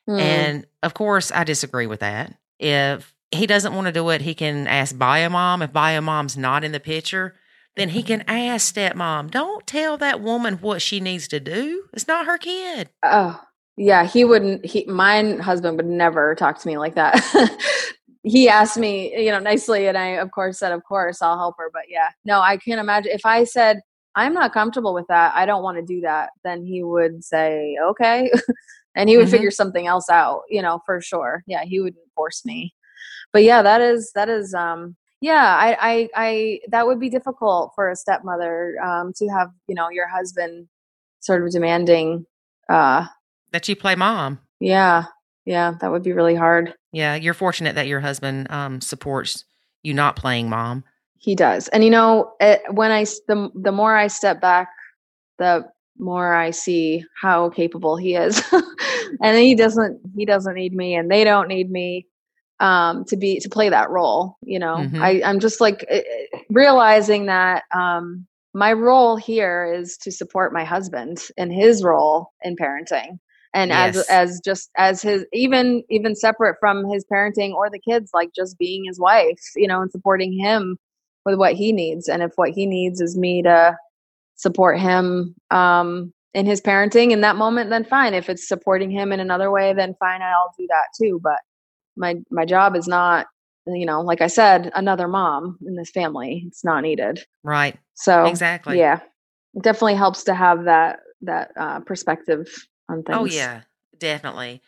Hmm, 0.07 0.19
And 0.19 0.67
of 0.83 0.95
course, 0.95 1.31
I 1.33 1.45
disagree 1.45 1.87
with 1.87 2.01
that. 2.01 2.35
If 2.59 3.15
he 3.31 3.47
doesn't 3.47 3.75
want 3.75 3.87
to 3.87 3.93
do 3.93 4.09
it, 4.11 4.21
he 4.21 4.35
can 4.35 4.67
ask 4.67 4.97
bio 4.97 5.29
mom. 5.29 5.63
If 5.63 5.73
bio 5.73 6.01
mom's 6.01 6.37
not 6.37 6.65
in 6.65 6.73
the 6.73 6.81
picture, 6.81 7.35
then 7.77 7.91
he 7.91 8.03
can 8.03 8.23
ask 8.29 8.75
stepmom. 8.75 9.31
Don't 9.31 9.67
tell 9.67 9.97
that 9.99 10.21
woman 10.21 10.57
what 10.57 10.83
she 10.83 11.01
needs 11.01 11.29
to 11.29 11.41
do. 11.41 11.85
It's 11.93 12.07
not 12.07 12.27
her 12.27 12.39
kid. 12.39 12.91
oh, 13.03 13.41
yeah, 13.77 14.05
he 14.07 14.25
wouldn't, 14.25 14.67
he, 14.67 14.85
my 14.85 15.37
husband 15.37 15.79
would 15.79 15.87
never 15.87 16.35
talk 16.35 16.59
to 16.59 16.69
me 16.69 16.77
like 16.77 16.95
that. 16.97 17.19
he 18.23 18.49
asked 18.49 18.77
me, 18.77 19.17
you 19.25 19.31
know, 19.31 19.39
nicely. 19.39 19.87
And 19.87 19.97
I, 19.97 20.09
of 20.09 20.31
course, 20.31 20.59
said, 20.59 20.73
of 20.73 20.85
course, 20.85 21.23
I'll 21.23 21.39
help 21.39 21.57
her. 21.59 21.71
But 21.73 21.85
yeah, 21.89 22.11
no, 22.27 22.41
I 22.41 22.59
can't 22.59 22.81
imagine 22.81 23.13
if 23.13 23.25
I 23.25 23.45
said, 23.45 23.81
I'm 24.15 24.35
not 24.35 24.53
comfortable 24.53 24.93
with 24.93 25.07
that. 25.09 25.35
I 25.35 25.47
don't 25.47 25.63
want 25.63 25.79
to 25.79 25.83
do 25.83 26.03
that. 26.03 26.31
Then 26.45 26.67
he 26.67 26.83
would 26.83 27.25
say, 27.25 27.79
okay. 27.83 28.31
and 28.95 29.09
he 29.09 29.17
would 29.17 29.27
Mhm. 29.29 29.31
figure 29.31 29.51
something 29.51 29.87
else 29.87 30.09
out, 30.11 30.43
you 30.49 30.63
know, 30.63 30.81
for 30.87 31.01
sure. 31.01 31.43
Yeah, 31.47 31.65
he 31.65 31.81
wouldn't 31.81 32.03
force 32.15 32.45
me. 32.45 32.75
But 33.33 33.43
yeah, 33.45 33.63
that 33.63 33.81
is, 33.81 34.13
that 34.15 34.29
is, 34.29 34.55
um, 34.55 34.97
yeah, 35.21 35.57
I, 35.57 35.77
I, 35.81 36.09
I, 36.15 36.61
that 36.69 36.87
would 36.87 37.01
be 37.01 37.09
difficult 37.09 37.73
for 37.75 37.89
a 37.89 37.97
stepmother, 37.97 38.77
um, 38.83 39.13
to 39.17 39.29
have, 39.29 39.49
you 39.69 39.75
know, 39.75 39.89
your 39.89 40.09
husband 40.09 40.69
sort 41.21 41.43
of 41.43 41.51
demanding, 41.51 42.27
uh, 42.69 43.07
That 43.53 43.69
you 43.69 43.77
play 43.77 43.95
mom. 43.95 44.41
yeah, 44.61 45.05
yeah, 45.45 45.75
that 45.81 45.91
would 45.91 46.03
be 46.03 46.13
really 46.13 46.35
hard. 46.35 46.75
Yeah, 46.93 47.15
you're 47.15 47.35
fortunate 47.35 47.75
that 47.77 47.87
your 47.87 48.01
husband 48.01 48.51
um, 48.51 48.81
supports 48.81 49.45
you 49.83 49.95
not 49.95 50.17
playing 50.17 50.49
mom. 50.51 50.85
He 51.19 51.35
does, 51.35 51.69
and 51.69 51.83
you 51.85 51.91
know, 51.91 52.33
it, 52.41 52.61
when 52.73 52.91
I 52.91 53.05
the 53.29 53.51
the 53.55 53.73
more 53.73 53.97
I 53.97 54.09
step 54.09 54.41
back, 54.41 54.69
the 55.39 55.65
more 55.99 56.35
I 56.35 56.51
see 56.51 57.05
how 57.21 57.51
capable 57.51 57.97
he 57.97 58.15
is, 58.15 58.43
and 59.23 59.37
he 59.39 59.55
doesn't 59.55 60.01
he 60.17 60.25
doesn't 60.25 60.55
need 60.55 60.75
me, 60.75 60.95
and 60.95 61.11
they 61.11 61.25
don't 61.25 61.49
need 61.49 61.71
me 61.71 62.07
um, 62.61 63.05
to 63.07 63.17
be 63.17 63.41
to 63.41 63.49
play 63.49 63.69
that 63.69 63.91
role. 63.91 64.37
You 64.43 64.59
know, 64.59 64.77
Mhm. 64.77 65.01
I 65.03 65.23
I'm 65.25 65.41
just 65.41 65.61
like 65.61 65.85
eh, 65.89 66.03
eh, 66.33 66.39
realizing 66.51 67.27
that 67.27 67.65
um, 67.75 68.27
my 68.55 68.73
role 68.73 69.17
here 69.17 69.73
is 69.73 69.97
to 69.99 70.13
support 70.13 70.53
my 70.53 70.65
husband 70.65 71.19
in 71.37 71.51
his 71.51 71.83
role 71.83 72.31
in 72.43 72.57
parenting. 72.57 73.19
And 73.55 73.71
as 73.71 74.09
as 74.09 74.41
just 74.41 74.71
as 74.79 75.03
his 75.03 75.27
even 75.33 75.83
even 75.91 76.15
separate 76.15 76.57
from 76.59 76.89
his 76.89 77.05
parenting 77.13 77.53
or 77.53 77.69
the 77.69 77.79
kids, 77.79 78.11
like 78.15 78.31
just 78.35 78.59
being 78.59 78.85
his 78.87 78.99
wife, 78.99 79.41
you 79.57 79.69
know, 79.69 79.83
and 79.83 79.91
supporting 79.91 80.33
him 80.33 80.79
with 81.27 81.39
what 81.39 81.55
he 81.55 81.71
needs. 81.73 82.09
And 82.09 82.23
if 82.23 82.33
what 82.37 82.51
he 82.51 82.65
needs 82.65 83.01
is 83.01 83.17
me 83.17 83.43
to 83.43 83.77
support 84.37 84.81
him 84.81 85.35
um, 85.51 86.13
in 86.35 86.47
his 86.47 86.61
parenting 86.61 87.11
in 87.11 87.21
that 87.21 87.37
moment, 87.37 87.71
then 87.71 87.85
fine. 87.85 88.15
If 88.15 88.29
it's 88.29 88.49
supporting 88.49 88.91
him 88.91 89.13
in 89.13 89.21
another 89.21 89.51
way, 89.51 89.73
then 89.75 89.95
fine, 89.99 90.23
I'll 90.23 90.55
do 90.59 90.67
that 90.69 90.87
too. 91.01 91.21
But 91.23 91.39
my 91.97 92.17
my 92.31 92.45
job 92.45 92.77
is 92.77 92.87
not, 92.87 93.27
you 93.67 93.87
know, 93.87 94.01
like 94.01 94.21
I 94.21 94.27
said, 94.29 94.71
another 94.75 95.09
mom 95.09 95.59
in 95.67 95.77
this 95.77 95.91
family. 95.91 96.45
It's 96.47 96.65
not 96.65 96.83
needed. 96.83 97.21
Right. 97.43 97.79
So 97.95 98.27
Exactly. 98.27 98.79
yeah, 98.79 99.01
it 99.55 99.63
definitely 99.63 99.97
helps 99.97 100.25
to 100.25 100.35
have 100.35 100.65
that 100.65 101.01
that 101.23 101.53
uh, 101.57 101.81
perspective 101.81 102.49
on 102.89 103.03
things. 103.03 103.19
Oh, 103.19 103.25
yeah, 103.25 103.63
definitely. 103.99 104.63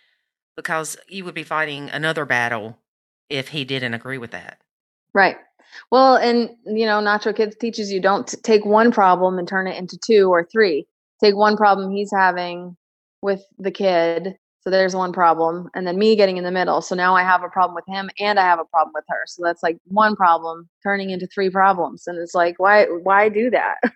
Because 0.56 0.96
you 1.08 1.24
would 1.24 1.34
be 1.34 1.42
fighting 1.42 1.90
another 1.90 2.24
battle 2.24 2.78
if 3.28 3.48
he 3.48 3.64
didn't 3.64 3.94
agree 3.94 4.18
with 4.18 4.30
that. 4.30 4.60
Right. 5.14 5.36
Well, 5.90 6.16
and 6.16 6.50
you 6.66 6.86
know, 6.86 7.00
Nacho 7.00 7.34
Kids 7.34 7.56
teaches 7.56 7.90
you 7.92 8.00
don't 8.00 8.26
t- 8.26 8.36
take 8.42 8.64
one 8.64 8.92
problem 8.92 9.38
and 9.38 9.46
turn 9.46 9.66
it 9.66 9.76
into 9.76 9.98
two 10.04 10.30
or 10.30 10.44
three. 10.44 10.86
Take 11.22 11.36
one 11.36 11.56
problem 11.56 11.90
he's 11.90 12.12
having 12.12 12.76
with 13.22 13.42
the 13.58 13.70
kid. 13.70 14.36
So 14.60 14.70
there's 14.70 14.96
one 14.96 15.12
problem, 15.12 15.68
and 15.74 15.86
then 15.86 15.98
me 15.98 16.16
getting 16.16 16.38
in 16.38 16.44
the 16.44 16.50
middle. 16.50 16.80
So 16.80 16.94
now 16.94 17.14
I 17.14 17.22
have 17.22 17.42
a 17.42 17.50
problem 17.50 17.74
with 17.74 17.84
him, 17.86 18.08
and 18.18 18.38
I 18.38 18.44
have 18.44 18.58
a 18.58 18.64
problem 18.64 18.92
with 18.94 19.04
her. 19.08 19.20
So 19.26 19.42
that's 19.44 19.62
like 19.62 19.76
one 19.88 20.16
problem 20.16 20.70
turning 20.82 21.10
into 21.10 21.26
three 21.26 21.50
problems, 21.50 22.06
and 22.06 22.18
it's 22.18 22.34
like, 22.34 22.58
why, 22.58 22.86
why 22.86 23.28
do 23.28 23.50
that? 23.50 23.76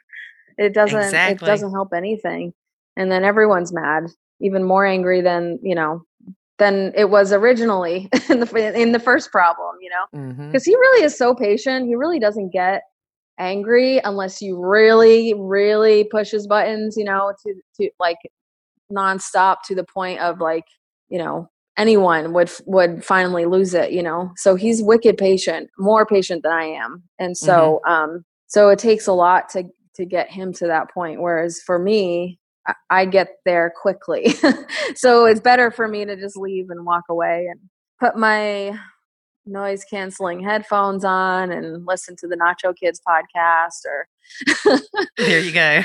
It 0.58 0.74
doesn't, 0.74 0.98
Exactly. 0.98 1.46
it 1.46 1.50
doesn't 1.52 1.70
help 1.70 1.94
anything. 1.94 2.52
And 2.96 3.12
then 3.12 3.24
everyone's 3.24 3.72
mad, 3.72 4.08
even 4.40 4.64
more 4.64 4.84
angry 4.84 5.20
than 5.20 5.60
you 5.62 5.76
know, 5.76 6.02
than 6.58 6.92
it 6.96 7.10
was 7.10 7.32
originally 7.32 8.08
in 8.28 8.40
the 8.40 8.72
in 8.74 8.92
the 8.92 9.00
first 9.00 9.30
problem. 9.30 9.76
You 9.80 9.90
know 9.90 10.46
because 10.46 10.64
he 10.64 10.74
really 10.74 11.04
is 11.04 11.16
so 11.16 11.34
patient. 11.34 11.86
He 11.86 11.94
really 11.94 12.18
doesn't 12.18 12.50
get 12.50 12.82
angry 13.38 14.00
unless 14.04 14.42
you 14.42 14.58
really, 14.58 15.34
really 15.34 16.04
push 16.04 16.30
his 16.30 16.46
buttons, 16.46 16.96
you 16.96 17.04
know, 17.04 17.32
to 17.44 17.54
to 17.76 17.90
like 17.98 18.18
nonstop 18.92 19.58
to 19.66 19.74
the 19.74 19.84
point 19.84 20.20
of 20.20 20.40
like, 20.40 20.64
you 21.08 21.18
know, 21.18 21.48
anyone 21.76 22.32
would 22.32 22.50
would 22.66 23.04
finally 23.04 23.46
lose 23.46 23.74
it, 23.74 23.92
you 23.92 24.02
know. 24.02 24.32
So 24.36 24.54
he's 24.54 24.82
wicked 24.82 25.16
patient, 25.16 25.70
more 25.78 26.04
patient 26.04 26.42
than 26.42 26.52
I 26.52 26.64
am, 26.64 27.04
and 27.18 27.36
so 27.36 27.80
um, 27.86 28.24
so 28.46 28.68
it 28.68 28.78
takes 28.78 29.06
a 29.06 29.12
lot 29.12 29.48
to 29.50 29.64
to 29.94 30.04
get 30.04 30.30
him 30.30 30.52
to 30.54 30.66
that 30.66 30.90
point. 30.92 31.20
Whereas 31.20 31.60
for 31.64 31.78
me, 31.78 32.37
I, 32.90 33.06
get 33.06 33.36
there 33.44 33.72
quickly, 33.80 34.34
so 34.94 35.24
it's 35.24 35.40
better 35.40 35.70
for 35.70 35.88
me 35.88 36.04
to 36.04 36.16
just 36.16 36.36
leave 36.36 36.70
and 36.70 36.84
walk 36.84 37.04
away 37.08 37.46
and 37.50 37.60
put 38.00 38.16
my 38.16 38.78
noise 39.48 39.84
canceling 39.84 40.40
headphones 40.40 41.04
on 41.04 41.50
and 41.50 41.86
listen 41.86 42.14
to 42.16 42.28
the 42.28 42.36
Nacho 42.36 42.74
Kids 42.76 43.00
podcast 43.06 43.84
or 43.86 44.80
There 45.16 45.40
you 45.40 45.52
go. 45.52 45.82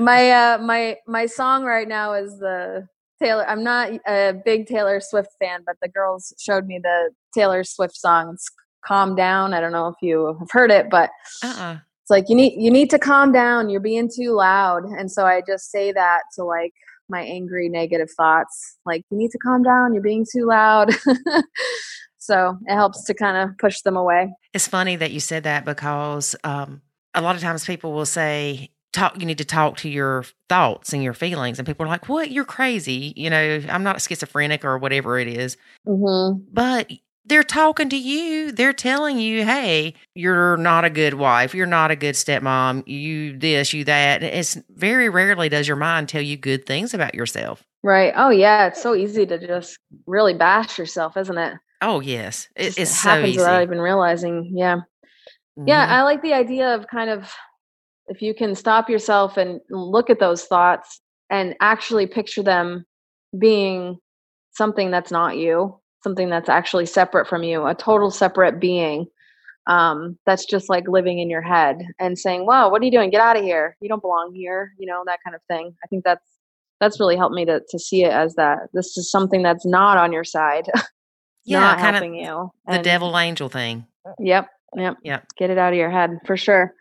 my 0.00 0.30
uh 0.54 0.58
my 0.58 0.96
my 1.06 1.26
song 1.26 1.64
right 1.64 1.86
now 1.86 2.14
is 2.14 2.38
the 2.38 2.88
Taylor 3.22 3.48
I'm 3.48 3.62
not 3.62 3.90
a 4.06 4.32
big 4.44 4.66
Taylor 4.66 5.00
Swift 5.00 5.30
fan 5.40 5.60
but 5.64 5.76
the 5.80 5.88
girls 5.88 6.34
showed 6.38 6.66
me 6.66 6.80
the 6.82 7.10
Taylor 7.34 7.64
Swift 7.64 7.96
song 7.96 8.32
it's 8.34 8.48
calm 8.84 9.14
down 9.14 9.52
I 9.52 9.60
don't 9.60 9.72
know 9.72 9.88
if 9.88 9.96
you 10.00 10.36
have 10.38 10.50
heard 10.50 10.70
it 10.70 10.88
but 10.90 11.10
uh-uh. 11.44 11.78
It's 12.06 12.10
like 12.10 12.28
you 12.28 12.36
need 12.36 12.54
you 12.56 12.70
need 12.70 12.88
to 12.90 13.00
calm 13.00 13.32
down 13.32 13.68
you're 13.68 13.80
being 13.80 14.08
too 14.08 14.32
loud 14.32 14.84
and 14.84 15.10
so 15.10 15.26
I 15.26 15.42
just 15.44 15.72
say 15.72 15.90
that 15.90 16.20
to 16.36 16.44
like 16.44 16.72
my 17.08 17.22
angry 17.22 17.68
negative 17.68 18.10
thoughts 18.16 18.76
like 18.86 19.02
you 19.10 19.18
need 19.18 19.32
to 19.32 19.38
calm 19.38 19.64
down 19.64 19.92
you're 19.92 20.02
being 20.02 20.24
too 20.24 20.46
loud 20.46 20.94
so 22.18 22.56
it 22.66 22.74
helps 22.74 23.04
to 23.04 23.14
kind 23.14 23.36
of 23.36 23.58
push 23.58 23.80
them 23.80 23.96
away 23.96 24.32
It's 24.54 24.68
funny 24.68 24.94
that 24.96 25.10
you 25.10 25.18
said 25.18 25.42
that 25.42 25.64
because 25.64 26.36
um, 26.44 26.80
a 27.16 27.20
lot 27.20 27.34
of 27.34 27.42
times 27.42 27.64
people 27.64 27.92
will 27.92 28.06
say, 28.06 28.70
"Talk." 28.92 29.18
You 29.18 29.26
need 29.26 29.38
to 29.38 29.44
talk 29.44 29.78
to 29.78 29.88
your 29.88 30.24
thoughts 30.48 30.92
and 30.92 31.02
your 31.02 31.14
feelings, 31.14 31.58
and 31.58 31.66
people 31.66 31.86
are 31.86 31.88
like, 31.88 32.08
"What? 32.08 32.30
You're 32.30 32.44
crazy." 32.44 33.12
You 33.16 33.30
know, 33.30 33.62
I'm 33.68 33.82
not 33.82 34.00
schizophrenic 34.00 34.64
or 34.64 34.78
whatever 34.78 35.18
it 35.18 35.26
is, 35.26 35.56
mm-hmm. 35.86 36.44
but 36.52 36.90
they're 37.26 37.42
talking 37.42 37.88
to 37.90 37.96
you. 37.96 38.52
They're 38.52 38.72
telling 38.72 39.18
you, 39.18 39.44
"Hey, 39.44 39.94
you're 40.14 40.56
not 40.56 40.84
a 40.84 40.90
good 40.90 41.14
wife. 41.14 41.54
You're 41.54 41.66
not 41.66 41.90
a 41.90 41.96
good 41.96 42.14
stepmom. 42.14 42.86
You 42.86 43.36
this, 43.38 43.72
you 43.72 43.84
that." 43.84 44.22
It's 44.22 44.56
very 44.70 45.08
rarely 45.08 45.48
does 45.48 45.66
your 45.68 45.76
mind 45.76 46.08
tell 46.08 46.22
you 46.22 46.36
good 46.36 46.66
things 46.66 46.94
about 46.94 47.14
yourself. 47.14 47.62
Right. 47.82 48.12
Oh 48.16 48.30
yeah, 48.30 48.66
it's 48.66 48.82
so 48.82 48.94
easy 48.94 49.26
to 49.26 49.38
just 49.38 49.78
really 50.06 50.34
bash 50.34 50.78
yourself, 50.78 51.16
isn't 51.16 51.38
it? 51.38 51.54
Oh 51.82 52.00
yes, 52.00 52.48
it, 52.56 52.64
Just 52.64 52.78
it's 52.78 52.90
so 53.02 53.08
happens 53.10 53.30
easy. 53.30 53.38
without 53.38 53.62
even 53.62 53.80
realizing. 53.80 54.52
Yeah. 54.54 54.78
Yeah, 55.66 55.86
Mhm. 55.86 55.90
I 55.90 56.02
like 56.02 56.22
the 56.22 56.34
idea 56.34 56.74
of 56.74 56.86
kind 56.88 57.10
of 57.10 57.32
if 58.08 58.22
you 58.22 58.34
can 58.34 58.54
stop 58.54 58.88
yourself 58.88 59.36
and 59.36 59.60
look 59.70 60.10
at 60.10 60.20
those 60.20 60.44
thoughts 60.44 61.00
and 61.30 61.54
actually 61.60 62.06
picture 62.06 62.42
them 62.42 62.84
being 63.38 63.98
something 64.52 64.90
that's 64.90 65.10
not 65.10 65.36
you. 65.36 65.78
Something 66.02 66.28
that's 66.28 66.48
actually 66.48 66.86
separate 66.86 67.26
from 67.28 67.42
you, 67.42 67.66
a 67.66 67.74
total 67.74 68.10
separate 68.10 68.60
being. 68.60 69.06
Um, 69.68 70.16
that's 70.26 70.44
just 70.44 70.68
like 70.68 70.86
living 70.86 71.18
in 71.18 71.28
your 71.28 71.42
head 71.42 71.82
and 71.98 72.16
saying, 72.16 72.46
"Wow, 72.46 72.70
what 72.70 72.80
are 72.80 72.84
you 72.84 72.90
doing? 72.92 73.10
Get 73.10 73.20
out 73.20 73.36
of 73.36 73.42
here! 73.42 73.76
You 73.80 73.88
don't 73.88 74.02
belong 74.02 74.32
here." 74.32 74.72
You 74.78 74.86
know 74.86 75.02
that 75.06 75.18
kind 75.24 75.34
of 75.34 75.42
thing. 75.48 75.74
I 75.82 75.86
think 75.88 76.04
that's 76.04 76.24
that's 76.78 77.00
really 77.00 77.16
helped 77.16 77.34
me 77.34 77.44
to 77.46 77.60
to 77.68 77.78
see 77.78 78.04
it 78.04 78.12
as 78.12 78.34
that 78.36 78.68
this 78.74 78.96
is 78.96 79.10
something 79.10 79.42
that's 79.42 79.66
not 79.66 79.96
on 79.98 80.12
your 80.12 80.22
side, 80.22 80.70
Yeah, 81.44 81.60
not 81.60 81.78
kind 81.78 81.96
helping 81.96 82.14
you. 82.14 82.52
The 82.66 82.74
And- 82.74 82.84
devil 82.84 83.18
angel 83.18 83.48
thing. 83.48 83.86
Yep, 84.20 84.48
yep, 84.76 84.96
Yep. 85.02 85.24
Get 85.36 85.50
it 85.50 85.58
out 85.58 85.72
of 85.72 85.78
your 85.78 85.90
head 85.90 86.18
for 86.26 86.36
sure. 86.36 86.72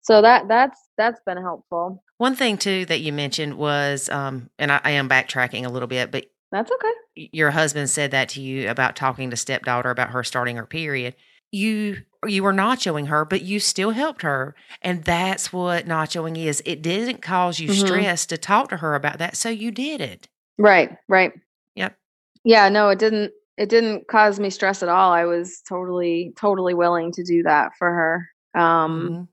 So 0.00 0.22
that 0.22 0.48
that's 0.48 0.80
that's 0.96 1.20
been 1.26 1.36
helpful. 1.36 2.02
One 2.16 2.34
thing 2.34 2.56
too 2.56 2.86
that 2.86 3.00
you 3.00 3.12
mentioned 3.12 3.58
was, 3.58 4.08
um, 4.08 4.48
and 4.58 4.72
I, 4.72 4.80
I 4.82 4.90
am 4.92 5.10
backtracking 5.10 5.66
a 5.66 5.68
little 5.68 5.88
bit, 5.88 6.10
but 6.10 6.24
That's 6.52 6.70
okay. 6.70 6.92
your 7.32 7.50
husband 7.50 7.90
said 7.90 8.10
that 8.10 8.28
to 8.30 8.40
you 8.40 8.68
about 8.68 8.96
talking 8.96 9.30
to 9.30 9.36
stepdaughter 9.36 9.90
about 9.90 10.10
her 10.10 10.24
starting 10.24 10.56
her 10.56 10.66
period. 10.66 11.14
You 11.52 11.98
you 12.26 12.42
were 12.42 12.52
nachoing 12.52 13.06
her, 13.08 13.24
but 13.24 13.42
you 13.42 13.60
still 13.60 13.90
helped 13.92 14.22
her, 14.22 14.54
and 14.82 15.02
that's 15.04 15.52
what 15.52 15.86
nachoing 15.86 16.36
is. 16.36 16.62
It 16.66 16.82
didn't 16.82 17.22
cause 17.22 17.58
you 17.60 17.68
Mhm. 17.68 17.86
stress 17.86 18.26
to 18.26 18.36
talk 18.38 18.68
to 18.70 18.76
her 18.78 18.94
about 18.94 19.18
that, 19.18 19.36
so 19.36 19.48
you 19.48 19.70
did 19.70 20.00
it. 20.00 20.28
Right, 20.58 20.96
right. 21.08 21.32
Yep. 21.76 21.96
Yeah, 22.44 22.68
no, 22.68 22.88
it 22.90 22.98
didn't 22.98 23.32
it 23.56 23.68
didn't 23.68 24.08
cause 24.08 24.40
me 24.40 24.50
stress 24.50 24.82
at 24.82 24.88
all. 24.88 25.12
I 25.12 25.24
was 25.24 25.60
totally 25.68 26.32
totally 26.36 26.74
willing 26.74 27.12
to 27.12 27.22
do 27.24 27.42
that 27.44 27.72
for 27.78 27.88
her. 27.90 28.60
Um 28.60 29.10
Mhm. 29.10 29.28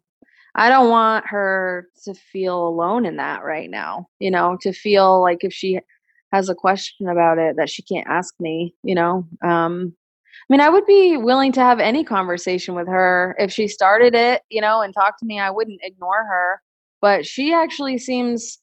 I 0.55 0.69
don't 0.69 0.89
want 0.89 1.27
her 1.27 1.87
to 2.05 2.13
feel 2.15 2.67
alone 2.67 3.05
in 3.05 3.17
that 3.17 3.43
right 3.43 3.69
now. 3.69 4.07
You 4.19 4.31
know, 4.31 4.57
to 4.61 4.71
feel 4.73 5.21
like 5.21 5.43
if 5.43 5.53
she 5.53 5.79
has 6.31 6.49
a 6.49 6.55
question 6.55 7.07
about 7.07 7.37
it 7.37 7.55
that 7.57 7.69
she 7.69 7.81
can't 7.81 8.07
ask 8.07 8.33
me, 8.39 8.73
you 8.83 8.95
know. 8.95 9.27
Um 9.43 9.93
I 10.49 10.53
mean, 10.53 10.61
I 10.61 10.69
would 10.69 10.85
be 10.85 11.17
willing 11.17 11.51
to 11.53 11.59
have 11.61 11.79
any 11.79 12.03
conversation 12.03 12.73
with 12.75 12.87
her 12.87 13.35
if 13.37 13.51
she 13.51 13.67
started 13.67 14.15
it, 14.15 14.43
you 14.49 14.61
know, 14.61 14.81
and 14.81 14.93
talked 14.93 15.19
to 15.19 15.25
me. 15.25 15.39
I 15.39 15.49
wouldn't 15.49 15.81
ignore 15.83 16.23
her, 16.23 16.61
but 17.01 17.25
she 17.25 17.53
actually 17.53 17.97
seems 17.97 18.59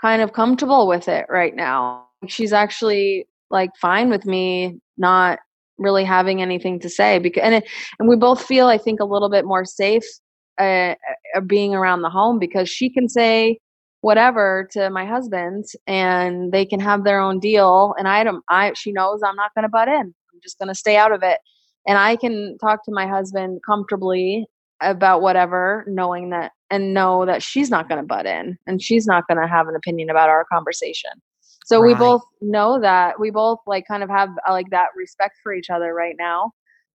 kind 0.00 0.22
of 0.22 0.32
comfortable 0.32 0.86
with 0.86 1.08
it 1.08 1.26
right 1.28 1.54
now. 1.54 2.06
She's 2.26 2.52
actually 2.52 3.26
like 3.50 3.70
fine 3.80 4.08
with 4.08 4.24
me 4.24 4.78
not 4.96 5.40
really 5.78 6.04
having 6.04 6.40
anything 6.40 6.80
to 6.80 6.88
say 6.88 7.18
because 7.18 7.42
and 7.42 7.56
it, 7.56 7.68
and 7.98 8.08
we 8.08 8.16
both 8.16 8.42
feel 8.42 8.66
I 8.66 8.78
think 8.78 9.00
a 9.00 9.04
little 9.04 9.28
bit 9.28 9.44
more 9.44 9.64
safe 9.64 10.04
uh, 10.58 10.94
uh, 11.34 11.40
being 11.46 11.74
around 11.74 12.02
the 12.02 12.10
home 12.10 12.38
because 12.38 12.68
she 12.68 12.88
can 12.88 13.08
say 13.08 13.58
whatever 14.06 14.68
to 14.70 14.88
my 14.88 15.04
husband 15.04 15.64
and 15.88 16.52
they 16.52 16.64
can 16.64 16.78
have 16.78 17.02
their 17.02 17.18
own 17.18 17.40
deal 17.40 17.92
and 17.98 18.06
I 18.06 18.22
don't 18.22 18.44
I 18.48 18.72
she 18.74 18.92
knows 18.92 19.20
I'm 19.20 19.34
not 19.34 19.52
going 19.52 19.64
to 19.64 19.68
butt 19.68 19.88
in. 19.88 20.14
I'm 20.32 20.40
just 20.44 20.60
going 20.60 20.68
to 20.68 20.76
stay 20.76 20.96
out 20.96 21.10
of 21.10 21.24
it 21.24 21.40
and 21.88 21.98
I 21.98 22.14
can 22.14 22.56
talk 22.58 22.84
to 22.84 22.92
my 22.92 23.08
husband 23.08 23.62
comfortably 23.66 24.46
about 24.80 25.22
whatever 25.22 25.84
knowing 25.88 26.30
that 26.30 26.52
and 26.70 26.94
know 26.94 27.26
that 27.26 27.42
she's 27.42 27.68
not 27.68 27.88
going 27.88 28.00
to 28.00 28.06
butt 28.06 28.26
in 28.26 28.56
and 28.68 28.80
she's 28.80 29.08
not 29.08 29.26
going 29.26 29.40
to 29.40 29.48
have 29.48 29.66
an 29.66 29.74
opinion 29.74 30.08
about 30.08 30.28
our 30.28 30.44
conversation. 30.52 31.10
So 31.64 31.80
we 31.80 31.94
both 31.94 32.22
know 32.40 32.78
that 32.80 33.18
we 33.18 33.32
both 33.32 33.58
like 33.66 33.88
kind 33.88 34.04
of 34.04 34.08
have 34.08 34.28
uh, 34.48 34.52
like 34.52 34.70
that 34.70 34.90
respect 34.96 35.34
for 35.42 35.52
each 35.52 35.68
other 35.68 35.92
right 35.92 36.14
now 36.16 36.52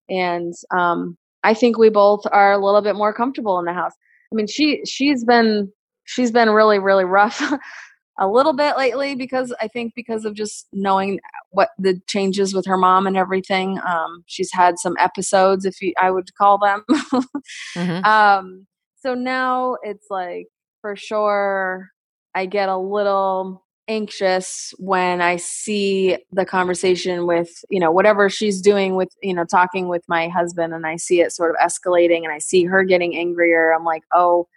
and 0.09 0.53
um 0.74 1.18
I 1.43 1.55
think 1.55 1.78
we 1.78 1.89
both 1.89 2.22
are 2.32 2.53
a 2.53 2.64
little 2.64 2.82
bit 2.82 2.95
more 2.95 3.14
comfortable 3.14 3.59
in 3.59 3.66
the 3.66 3.74
house. 3.74 3.95
I 4.32 4.36
mean, 4.36 4.47
she 4.47 4.86
she's 4.86 5.26
been 5.26 5.74
she's 6.06 6.32
been 6.32 6.49
really 6.49 6.80
really 6.80 7.06
rough 7.06 7.41
a 8.20 8.28
little 8.28 8.54
bit 8.54 8.78
lately 8.78 9.16
because 9.16 9.54
I 9.60 9.68
think 9.68 9.93
because 9.95 10.26
of 10.26 10.36
just 10.36 10.68
knowing 10.72 11.20
what 11.49 11.70
the 11.80 11.99
changes 12.08 12.54
with 12.54 12.66
her 12.66 12.78
mom 12.78 13.08
and 13.08 13.18
everything. 13.18 13.80
Um, 13.86 14.24
she's 14.28 14.52
had 14.54 14.78
some 14.78 14.95
episodes, 14.99 15.66
if 15.66 15.82
you, 15.82 15.93
I 15.99 16.12
would 16.12 16.34
call 16.36 16.60
them. 16.60 16.84
Mhm. 17.76 18.06
um, 18.06 18.68
so 18.99 19.16
now 19.16 19.78
it's 19.82 20.08
like 20.10 20.47
for 20.82 20.95
sure 20.95 21.89
I 22.36 22.45
get 22.45 22.70
a 22.70 22.78
little 22.78 23.66
anxious 23.88 24.74
when 24.78 25.22
I 25.22 25.38
see 25.38 26.18
the 26.32 26.45
conversation 26.45 27.26
with, 27.26 27.49
you 27.70 27.80
know, 27.80 27.91
whatever 27.91 28.30
she's 28.30 28.62
doing 28.62 28.95
with, 28.95 29.10
you 29.22 29.34
know, 29.34 29.43
talking 29.43 29.88
with 29.88 30.04
my 30.08 30.28
husband 30.30 30.74
and 30.74 30.86
I 30.86 30.95
see 30.95 31.22
it 31.22 31.32
sort 31.34 31.52
of 31.52 31.58
escalating 31.58 32.24
and 32.24 32.32
I 32.32 32.38
see 32.38 32.66
her 32.66 32.84
getting 32.84 33.18
angrier. 33.18 33.74
I'm 33.74 33.84
like, 33.84 34.04
oh, 34.14 34.47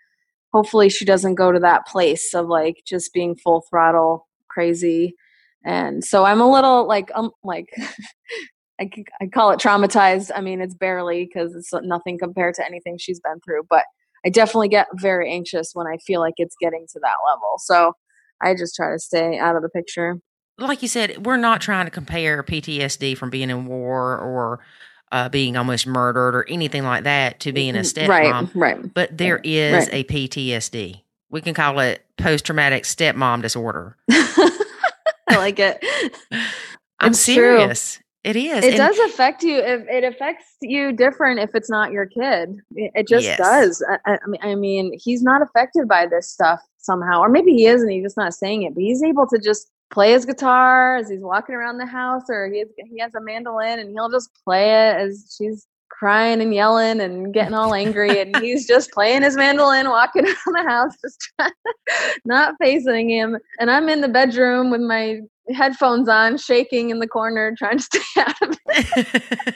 hopefully 0.55 0.89
she 0.89 1.05
doesn't 1.05 1.35
go 1.35 1.51
to 1.51 1.59
that 1.59 1.85
place 1.85 2.33
of 2.33 2.47
like 2.47 2.77
just 2.87 3.13
being 3.13 3.35
full 3.35 3.65
throttle 3.69 4.29
crazy. 4.49 5.17
And 5.65 6.05
so 6.05 6.25
I'm 6.25 6.41
a 6.41 6.49
little 6.49 6.87
like, 6.87 7.11
um, 7.17 7.33
like, 7.43 7.67
I 8.81 8.89
call 9.33 9.51
it 9.51 9.59
traumatized. 9.59 10.31
I 10.35 10.41
mean, 10.41 10.61
it's 10.61 10.75
barely 10.75 11.25
because 11.25 11.57
it's 11.57 11.73
nothing 11.73 12.19
compared 12.19 12.55
to 12.55 12.65
anything 12.65 12.99
she's 12.99 13.19
been 13.19 13.41
through, 13.45 13.63
but 13.69 13.83
I 14.25 14.31
definitely 14.31 14.69
get 14.69 14.87
very 14.95 15.29
anxious 15.31 15.73
when 15.75 15.89
I 15.89 15.97
feel 15.99 16.21
like 16.21 16.35
it's 16.37 16.57
getting 16.61 16.87
to 16.93 17.01
that 17.01 17.17
level. 17.29 17.55
So 17.59 17.95
I 18.41 18.55
just 18.55 18.77
try 18.77 18.93
to 18.93 18.99
stay 18.99 19.39
out 19.39 19.57
of 19.57 19.63
the 19.63 19.69
picture. 19.69 20.19
like 20.59 20.83
you 20.83 20.89
said, 20.89 21.27
we're 21.27 21.37
not 21.37 21.63
trying 21.63 21.87
to 21.87 21.91
compare 21.91 22.45
PTSD 22.45 23.17
from 23.17 23.31
being 23.31 23.51
in 23.51 23.67
war 23.67 24.19
or 24.19 24.61
uh, 25.13 25.29
being 25.29 25.57
almost 25.57 25.87
murdered 25.87 26.35
or 26.35 26.45
anything 26.49 26.85
like 26.85 27.05
that 27.05 27.41
to 27.41 27.53
being 27.53 27.77
a 27.77 27.81
stepmom. 27.81 28.09
Right, 28.55 28.77
right. 28.77 28.95
But 28.95 29.17
there 29.17 29.41
is 29.45 29.87
Right. 29.89 29.95
a 29.95 30.05
PTSD. 30.05 31.01
We 31.31 31.41
can 31.41 31.55
call 31.55 31.79
it 31.81 32.05
post 32.17 32.45
traumatic 32.47 32.85
stepmom 32.85 33.43
disorder. 33.43 33.97
I 34.11 35.37
like 35.37 35.59
it. 35.59 35.83
I'm 37.01 37.11
It's 37.11 37.25
true. 37.25 37.35
serious. 37.35 38.01
It 38.23 38.37
is. 38.37 38.65
It 38.65 38.69
And- 38.71 38.77
does 38.79 38.99
affect 39.01 39.43
you. 39.43 39.59
It, 39.59 39.87
it 39.91 40.05
affects 40.05 40.45
you 40.63 40.93
different 40.93 41.41
if 41.41 41.51
it's 41.55 41.69
not 41.69 41.93
your 41.93 42.07
kid. 42.07 42.57
It, 42.75 43.07
just 43.07 43.27
Yes. 43.27 43.39
does. 43.39 43.85
I 44.07 44.19
I 44.43 44.55
mean, 44.55 44.93
he's 44.99 45.23
not 45.23 45.43
affected 45.43 45.87
by 45.89 46.07
this 46.07 46.31
stuff 46.31 46.61
somehow, 46.79 47.21
or 47.21 47.29
maybe 47.29 47.53
he 47.53 47.67
is, 47.67 47.83
and 47.83 47.91
he's 47.91 48.03
just 48.05 48.17
not 48.17 48.33
saying 48.33 48.63
it. 48.63 48.75
But 48.75 48.83
he's 48.83 49.03
able 49.03 49.27
to 49.27 49.39
just 49.39 49.71
play 49.91 50.12
his 50.12 50.24
guitar 50.24 50.97
as 50.97 51.09
he's 51.09 51.20
walking 51.20 51.55
around 51.55 51.78
the 51.78 51.87
house, 51.87 52.24
or 52.28 52.51
he 52.51 52.61
has, 52.61 52.68
he 52.91 52.99
has 53.01 53.14
a 53.14 53.20
mandolin, 53.20 53.78
and 53.78 53.91
he'll 53.91 54.11
just 54.11 54.30
play 54.45 54.70
it 54.70 54.97
as 54.97 55.35
she's 55.37 55.66
crying 55.91 56.41
and 56.41 56.53
yelling 56.53 57.01
and 57.01 57.32
getting 57.32 57.55
all 57.55 57.74
angry, 57.74 58.20
and 58.20 58.37
he's 58.43 58.66
just 58.66 58.91
playing 58.93 59.22
his 59.22 59.37
mandolin, 59.37 59.89
walking 59.89 60.24
around 60.24 60.53
the 60.53 60.64
house, 60.68 60.93
just 61.03 61.20
trying, 61.39 61.53
not 62.24 62.55
facing 62.61 63.11
him. 63.11 63.39
And 63.61 63.70
I'm 63.70 63.89
in 63.89 64.01
the 64.01 64.09
bedroom 64.09 64.70
with 64.70 64.80
my 64.80 65.20
headphones 65.55 66.09
on, 66.09 66.39
shaking 66.39 66.91
in 66.91 66.99
the 66.99 67.09
corner, 67.09 67.55
trying 67.57 67.78
to 67.78 67.85
stay 67.85 68.01
out 68.18 68.43
of 68.43 68.59
it. 68.66 69.55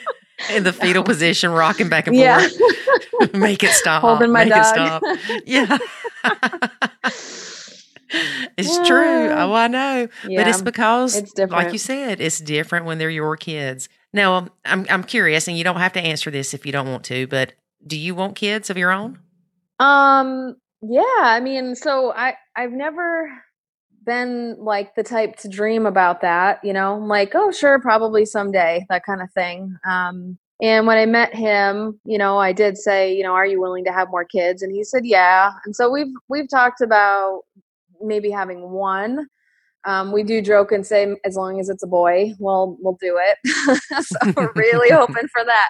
in 0.51 0.63
the 0.63 0.71
fetal 0.71 1.03
position, 1.03 1.51
rocking 1.51 1.89
back 1.89 2.07
and 2.07 2.15
forth 2.15 2.53
Yeah. 2.61 3.27
Make 3.37 3.63
it 3.63 3.71
stop. 3.71 4.01
Holding 4.01 4.31
my 4.31 4.45
Make 4.45 4.53
dog. 4.53 5.01
it 5.43 5.81
stop. 8.09 8.21
Yeah. 8.39 8.47
it's 8.57 8.87
true. 8.87 9.29
Oh, 9.29 9.53
I 9.53 9.67
know. 9.67 10.07
But 10.23 10.47
it's 10.47 10.61
because, 10.61 11.15
it's 11.15 11.33
like 11.37 11.71
you 11.71 11.77
said, 11.77 12.19
it's 12.19 12.39
different 12.39 12.85
when 12.85 12.97
they're 12.97 13.09
your 13.09 13.37
kids. 13.37 13.87
Now, 14.13 14.33
um, 14.33 14.49
I'm 14.65 14.85
I'm 14.89 15.03
curious, 15.03 15.47
and 15.47 15.57
you 15.57 15.63
don't 15.63 15.77
have 15.77 15.93
to 15.93 16.01
answer 16.01 16.31
this 16.31 16.53
if 16.53 16.65
you 16.65 16.71
don't 16.71 16.87
want 16.87 17.03
to, 17.05 17.27
but 17.27 17.53
do 17.85 17.97
you 17.97 18.15
want 18.15 18.35
kids 18.35 18.69
of 18.69 18.77
your 18.77 18.91
own? 18.91 19.19
Um, 19.79 20.55
yeah, 20.81 21.03
I 21.19 21.39
mean, 21.39 21.75
so 21.75 22.11
I 22.11 22.35
I've 22.55 22.71
never 22.71 23.29
been 24.05 24.55
like 24.59 24.95
the 24.95 25.03
type 25.03 25.35
to 25.37 25.47
dream 25.47 25.85
about 25.85 26.21
that, 26.21 26.59
you 26.63 26.73
know, 26.73 26.95
I'm 26.95 27.07
like, 27.07 27.33
oh, 27.35 27.51
sure, 27.51 27.79
probably 27.79 28.25
someday, 28.25 28.85
that 28.89 29.05
kind 29.05 29.21
of 29.21 29.31
thing. 29.31 29.77
Um, 29.87 30.37
and 30.61 30.87
when 30.87 30.97
I 30.97 31.05
met 31.05 31.33
him, 31.33 31.99
you 32.05 32.17
know, 32.17 32.37
I 32.37 32.51
did 32.51 32.77
say, 32.77 33.13
you 33.15 33.23
know, 33.23 33.33
are 33.33 33.45
you 33.45 33.61
willing 33.61 33.85
to 33.85 33.93
have 33.93 34.09
more 34.09 34.25
kids? 34.25 34.61
And 34.61 34.73
he 34.73 34.83
said, 34.83 35.05
yeah. 35.05 35.51
And 35.63 35.75
so 35.75 35.89
we've 35.89 36.11
we've 36.27 36.49
talked 36.49 36.81
about 36.81 37.43
maybe 38.01 38.29
having 38.29 38.69
one. 38.71 39.27
Um, 39.85 40.11
we 40.11 40.23
do 40.23 40.41
joke 40.41 40.71
and 40.71 40.85
say, 40.85 41.15
as 41.25 41.35
long 41.35 41.59
as 41.59 41.69
it's 41.69 41.83
a 41.83 41.87
boy, 41.87 42.33
we'll 42.39 42.77
we'll 42.81 42.97
do 43.01 43.19
it. 43.21 43.37
so 44.05 44.17
we're 44.35 44.51
really 44.55 44.91
hoping 44.93 45.27
for 45.31 45.43
that. 45.45 45.69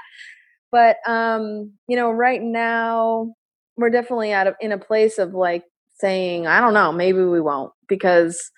But 0.71 0.97
um, 1.07 1.73
you 1.87 1.95
know, 1.95 2.11
right 2.11 2.41
now 2.41 3.33
we're 3.77 3.89
definitely 3.91 4.33
out 4.33 4.47
of 4.47 4.55
in 4.61 4.71
a 4.71 4.77
place 4.77 5.17
of 5.19 5.33
like 5.33 5.63
saying, 5.99 6.47
I 6.47 6.59
don't 6.59 6.73
know, 6.73 6.91
maybe 6.91 7.23
we 7.23 7.41
won't 7.41 7.71
because, 7.87 8.51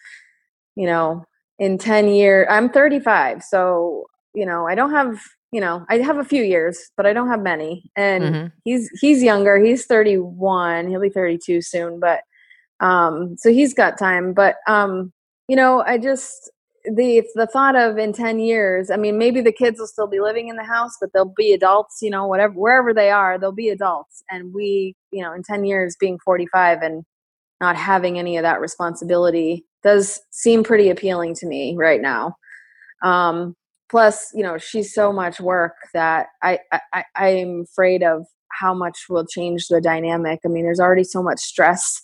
you 0.76 0.86
know, 0.86 1.26
in 1.60 1.78
10 1.78 2.08
years, 2.10 2.48
I'm 2.50 2.70
35. 2.70 3.44
So, 3.44 4.06
you 4.34 4.46
know, 4.46 4.68
I 4.68 4.76
don't 4.76 4.92
have, 4.92 5.20
you 5.52 5.60
know, 5.62 5.86
I 5.90 5.98
have 6.00 6.18
a 6.18 6.24
few 6.24 6.44
years, 6.44 6.80
but 6.98 7.06
I 7.06 7.14
don't 7.14 7.30
have 7.30 7.42
many. 7.42 7.92
And 7.96 8.24
Mhm. 8.24 8.52
he's, 8.64 8.90
he's 9.00 9.22
younger. 9.24 9.58
He's 9.60 9.86
31. 9.86 10.88
He'll 10.90 11.02
be 11.02 11.10
32 11.10 11.62
soon. 11.62 12.00
But, 12.00 12.22
um, 12.82 13.36
so 13.38 13.52
he's 13.52 13.74
got 13.74 13.98
time. 13.98 14.34
But, 14.34 14.58
um, 14.68 15.14
you 15.48 15.56
know, 15.56 15.82
I 15.82 15.98
just, 15.98 16.52
the 16.86 17.24
the 17.36 17.48
thought 17.48 17.76
of 17.76 17.98
in 17.98 18.14
10 18.14 18.40
years 18.40 18.90
i 18.90 18.98
mean 18.98 19.18
maybe 19.18 19.42
the 19.42 19.52
kids 19.52 19.80
will 19.80 19.88
still 19.88 20.08
be 20.08 20.20
living 20.20 20.48
in 20.48 20.56
the 20.56 20.64
house 20.64 20.98
but 21.00 21.12
they'll 21.14 21.34
be 21.38 21.54
adults 21.54 22.00
you 22.02 22.10
know 22.10 22.26
whatever 22.26 22.54
wherever 22.54 22.94
they 22.94 23.12
are 23.12 23.38
they'll 23.38 23.52
be 23.52 23.70
adults 23.70 24.24
and 24.32 24.54
we 24.54 24.96
you 25.12 25.22
know 25.22 25.34
in 25.34 25.44
10 25.44 25.66
years 25.66 25.96
being 26.00 26.18
45 26.26 26.82
and 26.82 27.04
not 27.60 27.76
having 27.76 28.18
any 28.18 28.38
of 28.38 28.44
that 28.44 28.60
responsibility 28.60 29.64
does 29.84 30.20
seem 30.32 30.64
pretty 30.64 30.90
appealing 30.90 31.36
to 31.36 31.46
me 31.46 31.76
right 31.78 32.02
now 32.02 32.36
um 33.04 33.56
plus 33.90 34.32
you 34.34 34.42
know 34.42 34.58
she's 34.58 34.94
so 34.94 35.14
much 35.14 35.40
work 35.40 35.76
that 35.94 36.28
I, 36.42 36.60
I 36.94 37.04
i'm 37.16 37.62
afraid 37.72 38.02
of 38.02 38.26
how 38.50 38.74
much 38.74 39.06
will 39.10 39.26
change 39.26 39.68
the 39.68 39.82
dynamic 39.82 40.40
i 40.46 40.48
mean 40.48 40.64
there's 40.64 40.80
already 40.80 41.04
so 41.04 41.22
much 41.22 41.40
stress 41.40 42.02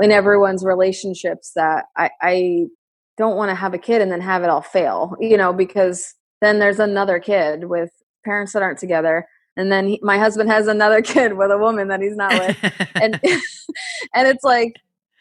in 0.00 0.10
everyone's 0.10 0.64
relationships 0.64 1.52
that 1.54 1.86
i 1.96 2.10
i 2.22 2.64
don't 3.16 3.36
want 3.36 3.50
to 3.50 3.54
have 3.54 3.74
a 3.74 3.78
kid 3.78 4.02
and 4.02 4.10
then 4.10 4.20
have 4.20 4.42
it 4.42 4.50
all 4.50 4.62
fail 4.62 5.14
you 5.20 5.36
know 5.36 5.52
because 5.52 6.14
then 6.40 6.58
there's 6.58 6.80
another 6.80 7.18
kid 7.18 7.64
with 7.64 7.90
parents 8.24 8.52
that 8.52 8.62
aren't 8.62 8.78
together 8.78 9.26
and 9.56 9.70
then 9.70 9.86
he, 9.86 10.00
my 10.02 10.18
husband 10.18 10.50
has 10.50 10.66
another 10.66 11.00
kid 11.02 11.34
with 11.36 11.50
a 11.50 11.58
woman 11.58 11.88
that 11.88 12.00
he's 12.00 12.16
not 12.16 12.32
with. 12.32 12.56
And 12.96 13.20
and 14.14 14.28
it's 14.28 14.44
like 14.44 14.74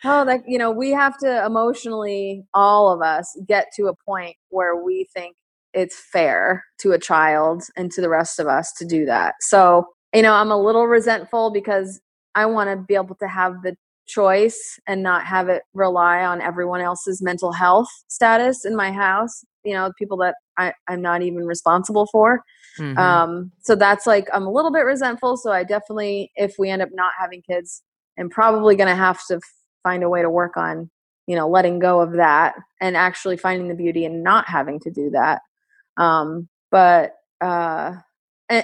oh 0.04 0.26
that 0.26 0.42
you 0.48 0.58
know 0.58 0.72
we 0.72 0.90
have 0.90 1.18
to 1.20 1.46
emotionally 1.46 2.44
all 2.54 2.92
of 2.92 3.02
us 3.02 3.38
get 3.48 3.68
to 3.76 3.86
a 3.88 3.96
point 3.96 4.36
where 4.50 4.76
we 4.76 5.08
think 5.14 5.36
it's 5.74 6.02
fair 6.12 6.64
to 6.80 6.92
a 6.92 7.00
child 7.00 7.64
and 7.78 7.92
to 7.92 8.02
the 8.02 8.10
rest 8.10 8.40
of 8.40 8.48
us 8.48 8.72
to 8.78 8.86
do 8.86 9.06
that. 9.06 9.36
So 9.42 9.86
you 10.14 10.22
know 10.22 10.34
i'm 10.34 10.52
a 10.52 10.62
little 10.62 10.86
resentful 10.86 11.52
because 11.52 12.00
i 12.36 12.46
want 12.46 12.70
to 12.70 12.78
be 12.78 12.96
able 12.96 13.16
to 13.16 13.28
have 13.28 13.62
the 13.64 13.76
choice 14.06 14.80
and 14.88 15.02
not 15.02 15.26
have 15.26 15.50
it 15.50 15.64
rely 15.74 16.24
on 16.24 16.42
everyone 16.42 16.82
else's 16.82 17.22
mental 17.22 17.52
health 17.52 17.88
status 18.08 18.66
in 18.66 18.76
my 18.76 18.92
house 18.92 19.46
you 19.64 19.74
know 19.74 19.92
people 19.98 20.18
that 20.18 20.36
I, 20.58 20.74
i'm 20.90 21.02
not 21.02 21.22
even 21.22 21.46
responsible 21.46 22.08
for 22.12 22.44
mm-hmm. 22.78 22.98
um, 22.98 23.52
so 23.62 23.76
that's 23.76 24.06
like 24.06 24.28
i'm 24.34 24.46
a 24.46 24.52
little 24.52 24.72
bit 24.72 24.86
resentful 24.86 25.38
so 25.38 25.52
i 25.52 25.64
definitely 25.64 26.32
if 26.36 26.56
we 26.60 26.70
end 26.70 26.82
up 26.82 26.90
not 26.94 27.14
having 27.18 27.42
kids 27.42 27.82
i'm 28.20 28.30
probably 28.30 28.76
going 28.76 28.90
to 28.90 28.96
have 28.96 29.20
to 29.28 29.40
find 29.84 30.04
a 30.04 30.10
way 30.10 30.22
to 30.22 30.30
work 30.30 30.58
on 30.58 30.90
you 31.28 31.36
know 31.36 31.48
letting 31.48 31.80
go 31.80 32.02
of 32.02 32.14
that 32.14 32.56
and 32.82 32.98
actually 32.98 33.38
finding 33.38 33.70
the 33.70 33.76
beauty 33.76 34.06
and 34.06 34.24
not 34.24 34.48
having 34.50 34.80
to 34.82 34.92
do 34.92 35.10
that 35.12 35.42
um, 35.98 36.50
but 36.72 37.16
uh, 37.42 37.94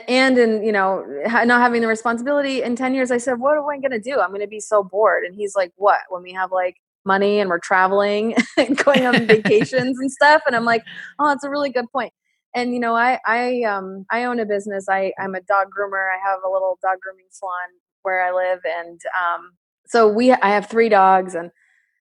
and 0.08 0.38
in 0.38 0.64
you 0.64 0.72
know 0.72 1.04
not 1.46 1.62
having 1.62 1.82
the 1.82 1.88
responsibility 1.88 2.62
in 2.62 2.76
10 2.76 2.94
years 2.94 3.12
i 3.12 3.18
said 3.18 3.40
what 3.40 3.58
am 3.58 3.68
i 3.70 3.78
going 3.78 3.92
to 3.92 4.00
do? 4.00 4.20
I'm 4.20 4.30
going 4.30 4.42
to 4.42 4.48
be 4.48 4.60
so 4.60 4.84
bored. 4.84 5.24
And 5.24 5.36
he's 5.36 5.56
like 5.56 5.72
what? 5.76 6.00
When 6.10 6.24
we 6.24 6.34
have 6.34 6.52
like 6.52 6.78
money 7.06 7.40
and 7.40 7.50
we're 7.50 7.60
traveling 7.60 8.36
and 8.58 8.78
going 8.78 9.06
on 9.06 9.26
vacations 9.28 10.00
and 10.00 10.12
stuff? 10.12 10.42
And 10.46 10.56
i'm 10.56 10.66
like 10.66 10.84
oh 11.20 11.28
that's 11.28 11.44
a 11.44 11.50
really 11.50 11.70
good 11.70 11.92
point. 11.92 12.14
And 12.56 12.74
you 12.74 12.80
know 12.80 12.96
i 12.96 13.20
i 13.26 13.64
um 13.64 14.06
i 14.12 14.24
own 14.26 14.40
a 14.40 14.46
business. 14.46 14.88
I 14.90 15.14
i'm 15.20 15.36
a 15.36 15.42
dog 15.42 15.68
groomer. 15.78 16.08
I 16.14 16.20
have 16.30 16.40
a 16.46 16.50
little 16.50 16.78
dog 16.82 17.00
grooming 17.02 17.28
salon 17.32 17.70
where 18.02 18.26
i 18.26 18.32
live 18.32 18.60
and 18.66 19.00
um 19.22 19.52
so 19.86 20.08
we 20.08 20.32
i 20.32 20.50
have 20.50 20.68
three 20.68 20.88
dogs 20.90 21.36
and 21.36 21.52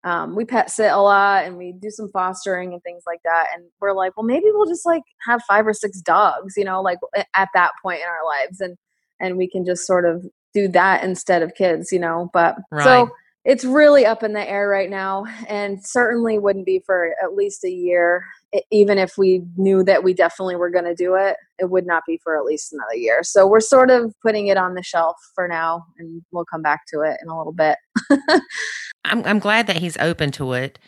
um, 0.04 0.36
we 0.36 0.44
pet 0.44 0.70
sit 0.70 0.92
a 0.92 0.98
lot 0.98 1.44
and 1.44 1.56
we 1.56 1.72
do 1.72 1.90
some 1.90 2.08
fostering 2.10 2.72
and 2.72 2.82
things 2.82 3.02
like 3.06 3.20
that. 3.24 3.46
And 3.54 3.64
we're 3.80 3.94
like 3.94 4.16
well 4.16 4.24
maybe 4.24 4.46
we'll 4.52 4.68
just 4.68 4.86
like 4.86 5.02
have 5.26 5.42
five 5.48 5.66
or 5.66 5.74
six 5.74 6.00
dogs 6.00 6.54
you 6.56 6.64
know 6.64 6.82
like 6.82 6.98
at 7.34 7.48
that 7.54 7.72
point 7.82 8.00
in 8.00 8.08
our 8.08 8.24
lives. 8.24 8.60
And 8.60 8.76
and 9.20 9.36
we 9.36 9.48
can 9.48 9.64
just 9.64 9.86
sort 9.86 10.04
of 10.04 10.24
do 10.52 10.68
that 10.68 11.02
instead 11.02 11.42
of 11.42 11.54
kids 11.54 11.90
you 11.90 11.98
know? 11.98 12.30
But 12.32 12.56
right. 12.70 12.84
so 12.84 13.10
it's 13.44 13.64
really 13.64 14.06
up 14.06 14.22
in 14.22 14.32
the 14.32 14.48
air 14.48 14.68
right 14.68 14.88
now 14.88 15.26
and 15.48 15.84
certainly 15.84 16.38
wouldn't 16.38 16.64
be 16.64 16.80
for 16.86 17.14
at 17.22 17.34
least 17.34 17.64
a 17.64 17.70
year. 17.70 18.24
Even 18.70 18.98
if 18.98 19.18
we 19.18 19.42
knew 19.56 19.82
that 19.84 20.04
we 20.04 20.14
definitely 20.14 20.56
were 20.56 20.70
going 20.70 20.84
to 20.84 20.94
do 20.94 21.14
it 21.14 21.36
it 21.58 21.70
would 21.70 21.86
not 21.86 22.02
be 22.06 22.18
for 22.22 22.36
at 22.36 22.44
least 22.44 22.72
another 22.72 22.96
year. 22.96 23.22
So 23.22 23.46
we're 23.46 23.60
sort 23.60 23.90
of 23.90 24.12
putting 24.22 24.48
it 24.48 24.56
on 24.56 24.74
the 24.74 24.82
shelf 24.82 25.16
for 25.34 25.46
now 25.46 25.84
and 25.98 26.22
we'll 26.32 26.44
come 26.44 26.62
back 26.62 26.82
to 26.88 27.00
it 27.00 27.18
in 27.22 27.28
a 27.28 27.36
little 27.36 27.52
bit 27.52 27.78
I'm 29.04 29.24
I'm 29.24 29.38
glad 29.38 29.66
that 29.66 29.76
he's 29.76 29.96
open 29.98 30.30
to 30.32 30.54
it, 30.54 30.78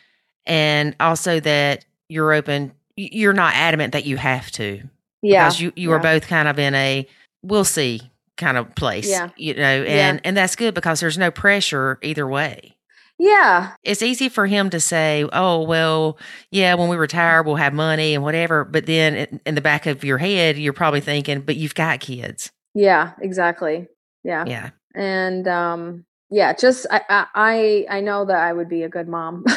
and 0.45 0.95
also 0.99 1.39
that 1.39 1.85
you're 2.09 2.33
open. 2.33 2.73
You're 2.95 3.33
not 3.33 3.53
adamant 3.55 3.93
that 3.93 4.05
you 4.05 4.17
have 4.17 4.51
to. 4.51 4.81
Yeah, 5.21 5.45
because 5.45 5.61
you 5.61 5.73
you 5.75 5.89
yeah. 5.89 5.95
are 5.95 5.99
both 5.99 6.27
kind 6.27 6.47
of 6.47 6.59
in 6.59 6.73
a 6.75 7.07
we'll 7.43 7.65
see 7.65 8.01
kind 8.37 8.57
of 8.57 8.73
place. 8.75 9.09
Yeah, 9.09 9.29
you 9.37 9.53
know, 9.53 9.61
and 9.61 10.17
yeah. 10.17 10.21
and 10.23 10.37
that's 10.37 10.55
good 10.55 10.73
because 10.73 10.99
there's 10.99 11.17
no 11.17 11.31
pressure 11.31 11.99
either 12.01 12.27
way. 12.27 12.77
Yeah. 13.19 13.71
It's 13.83 14.01
easy 14.01 14.29
for 14.29 14.45
him 14.45 14.69
to 14.69 14.79
say, 14.79 15.27
oh, 15.33 15.63
well, 15.63 16.17
yeah, 16.51 16.75
when 16.75 16.87
we 16.89 16.97
retire, 16.97 17.41
we'll 17.41 17.55
have 17.55 17.73
money 17.73 18.13
and 18.13 18.23
whatever. 18.23 18.63
But 18.63 18.85
then 18.85 19.39
in 19.45 19.55
the 19.55 19.61
back 19.61 19.85
of 19.85 20.03
your 20.03 20.19
head, 20.19 20.57
you're 20.57 20.73
probably 20.73 21.01
thinking, 21.01 21.41
but 21.41 21.55
you've 21.55 21.75
got 21.75 21.99
kids. 21.99 22.51
Yeah, 22.75 23.13
exactly. 23.19 23.87
Yeah. 24.23 24.45
Yeah. 24.45 24.69
And 24.93 25.47
um, 25.47 26.05
yeah 26.29 26.53
just 26.53 26.85
I, 26.91 27.01
I 27.35 27.85
i 27.89 28.01
know 28.01 28.25
that 28.25 28.37
i 28.37 28.51
would 28.53 28.69
be 28.69 28.83
a 28.83 28.89
good 28.89 29.07
mom. 29.07 29.43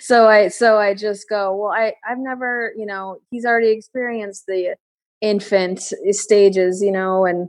So 0.00 0.26
i 0.28 0.48
so 0.48 0.78
i 0.78 0.94
just 0.94 1.28
go 1.28 1.54
well 1.56 1.70
i 1.70 1.94
i've 2.08 2.18
never 2.18 2.72
you 2.76 2.86
know 2.86 3.18
he's 3.30 3.44
already 3.46 3.70
experienced 3.70 4.44
the 4.46 4.76
infant 5.20 5.80
stages 6.10 6.82
you 6.82 6.90
know 6.92 7.24
and 7.24 7.48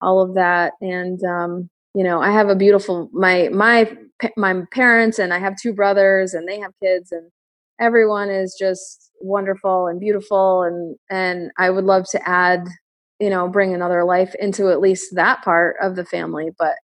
all 0.00 0.20
of 0.22 0.34
that. 0.34 0.74
And 0.80 1.22
um 1.24 1.70
you 1.94 2.04
know 2.04 2.20
i 2.20 2.30
have 2.30 2.50
a 2.50 2.54
beautiful 2.54 3.08
my 3.12 3.48
my 3.52 3.90
my 4.36 4.62
parents 4.72 5.18
and 5.18 5.32
i 5.32 5.38
have 5.38 5.56
two 5.60 5.72
brothers 5.72 6.34
and 6.34 6.46
they 6.46 6.60
have 6.60 6.72
kids 6.82 7.10
and 7.10 7.30
everyone 7.80 8.30
is 8.30 8.54
just 8.58 9.10
wonderful 9.20 9.86
and 9.86 9.98
beautiful 9.98 10.62
and 10.62 10.96
and 11.10 11.50
i 11.58 11.70
would 11.70 11.84
love 11.84 12.04
to 12.10 12.28
add 12.28 12.66
you 13.18 13.30
know 13.30 13.48
bring 13.48 13.74
another 13.74 14.04
life 14.04 14.34
into 14.40 14.70
at 14.70 14.80
least 14.80 15.14
that 15.14 15.42
part 15.42 15.76
of 15.80 15.96
the 15.96 16.04
family 16.04 16.50
but 16.58 16.74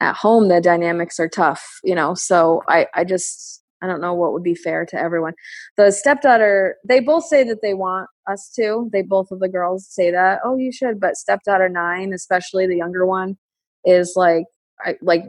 at 0.00 0.16
home 0.16 0.48
the 0.48 0.60
dynamics 0.60 1.18
are 1.18 1.28
tough 1.28 1.80
you 1.82 1.94
know 1.94 2.14
so 2.14 2.62
i 2.68 2.86
i 2.94 3.04
just 3.04 3.62
i 3.82 3.86
don't 3.86 4.00
know 4.00 4.14
what 4.14 4.32
would 4.32 4.42
be 4.42 4.54
fair 4.54 4.84
to 4.84 4.98
everyone. 4.98 5.34
The 5.76 5.90
stepdaughter 5.90 6.76
they 6.88 7.00
both 7.00 7.24
say 7.24 7.44
that 7.44 7.62
they 7.62 7.74
want 7.74 8.08
us 8.28 8.50
to. 8.56 8.90
They 8.92 9.02
both 9.02 9.30
of 9.30 9.40
the 9.40 9.48
girls 9.48 9.86
say 9.88 10.10
that 10.10 10.40
oh 10.44 10.56
you 10.56 10.72
should 10.72 11.00
but 11.00 11.16
stepdaughter 11.16 11.68
nine 11.68 12.12
especially 12.12 12.66
the 12.66 12.76
younger 12.76 13.06
one 13.06 13.36
is 13.84 14.14
like 14.16 14.44
I, 14.84 14.96
like 15.02 15.24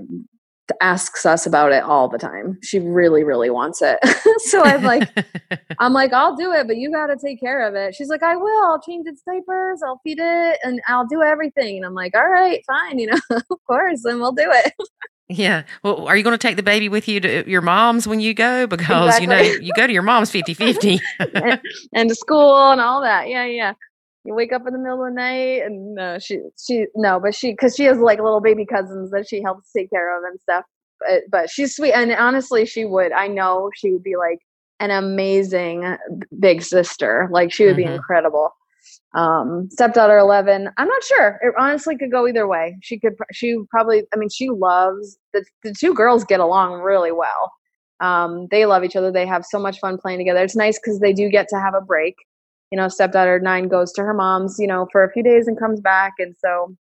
asks 0.82 1.26
us 1.26 1.46
about 1.46 1.72
it 1.72 1.84
all 1.84 2.08
the 2.08 2.18
time. 2.18 2.58
She 2.62 2.80
really, 2.80 3.24
really 3.24 3.50
wants 3.50 3.82
it. 3.82 4.00
so 4.46 4.64
I'm 4.64 4.84
like, 4.84 5.10
I'm 5.80 5.94
like, 5.94 6.14
I'll 6.14 6.36
do 6.36 6.52
it, 6.52 6.68
but 6.68 6.78
you 6.78 6.92
got 6.92 7.08
to 7.08 7.18
take 7.18 7.40
care 7.40 7.68
of 7.68 7.76
it. 7.76 7.96
She's 7.96 8.10
like, 8.10 8.24
I 8.24 8.36
will. 8.36 8.66
I'll 8.66 8.82
change 8.82 9.08
its 9.08 9.22
diapers. 9.22 9.82
I'll 9.86 10.00
feed 10.04 10.20
it, 10.20 10.60
and 10.64 10.82
I'll 10.88 11.08
do 11.08 11.22
everything. 11.22 11.78
And 11.78 11.86
I'm 11.86 11.94
like, 11.94 12.16
all 12.16 12.30
right, 12.30 12.64
fine. 12.66 13.00
You 13.00 13.08
know, 13.08 13.20
of 13.32 13.58
course, 13.68 14.06
and 14.06 14.20
we'll 14.20 14.32
do 14.32 14.46
it. 14.48 14.74
Yeah. 15.32 15.64
Well, 15.84 16.08
are 16.08 16.18
you 16.18 16.24
going 16.24 16.34
to 16.34 16.42
take 16.42 16.56
the 16.56 16.64
baby 16.64 16.90
with 16.90 17.08
you 17.08 17.20
to 17.20 17.42
uh, 17.42 17.44
your 17.46 17.62
mom's 17.62 18.08
when 18.08 18.20
you 18.20 18.34
go? 18.34 18.66
Because, 18.66 19.16
exactly. 19.16 19.22
you 19.22 19.28
know, 19.28 19.60
you 19.66 19.74
go 19.76 19.86
to 19.86 19.94
your 19.94 20.02
mom's 20.02 20.32
50 20.32 20.56
50 20.56 21.00
and, 21.20 21.62
and 21.94 22.10
to 22.10 22.16
school 22.16 22.72
and 22.72 22.82
all 22.82 23.02
that. 23.02 23.28
Yeah. 23.28 23.46
Yeah 23.46 23.74
you 24.26 24.34
wake 24.34 24.52
up 24.52 24.68
in 24.68 24.74
the 24.74 24.80
middle 24.80 25.04
of 25.04 25.12
the 25.12 25.16
night 25.16 25.62
and 25.64 26.00
uh, 26.00 26.20
she 26.20 26.40
she 26.58 26.86
no 26.96 27.20
but 27.20 27.34
she 27.34 27.52
because 27.52 27.76
she 27.76 27.86
has 27.86 27.98
like 28.00 28.20
little 28.20 28.42
baby 28.42 28.66
cousins 28.66 29.12
that 29.12 29.28
she 29.28 29.42
helps 29.42 29.72
take 29.72 29.90
care 29.90 30.18
of 30.18 30.24
and 30.30 30.40
stuff 30.40 30.66
but 31.00 31.22
but 31.32 31.50
she's 31.50 31.76
sweet 31.76 31.94
and 31.94 32.12
honestly 32.12 32.66
she 32.66 32.86
would 32.86 33.12
i 33.12 33.28
know 33.28 33.70
she 33.76 33.92
would 33.92 34.04
be 34.04 34.16
like 34.18 34.40
an 34.80 34.92
amazing 34.92 35.98
big 36.40 36.62
sister 36.62 37.28
like 37.32 37.52
she 37.52 37.66
would 37.66 37.76
mm-hmm. 37.76 37.90
be 37.90 37.96
incredible. 37.96 38.52
Um 39.14 39.68
stepdaughter 39.72 40.18
11 40.18 40.70
i'm 40.78 40.88
not 40.88 41.04
sure 41.04 41.40
it 41.42 41.54
honestly 41.58 41.98
could 41.98 42.12
go 42.12 42.28
either 42.28 42.48
way. 42.48 42.78
She 42.82 43.00
could 43.00 43.14
she 43.32 43.58
probably 43.70 44.04
i 44.14 44.18
mean 44.18 44.30
she 44.30 44.50
loves 44.50 45.18
the, 45.34 45.44
the 45.64 45.74
two 45.78 45.94
girls 45.94 46.24
get 46.24 46.40
along 46.40 46.82
really 46.82 47.12
well. 47.12 47.52
Um 48.00 48.48
they 48.52 48.66
love 48.66 48.84
each 48.84 48.96
other 48.96 49.12
they 49.12 49.26
have 49.26 49.46
so 49.46 49.60
much 49.60 49.80
fun 49.80 49.98
playing 49.98 50.20
together. 50.20 50.44
It's 50.44 50.56
nice 50.56 50.80
because 50.80 51.00
they 51.00 51.14
do 51.14 51.30
get 51.30 51.48
to 51.50 51.60
have 51.60 51.74
a 51.74 51.82
break 51.82 52.16
you 52.72 52.78
know, 52.78 52.88
stepdaughter 52.88 53.40
nine 53.40 53.68
goes 53.68 53.92
to 53.94 54.04
her 54.04 54.14
mom's, 54.14 54.58
you 54.60 54.68
know, 54.68 54.88
for 54.92 55.04
a 55.04 55.12
few 55.12 55.24
days 55.24 55.48
and 55.48 55.60
comes 55.60 55.82
back. 55.82 56.14
And 56.20 56.36
so 56.38 56.76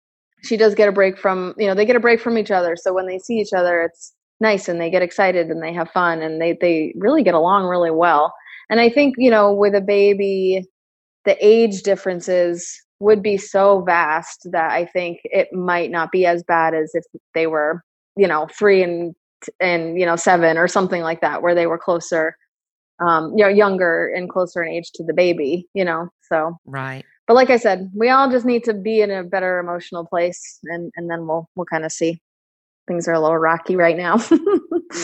she 0.44 0.58
does 0.58 0.76
get 0.76 0.90
a 0.90 0.92
break 0.92 1.18
from, 1.18 1.54
you 1.58 1.68
know, 1.68 1.74
they 1.74 1.86
get 1.86 1.96
a 1.96 2.02
break 2.02 2.20
from 2.20 2.38
each 2.38 2.52
other. 2.52 2.76
So 2.76 2.94
when 2.94 3.08
they 3.08 3.20
see 3.20 3.40
each 3.40 3.54
other, 3.54 3.82
it's 3.82 4.14
nice 4.40 4.68
and 4.68 4.80
they 4.80 4.90
get 4.90 5.02
excited 5.02 5.48
and 5.48 5.64
they 5.64 5.74
have 5.74 5.90
fun 5.92 6.22
and 6.22 6.42
they, 6.42 6.58
they 6.60 6.94
really 6.98 7.24
get 7.24 7.34
along 7.34 7.66
really 7.66 7.92
well. 7.92 8.34
And 8.70 8.80
I 8.80 8.90
think, 8.90 9.16
you 9.18 9.32
know, 9.32 9.54
with 9.54 9.74
a 9.74 9.82
baby, 9.82 10.66
the 11.26 11.38
age 11.46 11.84
differences 11.84 12.82
would 13.00 13.22
be 13.22 13.38
so 13.38 13.82
vast 13.82 14.48
that 14.52 14.72
I 14.72 14.86
think 14.86 15.20
it 15.24 15.54
might 15.54 15.92
not 15.92 16.12
be 16.12 16.26
as 16.26 16.44
bad 16.44 16.74
as 16.74 16.92
if 16.94 17.04
they 17.34 17.48
were, 17.48 17.82
you 18.16 18.28
know, 18.28 18.48
three 18.58 18.84
and 18.84 19.16
and 19.60 20.00
you 20.00 20.06
know 20.06 20.16
seven 20.16 20.58
or 20.58 20.68
something 20.68 21.04
like 21.04 21.22
that, 21.22 21.42
where 21.44 21.54
they 21.54 21.68
were 21.68 21.78
closer 21.78 22.36
um, 23.00 23.34
you 23.36 23.44
know, 23.44 23.50
younger 23.50 24.08
and 24.08 24.30
closer 24.30 24.64
in 24.64 24.74
age 24.74 24.92
to 24.96 25.04
the 25.04 25.14
baby, 25.14 25.68
you 25.74 25.86
know. 25.86 26.10
So 26.24 26.58
right. 26.66 27.04
But 27.28 27.36
like 27.36 27.50
I 27.50 27.58
said, 27.58 27.92
we 27.94 28.10
all 28.10 28.32
just 28.32 28.46
need 28.46 28.64
to 28.66 28.74
be 28.74 29.02
in 29.02 29.12
a 29.12 29.24
better 29.24 29.60
emotional 29.60 30.06
place, 30.06 30.60
and 30.64 30.92
and 30.96 31.10
then 31.10 31.28
we'll 31.28 31.50
we'll 31.56 31.66
kind 31.66 31.86
of 31.86 31.92
see. 31.92 32.22
Things 32.88 33.06
are 33.10 33.14
a 33.14 33.20
little 33.20 33.38
rocky 33.38 33.76
right 33.76 33.98
now. 33.98 34.18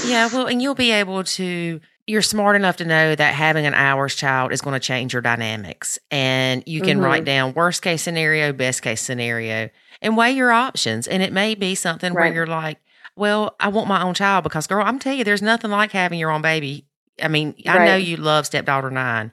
yeah, 0.05 0.29
well, 0.33 0.47
and 0.47 0.61
you'll 0.61 0.75
be 0.75 0.91
able 0.91 1.23
to. 1.23 1.81
You're 2.05 2.21
smart 2.21 2.57
enough 2.57 2.77
to 2.77 2.85
know 2.85 3.15
that 3.15 3.33
having 3.33 3.65
an 3.65 3.73
hours 3.73 4.15
child 4.15 4.51
is 4.51 4.59
going 4.59 4.73
to 4.73 4.79
change 4.79 5.13
your 5.13 5.21
dynamics, 5.21 5.99
and 6.09 6.63
you 6.65 6.81
can 6.81 6.97
mm-hmm. 6.97 7.05
write 7.05 7.25
down 7.25 7.53
worst 7.53 7.81
case 7.81 8.01
scenario, 8.01 8.51
best 8.53 8.81
case 8.81 9.01
scenario, 9.01 9.69
and 10.01 10.17
weigh 10.17 10.31
your 10.31 10.51
options. 10.51 11.07
And 11.07 11.21
it 11.21 11.31
may 11.31 11.55
be 11.55 11.75
something 11.75 12.13
right. 12.13 12.25
where 12.25 12.33
you're 12.33 12.47
like, 12.47 12.79
well, 13.15 13.55
I 13.59 13.67
want 13.69 13.87
my 13.87 14.01
own 14.01 14.13
child 14.13 14.43
because, 14.43 14.67
girl, 14.67 14.83
I'm 14.85 14.99
telling 14.99 15.19
you, 15.19 15.25
there's 15.25 15.41
nothing 15.41 15.71
like 15.71 15.91
having 15.91 16.19
your 16.19 16.31
own 16.31 16.41
baby 16.41 16.87
I 17.21 17.27
mean, 17.27 17.55
I 17.67 17.85
know 17.85 17.95
you 17.95 18.17
love 18.17 18.45
stepdaughter 18.45 18.89
nine, 18.89 19.31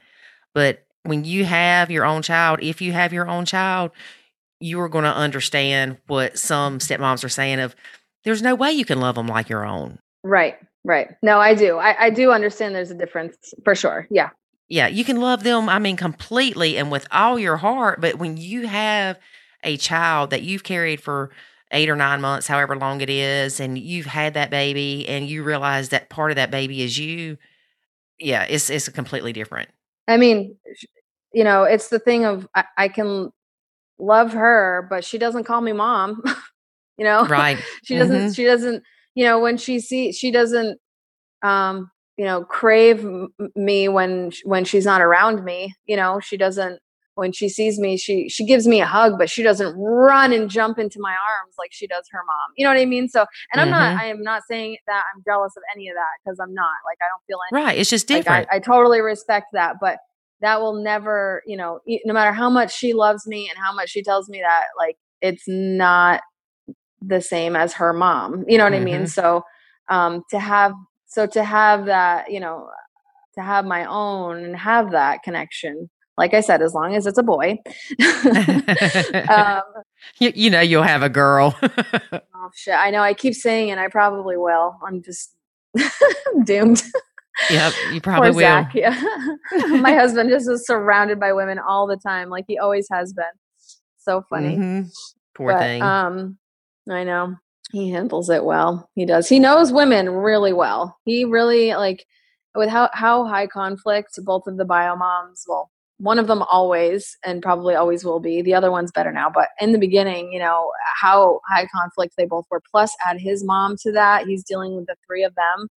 but 0.54 0.84
when 1.02 1.24
you 1.24 1.44
have 1.44 1.90
your 1.90 2.04
own 2.04 2.22
child, 2.22 2.60
if 2.62 2.80
you 2.82 2.92
have 2.92 3.12
your 3.12 3.28
own 3.28 3.44
child, 3.44 3.90
you 4.60 4.80
are 4.80 4.88
going 4.88 5.04
to 5.04 5.14
understand 5.14 5.96
what 6.06 6.38
some 6.38 6.78
stepmoms 6.78 7.24
are 7.24 7.30
saying 7.30 7.60
of 7.60 7.74
there's 8.24 8.42
no 8.42 8.54
way 8.54 8.72
you 8.72 8.84
can 8.84 9.00
love 9.00 9.14
them 9.14 9.26
like 9.26 9.48
your 9.48 9.64
own. 9.64 9.98
Right. 10.22 10.58
Right. 10.84 11.08
No, 11.22 11.38
I 11.38 11.54
do. 11.54 11.78
I, 11.78 12.06
I 12.06 12.10
do 12.10 12.30
understand 12.32 12.74
there's 12.74 12.90
a 12.90 12.94
difference 12.94 13.54
for 13.64 13.74
sure. 13.74 14.06
Yeah. 14.10 14.30
Yeah. 14.68 14.88
You 14.88 15.04
can 15.04 15.20
love 15.20 15.42
them, 15.42 15.68
I 15.68 15.78
mean, 15.78 15.96
completely 15.96 16.76
and 16.76 16.90
with 16.90 17.06
all 17.10 17.38
your 17.38 17.56
heart. 17.56 18.00
But 18.00 18.16
when 18.16 18.36
you 18.36 18.66
have 18.66 19.18
a 19.64 19.76
child 19.76 20.30
that 20.30 20.42
you've 20.42 20.64
carried 20.64 21.02
for 21.02 21.30
eight 21.70 21.88
or 21.88 21.96
nine 21.96 22.20
months, 22.20 22.46
however 22.46 22.76
long 22.76 23.00
it 23.00 23.10
is, 23.10 23.60
and 23.60 23.78
you've 23.78 24.06
had 24.06 24.34
that 24.34 24.50
baby 24.50 25.08
and 25.08 25.28
you 25.28 25.42
realize 25.42 25.90
that 25.90 26.08
part 26.10 26.30
of 26.30 26.36
that 26.36 26.50
baby 26.50 26.82
is 26.82 26.98
you, 26.98 27.38
yeah, 28.20 28.46
it's 28.48 28.70
it's 28.70 28.88
completely 28.88 29.32
different. 29.32 29.70
I 30.06 30.16
mean, 30.16 30.56
you 31.32 31.44
know, 31.44 31.64
it's 31.64 31.88
the 31.88 31.98
thing 31.98 32.24
of 32.24 32.46
I, 32.54 32.64
I 32.76 32.88
can 32.88 33.30
love 33.98 34.32
her, 34.32 34.86
but 34.90 35.04
she 35.04 35.18
doesn't 35.18 35.44
call 35.44 35.60
me 35.60 35.72
mom. 35.72 36.22
you 36.98 37.04
know, 37.04 37.24
right? 37.26 37.58
she 37.84 37.96
doesn't. 37.96 38.16
Mm-hmm. 38.16 38.32
She 38.32 38.44
doesn't. 38.44 38.82
You 39.14 39.24
know, 39.24 39.40
when 39.40 39.56
she 39.56 39.80
see, 39.80 40.12
she 40.12 40.30
doesn't. 40.30 40.78
Um, 41.42 41.90
you 42.16 42.26
know, 42.26 42.44
crave 42.44 43.06
me 43.56 43.88
when 43.88 44.32
when 44.44 44.64
she's 44.64 44.84
not 44.84 45.00
around 45.00 45.44
me. 45.44 45.74
You 45.86 45.96
know, 45.96 46.20
she 46.20 46.36
doesn't 46.36 46.80
when 47.20 47.32
she 47.32 47.50
sees 47.50 47.78
me 47.78 47.98
she 47.98 48.30
she 48.30 48.46
gives 48.46 48.66
me 48.66 48.80
a 48.80 48.86
hug 48.86 49.18
but 49.18 49.28
she 49.28 49.42
doesn't 49.42 49.76
run 49.76 50.32
and 50.32 50.48
jump 50.48 50.78
into 50.78 50.98
my 50.98 51.10
arms 51.10 51.54
like 51.58 51.70
she 51.70 51.86
does 51.86 52.04
her 52.10 52.22
mom 52.26 52.50
you 52.56 52.64
know 52.64 52.70
what 52.70 52.80
i 52.80 52.86
mean 52.86 53.08
so 53.08 53.26
and 53.52 53.60
i'm 53.60 53.66
mm-hmm. 53.66 53.94
not 53.94 54.02
i 54.02 54.06
am 54.06 54.22
not 54.22 54.42
saying 54.48 54.74
that 54.86 55.04
i'm 55.14 55.22
jealous 55.22 55.52
of 55.54 55.62
any 55.76 55.88
of 55.90 55.94
that 55.94 56.08
because 56.24 56.40
i'm 56.40 56.54
not 56.54 56.72
like 56.86 56.96
i 57.02 57.08
don't 57.10 57.22
feel 57.26 57.38
any 57.52 57.62
right 57.62 57.78
it's 57.78 57.90
just 57.90 58.08
different 58.08 58.48
like, 58.48 58.48
I, 58.50 58.56
I 58.56 58.58
totally 58.58 59.02
respect 59.02 59.48
that 59.52 59.76
but 59.82 59.98
that 60.40 60.62
will 60.62 60.82
never 60.82 61.42
you 61.46 61.58
know 61.58 61.80
no 62.06 62.14
matter 62.14 62.32
how 62.32 62.48
much 62.48 62.74
she 62.74 62.94
loves 62.94 63.26
me 63.26 63.50
and 63.50 63.58
how 63.62 63.74
much 63.74 63.90
she 63.90 64.02
tells 64.02 64.30
me 64.30 64.40
that 64.40 64.64
like 64.78 64.96
it's 65.20 65.44
not 65.46 66.22
the 67.02 67.20
same 67.20 67.54
as 67.54 67.74
her 67.74 67.92
mom 67.92 68.46
you 68.48 68.56
know 68.56 68.64
what 68.64 68.72
mm-hmm. 68.72 68.80
i 68.80 68.84
mean 68.84 69.02
mm-hmm. 69.02 69.06
so 69.06 69.42
um 69.90 70.22
to 70.30 70.38
have 70.38 70.72
so 71.06 71.26
to 71.26 71.44
have 71.44 71.84
that 71.84 72.32
you 72.32 72.40
know 72.40 72.66
to 73.34 73.42
have 73.42 73.66
my 73.66 73.84
own 73.84 74.42
and 74.42 74.56
have 74.56 74.92
that 74.92 75.22
connection 75.22 75.90
like 76.18 76.34
I 76.34 76.40
said, 76.40 76.62
as 76.62 76.74
long 76.74 76.94
as 76.94 77.06
it's 77.06 77.18
a 77.18 77.22
boy. 77.22 77.58
um, 79.28 79.62
you, 80.18 80.32
you, 80.34 80.50
know, 80.50 80.60
you'll 80.60 80.82
have 80.82 81.02
a 81.02 81.08
girl. 81.08 81.56
oh, 81.62 82.50
shit. 82.54 82.74
I 82.74 82.90
know. 82.90 83.02
I 83.02 83.14
keep 83.14 83.34
saying 83.34 83.68
it. 83.68 83.78
I 83.78 83.88
probably 83.88 84.36
will. 84.36 84.76
I'm 84.86 85.02
just 85.02 85.34
doomed. 86.44 86.82
Yep, 87.48 87.72
you 87.92 88.00
probably 88.00 88.30
will. 88.30 88.40
Zach, 88.40 88.74
yeah. 88.74 89.00
My 89.68 89.94
husband 89.94 90.28
just 90.28 90.48
is 90.48 90.66
surrounded 90.66 91.18
by 91.18 91.32
women 91.32 91.58
all 91.58 91.86
the 91.86 91.96
time, 91.96 92.28
like 92.28 92.44
he 92.46 92.58
always 92.58 92.86
has 92.90 93.12
been. 93.14 93.24
So 93.98 94.22
funny. 94.28 94.56
Mm-hmm. 94.56 94.88
Poor 95.34 95.52
but, 95.52 95.60
thing. 95.60 95.82
Um, 95.82 96.38
I 96.90 97.04
know 97.04 97.36
he 97.72 97.90
handles 97.90 98.30
it 98.30 98.44
well. 98.44 98.90
He 98.94 99.06
does. 99.06 99.28
He 99.28 99.38
knows 99.38 99.72
women 99.72 100.10
really 100.10 100.52
well. 100.52 100.98
He 101.04 101.24
really 101.24 101.74
like 101.74 102.04
with 102.54 102.68
how 102.68 102.90
how 102.92 103.26
high 103.26 103.46
conflict 103.46 104.18
both 104.24 104.46
of 104.46 104.56
the 104.56 104.64
bio 104.64 104.96
moms. 104.96 105.44
Well, 105.46 105.70
one 106.00 106.18
of 106.18 106.26
them 106.26 106.42
always 106.50 107.16
and 107.24 107.42
probably 107.42 107.74
always 107.74 108.04
will 108.04 108.20
be 108.20 108.42
the 108.42 108.54
other 108.54 108.70
one's 108.70 108.92
better 108.92 109.12
now 109.12 109.30
but 109.32 109.48
in 109.60 109.72
the 109.72 109.78
beginning 109.78 110.32
you 110.32 110.38
know 110.38 110.70
how 111.00 111.40
high 111.48 111.66
conflict 111.66 112.14
they 112.16 112.26
both 112.26 112.44
were 112.50 112.62
plus 112.70 112.94
add 113.06 113.18
his 113.20 113.44
mom 113.44 113.76
to 113.80 113.92
that 113.92 114.26
he's 114.26 114.44
dealing 114.44 114.76
with 114.76 114.86
the 114.86 114.96
three 115.06 115.24
of 115.24 115.34
them 115.34 115.68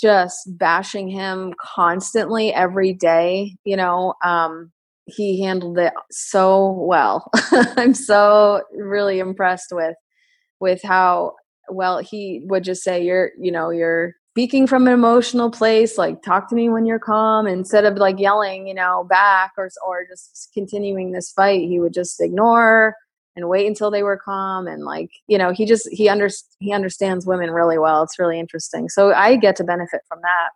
just 0.00 0.36
bashing 0.58 1.08
him 1.08 1.54
constantly 1.60 2.52
every 2.52 2.92
day 2.92 3.54
you 3.64 3.76
know 3.76 4.14
um 4.24 4.72
he 5.06 5.42
handled 5.42 5.78
it 5.78 5.92
so 6.10 6.70
well. 6.70 7.30
I'm 7.52 7.94
so 7.94 8.62
really 8.74 9.18
impressed 9.18 9.68
with 9.72 9.96
with 10.60 10.80
how 10.82 11.34
well 11.68 11.98
he 11.98 12.42
would 12.44 12.64
just 12.64 12.82
say 12.82 13.02
you're 13.02 13.30
you 13.38 13.52
know 13.52 13.70
you're 13.70 14.14
speaking 14.32 14.66
from 14.66 14.86
an 14.86 14.92
emotional 14.94 15.50
place 15.50 15.98
like 15.98 16.22
talk 16.22 16.48
to 16.48 16.54
me 16.54 16.68
when 16.68 16.86
you're 16.86 16.98
calm 16.98 17.46
instead 17.46 17.84
of 17.84 17.96
like 17.96 18.18
yelling 18.18 18.66
you 18.66 18.74
know 18.74 19.04
back 19.08 19.52
or 19.58 19.68
or 19.86 20.06
just 20.08 20.50
continuing 20.54 21.12
this 21.12 21.30
fight 21.32 21.60
he 21.68 21.78
would 21.78 21.92
just 21.92 22.20
ignore 22.20 22.94
and 23.36 23.48
wait 23.48 23.66
until 23.66 23.90
they 23.90 24.02
were 24.02 24.16
calm 24.16 24.66
and 24.66 24.84
like 24.84 25.10
you 25.26 25.38
know 25.38 25.52
he 25.52 25.64
just 25.64 25.88
he 25.90 26.08
under 26.08 26.28
he 26.58 26.72
understands 26.72 27.26
women 27.26 27.50
really 27.50 27.78
well. 27.78 28.02
It's 28.02 28.18
really 28.18 28.38
interesting. 28.38 28.88
So 28.88 29.12
i 29.12 29.36
get 29.36 29.56
to 29.56 29.64
benefit 29.64 30.00
from 30.08 30.20
that 30.22 30.50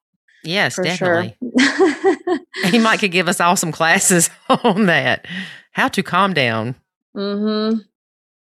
yes 0.44 0.76
definitely. 0.76 1.36
sure. 1.40 2.38
he 2.70 2.78
might 2.78 3.00
could 3.00 3.12
give 3.12 3.28
us 3.28 3.40
all 3.40 3.56
some 3.56 3.72
classes 3.72 4.30
on 4.48 4.86
that. 4.86 5.26
How 5.72 5.88
to 5.88 6.02
calm 6.02 6.32
down. 6.32 6.74
Mm-hmm. 7.16 7.80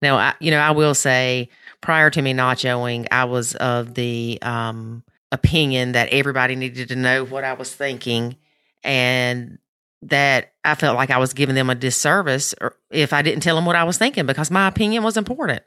Now 0.01 0.17
I, 0.17 0.33
you 0.39 0.51
know 0.51 0.59
i 0.59 0.71
will 0.71 0.93
say 0.93 1.49
prior 1.81 2.09
to 2.09 2.21
me 2.21 2.33
nachoing 2.33 3.07
i 3.11 3.25
was 3.25 3.55
of 3.55 3.93
the 3.93 4.37
um 4.41 5.03
opinion 5.31 5.91
that 5.93 6.09
everybody 6.09 6.55
needed 6.55 6.89
to 6.89 6.95
know 6.95 7.25
what 7.25 7.43
I 7.43 7.53
was 7.53 7.73
thinking 7.73 8.37
and 8.83 9.57
that 10.03 10.53
I 10.63 10.75
felt 10.75 10.95
like 10.95 11.09
I 11.09 11.17
was 11.17 11.33
giving 11.33 11.55
them 11.55 11.69
a 11.69 11.75
disservice 11.75 12.53
if 12.91 13.13
I 13.13 13.21
didn't 13.21 13.41
tell 13.41 13.55
them 13.55 13.65
what 13.65 13.75
I 13.75 13.83
was 13.83 13.97
thinking 13.97 14.25
because 14.25 14.51
my 14.51 14.67
opinion 14.67 15.03
was 15.03 15.17
important. 15.17 15.63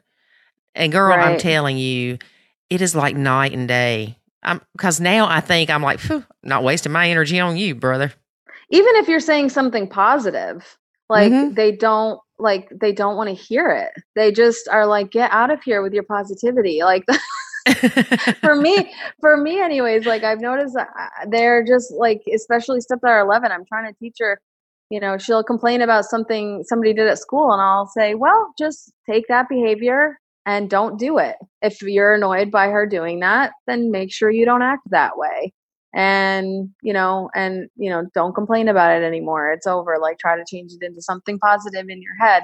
And 0.73 0.91
girl, 0.91 1.15
right. 1.15 1.33
I'm 1.33 1.37
telling 1.37 1.77
you, 1.77 2.17
it 2.69 2.81
is 2.81 2.95
like 2.95 3.15
night 3.15 3.51
and 3.51 3.67
day. 3.67 4.17
I'm 4.43 4.61
because 4.71 4.99
now 4.99 5.27
I 5.27 5.41
think 5.41 5.69
I'm 5.69 5.83
like, 5.83 5.99
not 6.43 6.63
wasting 6.63 6.91
my 6.91 7.09
energy 7.09 7.39
on 7.39 7.57
you, 7.57 7.75
brother. 7.75 8.13
Even 8.69 8.95
if 8.95 9.07
you're 9.07 9.19
saying 9.19 9.49
something 9.49 9.87
positive, 9.87 10.77
like 11.09 11.31
mm-hmm. 11.31 11.53
they 11.53 11.73
don't 11.73 12.19
like 12.39 12.69
they 12.69 12.93
don't 12.93 13.17
want 13.17 13.27
to 13.29 13.35
hear 13.35 13.69
it. 13.69 13.91
They 14.15 14.31
just 14.31 14.67
are 14.69 14.87
like, 14.87 15.11
get 15.11 15.31
out 15.31 15.51
of 15.51 15.61
here 15.61 15.83
with 15.83 15.93
your 15.93 16.03
positivity. 16.03 16.81
Like 16.83 17.05
for 18.41 18.55
me 18.55 18.93
for 19.19 19.37
me 19.37 19.59
anyways 19.59 20.05
like 20.05 20.23
i've 20.23 20.41
noticed 20.41 20.75
uh, 20.75 20.85
they're 21.29 21.63
just 21.63 21.91
like 21.93 22.21
especially 22.33 22.81
stepdaughter 22.81 23.19
11 23.19 23.51
i'm 23.51 23.65
trying 23.65 23.91
to 23.91 23.97
teach 23.99 24.15
her 24.19 24.39
you 24.89 24.99
know 24.99 25.17
she'll 25.17 25.43
complain 25.43 25.81
about 25.81 26.05
something 26.05 26.63
somebody 26.65 26.93
did 26.93 27.07
at 27.07 27.19
school 27.19 27.51
and 27.51 27.61
i'll 27.61 27.87
say 27.87 28.15
well 28.15 28.53
just 28.57 28.91
take 29.07 29.27
that 29.27 29.47
behavior 29.47 30.17
and 30.45 30.69
don't 30.69 30.97
do 30.99 31.17
it. 31.17 31.35
If 31.61 31.81
you're 31.81 32.15
annoyed 32.15 32.51
by 32.51 32.67
her 32.67 32.85
doing 32.85 33.19
that 33.19 33.51
then 33.67 33.91
make 33.91 34.11
sure 34.13 34.29
you 34.29 34.45
don't 34.45 34.61
act 34.61 34.83
that 34.89 35.17
way. 35.17 35.53
And 35.93 36.69
you 36.81 36.93
know 36.93 37.29
and 37.35 37.69
you 37.75 37.89
know 37.89 38.05
don't 38.13 38.33
complain 38.33 38.67
about 38.67 38.95
it 38.95 39.03
anymore. 39.03 39.51
It's 39.51 39.67
over 39.67 39.97
like 39.99 40.19
try 40.19 40.37
to 40.37 40.45
change 40.49 40.71
it 40.73 40.83
into 40.85 41.01
something 41.01 41.37
positive 41.39 41.87
in 41.89 42.01
your 42.01 42.15
head. 42.19 42.43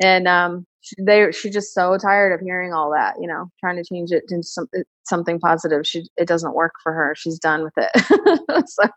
And 0.00 0.26
um 0.26 0.66
they 0.98 1.30
she's 1.32 1.52
just 1.52 1.74
so 1.74 1.96
tired 1.98 2.32
of 2.32 2.40
hearing 2.40 2.72
all 2.72 2.90
that 2.90 3.14
you 3.20 3.26
know 3.26 3.50
trying 3.60 3.76
to 3.76 3.84
change 3.84 4.10
it 4.12 4.24
into 4.28 4.42
some, 4.42 4.68
something 5.04 5.38
positive 5.38 5.86
she 5.86 6.04
it 6.16 6.26
doesn't 6.26 6.54
work 6.54 6.74
for 6.82 6.92
her 6.92 7.14
she's 7.16 7.38
done 7.38 7.62
with 7.62 7.74
it 7.76 8.68
so 8.68 8.88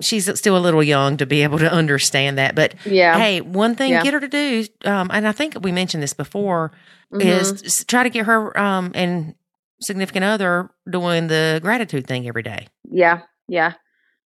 she's 0.00 0.38
still 0.38 0.56
a 0.56 0.60
little 0.60 0.82
young 0.82 1.16
to 1.16 1.26
be 1.26 1.42
able 1.42 1.58
to 1.58 1.70
understand 1.70 2.38
that 2.38 2.54
but 2.54 2.74
yeah 2.84 3.18
hey 3.18 3.40
one 3.40 3.74
thing 3.74 3.92
yeah. 3.92 4.02
get 4.02 4.14
her 4.14 4.20
to 4.20 4.28
do 4.28 4.64
um 4.84 5.10
and 5.12 5.26
i 5.26 5.32
think 5.32 5.56
we 5.62 5.72
mentioned 5.72 6.02
this 6.02 6.14
before 6.14 6.72
mm-hmm. 7.12 7.26
is 7.26 7.84
try 7.86 8.02
to 8.02 8.10
get 8.10 8.26
her 8.26 8.58
um 8.58 8.92
and 8.94 9.34
significant 9.80 10.24
other 10.24 10.70
doing 10.90 11.28
the 11.28 11.60
gratitude 11.62 12.06
thing 12.06 12.26
every 12.26 12.42
day 12.42 12.66
yeah 12.90 13.20
yeah 13.48 13.74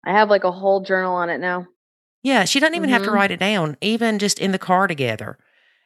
i 0.05 0.13
have 0.13 0.29
like 0.29 0.45
a 0.45 0.53
whole 0.53 0.81
journal 0.81 1.15
on 1.15 1.31
it 1.31 1.39
now 1.39 1.67
yeah 2.23 2.45
she 2.45 2.61
doesn't 2.61 2.75
even 2.75 2.89
mm-hmm. 2.89 2.95
have 2.95 3.03
to 3.03 3.09
mm-hmm. 3.09 3.17
write 3.17 3.31
it 3.31 3.41
down 3.41 3.77
even 3.81 4.19
just 4.19 4.39
in 4.39 4.53
the 4.53 4.59
car 4.59 4.87
together 4.87 5.39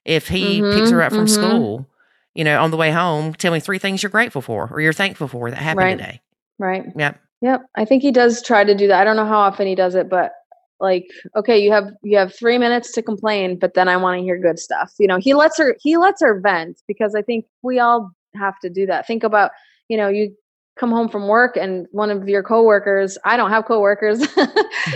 if 0.05 0.29
he 0.29 0.61
mm-hmm, 0.61 0.79
picks 0.79 0.91
her 0.91 1.03
up 1.03 1.13
from 1.13 1.27
mm-hmm. 1.27 1.43
school, 1.43 1.89
you 2.35 2.45
know, 2.45 2.63
on 2.63 2.71
the 2.71 2.77
way 2.77 2.91
home, 2.91 3.35
tell 3.35 3.53
me 3.53 3.61
three 3.61 3.79
things 3.79 4.03
you're 4.03 4.11
grateful 4.11 4.43
for 4.43 4.69
or 4.73 4.81
you're 4.81 4.93
thankful 4.93 5.29
for 5.29 5.51
that 5.51 5.57
happened 5.57 5.85
right. 5.85 5.99
today. 5.99 6.21
Right. 6.59 6.85
Yep. 6.97 7.21
Yep. 7.43 7.63
I 7.77 7.85
think 7.85 8.03
he 8.03 8.13
does 8.13 8.43
try 8.43 8.65
to 8.65 8.75
do 8.75 8.87
that. 8.89 9.01
I 9.01 9.05
don't 9.05 9.17
know 9.17 9.27
how 9.27 9.41
often 9.41 9.67
he 9.67 9.75
does 9.75 9.95
it, 9.95 10.09
but 10.09 10.33
like, 10.81 11.07
okay, 11.37 11.59
you 11.59 11.71
have 11.73 11.93
you 12.03 12.19
have 12.19 12.35
three 12.35 12.59
minutes 12.59 12.93
to 12.93 13.03
complain, 13.03 13.59
but 13.59 13.75
then 13.75 13.89
I 13.89 13.97
want 13.97 14.19
to 14.19 14.23
hear 14.23 14.39
good 14.39 14.59
stuff. 14.59 14.93
You 14.99 15.07
know, 15.07 15.19
he 15.19 15.35
lets 15.35 15.59
her 15.59 15.77
he 15.81 15.97
lets 15.97 16.21
her 16.23 16.41
vent 16.41 16.83
because 16.89 17.15
I 17.15 17.23
think 17.23 17.47
we 17.63 17.79
all 17.79 18.11
have 18.35 18.59
to 18.61 18.71
do 18.71 18.87
that. 18.87 19.07
Think 19.07 19.23
about, 19.23 19.53
you 19.89 19.97
know, 19.97 20.09
you 20.09 20.35
come 20.77 20.91
home 20.91 21.09
from 21.09 21.29
work 21.29 21.57
and 21.57 21.87
one 21.93 22.11
of 22.11 22.29
your 22.29 22.43
coworkers, 22.43 23.19
I 23.25 23.37
don't 23.37 23.51
have 23.51 23.67
coworkers. 23.67 24.23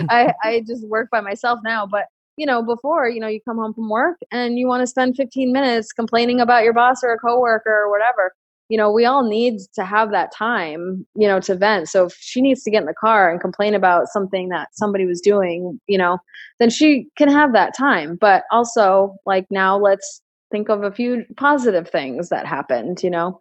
I, 0.08 0.32
I 0.42 0.64
just 0.66 0.86
work 0.88 1.10
by 1.10 1.20
myself 1.20 1.60
now, 1.64 1.86
but 1.86 2.06
you 2.36 2.46
know, 2.46 2.62
before, 2.62 3.08
you 3.08 3.20
know, 3.20 3.28
you 3.28 3.40
come 3.46 3.56
home 3.56 3.74
from 3.74 3.88
work 3.88 4.18
and 4.30 4.58
you 4.58 4.66
want 4.66 4.82
to 4.82 4.86
spend 4.86 5.16
15 5.16 5.52
minutes 5.52 5.92
complaining 5.92 6.40
about 6.40 6.64
your 6.64 6.72
boss 6.72 7.02
or 7.02 7.12
a 7.12 7.18
coworker 7.18 7.84
or 7.84 7.90
whatever. 7.90 8.34
You 8.68 8.76
know, 8.76 8.90
we 8.90 9.04
all 9.04 9.22
need 9.22 9.60
to 9.74 9.84
have 9.84 10.10
that 10.10 10.32
time, 10.34 11.06
you 11.14 11.28
know, 11.28 11.38
to 11.40 11.54
vent. 11.54 11.88
So 11.88 12.06
if 12.06 12.16
she 12.18 12.40
needs 12.40 12.62
to 12.64 12.70
get 12.70 12.80
in 12.80 12.86
the 12.86 12.94
car 12.94 13.30
and 13.30 13.40
complain 13.40 13.74
about 13.74 14.08
something 14.08 14.48
that 14.48 14.68
somebody 14.72 15.06
was 15.06 15.20
doing, 15.20 15.80
you 15.86 15.96
know, 15.96 16.18
then 16.58 16.70
she 16.70 17.06
can 17.16 17.30
have 17.30 17.52
that 17.52 17.76
time. 17.76 18.16
But 18.20 18.42
also, 18.50 19.14
like, 19.24 19.46
now 19.50 19.78
let's 19.78 20.20
think 20.50 20.68
of 20.68 20.82
a 20.82 20.90
few 20.90 21.24
positive 21.36 21.88
things 21.88 22.28
that 22.30 22.46
happened, 22.46 23.02
you 23.02 23.10
know. 23.10 23.38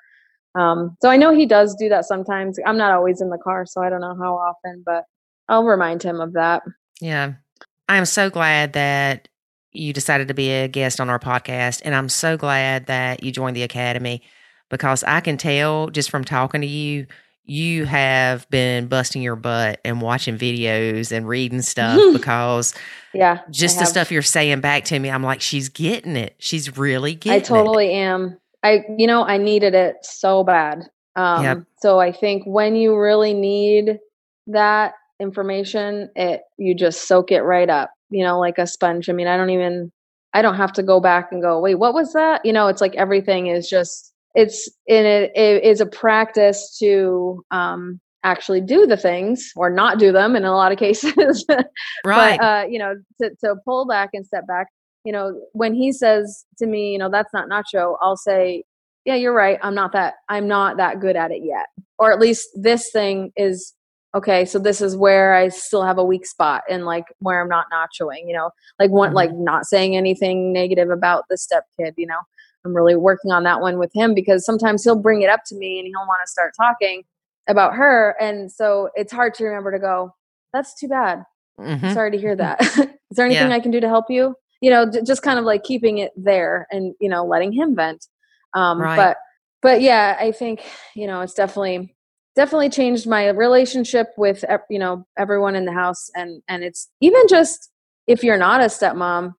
Um, 0.53 0.95
so 1.01 1.09
I 1.09 1.17
know 1.17 1.33
he 1.33 1.45
does 1.45 1.75
do 1.75 1.89
that 1.89 2.05
sometimes. 2.05 2.57
I'm 2.65 2.77
not 2.77 2.93
always 2.93 3.19
in 3.19 3.29
the 3.29 3.37
car, 3.37 3.65
so 3.65 3.81
I 3.81 3.89
don't 3.89 4.01
know 4.01 4.15
how 4.15 4.35
often, 4.35 4.83
but 4.85 5.05
I'll 5.49 5.65
remind 5.65 6.01
him 6.01 6.21
of 6.21 6.33
that. 6.33 6.63
Yeah. 7.01 7.33
I 7.87 7.97
am 7.97 8.05
so 8.05 8.29
glad 8.29 8.73
that 8.73 9.27
you 9.71 9.93
decided 9.93 10.27
to 10.29 10.33
be 10.33 10.51
a 10.51 10.67
guest 10.67 10.99
on 10.99 11.09
our 11.09 11.19
podcast. 11.19 11.81
And 11.83 11.93
I'm 11.93 12.09
so 12.09 12.37
glad 12.37 12.87
that 12.87 13.23
you 13.23 13.31
joined 13.31 13.55
the 13.55 13.63
Academy 13.63 14.21
because 14.69 15.03
I 15.03 15.19
can 15.19 15.37
tell 15.37 15.89
just 15.89 16.09
from 16.09 16.23
talking 16.23 16.61
to 16.61 16.67
you, 16.67 17.07
you 17.43 17.85
have 17.85 18.49
been 18.49 18.87
busting 18.87 19.21
your 19.21 19.35
butt 19.35 19.79
and 19.85 20.01
watching 20.01 20.37
videos 20.37 21.11
and 21.11 21.27
reading 21.27 21.61
stuff 21.61 22.01
because 22.13 22.73
Yeah. 23.13 23.41
Just 23.51 23.77
the 23.77 23.85
stuff 23.85 24.11
you're 24.11 24.21
saying 24.23 24.61
back 24.61 24.85
to 24.85 24.97
me, 24.97 25.11
I'm 25.11 25.23
like, 25.23 25.41
she's 25.41 25.69
getting 25.69 26.15
it. 26.15 26.35
She's 26.39 26.77
really 26.77 27.13
getting 27.13 27.39
it 27.39 27.43
I 27.43 27.45
totally 27.45 27.91
am. 27.91 28.39
I, 28.63 28.83
you 28.97 29.05
know, 29.05 29.23
I 29.23 29.37
needed 29.37 29.75
it 29.75 29.97
so 30.01 30.43
bad. 30.43 30.89
Um, 31.15 31.43
Yep. 31.43 31.63
So 31.81 31.99
I 31.99 32.11
think 32.11 32.43
when 32.47 32.75
you 32.75 32.97
really 32.97 33.35
need 33.35 33.99
that 34.47 34.95
information, 35.19 36.09
it 36.15 36.41
you 36.57 36.75
just 36.75 37.07
soak 37.07 37.31
it 37.31 37.41
right 37.41 37.69
up. 37.69 37.91
You 38.09 38.23
know, 38.23 38.39
like 38.39 38.57
a 38.57 38.67
sponge. 38.67 39.09
I 39.09 39.13
mean, 39.13 39.27
I 39.27 39.37
don't 39.37 39.49
even. 39.49 39.91
I 40.33 40.41
don't 40.41 40.55
have 40.55 40.73
to 40.73 40.83
go 40.83 40.99
back 40.99 41.29
and 41.31 41.41
go. 41.41 41.59
Wait, 41.61 41.75
what 41.75 41.93
was 41.93 42.11
that? 42.13 42.45
You 42.45 42.51
know, 42.51 42.67
it's 42.67 42.81
like 42.81 42.95
everything 42.95 43.47
is 43.47 43.69
just. 43.69 44.11
It's 44.33 44.69
in 44.85 45.05
it, 45.05 45.31
it 45.33 45.63
is 45.63 45.79
a 45.79 45.85
practice 45.85 46.77
to 46.79 47.41
um, 47.51 48.01
actually 48.25 48.59
do 48.59 48.85
the 48.85 48.97
things 48.97 49.51
or 49.55 49.69
not 49.69 49.97
do 49.97 50.11
them 50.11 50.35
in 50.35 50.43
a 50.43 50.53
lot 50.53 50.73
of 50.73 50.77
cases. 50.79 51.45
Right. 52.05 52.37
But 52.37 52.43
uh, 52.43 52.65
you 52.69 52.79
know, 52.79 52.95
to 53.21 53.29
to 53.43 53.55
pull 53.63 53.85
back 53.87 54.09
and 54.13 54.25
step 54.25 54.45
back, 54.45 54.67
you 55.05 55.13
know, 55.13 55.39
when 55.53 55.73
he 55.73 55.93
says 55.93 56.45
to 56.57 56.65
me, 56.65 56.91
you 56.91 56.97
know, 56.97 57.09
that's 57.09 57.33
not 57.33 57.47
nacho, 57.47 57.95
I'll 58.01 58.17
say, 58.17 58.63
yeah, 59.05 59.15
you're 59.15 59.33
right. 59.33 59.59
I'm 59.61 59.75
not 59.75 59.93
that 59.93 60.15
I'm 60.27 60.47
not 60.47 60.77
that 60.77 60.99
good 60.99 61.15
at 61.15 61.31
it 61.31 61.43
yet. 61.43 61.67
Or 61.97 62.11
at 62.11 62.19
least 62.19 62.49
this 62.55 62.91
thing 62.91 63.31
is 63.37 63.73
okay, 64.15 64.45
so 64.45 64.57
this 64.59 64.81
is 64.81 64.95
where 64.95 65.33
I 65.35 65.49
still 65.49 65.83
have 65.83 65.97
a 65.97 66.03
weak 66.03 66.25
spot 66.25 66.63
and 66.69 66.85
like 66.85 67.05
where 67.19 67.41
I'm 67.41 67.49
not 67.49 67.65
nachoing, 67.71 68.27
you 68.27 68.33
know, 68.33 68.49
like 68.79 68.89
one 68.91 69.11
Mhm. 69.11 69.15
like 69.15 69.31
not 69.33 69.65
saying 69.65 69.95
anything 69.95 70.53
negative 70.53 70.89
about 70.89 71.25
the 71.29 71.37
step 71.37 71.65
kid, 71.79 71.93
you 71.97 72.07
know. 72.07 72.19
I'm 72.65 72.75
really 72.75 72.95
working 72.95 73.31
on 73.31 73.43
that 73.43 73.61
one 73.61 73.77
with 73.77 73.91
him 73.93 74.15
because 74.15 74.43
sometimes 74.45 74.83
he'll 74.83 74.95
bring 74.95 75.21
it 75.21 75.29
up 75.29 75.41
to 75.47 75.55
me 75.55 75.77
and 75.79 75.85
he'll 75.87 76.07
want 76.07 76.21
to 76.25 76.31
start 76.31 76.53
talking 76.57 77.03
about 77.47 77.75
her 77.75 78.15
and 78.19 78.51
so 78.51 78.89
it's 78.95 79.13
hard 79.13 79.35
to 79.35 79.43
remember 79.45 79.71
to 79.71 79.77
go 79.77 80.09
that's 80.51 80.73
too 80.79 80.87
bad 80.87 81.23
Mhm. 81.59 81.93
sorry 81.93 82.09
to 82.09 82.17
hear 82.17 82.35
that 82.35 82.59
is 82.61 82.87
there 83.11 83.25
anything 83.27 83.49
Yeah. 83.49 83.55
i 83.55 83.59
can 83.59 83.69
do 83.69 83.79
to 83.79 83.87
help 83.87 84.05
you 84.09 84.33
you 84.61 84.71
know 84.71 84.89
j- 84.89 85.03
just 85.03 85.21
kind 85.21 85.37
of 85.37 85.45
like 85.45 85.63
keeping 85.63 85.99
it 85.99 86.11
there 86.17 86.65
and 86.71 86.95
you 86.99 87.07
know 87.07 87.23
letting 87.23 87.51
him 87.53 87.75
vent 87.75 88.07
um 88.55 88.81
Right. 88.81 88.95
but 88.97 89.17
but 89.61 89.81
yeah 89.81 90.17
i 90.19 90.31
think 90.31 90.63
you 90.95 91.05
know 91.05 91.21
it's 91.21 91.35
definitely 91.35 91.94
definitely 92.35 92.69
changed 92.69 93.07
my 93.07 93.29
relationship 93.29 94.07
with 94.17 94.43
you 94.69 94.79
know 94.79 95.05
everyone 95.17 95.55
in 95.55 95.65
the 95.65 95.71
house 95.73 96.09
and 96.15 96.41
and 96.47 96.63
it's 96.63 96.89
even 97.01 97.21
just 97.29 97.69
if 98.07 98.23
you're 98.23 98.37
not 98.37 98.61
a 98.61 98.65
stepmom 98.65 99.33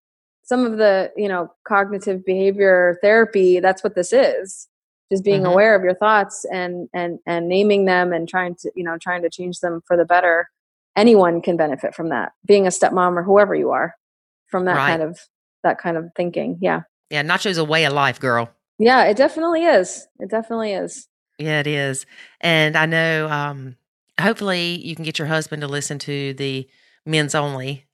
some 0.44 0.64
of 0.64 0.78
the 0.78 1.12
you 1.16 1.28
know 1.28 1.52
cognitive 1.66 2.24
behavior 2.24 2.98
therapy 3.02 3.60
that's 3.60 3.82
what 3.84 3.94
this 3.94 4.12
is 4.12 4.68
just 5.12 5.24
being 5.24 5.42
Mhm. 5.42 5.50
aware 5.52 5.74
of 5.74 5.82
your 5.84 5.94
thoughts 5.94 6.44
and 6.52 6.88
and 6.92 7.18
and 7.26 7.48
naming 7.48 7.84
them 7.84 8.12
and 8.12 8.28
trying 8.28 8.54
to 8.56 8.70
you 8.74 8.84
know 8.84 8.96
trying 8.98 9.22
to 9.22 9.30
change 9.30 9.60
them 9.60 9.82
for 9.86 9.96
the 9.96 10.04
better 10.04 10.48
anyone 10.96 11.40
can 11.42 11.56
benefit 11.56 11.94
from 11.94 12.08
that 12.08 12.32
being 12.46 12.66
a 12.66 12.70
stepmom 12.70 13.16
or 13.16 13.22
whoever 13.22 13.54
you 13.54 13.70
are 13.70 13.94
from 14.48 14.64
that 14.64 14.76
Right. 14.76 14.86
kind 14.86 15.02
of 15.02 15.18
that 15.62 15.78
kind 15.78 15.96
of 15.96 16.10
thinking 16.16 16.58
yeah 16.60 16.82
yeah. 17.10 17.22
Nacho's 17.22 17.56
a 17.58 17.64
way 17.64 17.84
of 17.84 17.92
life, 17.92 18.18
girl. 18.18 18.50
yeah 18.80 19.04
it 19.04 19.16
definitely 19.16 19.64
is 19.64 20.06
it 20.18 20.28
definitely 20.30 20.72
is 20.72 21.06
Yeah, 21.38 21.60
it 21.60 21.66
is. 21.66 22.06
And 22.40 22.76
I 22.76 22.86
know 22.86 23.28
um 23.28 23.76
hopefully 24.20 24.76
you 24.84 24.94
can 24.94 25.04
get 25.04 25.18
your 25.18 25.28
husband 25.28 25.60
to 25.62 25.68
listen 25.68 25.98
to 26.00 26.32
the 26.34 26.68
men's 27.04 27.34
only 27.34 27.86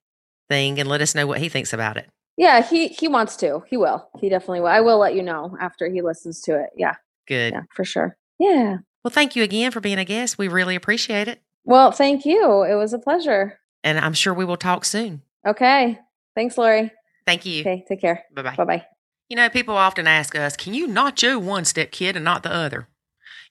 thing 0.48 0.78
and 0.78 0.88
let 0.88 1.00
us 1.00 1.14
know 1.14 1.26
what 1.26 1.38
he 1.38 1.48
thinks 1.48 1.72
about 1.72 1.96
it. 1.96 2.08
yeah 2.36 2.62
he 2.62 2.88
he 2.88 3.08
wants 3.08 3.36
to 3.36 3.62
he 3.68 3.76
will 3.76 4.08
he 4.20 4.28
definitely 4.28 4.60
will 4.60 4.68
i 4.68 4.80
will 4.80 4.98
let 4.98 5.14
you 5.14 5.22
know 5.22 5.56
after 5.60 5.88
he 5.88 6.00
listens 6.02 6.40
to 6.42 6.54
it 6.58 6.70
yeah 6.76 6.94
Good. 7.26 7.52
yeah 7.52 7.62
for 7.74 7.84
sure 7.84 8.16
yeah 8.38 8.78
Well, 9.04 9.10
thank 9.10 9.34
you 9.36 9.42
again 9.42 9.70
for 9.72 9.80
being 9.80 9.98
a 9.98 10.04
guest. 10.04 10.38
We 10.38 10.48
really 10.48 10.74
appreciate 10.76 11.26
it. 11.28 11.40
well 11.64 11.90
thank 11.90 12.24
you 12.24 12.62
it 12.62 12.74
was 12.74 12.92
a 12.92 12.98
pleasure 12.98 13.58
And 13.84 13.98
I'm 13.98 14.14
sure 14.14 14.32
we 14.34 14.44
will 14.44 14.56
talk 14.56 14.84
soon. 14.84 15.22
okay 15.46 15.98
thanks 16.34 16.56
lori 16.58 16.92
Thank 17.26 17.44
you. 17.46 17.60
okay 17.62 17.84
take 17.88 18.00
care 18.00 18.24
Bye 18.34 18.42
bye. 18.42 18.56
bye 18.56 18.64
bye 18.64 18.84
You 19.28 19.36
know, 19.36 19.48
people 19.48 19.76
often 19.76 20.06
ask 20.06 20.34
us, 20.36 20.56
can 20.56 20.74
you 20.74 20.86
not 20.86 21.16
nacho 21.16 21.40
one 21.40 21.64
step 21.64 21.90
kid 21.92 22.16
and 22.16 22.24
not 22.24 22.42
the 22.42 22.52
other? 22.52 22.88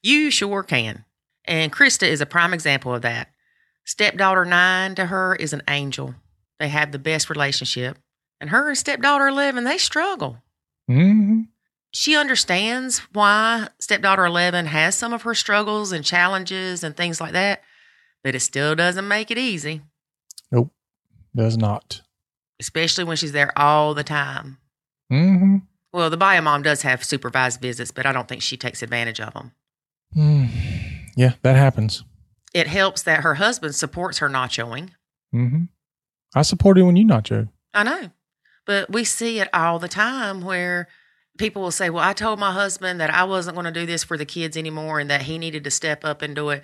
You 0.03 0.31
sure 0.31 0.63
can. 0.63 1.05
And 1.45 1.71
Crista 1.71 2.07
is 2.07 2.21
a 2.21 2.25
prime 2.25 2.53
example 2.53 2.93
of 2.93 3.01
that. 3.01 3.29
Stepdaughter 3.85 4.45
nine 4.45 4.95
to 4.95 5.07
her 5.07 5.35
is 5.35 5.53
an 5.53 5.63
angel. 5.67 6.15
They 6.59 6.69
have 6.69 6.91
the 6.91 6.99
best 6.99 7.29
relationship. 7.29 7.97
And 8.39 8.49
her 8.51 8.69
and 8.69 8.77
stepdaughter 8.77 9.27
11, 9.27 9.63
they 9.63 9.77
struggle. 9.77 10.37
hmm 10.87 11.41
She 11.91 12.15
understands 12.15 12.99
why 13.13 13.67
stepdaughter 13.79 14.25
11 14.25 14.67
has 14.67 14.95
some 14.95 15.13
of 15.13 15.23
her 15.23 15.33
struggles 15.35 15.91
and 15.91 16.05
challenges 16.05 16.83
and 16.83 16.95
things 16.95 17.19
like 17.19 17.33
that, 17.33 17.61
but 18.23 18.35
it 18.35 18.39
still 18.41 18.75
doesn't 18.75 19.07
make 19.07 19.29
it 19.31 19.37
easy, 19.37 19.81
Nope, 20.51 20.71
Does 21.35 21.57
not. 21.57 22.01
especially 22.59 23.03
when 23.03 23.17
she's 23.17 23.31
there 23.31 23.51
all 23.57 23.93
the 23.93 24.03
time. 24.03 24.57
hmm 25.09 25.57
Well, 25.91 26.09
the 26.09 26.17
bio 26.17 26.41
mom 26.41 26.61
does 26.63 26.81
have 26.83 27.03
supervised 27.03 27.61
visits, 27.61 27.91
but 27.91 28.05
I 28.05 28.11
don't 28.11 28.27
think 28.27 28.41
she 28.41 28.57
takes 28.57 28.81
advantage 28.83 29.19
of 29.19 29.33
them. 29.33 29.51
Mm. 30.15 30.49
Yeah, 31.15 31.33
that 31.41 31.55
happens. 31.55 32.03
It 32.53 32.67
helps 32.67 33.03
that 33.03 33.21
her 33.21 33.35
husband 33.35 33.75
supports 33.75 34.17
her 34.19 34.29
nachoing. 34.29 34.89
hmm 35.31 35.63
I 36.33 36.43
supported 36.43 36.85
when 36.85 36.95
you 36.95 37.05
nacho. 37.05 37.49
I 37.73 37.83
know, 37.83 38.09
but 38.65 38.89
we 38.91 39.03
see 39.03 39.39
it 39.39 39.49
all 39.53 39.79
the 39.79 39.87
time 39.89 40.41
where 40.41 40.87
people 41.37 41.61
will 41.61 41.71
say, 41.71 41.89
Well, 41.89 42.03
I 42.03 42.13
told 42.13 42.39
my 42.39 42.51
husband 42.51 43.01
that 43.01 43.13
I 43.13 43.23
wasn't 43.25 43.55
going 43.55 43.65
to 43.65 43.79
do 43.79 43.85
this 43.85 44.03
for 44.03 44.17
the 44.17 44.25
kids 44.25 44.55
anymore 44.55 44.99
and 44.99 45.09
that 45.09 45.23
he 45.23 45.37
needed 45.37 45.63
to 45.65 45.71
step 45.71 46.05
up 46.05 46.21
and 46.21 46.35
do 46.35 46.49
it. 46.49 46.63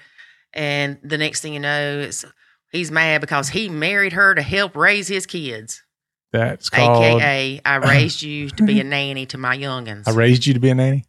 And 0.53 0.97
the 1.03 1.17
next 1.17 1.41
thing 1.41 1.53
you 1.53 1.59
know, 1.59 1.99
is 1.99 2.25
he's 2.71 2.91
mad 2.91 3.19
because 3.21 3.49
he 3.49 3.67
married 3.69 4.13
her 4.13 4.35
to 4.35 4.41
help 4.41 4.75
raise 4.75 5.07
his 5.07 5.25
kids. 5.25 5.83
That's 6.31 6.69
called. 6.69 7.21
AKA, 7.21 7.61
I 7.65 7.75
raised 7.75 8.21
you 8.21 8.49
to 8.51 8.63
be 8.63 8.79
a 8.79 8.83
nanny 8.85 9.25
to 9.27 9.37
my 9.37 9.57
youngins. 9.57 10.07
I 10.07 10.11
raised 10.11 10.45
you 10.45 10.53
to 10.53 10.59
be 10.59 10.69
a 10.69 10.75
nanny. 10.75 11.05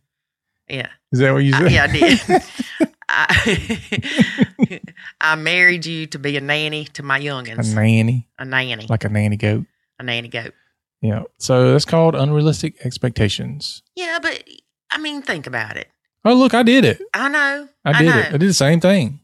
Yeah. 0.70 0.88
Is 1.12 1.18
that 1.20 1.32
what 1.32 1.38
you 1.44 1.54
I- 1.54 1.58
said? 1.60 1.72
yeah, 1.72 1.84
I 1.84 1.86
did. 1.92 2.42
I, 3.10 4.80
I 5.20 5.34
married 5.36 5.86
you 5.86 6.06
to 6.08 6.18
be 6.18 6.36
a 6.36 6.40
nanny 6.40 6.84
to 6.84 7.02
my 7.02 7.18
youngins. 7.18 7.72
a 7.72 7.74
nanny, 7.74 8.28
A 8.38 8.44
nanny. 8.44 8.86
like 8.88 9.04
a 9.04 9.08
nanny 9.08 9.36
goat. 9.36 9.64
a 9.98 10.02
nanny 10.02 10.28
goat. 10.28 10.52
Yeah. 11.00 11.22
So 11.38 11.72
that's 11.72 11.84
called 11.84 12.14
unrealistic 12.14 12.84
expectations. 12.84 13.82
Yeah, 13.96 14.18
but 14.20 14.44
I 14.90 14.98
mean, 14.98 15.22
think 15.22 15.46
about 15.46 15.76
it. 15.76 15.88
Oh, 16.24 16.34
look, 16.34 16.52
I 16.54 16.62
did 16.62 16.84
it. 16.84 17.00
I 17.14 17.28
know. 17.28 17.68
I 17.84 17.98
did 17.98 18.06
know. 18.10 18.18
it. 18.18 18.26
I 18.26 18.36
did 18.36 18.48
the 18.48 18.52
same 18.54 18.80
thing. 18.80 19.20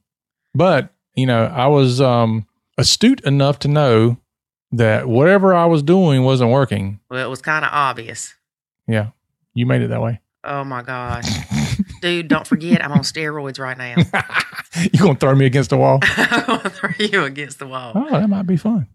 But, 0.55 0.91
you 1.15 1.27
know, 1.27 1.45
I 1.45 1.67
was 1.67 2.01
um 2.01 2.47
astute 2.79 3.21
enough 3.21 3.59
to 3.61 3.69
know 3.69 4.17
that 4.73 5.07
whatever 5.09 5.55
I 5.55 5.67
was 5.67 5.83
doing 5.83 6.23
wasn't 6.25 6.51
working. 6.51 7.01
Well, 7.11 7.25
it 7.25 7.29
was 7.31 7.43
kind 7.43 7.65
of 7.65 7.71
obvious. 7.73 8.35
Yeah. 8.89 9.11
You 9.53 9.67
made 9.67 9.83
it 9.83 9.89
that 9.89 10.01
way. 10.01 10.21
Oh 10.45 10.63
my 10.63 10.83
gosh. 10.83 11.27
Dude, 12.03 12.29
don't 12.29 12.47
forget 12.47 12.85
I'm 12.85 12.93
on 12.93 12.99
steroids 12.99 13.59
right 13.59 13.79
now. 13.79 13.95
you 14.93 14.99
gonna 14.99 15.15
throw 15.15 15.35
me 15.35 15.47
against 15.47 15.71
the 15.71 15.79
wall? 15.79 16.01
I'm 16.03 16.61
to 16.61 16.71
throw 16.71 16.91
you 16.99 17.25
against 17.25 17.59
the 17.59 17.67
wall. 17.67 17.93
Oh, 17.95 18.11
that 18.11 18.29
might 18.29 18.47
be 18.47 18.59
fun. 18.59 18.87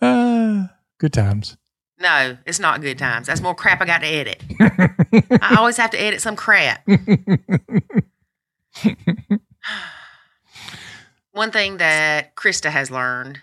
uh, 0.00 0.66
good 0.98 1.12
times. 1.12 1.56
No, 1.98 2.36
it's 2.44 2.58
not 2.58 2.80
good 2.80 2.98
times. 2.98 3.28
That's 3.28 3.40
more 3.40 3.54
crap 3.54 3.80
I 3.80 3.86
got 3.86 4.00
to 4.00 4.06
edit. 4.06 4.42
I 4.60 5.56
always 5.58 5.76
have 5.78 5.90
to 5.90 6.00
edit 6.00 6.20
some 6.20 6.36
crap. 6.36 6.86
one 11.30 11.50
thing 11.52 11.78
that 11.78 12.34
Crista 12.34 12.70
has 12.70 12.90
learned, 12.90 13.40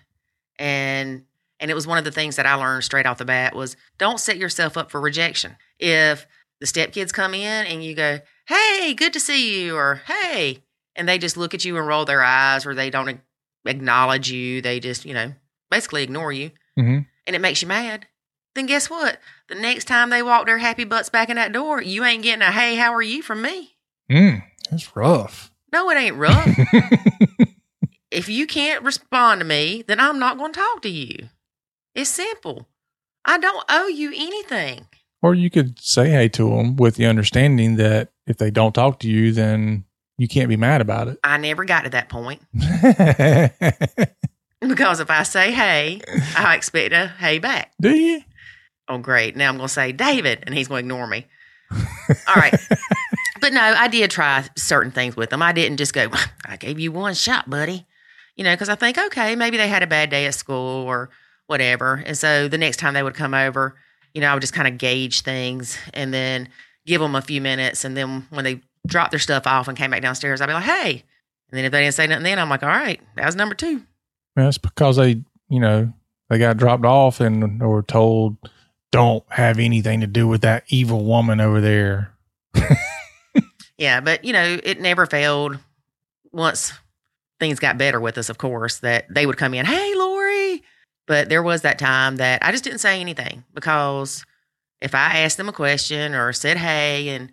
and 0.63 1.25
and 1.59 1.69
it 1.69 1.73
was 1.73 1.85
one 1.85 1.97
of 1.97 2.05
the 2.05 2.11
things 2.11 2.37
that 2.37 2.45
I 2.45 2.55
learned 2.55 2.85
straight 2.85 3.05
off 3.05 3.17
the 3.17 3.25
bat 3.25 3.53
was 3.53 3.75
don't 3.97 4.19
set 4.19 4.37
yourself 4.37 4.77
up 4.77 4.89
for 4.89 5.01
rejection. 5.01 5.57
If 5.77 6.25
the 6.61 6.65
stepkids 6.65 7.11
come 7.13 7.33
in 7.33 7.67
and 7.67 7.83
you 7.83 7.93
go, 7.93 8.21
"Hey, 8.47 8.93
good 8.93 9.11
to 9.13 9.19
see 9.19 9.65
you," 9.65 9.75
or 9.75 10.01
"Hey," 10.07 10.63
and 10.95 11.07
they 11.07 11.17
just 11.17 11.35
look 11.35 11.53
at 11.53 11.65
you 11.65 11.77
and 11.77 11.85
roll 11.85 12.05
their 12.05 12.23
eyes, 12.23 12.65
or 12.65 12.73
they 12.73 12.89
don't 12.89 13.19
acknowledge 13.65 14.31
you, 14.31 14.61
they 14.61 14.79
just 14.79 15.03
you 15.05 15.13
know 15.13 15.33
basically 15.69 16.01
ignore 16.01 16.31
you, 16.31 16.51
hmm 16.75 16.99
and 17.27 17.35
it 17.35 17.39
makes 17.39 17.61
you 17.61 17.67
mad. 17.67 18.07
Then 18.55 18.65
guess 18.65 18.89
what? 18.89 19.17
The 19.49 19.55
next 19.55 19.85
time 19.85 20.09
they 20.11 20.23
walk 20.23 20.45
their 20.45 20.59
happy 20.59 20.83
butts 20.85 21.09
back 21.09 21.29
in 21.29 21.35
that 21.35 21.51
door, 21.51 21.81
you 21.81 22.05
ain't 22.05 22.23
getting 22.23 22.41
a 22.41 22.51
"Hey, 22.53 22.77
how 22.77 22.93
are 22.93 23.01
you?" 23.01 23.21
from 23.21 23.41
me. 23.41 23.75
Mm, 24.09 24.43
that's 24.71 24.95
rough. 24.95 25.51
No, 25.73 25.89
it 25.89 25.97
ain't 25.97 26.15
rough. 26.15 26.47
if 28.13 28.29
you 28.29 28.47
can't 28.47 28.83
respond 28.83 29.39
to 29.41 29.45
me, 29.45 29.83
then 29.87 29.99
I'm 29.99 30.19
not 30.19 30.37
going 30.37 30.53
to 30.53 30.59
talk 30.59 30.81
to 30.83 30.89
you. 30.89 31.29
It's 31.95 32.09
simple. 32.09 32.67
I 33.25 33.37
don't 33.37 33.63
owe 33.69 33.87
you 33.87 34.11
anything. 34.15 34.87
or 35.21 35.33
you 35.35 35.49
could 35.49 35.79
say 35.79 36.09
hey 36.09 36.27
to 36.29 36.49
them 36.49 36.75
with 36.75 36.95
the 36.95 37.05
understanding 37.05 37.75
that 37.77 38.09
if 38.27 38.37
they 38.37 38.51
don't 38.51 38.73
talk 38.73 38.99
to 38.99 39.09
you, 39.09 39.31
then 39.31 39.85
you 40.17 40.27
can't 40.27 40.49
be 40.49 40.57
mad 40.57 40.81
about 40.81 41.07
it. 41.07 41.17
I 41.23 41.37
never 41.37 41.65
got 41.65 41.83
to 41.85 41.89
that 41.91 42.09
point 42.09 42.41
because 44.59 44.99
if 44.99 45.09
I 45.09 45.23
say 45.23 45.51
hey, 45.51 46.01
I 46.37 46.55
expect 46.55 46.93
a 46.93 47.07
hey 47.07 47.39
back. 47.39 47.71
Do 47.81 47.95
you? 47.95 48.21
Oh, 48.89 48.97
great. 48.97 49.35
Now 49.35 49.49
I'm 49.49 49.57
going 49.57 49.67
to 49.67 49.73
say 49.73 49.91
David, 49.93 50.43
and 50.45 50.53
he's 50.53 50.67
going 50.67 50.83
to 50.83 50.85
ignore 50.85 51.07
me. 51.07 51.25
All 51.71 52.35
right. 52.35 52.53
but 53.41 53.53
no, 53.53 53.61
I 53.61 53.87
did 53.87 54.11
try 54.11 54.43
certain 54.57 54.91
things 54.91 55.15
with 55.15 55.29
them. 55.29 55.41
I 55.41 55.53
didn't 55.53 55.77
just 55.77 55.93
go, 55.93 56.09
I 56.45 56.57
gave 56.57 56.79
you 56.79 56.91
one 56.91 57.13
shot, 57.13 57.49
buddy. 57.49 57.85
You 58.35 58.43
know, 58.43 58.53
because 58.53 58.69
I 58.69 58.75
think, 58.75 58.97
okay, 58.97 59.35
maybe 59.35 59.57
they 59.57 59.67
had 59.67 59.83
a 59.83 59.87
bad 59.87 60.09
day 60.09 60.25
at 60.25 60.33
school 60.33 60.83
or 60.85 61.09
whatever. 61.47 62.03
And 62.05 62.17
so 62.17 62.47
the 62.47 62.57
next 62.57 62.77
time 62.77 62.93
they 62.93 63.03
would 63.03 63.13
come 63.13 63.33
over, 63.33 63.75
you 64.13 64.21
know, 64.21 64.29
I 64.29 64.33
would 64.33 64.41
just 64.41 64.53
kind 64.53 64.67
of 64.67 64.77
gauge 64.77 65.21
things 65.21 65.77
and 65.93 66.13
then 66.13 66.49
give 66.85 66.99
them 66.99 67.15
a 67.15 67.21
few 67.21 67.41
minutes. 67.41 67.85
And 67.85 67.95
then 67.95 68.25
when 68.29 68.43
they 68.43 68.61
dropped 68.87 69.11
their 69.11 69.19
stuff 69.19 69.45
off 69.45 69.67
and 69.67 69.77
came 69.77 69.91
back 69.91 70.01
downstairs, 70.01 70.41
I'd 70.41 70.47
be 70.47 70.53
like, 70.53 70.63
hey. 70.63 71.03
And 71.49 71.57
then 71.57 71.65
if 71.65 71.71
they 71.71 71.83
didn't 71.83 71.93
say 71.93 72.07
nothing 72.07 72.23
then, 72.23 72.39
I'm 72.39 72.49
like, 72.49 72.63
all 72.63 72.69
right, 72.69 72.99
that 73.15 73.25
was 73.25 73.35
number 73.35 73.55
two. 73.55 73.83
That's 74.35 74.57
because 74.57 74.97
they, 74.97 75.23
you 75.49 75.59
know, 75.59 75.93
they 76.29 76.39
got 76.39 76.57
dropped 76.57 76.85
off 76.85 77.19
and 77.19 77.61
were 77.61 77.83
told, 77.83 78.37
don't 78.91 79.23
have 79.29 79.59
anything 79.59 80.01
to 80.01 80.07
do 80.07 80.27
with 80.27 80.41
that 80.41 80.63
evil 80.69 81.05
woman 81.05 81.39
over 81.39 81.61
there. 81.61 82.13
Yeah, 83.77 84.01
but 84.01 84.23
you 84.23 84.33
know, 84.33 84.59
it 84.63 84.79
never 84.79 85.05
failed 85.05 85.57
once 86.31 86.73
things 87.39 87.59
got 87.59 87.77
better 87.77 87.99
with 87.99 88.17
us, 88.17 88.29
of 88.29 88.37
course, 88.37 88.79
that 88.79 89.05
they 89.13 89.25
would 89.25 89.37
come 89.37 89.53
in, 89.53 89.65
hey, 89.65 89.93
Lori. 89.95 90.63
But 91.05 91.29
there 91.29 91.43
was 91.43 91.61
that 91.63 91.79
time 91.79 92.15
that 92.17 92.43
I 92.43 92.51
just 92.51 92.63
didn't 92.63 92.79
say 92.79 93.01
anything 93.01 93.43
because 93.53 94.25
if 94.81 94.95
I 94.95 95.19
asked 95.19 95.37
them 95.37 95.49
a 95.49 95.53
question 95.53 96.13
or 96.13 96.31
said 96.33 96.57
hey 96.57 97.09
and 97.09 97.31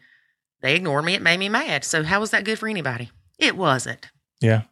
they 0.63 0.75
ignored 0.75 1.05
me, 1.05 1.15
it 1.15 1.23
made 1.23 1.39
me 1.39 1.49
mad. 1.49 1.85
So, 1.85 2.03
how 2.03 2.21
was 2.21 2.31
that 2.31 2.45
good 2.45 2.59
for 2.59 2.69
anybody? 2.69 3.11
It 3.39 3.57
wasn't. 3.57 4.09
Yeah. 4.41 4.63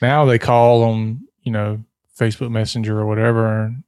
Now 0.00 0.24
they 0.24 0.38
call 0.38 0.82
on, 0.84 1.22
you 1.42 1.52
know, 1.52 1.84
Facebook 2.18 2.50
Messenger 2.50 2.98
or 2.98 3.06
whatever. 3.06 3.64
And 3.64 3.84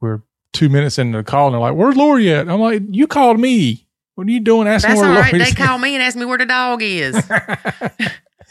we're 0.00 0.22
two 0.52 0.68
minutes 0.68 0.98
into 0.98 1.18
the 1.18 1.24
call 1.24 1.48
and 1.48 1.54
they're 1.54 1.60
like, 1.60 1.74
Where's 1.74 1.96
Lori 1.96 2.32
at? 2.32 2.48
I'm 2.48 2.60
like, 2.60 2.82
You 2.90 3.06
called 3.06 3.38
me. 3.40 3.86
What 4.14 4.28
are 4.28 4.30
you 4.30 4.40
doing 4.40 4.68
asking 4.68 4.90
That's 4.90 5.00
where 5.00 5.10
all 5.10 5.20
right. 5.20 5.32
Lori's 5.32 5.54
They 5.54 5.64
call 5.64 5.78
me 5.78 5.94
and 5.94 6.02
ask 6.02 6.16
me 6.16 6.24
where 6.24 6.38
the 6.38 6.46
dog 6.46 6.82
is. 6.82 7.16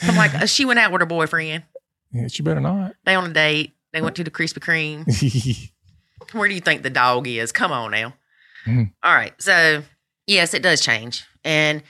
I'm 0.02 0.15
like, 0.15 0.34
uh, 0.36 0.45
she 0.45 0.65
went 0.65 0.80
out 0.80 0.91
with 0.91 1.02
her 1.02 1.06
boyfriend. 1.06 1.64
Yeah, 2.14 2.27
she 2.27 2.44
better 2.44 2.61
not. 2.61 2.94
They 3.06 3.15
on 3.15 3.30
a 3.30 3.34
date. 3.34 3.73
They 3.91 4.02
went 4.02 4.15
to 4.15 4.23
the 4.23 4.31
Krispy 4.31 4.60
Kreme. 4.60 5.69
Where 6.34 6.48
do 6.48 6.56
you 6.56 6.61
think 6.61 6.84
the 6.84 6.90
dog 6.90 7.27
is? 7.27 7.52
Come 7.52 7.72
on 7.72 7.91
now. 7.91 8.14
Mhm. 8.65 8.91
All 9.03 9.14
right. 9.14 9.34
So, 9.41 9.84
yes, 10.26 10.53
it 10.53 10.64
does 10.64 10.81
change. 10.81 11.26
And 11.44 11.84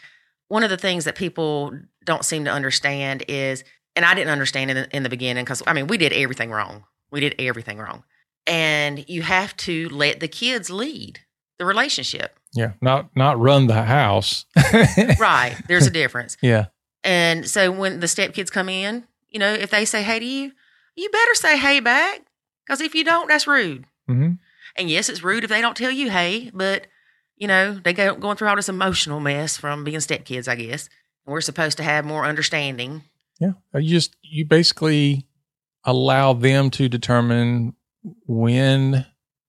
one 0.48 0.64
of 0.64 0.70
the 0.70 0.78
things 0.78 1.06
that 1.06 1.16
people 1.16 1.72
don't 2.04 2.26
seem 2.26 2.46
to 2.46 2.52
understand 2.52 3.24
is, 3.28 3.64
and 3.96 4.04
I 4.06 4.14
didn't 4.16 4.32
understand 4.32 4.72
in 4.72 4.78
the, 4.78 4.96
in 4.96 5.04
the 5.04 5.10
beginning 5.10 5.44
because, 5.46 5.62
I 5.68 5.74
mean, 5.74 5.88
we 5.88 5.98
did 5.98 6.12
everything 6.14 6.50
wrong. 6.52 6.84
We 7.12 7.20
did 7.20 7.36
everything 7.40 7.78
wrong. 7.78 8.04
And 8.48 9.08
you 9.08 9.22
have 9.22 9.56
to 9.58 9.88
let 9.90 10.20
the 10.20 10.28
kids 10.28 10.70
lead 10.70 11.20
the 11.60 11.66
relationship. 11.66 12.38
yeah. 12.54 12.72
Not 12.82 13.16
not 13.16 13.40
run 13.40 13.68
the 13.68 13.84
house. 13.84 14.46
Right. 15.20 15.56
There's 15.68 15.86
a 15.88 15.92
difference. 16.02 16.36
Yeah. 16.42 16.66
And 17.04 17.48
so 17.48 17.72
when 17.72 18.00
the 18.00 18.08
stepkids 18.08 18.52
come 18.52 18.68
in, 18.70 19.06
you 19.34 19.40
know, 19.40 19.52
if 19.54 19.70
they 19.72 19.84
say 19.84 20.02
hey 20.04 20.20
to 20.20 20.26
you, 20.26 20.52
you 20.96 21.10
better 21.10 21.36
say 21.36 21.58
hey 21.58 21.80
back. 21.82 22.22
Because 22.66 22.80
if 22.80 22.96
you 22.96 23.04
don't, 23.04 23.28
that's 23.28 23.48
rude. 23.48 23.86
hmm 24.08 24.32
And 24.78 24.90
yes, 24.90 25.10
it's 25.10 25.22
rude 25.24 25.44
if 25.44 25.50
they 25.50 25.60
don't 25.62 25.76
tell 25.76 25.92
you 25.92 26.10
hey, 26.10 26.50
but 26.54 26.88
you 27.36 27.48
know, 27.48 27.74
they 27.84 27.92
go 27.94 28.16
going 28.16 28.38
through 28.38 28.48
all 28.48 28.56
this 28.56 28.70
emotional 28.70 29.20
mess 29.20 29.58
from 29.58 29.84
being 29.84 29.98
stepkids, 29.98 30.48
I 30.48 30.56
guess. 30.56 30.88
And 31.26 31.34
we're 31.34 31.42
supposed 31.42 31.78
to 31.78 31.84
have 31.84 32.06
more 32.06 32.24
understanding. 32.26 33.02
Yeah. 33.40 33.54
You 33.74 33.90
just 33.90 34.16
you 34.22 34.46
basically 34.46 35.28
allow 35.84 36.32
them 36.34 36.70
to 36.72 36.88
determine 36.88 37.76
when 38.28 39.06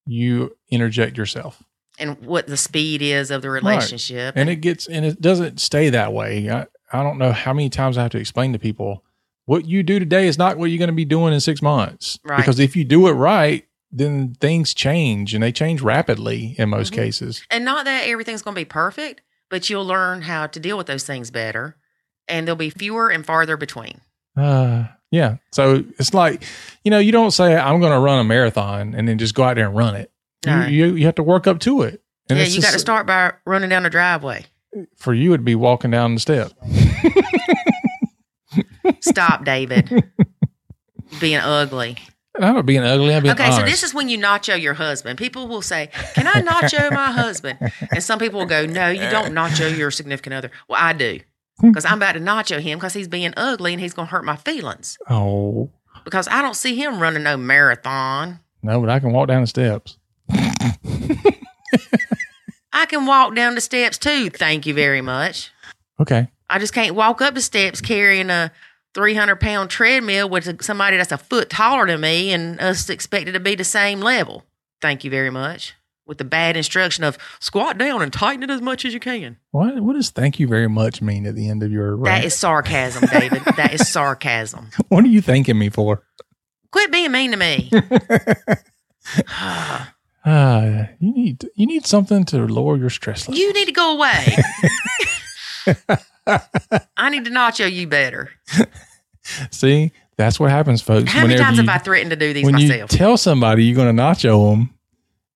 you 0.06 0.56
interject 0.70 1.16
yourself. 1.16 1.62
and 1.98 2.18
what 2.26 2.46
the 2.48 2.56
speed 2.56 3.02
is 3.02 3.30
of 3.30 3.42
the 3.42 3.50
relationship. 3.50 4.34
and 4.36 4.48
it 4.48 4.56
gets 4.56 4.88
and 4.88 5.04
it 5.06 5.20
doesn't 5.20 5.60
stay 5.60 5.90
that 5.90 6.12
way. 6.12 6.50
I, 6.50 6.66
I 6.92 7.02
don't 7.02 7.18
know 7.18 7.32
how 7.32 7.52
many 7.52 7.68
times 7.70 7.96
I 7.98 8.02
have 8.02 8.10
to 8.12 8.18
explain 8.18 8.52
to 8.52 8.58
people 8.58 9.04
what 9.46 9.66
you 9.66 9.82
do 9.82 9.98
today 9.98 10.26
is 10.26 10.38
not 10.38 10.56
what 10.56 10.66
you're 10.70 10.78
going 10.78 10.88
to 10.88 10.94
be 10.94 11.04
doing 11.04 11.32
in 11.34 11.40
six 11.40 11.60
months. 11.62 12.18
Right. 12.24 12.36
Because 12.38 12.58
if 12.58 12.74
you 12.76 12.84
do 12.84 13.06
it 13.08 13.12
right, 13.12 13.64
then 13.90 14.34
things 14.40 14.74
change 14.74 15.34
and 15.34 15.42
they 15.42 15.52
change 15.52 15.80
rapidly 15.82 16.54
in 16.58 16.68
most 16.68 16.92
Mhm. 16.92 16.96
cases. 16.96 17.44
And 17.50 17.64
not 17.64 17.84
that 17.84 18.08
everything's 18.08 18.42
going 18.42 18.54
to 18.54 18.60
be 18.60 18.64
perfect, 18.64 19.20
but 19.50 19.68
you'll 19.70 19.86
learn 19.86 20.22
how 20.22 20.46
to 20.48 20.58
deal 20.58 20.76
with 20.76 20.86
those 20.86 21.04
things 21.04 21.30
better. 21.30 21.76
And 22.26 22.46
there'll 22.46 22.56
be 22.56 22.70
fewer 22.70 23.08
and 23.10 23.24
farther 23.24 23.56
between. 23.56 24.00
Uh, 24.36 24.84
yeah. 25.10 25.36
So 25.52 25.84
it's 25.98 26.12
like, 26.14 26.42
you 26.82 26.90
know, 26.90 26.98
you 26.98 27.12
don't 27.12 27.30
say 27.30 27.54
I'm 27.54 27.78
going 27.80 27.92
to 27.92 27.98
run 28.00 28.18
a 28.18 28.24
marathon 28.24 28.94
and 28.94 29.06
then 29.06 29.18
just 29.18 29.34
go 29.34 29.44
out 29.44 29.54
there 29.56 29.66
and 29.66 29.76
run 29.76 29.94
it. 29.94 30.10
No. 30.46 30.66
You, 30.66 30.86
you 30.86 30.94
you 30.96 31.06
have 31.06 31.14
to 31.16 31.22
work 31.22 31.46
up 31.46 31.60
to 31.60 31.82
it. 31.82 32.02
And 32.28 32.38
yeah, 32.38 32.46
you 32.46 32.60
got 32.62 32.72
to 32.72 32.78
start 32.78 33.06
by 33.06 33.32
running 33.46 33.68
down 33.68 33.82
the 33.84 33.90
driveway. 33.90 34.46
For 34.96 35.14
you, 35.14 35.32
it'd 35.34 35.44
be 35.44 35.54
walking 35.54 35.90
down 35.90 36.14
the 36.14 36.20
step. 36.20 36.50
Stop, 39.00 39.44
David. 39.44 39.88
Being 41.20 41.36
ugly. 41.38 41.96
I'm 42.40 42.54
not 42.56 42.66
being 42.66 42.82
ugly. 42.82 43.14
I'm 43.14 43.22
being 43.22 43.32
Okay, 43.34 43.44
honest. 43.44 43.58
so 43.60 43.64
this 43.64 43.82
is 43.84 43.94
when 43.94 44.08
you 44.08 44.18
nacho 44.18 44.60
your 44.60 44.74
husband. 44.74 45.16
People 45.18 45.46
will 45.46 45.62
say, 45.62 45.90
Can 46.14 46.26
I 46.26 46.42
nacho 46.42 46.90
my 46.92 47.12
husband? 47.12 47.58
And 47.92 48.02
some 48.02 48.18
people 48.18 48.40
will 48.40 48.46
go, 48.46 48.66
No, 48.66 48.88
you 48.88 49.08
don't 49.08 49.32
nacho 49.32 49.76
your 49.76 49.92
significant 49.92 50.34
other. 50.34 50.50
Well, 50.68 50.80
I 50.82 50.92
do. 50.94 51.20
Because 51.62 51.84
I'm 51.84 51.98
about 51.98 52.12
to 52.14 52.20
nacho 52.20 52.58
him 52.58 52.78
because 52.78 52.92
he's 52.94 53.06
being 53.06 53.32
ugly 53.36 53.72
and 53.72 53.80
he's 53.80 53.94
going 53.94 54.08
to 54.08 54.10
hurt 54.10 54.24
my 54.24 54.34
feelings. 54.34 54.98
oh 55.08 55.70
Because 56.04 56.26
I 56.26 56.42
don't 56.42 56.56
see 56.56 56.74
him 56.74 56.98
running 56.98 57.22
no 57.22 57.36
marathon. 57.36 58.40
no, 58.64 58.80
but 58.80 58.90
I 58.90 58.98
can 58.98 59.12
walk 59.12 59.28
down 59.28 59.42
the 59.42 59.46
steps. 59.46 59.96
I 62.72 62.86
can 62.86 63.06
walk 63.06 63.34
down 63.36 63.54
the 63.54 63.60
steps 63.60 63.98
too. 63.98 64.30
Thank 64.30 64.66
you 64.66 64.74
very 64.74 65.00
much. 65.00 65.52
Okay. 66.00 66.28
I 66.50 66.58
just 66.58 66.74
can't 66.74 66.94
walk 66.96 67.22
up 67.22 67.34
the 67.34 67.40
steps 67.40 67.80
carrying 67.80 68.30
a 68.30 68.50
300 68.94 69.36
pound 69.40 69.70
treadmill 69.70 70.28
with 70.28 70.62
somebody 70.62 70.96
that's 70.96 71.12
a 71.12 71.18
foot 71.18 71.50
taller 71.50 71.86
than 71.86 72.00
me 72.00 72.32
and 72.32 72.60
us 72.60 72.88
expected 72.88 73.32
to 73.32 73.40
be 73.40 73.54
the 73.54 73.64
same 73.64 74.00
level. 74.00 74.44
Thank 74.80 75.04
you 75.04 75.10
very 75.10 75.30
much. 75.30 75.74
With 76.06 76.18
the 76.18 76.24
bad 76.24 76.56
instruction 76.56 77.02
of 77.02 77.16
squat 77.40 77.78
down 77.78 78.02
and 78.02 78.12
tighten 78.12 78.42
it 78.42 78.50
as 78.50 78.60
much 78.60 78.84
as 78.84 78.92
you 78.92 79.00
can. 79.00 79.38
What 79.52 79.80
what 79.80 79.94
does 79.94 80.10
thank 80.10 80.38
you 80.38 80.46
very 80.46 80.68
much 80.68 81.00
mean 81.00 81.26
at 81.26 81.34
the 81.34 81.48
end 81.48 81.62
of 81.62 81.72
your 81.72 81.96
rant? 81.96 82.04
That 82.22 82.24
is 82.26 82.36
sarcasm, 82.36 83.08
David. 83.10 83.42
that 83.56 83.72
is 83.72 83.88
sarcasm. 83.90 84.68
what 84.88 85.02
are 85.04 85.08
you 85.08 85.22
thanking 85.22 85.58
me 85.58 85.70
for? 85.70 86.04
Quit 86.70 86.92
being 86.92 87.10
mean 87.12 87.30
to 87.30 87.36
me. 87.36 87.70
Ah, 90.26 90.88
you 91.00 91.12
need 91.12 91.44
you 91.54 91.66
need 91.66 91.84
something 91.84 92.24
to 92.24 92.46
lower 92.46 92.78
your 92.78 92.88
stress 92.88 93.28
level. 93.28 93.38
you 93.38 93.52
need 93.52 93.66
to 93.66 93.72
go 93.72 93.94
away. 93.96 94.24
I 96.96 97.10
need 97.10 97.24
to 97.24 97.30
nacho 97.30 97.70
you 97.70 97.86
better. 97.86 98.30
See, 99.50 99.92
that's 100.16 100.38
what 100.38 100.50
happens, 100.50 100.82
folks. 100.82 101.10
How 101.10 101.20
many 101.22 101.34
Whenever 101.34 101.44
times 101.44 101.58
you, 101.58 101.64
have 101.66 101.80
I 101.80 101.82
threatened 101.82 102.10
to 102.10 102.16
do 102.16 102.32
these 102.32 102.44
when 102.44 102.58
you 102.58 102.68
myself? 102.68 102.90
tell 102.90 103.16
somebody 103.16 103.64
you're 103.64 103.76
going 103.76 103.94
to 103.96 104.02
nacho 104.02 104.50
them, 104.50 104.74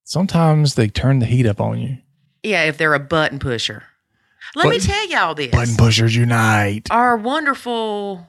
sometimes 0.05 0.75
they 0.75 0.89
turn 0.89 1.19
the 1.21 1.27
heat 1.27 1.47
up 1.47 1.61
on 1.61 1.79
you. 1.81 1.99
yeah, 2.43 2.65
if 2.65 2.77
they're 2.79 2.95
a 2.95 3.01
button 3.01 3.39
pusher. 3.39 3.83
Let 4.55 4.69
me 4.71 4.79
tell 4.79 5.09
y'all 5.09 5.35
this. 5.35 5.51
Button 5.51 5.77
pushers 5.77 6.17
unite. 6.17 6.89
our 6.91 7.17
wonderful 7.17 8.27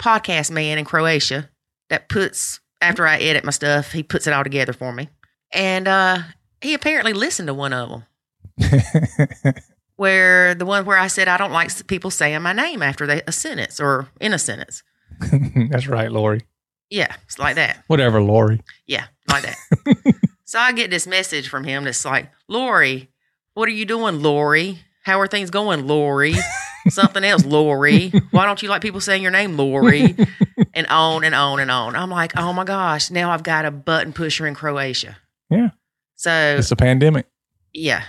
podcast 0.00 0.50
man 0.50 0.78
in 0.78 0.84
Croatia 0.84 1.48
that 1.88 2.08
puts 2.08 2.58
after 2.82 3.06
I 3.06 3.16
edit 3.18 3.44
my 3.44 3.52
stuff, 3.52 3.92
he 3.92 4.02
puts 4.02 4.26
it 4.26 4.32
all 4.32 4.42
together 4.44 4.72
for 4.72 4.92
me. 4.92 5.08
And 5.52 5.86
uh 5.86 6.18
he 6.60 6.74
apparently 6.74 7.12
listened 7.12 7.46
to 7.46 7.54
one 7.54 7.72
of 7.72 7.88
them 7.90 8.04
where 9.96 10.54
the 10.54 10.66
one 10.66 10.84
where 10.84 10.98
I 10.98 11.06
said 11.08 11.28
I 11.28 11.36
don't 11.36 11.52
like 11.52 11.86
people 11.86 12.10
saying 12.10 12.42
my 12.42 12.52
name 12.52 12.82
after 12.82 13.06
they, 13.06 13.22
a 13.26 13.32
sentence 13.32 13.80
or 13.80 14.08
in 14.20 14.32
a 14.32 14.38
sentence. 14.38 14.82
that's 15.70 15.86
right, 15.88 16.10
Lori. 16.12 16.42
Yeah, 16.90 17.14
it's 17.24 17.38
like 17.38 17.56
that. 17.56 17.82
Whatever, 17.88 18.20
Lori. 18.22 18.60
Yeah, 18.86 19.06
like 19.28 19.42
that. 19.42 19.56
so 20.44 20.58
I 20.58 20.72
get 20.72 20.90
this 20.90 21.06
message 21.06 21.48
from 21.48 21.64
him 21.64 21.84
that's 21.84 22.04
like, 22.04 22.30
Lori, 22.48 23.08
what 23.54 23.68
are 23.68 23.72
you 23.72 23.84
doing, 23.84 24.22
Lori? 24.22 24.78
How 25.02 25.18
are 25.20 25.26
things 25.26 25.50
going, 25.50 25.86
Lori? 25.86 26.34
Something 26.88 27.24
else, 27.24 27.44
Lori. 27.44 28.10
Why 28.30 28.44
don't 28.46 28.62
you 28.62 28.68
like 28.68 28.82
people 28.82 29.00
saying 29.00 29.22
your 29.22 29.32
name, 29.32 29.56
Lori? 29.56 30.14
And 30.74 30.86
on 30.88 31.24
and 31.24 31.34
on 31.34 31.58
and 31.58 31.70
on. 31.70 31.96
I'm 31.96 32.10
like, 32.10 32.36
oh 32.36 32.52
my 32.52 32.62
gosh, 32.64 33.10
now 33.10 33.30
I've 33.32 33.42
got 33.42 33.64
a 33.64 33.70
button 33.72 34.12
pusher 34.12 34.46
in 34.46 34.54
Croatia. 34.54 35.16
Yeah. 35.50 35.70
So, 36.14 36.56
It's 36.58 36.70
a 36.70 36.76
pandemic. 36.76 37.26
yeah. 37.72 38.02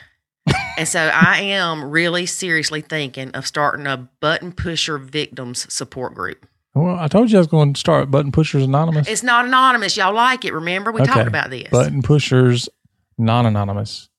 And 0.78 0.88
so 0.88 1.10
I 1.12 1.40
am 1.42 1.90
really 1.90 2.28
seriously 2.28 2.82
thinking 2.82 3.32
of 3.32 3.48
starting 3.48 3.88
a 3.88 4.08
button 4.22 4.52
pusher 4.52 5.00
victims 5.00 5.66
support 5.74 6.14
group. 6.14 6.46
Well, 6.76 7.00
I 7.00 7.08
told 7.08 7.32
you 7.32 7.38
I 7.38 7.40
was 7.40 7.48
going 7.48 7.74
to 7.74 7.80
start 7.80 8.12
Button 8.12 8.32
Pushers 8.32 8.64
Anonymous. 8.64 9.08
It's 9.08 9.24
not 9.24 9.46
anonymous. 9.46 9.98
Y'all 9.98 10.14
like 10.14 10.46
it. 10.46 10.54
Remember, 10.54 10.92
we 10.92 11.02
Okay. 11.02 11.12
talked 11.12 11.28
about 11.28 11.50
this. 11.50 11.70
Button 11.72 12.04
Pushers 12.04 12.70
Non 13.18 13.48
Anonymous. 13.48 14.10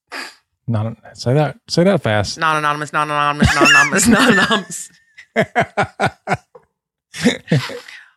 Non 0.66 0.97
say 1.14 1.35
that 1.35 1.59
say 1.68 1.85
that 1.85 2.02
fast. 2.02 2.36
Not 2.39 2.56
anonymous, 2.56 2.93
not 2.93 3.06
anonymous, 3.06 3.55
not 3.55 3.70
anonymous, 3.70 4.09
not 4.09 4.32
anonymous. 4.32 4.90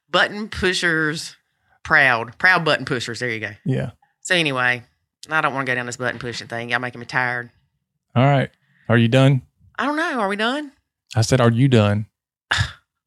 button 0.09 0.49
pushers, 0.49 1.35
proud, 1.83 2.37
proud 2.37 2.65
button 2.65 2.85
pushers. 2.85 3.19
There 3.19 3.29
you 3.29 3.39
go. 3.39 3.51
Yeah. 3.65 3.91
So 4.21 4.35
anyway, 4.35 4.83
I 5.29 5.41
don't 5.41 5.53
want 5.53 5.65
to 5.65 5.71
go 5.71 5.75
down 5.75 5.85
this 5.85 5.97
button 5.97 6.19
pushing 6.19 6.47
thing. 6.47 6.69
Y'all 6.71 6.79
making 6.79 6.99
me 6.99 7.05
tired. 7.05 7.51
All 8.15 8.25
right. 8.25 8.49
Are 8.89 8.97
you 8.97 9.07
done? 9.07 9.41
I 9.77 9.85
don't 9.85 9.95
know. 9.95 10.19
Are 10.19 10.27
we 10.27 10.35
done? 10.35 10.71
I 11.15 11.21
said, 11.21 11.39
Are 11.41 11.51
you 11.51 11.67
done? 11.67 12.07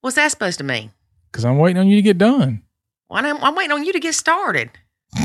What's 0.00 0.16
that 0.16 0.30
supposed 0.30 0.58
to 0.58 0.64
mean? 0.64 0.92
Because 1.30 1.44
I'm 1.44 1.58
waiting 1.58 1.78
on 1.78 1.88
you 1.88 1.96
to 1.96 2.02
get 2.02 2.18
done. 2.18 2.62
Well, 3.08 3.24
I'm, 3.24 3.42
I'm 3.42 3.54
waiting 3.54 3.72
on 3.72 3.84
you 3.84 3.92
to 3.92 4.00
get 4.00 4.14
started. 4.14 4.70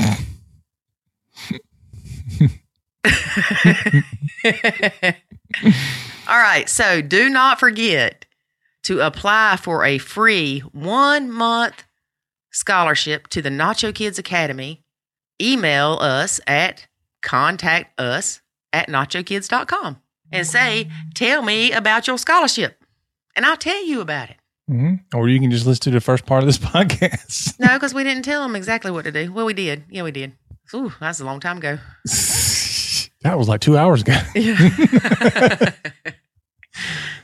All 6.27 6.37
right. 6.37 6.67
So 6.67 7.01
do 7.01 7.29
not 7.29 7.59
forget 7.59 8.25
to 8.83 9.01
apply 9.01 9.57
for 9.61 9.85
a 9.85 9.97
free 9.97 10.59
one 10.71 11.31
month 11.31 11.83
scholarship 12.51 13.27
to 13.27 13.41
the 13.41 13.49
Nacho 13.49 13.93
Kids 13.93 14.19
Academy. 14.19 14.83
Email 15.41 15.97
us 16.01 16.39
at 16.47 16.87
contact 17.21 17.99
us 17.99 18.41
at 18.73 18.87
nachokids.com 18.89 20.01
and 20.31 20.45
say, 20.47 20.89
Tell 21.13 21.41
me 21.41 21.71
about 21.71 22.07
your 22.07 22.17
scholarship. 22.17 22.83
And 23.35 23.45
I'll 23.45 23.57
tell 23.57 23.83
you 23.85 24.01
about 24.01 24.29
it. 24.29 24.37
hmm 24.67 24.95
Or 25.13 25.29
you 25.29 25.39
can 25.39 25.51
just 25.51 25.65
listen 25.65 25.83
to 25.85 25.91
the 25.91 26.01
first 26.01 26.25
part 26.25 26.43
of 26.43 26.47
this 26.47 26.57
podcast. 26.73 27.59
No, 27.59 27.73
because 27.73 27.93
we 27.93 28.03
didn't 28.03 28.23
tell 28.23 28.41
them 28.43 28.55
exactly 28.55 28.91
what 28.91 29.05
to 29.05 29.11
do. 29.11 29.31
Well, 29.31 29.45
we 29.45 29.53
did. 29.53 29.83
Yeah, 29.89 30.03
we 30.03 30.11
did. 30.11 30.33
Ooh, 30.75 30.93
that's 30.99 31.19
a 31.19 31.25
long 31.25 31.39
time 31.39 31.57
ago. 31.57 31.79
that 33.23 33.37
was 33.37 33.47
like 33.47 33.61
two 33.61 33.77
hours 33.77 34.01
ago. 34.01 34.17
Yeah. 34.35 35.71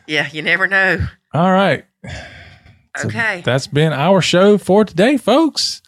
yeah, 0.07 0.29
you 0.31 0.41
never 0.41 0.67
know. 0.67 1.05
All 1.33 1.51
right. 1.51 1.85
So 2.97 3.07
Okay. 3.07 3.41
That's 3.45 3.67
been 3.67 3.91
our 3.93 4.21
show 4.21 4.57
for 4.57 4.85
today, 4.85 5.17
folks. 5.17 5.81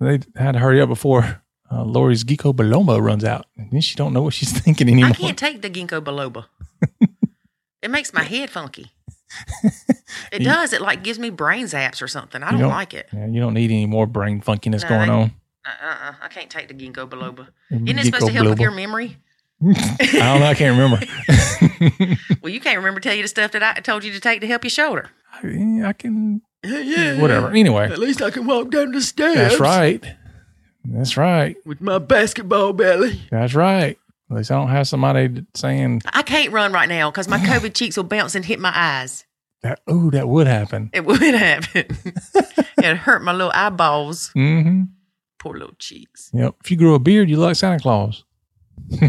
They 0.00 0.20
had 0.36 0.52
to 0.52 0.58
hurry 0.58 0.80
up 0.80 0.88
before 0.88 1.42
uh, 1.74 1.84
Lori's 1.84 2.24
ginkgo 2.24 2.54
biloba 2.54 3.00
runs 3.00 3.24
out. 3.24 3.46
And 3.56 3.70
then 3.72 3.80
she 3.80 3.96
don't 3.96 4.12
know 4.12 4.22
what 4.22 4.34
she's 4.34 4.52
thinking 4.64 4.88
anymore. 4.88 5.10
I 5.10 5.14
can't 5.14 5.38
take 5.38 5.62
the 5.62 5.70
ginkgo 5.70 6.00
biloba. 6.02 6.46
it 7.82 7.90
makes 7.90 8.12
my 8.12 8.22
head 8.22 8.50
funky. 8.50 8.92
It 10.32 10.40
You- 10.42 10.44
does. 10.44 10.72
It 10.72 10.80
like 10.80 11.02
gives 11.02 11.18
me 11.18 11.30
brain 11.30 11.66
zaps 11.66 12.00
or 12.02 12.08
something. 12.08 12.42
I 12.42 12.50
don't, 12.50 12.60
don't- 12.60 12.70
like 12.70 12.94
it. 12.94 13.08
Yeah, 13.12 13.26
you 13.26 13.40
don't 13.40 13.54
need 13.54 13.70
any 13.70 13.86
more 13.86 14.06
brain 14.06 14.40
funkiness 14.40 14.82
No, 14.82 14.88
going 14.90 15.10
I- 15.10 15.14
on. 15.22 15.32
Uh-uh. 15.66 16.12
I 16.22 16.28
can't 16.28 16.50
take 16.50 16.68
the 16.68 16.74
ginkgo 16.74 17.08
biloba. 17.08 17.48
Isn't 17.70 17.88
it 17.98 18.04
supposed 18.04 18.26
to 18.26 18.32
help 18.32 18.48
with 18.48 18.60
your 18.60 18.70
memory? 18.70 19.16
I 19.66 19.96
don't 20.12 20.40
know. 20.40 20.46
I 20.46 20.54
can't 20.54 20.76
remember. 20.78 21.06
Well, 22.42 22.52
you 22.52 22.60
can't 22.60 22.76
remember 22.76 23.00
to 23.00 23.08
tell 23.08 23.16
you 23.16 23.22
the 23.22 23.28
stuff 23.28 23.52
that 23.52 23.62
I 23.62 23.80
told 23.80 24.04
you 24.04 24.12
to 24.12 24.20
take 24.20 24.42
to 24.42 24.46
help 24.46 24.62
your 24.64 24.70
shoulder. 24.70 25.08
I 25.42 25.94
can, 25.98 26.42
Yeah, 26.62 26.78
yeah. 26.80 27.20
whatever. 27.20 27.48
Anyway, 27.48 27.84
At 27.90 27.98
least 27.98 28.20
I 28.20 28.30
can 28.30 28.46
walk 28.46 28.70
down 28.70 28.92
the 28.92 29.00
stairs. 29.00 29.36
that's 29.36 29.60
right. 29.60 30.04
That's 30.84 31.16
right. 31.16 31.56
With 31.64 31.80
my 31.80 31.98
basketball 31.98 32.72
belly. 32.72 33.20
That's 33.30 33.54
right. 33.54 33.98
At 34.30 34.36
least 34.36 34.50
I 34.50 34.56
don't 34.56 34.68
have 34.68 34.88
somebody 34.88 35.44
saying 35.54 36.02
I 36.12 36.22
can't 36.22 36.52
run 36.52 36.72
right 36.72 36.88
now 36.88 37.10
because 37.10 37.28
my 37.28 37.38
COVID 37.46 37.74
cheeks 37.74 37.96
will 37.96 38.04
bounce 38.04 38.34
and 38.34 38.44
hit 38.44 38.58
my 38.60 38.72
eyes. 38.74 39.24
that. 39.62 39.80
Oh, 39.86 40.10
that 40.10 40.28
would 40.28 40.46
happen. 40.46 40.90
It 40.92 41.04
would 41.04 41.20
happen. 41.20 41.84
it 42.78 42.96
hurt 42.96 43.22
my 43.22 43.32
little 43.32 43.52
eyeballs. 43.54 44.30
Mm-hmm. 44.36 44.82
Poor 45.38 45.54
little 45.58 45.74
cheeks. 45.78 46.30
Yep. 46.32 46.56
If 46.64 46.70
you 46.70 46.76
grew 46.76 46.94
a 46.94 46.98
beard, 46.98 47.28
you 47.30 47.36
look 47.36 47.48
like 47.48 47.56
Santa 47.56 47.78
Claus. 47.78 48.24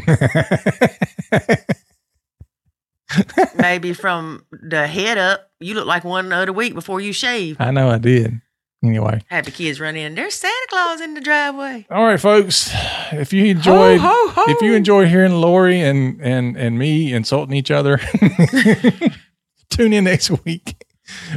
Maybe 3.57 3.93
from 3.93 4.45
the 4.52 4.88
head 4.88 5.18
up, 5.18 5.49
you 5.60 5.76
look 5.76 5.85
like 5.88 6.03
one 6.03 6.30
the 6.30 6.35
other 6.35 6.53
week 6.53 6.73
before 6.73 6.99
you 6.99 7.14
shave. 7.14 7.56
I 7.60 7.72
know 7.72 7.89
I 7.89 7.97
did. 7.97 8.41
Anyway. 8.87 9.21
The 9.29 9.51
kids 9.51 9.79
run 9.79 9.95
in. 9.95 10.15
There's 10.15 10.35
Santa 10.35 10.67
Claus 10.69 11.01
in 11.01 11.13
the 11.15 11.21
driveway. 11.21 11.85
All 11.89 12.05
right, 12.05 12.19
folks. 12.19 12.69
If 13.11 13.33
you 13.33 13.45
enjoyed 13.45 13.99
ho, 13.99 14.29
ho. 14.29 14.43
if 14.47 14.61
you 14.61 14.73
enjoy 14.73 15.07
hearing 15.07 15.33
Lori 15.33 15.81
and 15.81 16.19
and 16.21 16.55
and 16.57 16.77
me 16.77 17.13
insulting 17.13 17.55
each 17.55 17.71
other, 17.71 17.97
tune 19.69 19.93
in 19.93 20.03
next 20.05 20.29
week. 20.45 20.83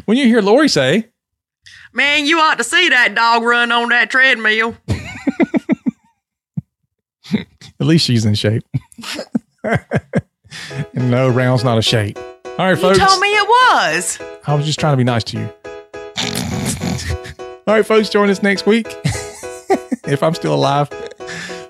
When 0.05 0.17
you 0.17 0.25
hear 0.25 0.41
Lori 0.41 0.69
say, 0.69 1.09
Man, 1.93 2.27
you 2.27 2.39
ought 2.39 2.59
to 2.59 2.65
see 2.65 2.89
that 2.91 3.15
dog 3.15 3.43
run 3.43 3.73
on 3.73 3.89
that 3.91 4.11
treadmill. 4.11 4.77
at 7.33 7.87
least 7.87 8.05
she's 8.07 8.25
in 8.25 8.35
shape. 8.35 8.63
no, 10.95 11.29
round's 11.29 11.65
not 11.65 11.79
a 11.79 11.83
shape. 11.83 12.19
All 12.45 12.57
right, 12.59 12.71
You 12.71 12.77
folks. 12.77 12.99
told 12.99 13.21
me 13.21 13.29
it 13.29 13.49
was. 13.49 14.19
I 14.47 14.55
was 14.55 14.67
just 14.67 14.79
trying 14.81 14.93
to 14.93 14.97
be 14.97 15.05
nice 15.05 15.25
to 15.25 15.39
you. 15.39 15.53
All 17.69 17.75
right, 17.75 17.85
folks, 17.85 18.09
join 18.09 18.31
us 18.31 18.43
next 18.43 18.65
week 18.65 18.87
if 20.07 20.23
I'm 20.23 20.33
still 20.33 20.55
alive. 20.55 20.89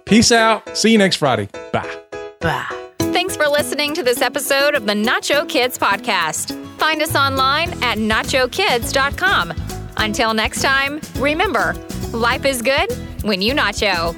Peace 0.05 0.31
out. 0.31 0.77
See 0.77 0.93
you 0.93 0.99
next 0.99 1.17
Friday. 1.17 1.49
Bye. 1.73 1.99
Bye. 2.39 2.89
Thanks 3.01 3.37
for 3.37 3.49
listening 3.49 3.95
to 3.95 4.05
this 4.05 4.23
episode 4.23 4.77
of 4.77 4.87
the 4.87 4.93
Nacho 4.93 5.49
Kids 5.49 5.77
Podcast. 5.77 6.55
Find 6.79 7.03
us 7.03 7.17
online 7.17 7.71
at 7.83 7.99
nachokids.com. 7.99 9.53
Until 9.97 10.35
next 10.35 10.63
time, 10.63 11.01
remember, 11.17 11.75
life 12.13 12.45
is 12.45 12.63
good 12.63 12.93
when 13.23 13.43
you 13.43 13.53
nacho. 13.53 14.15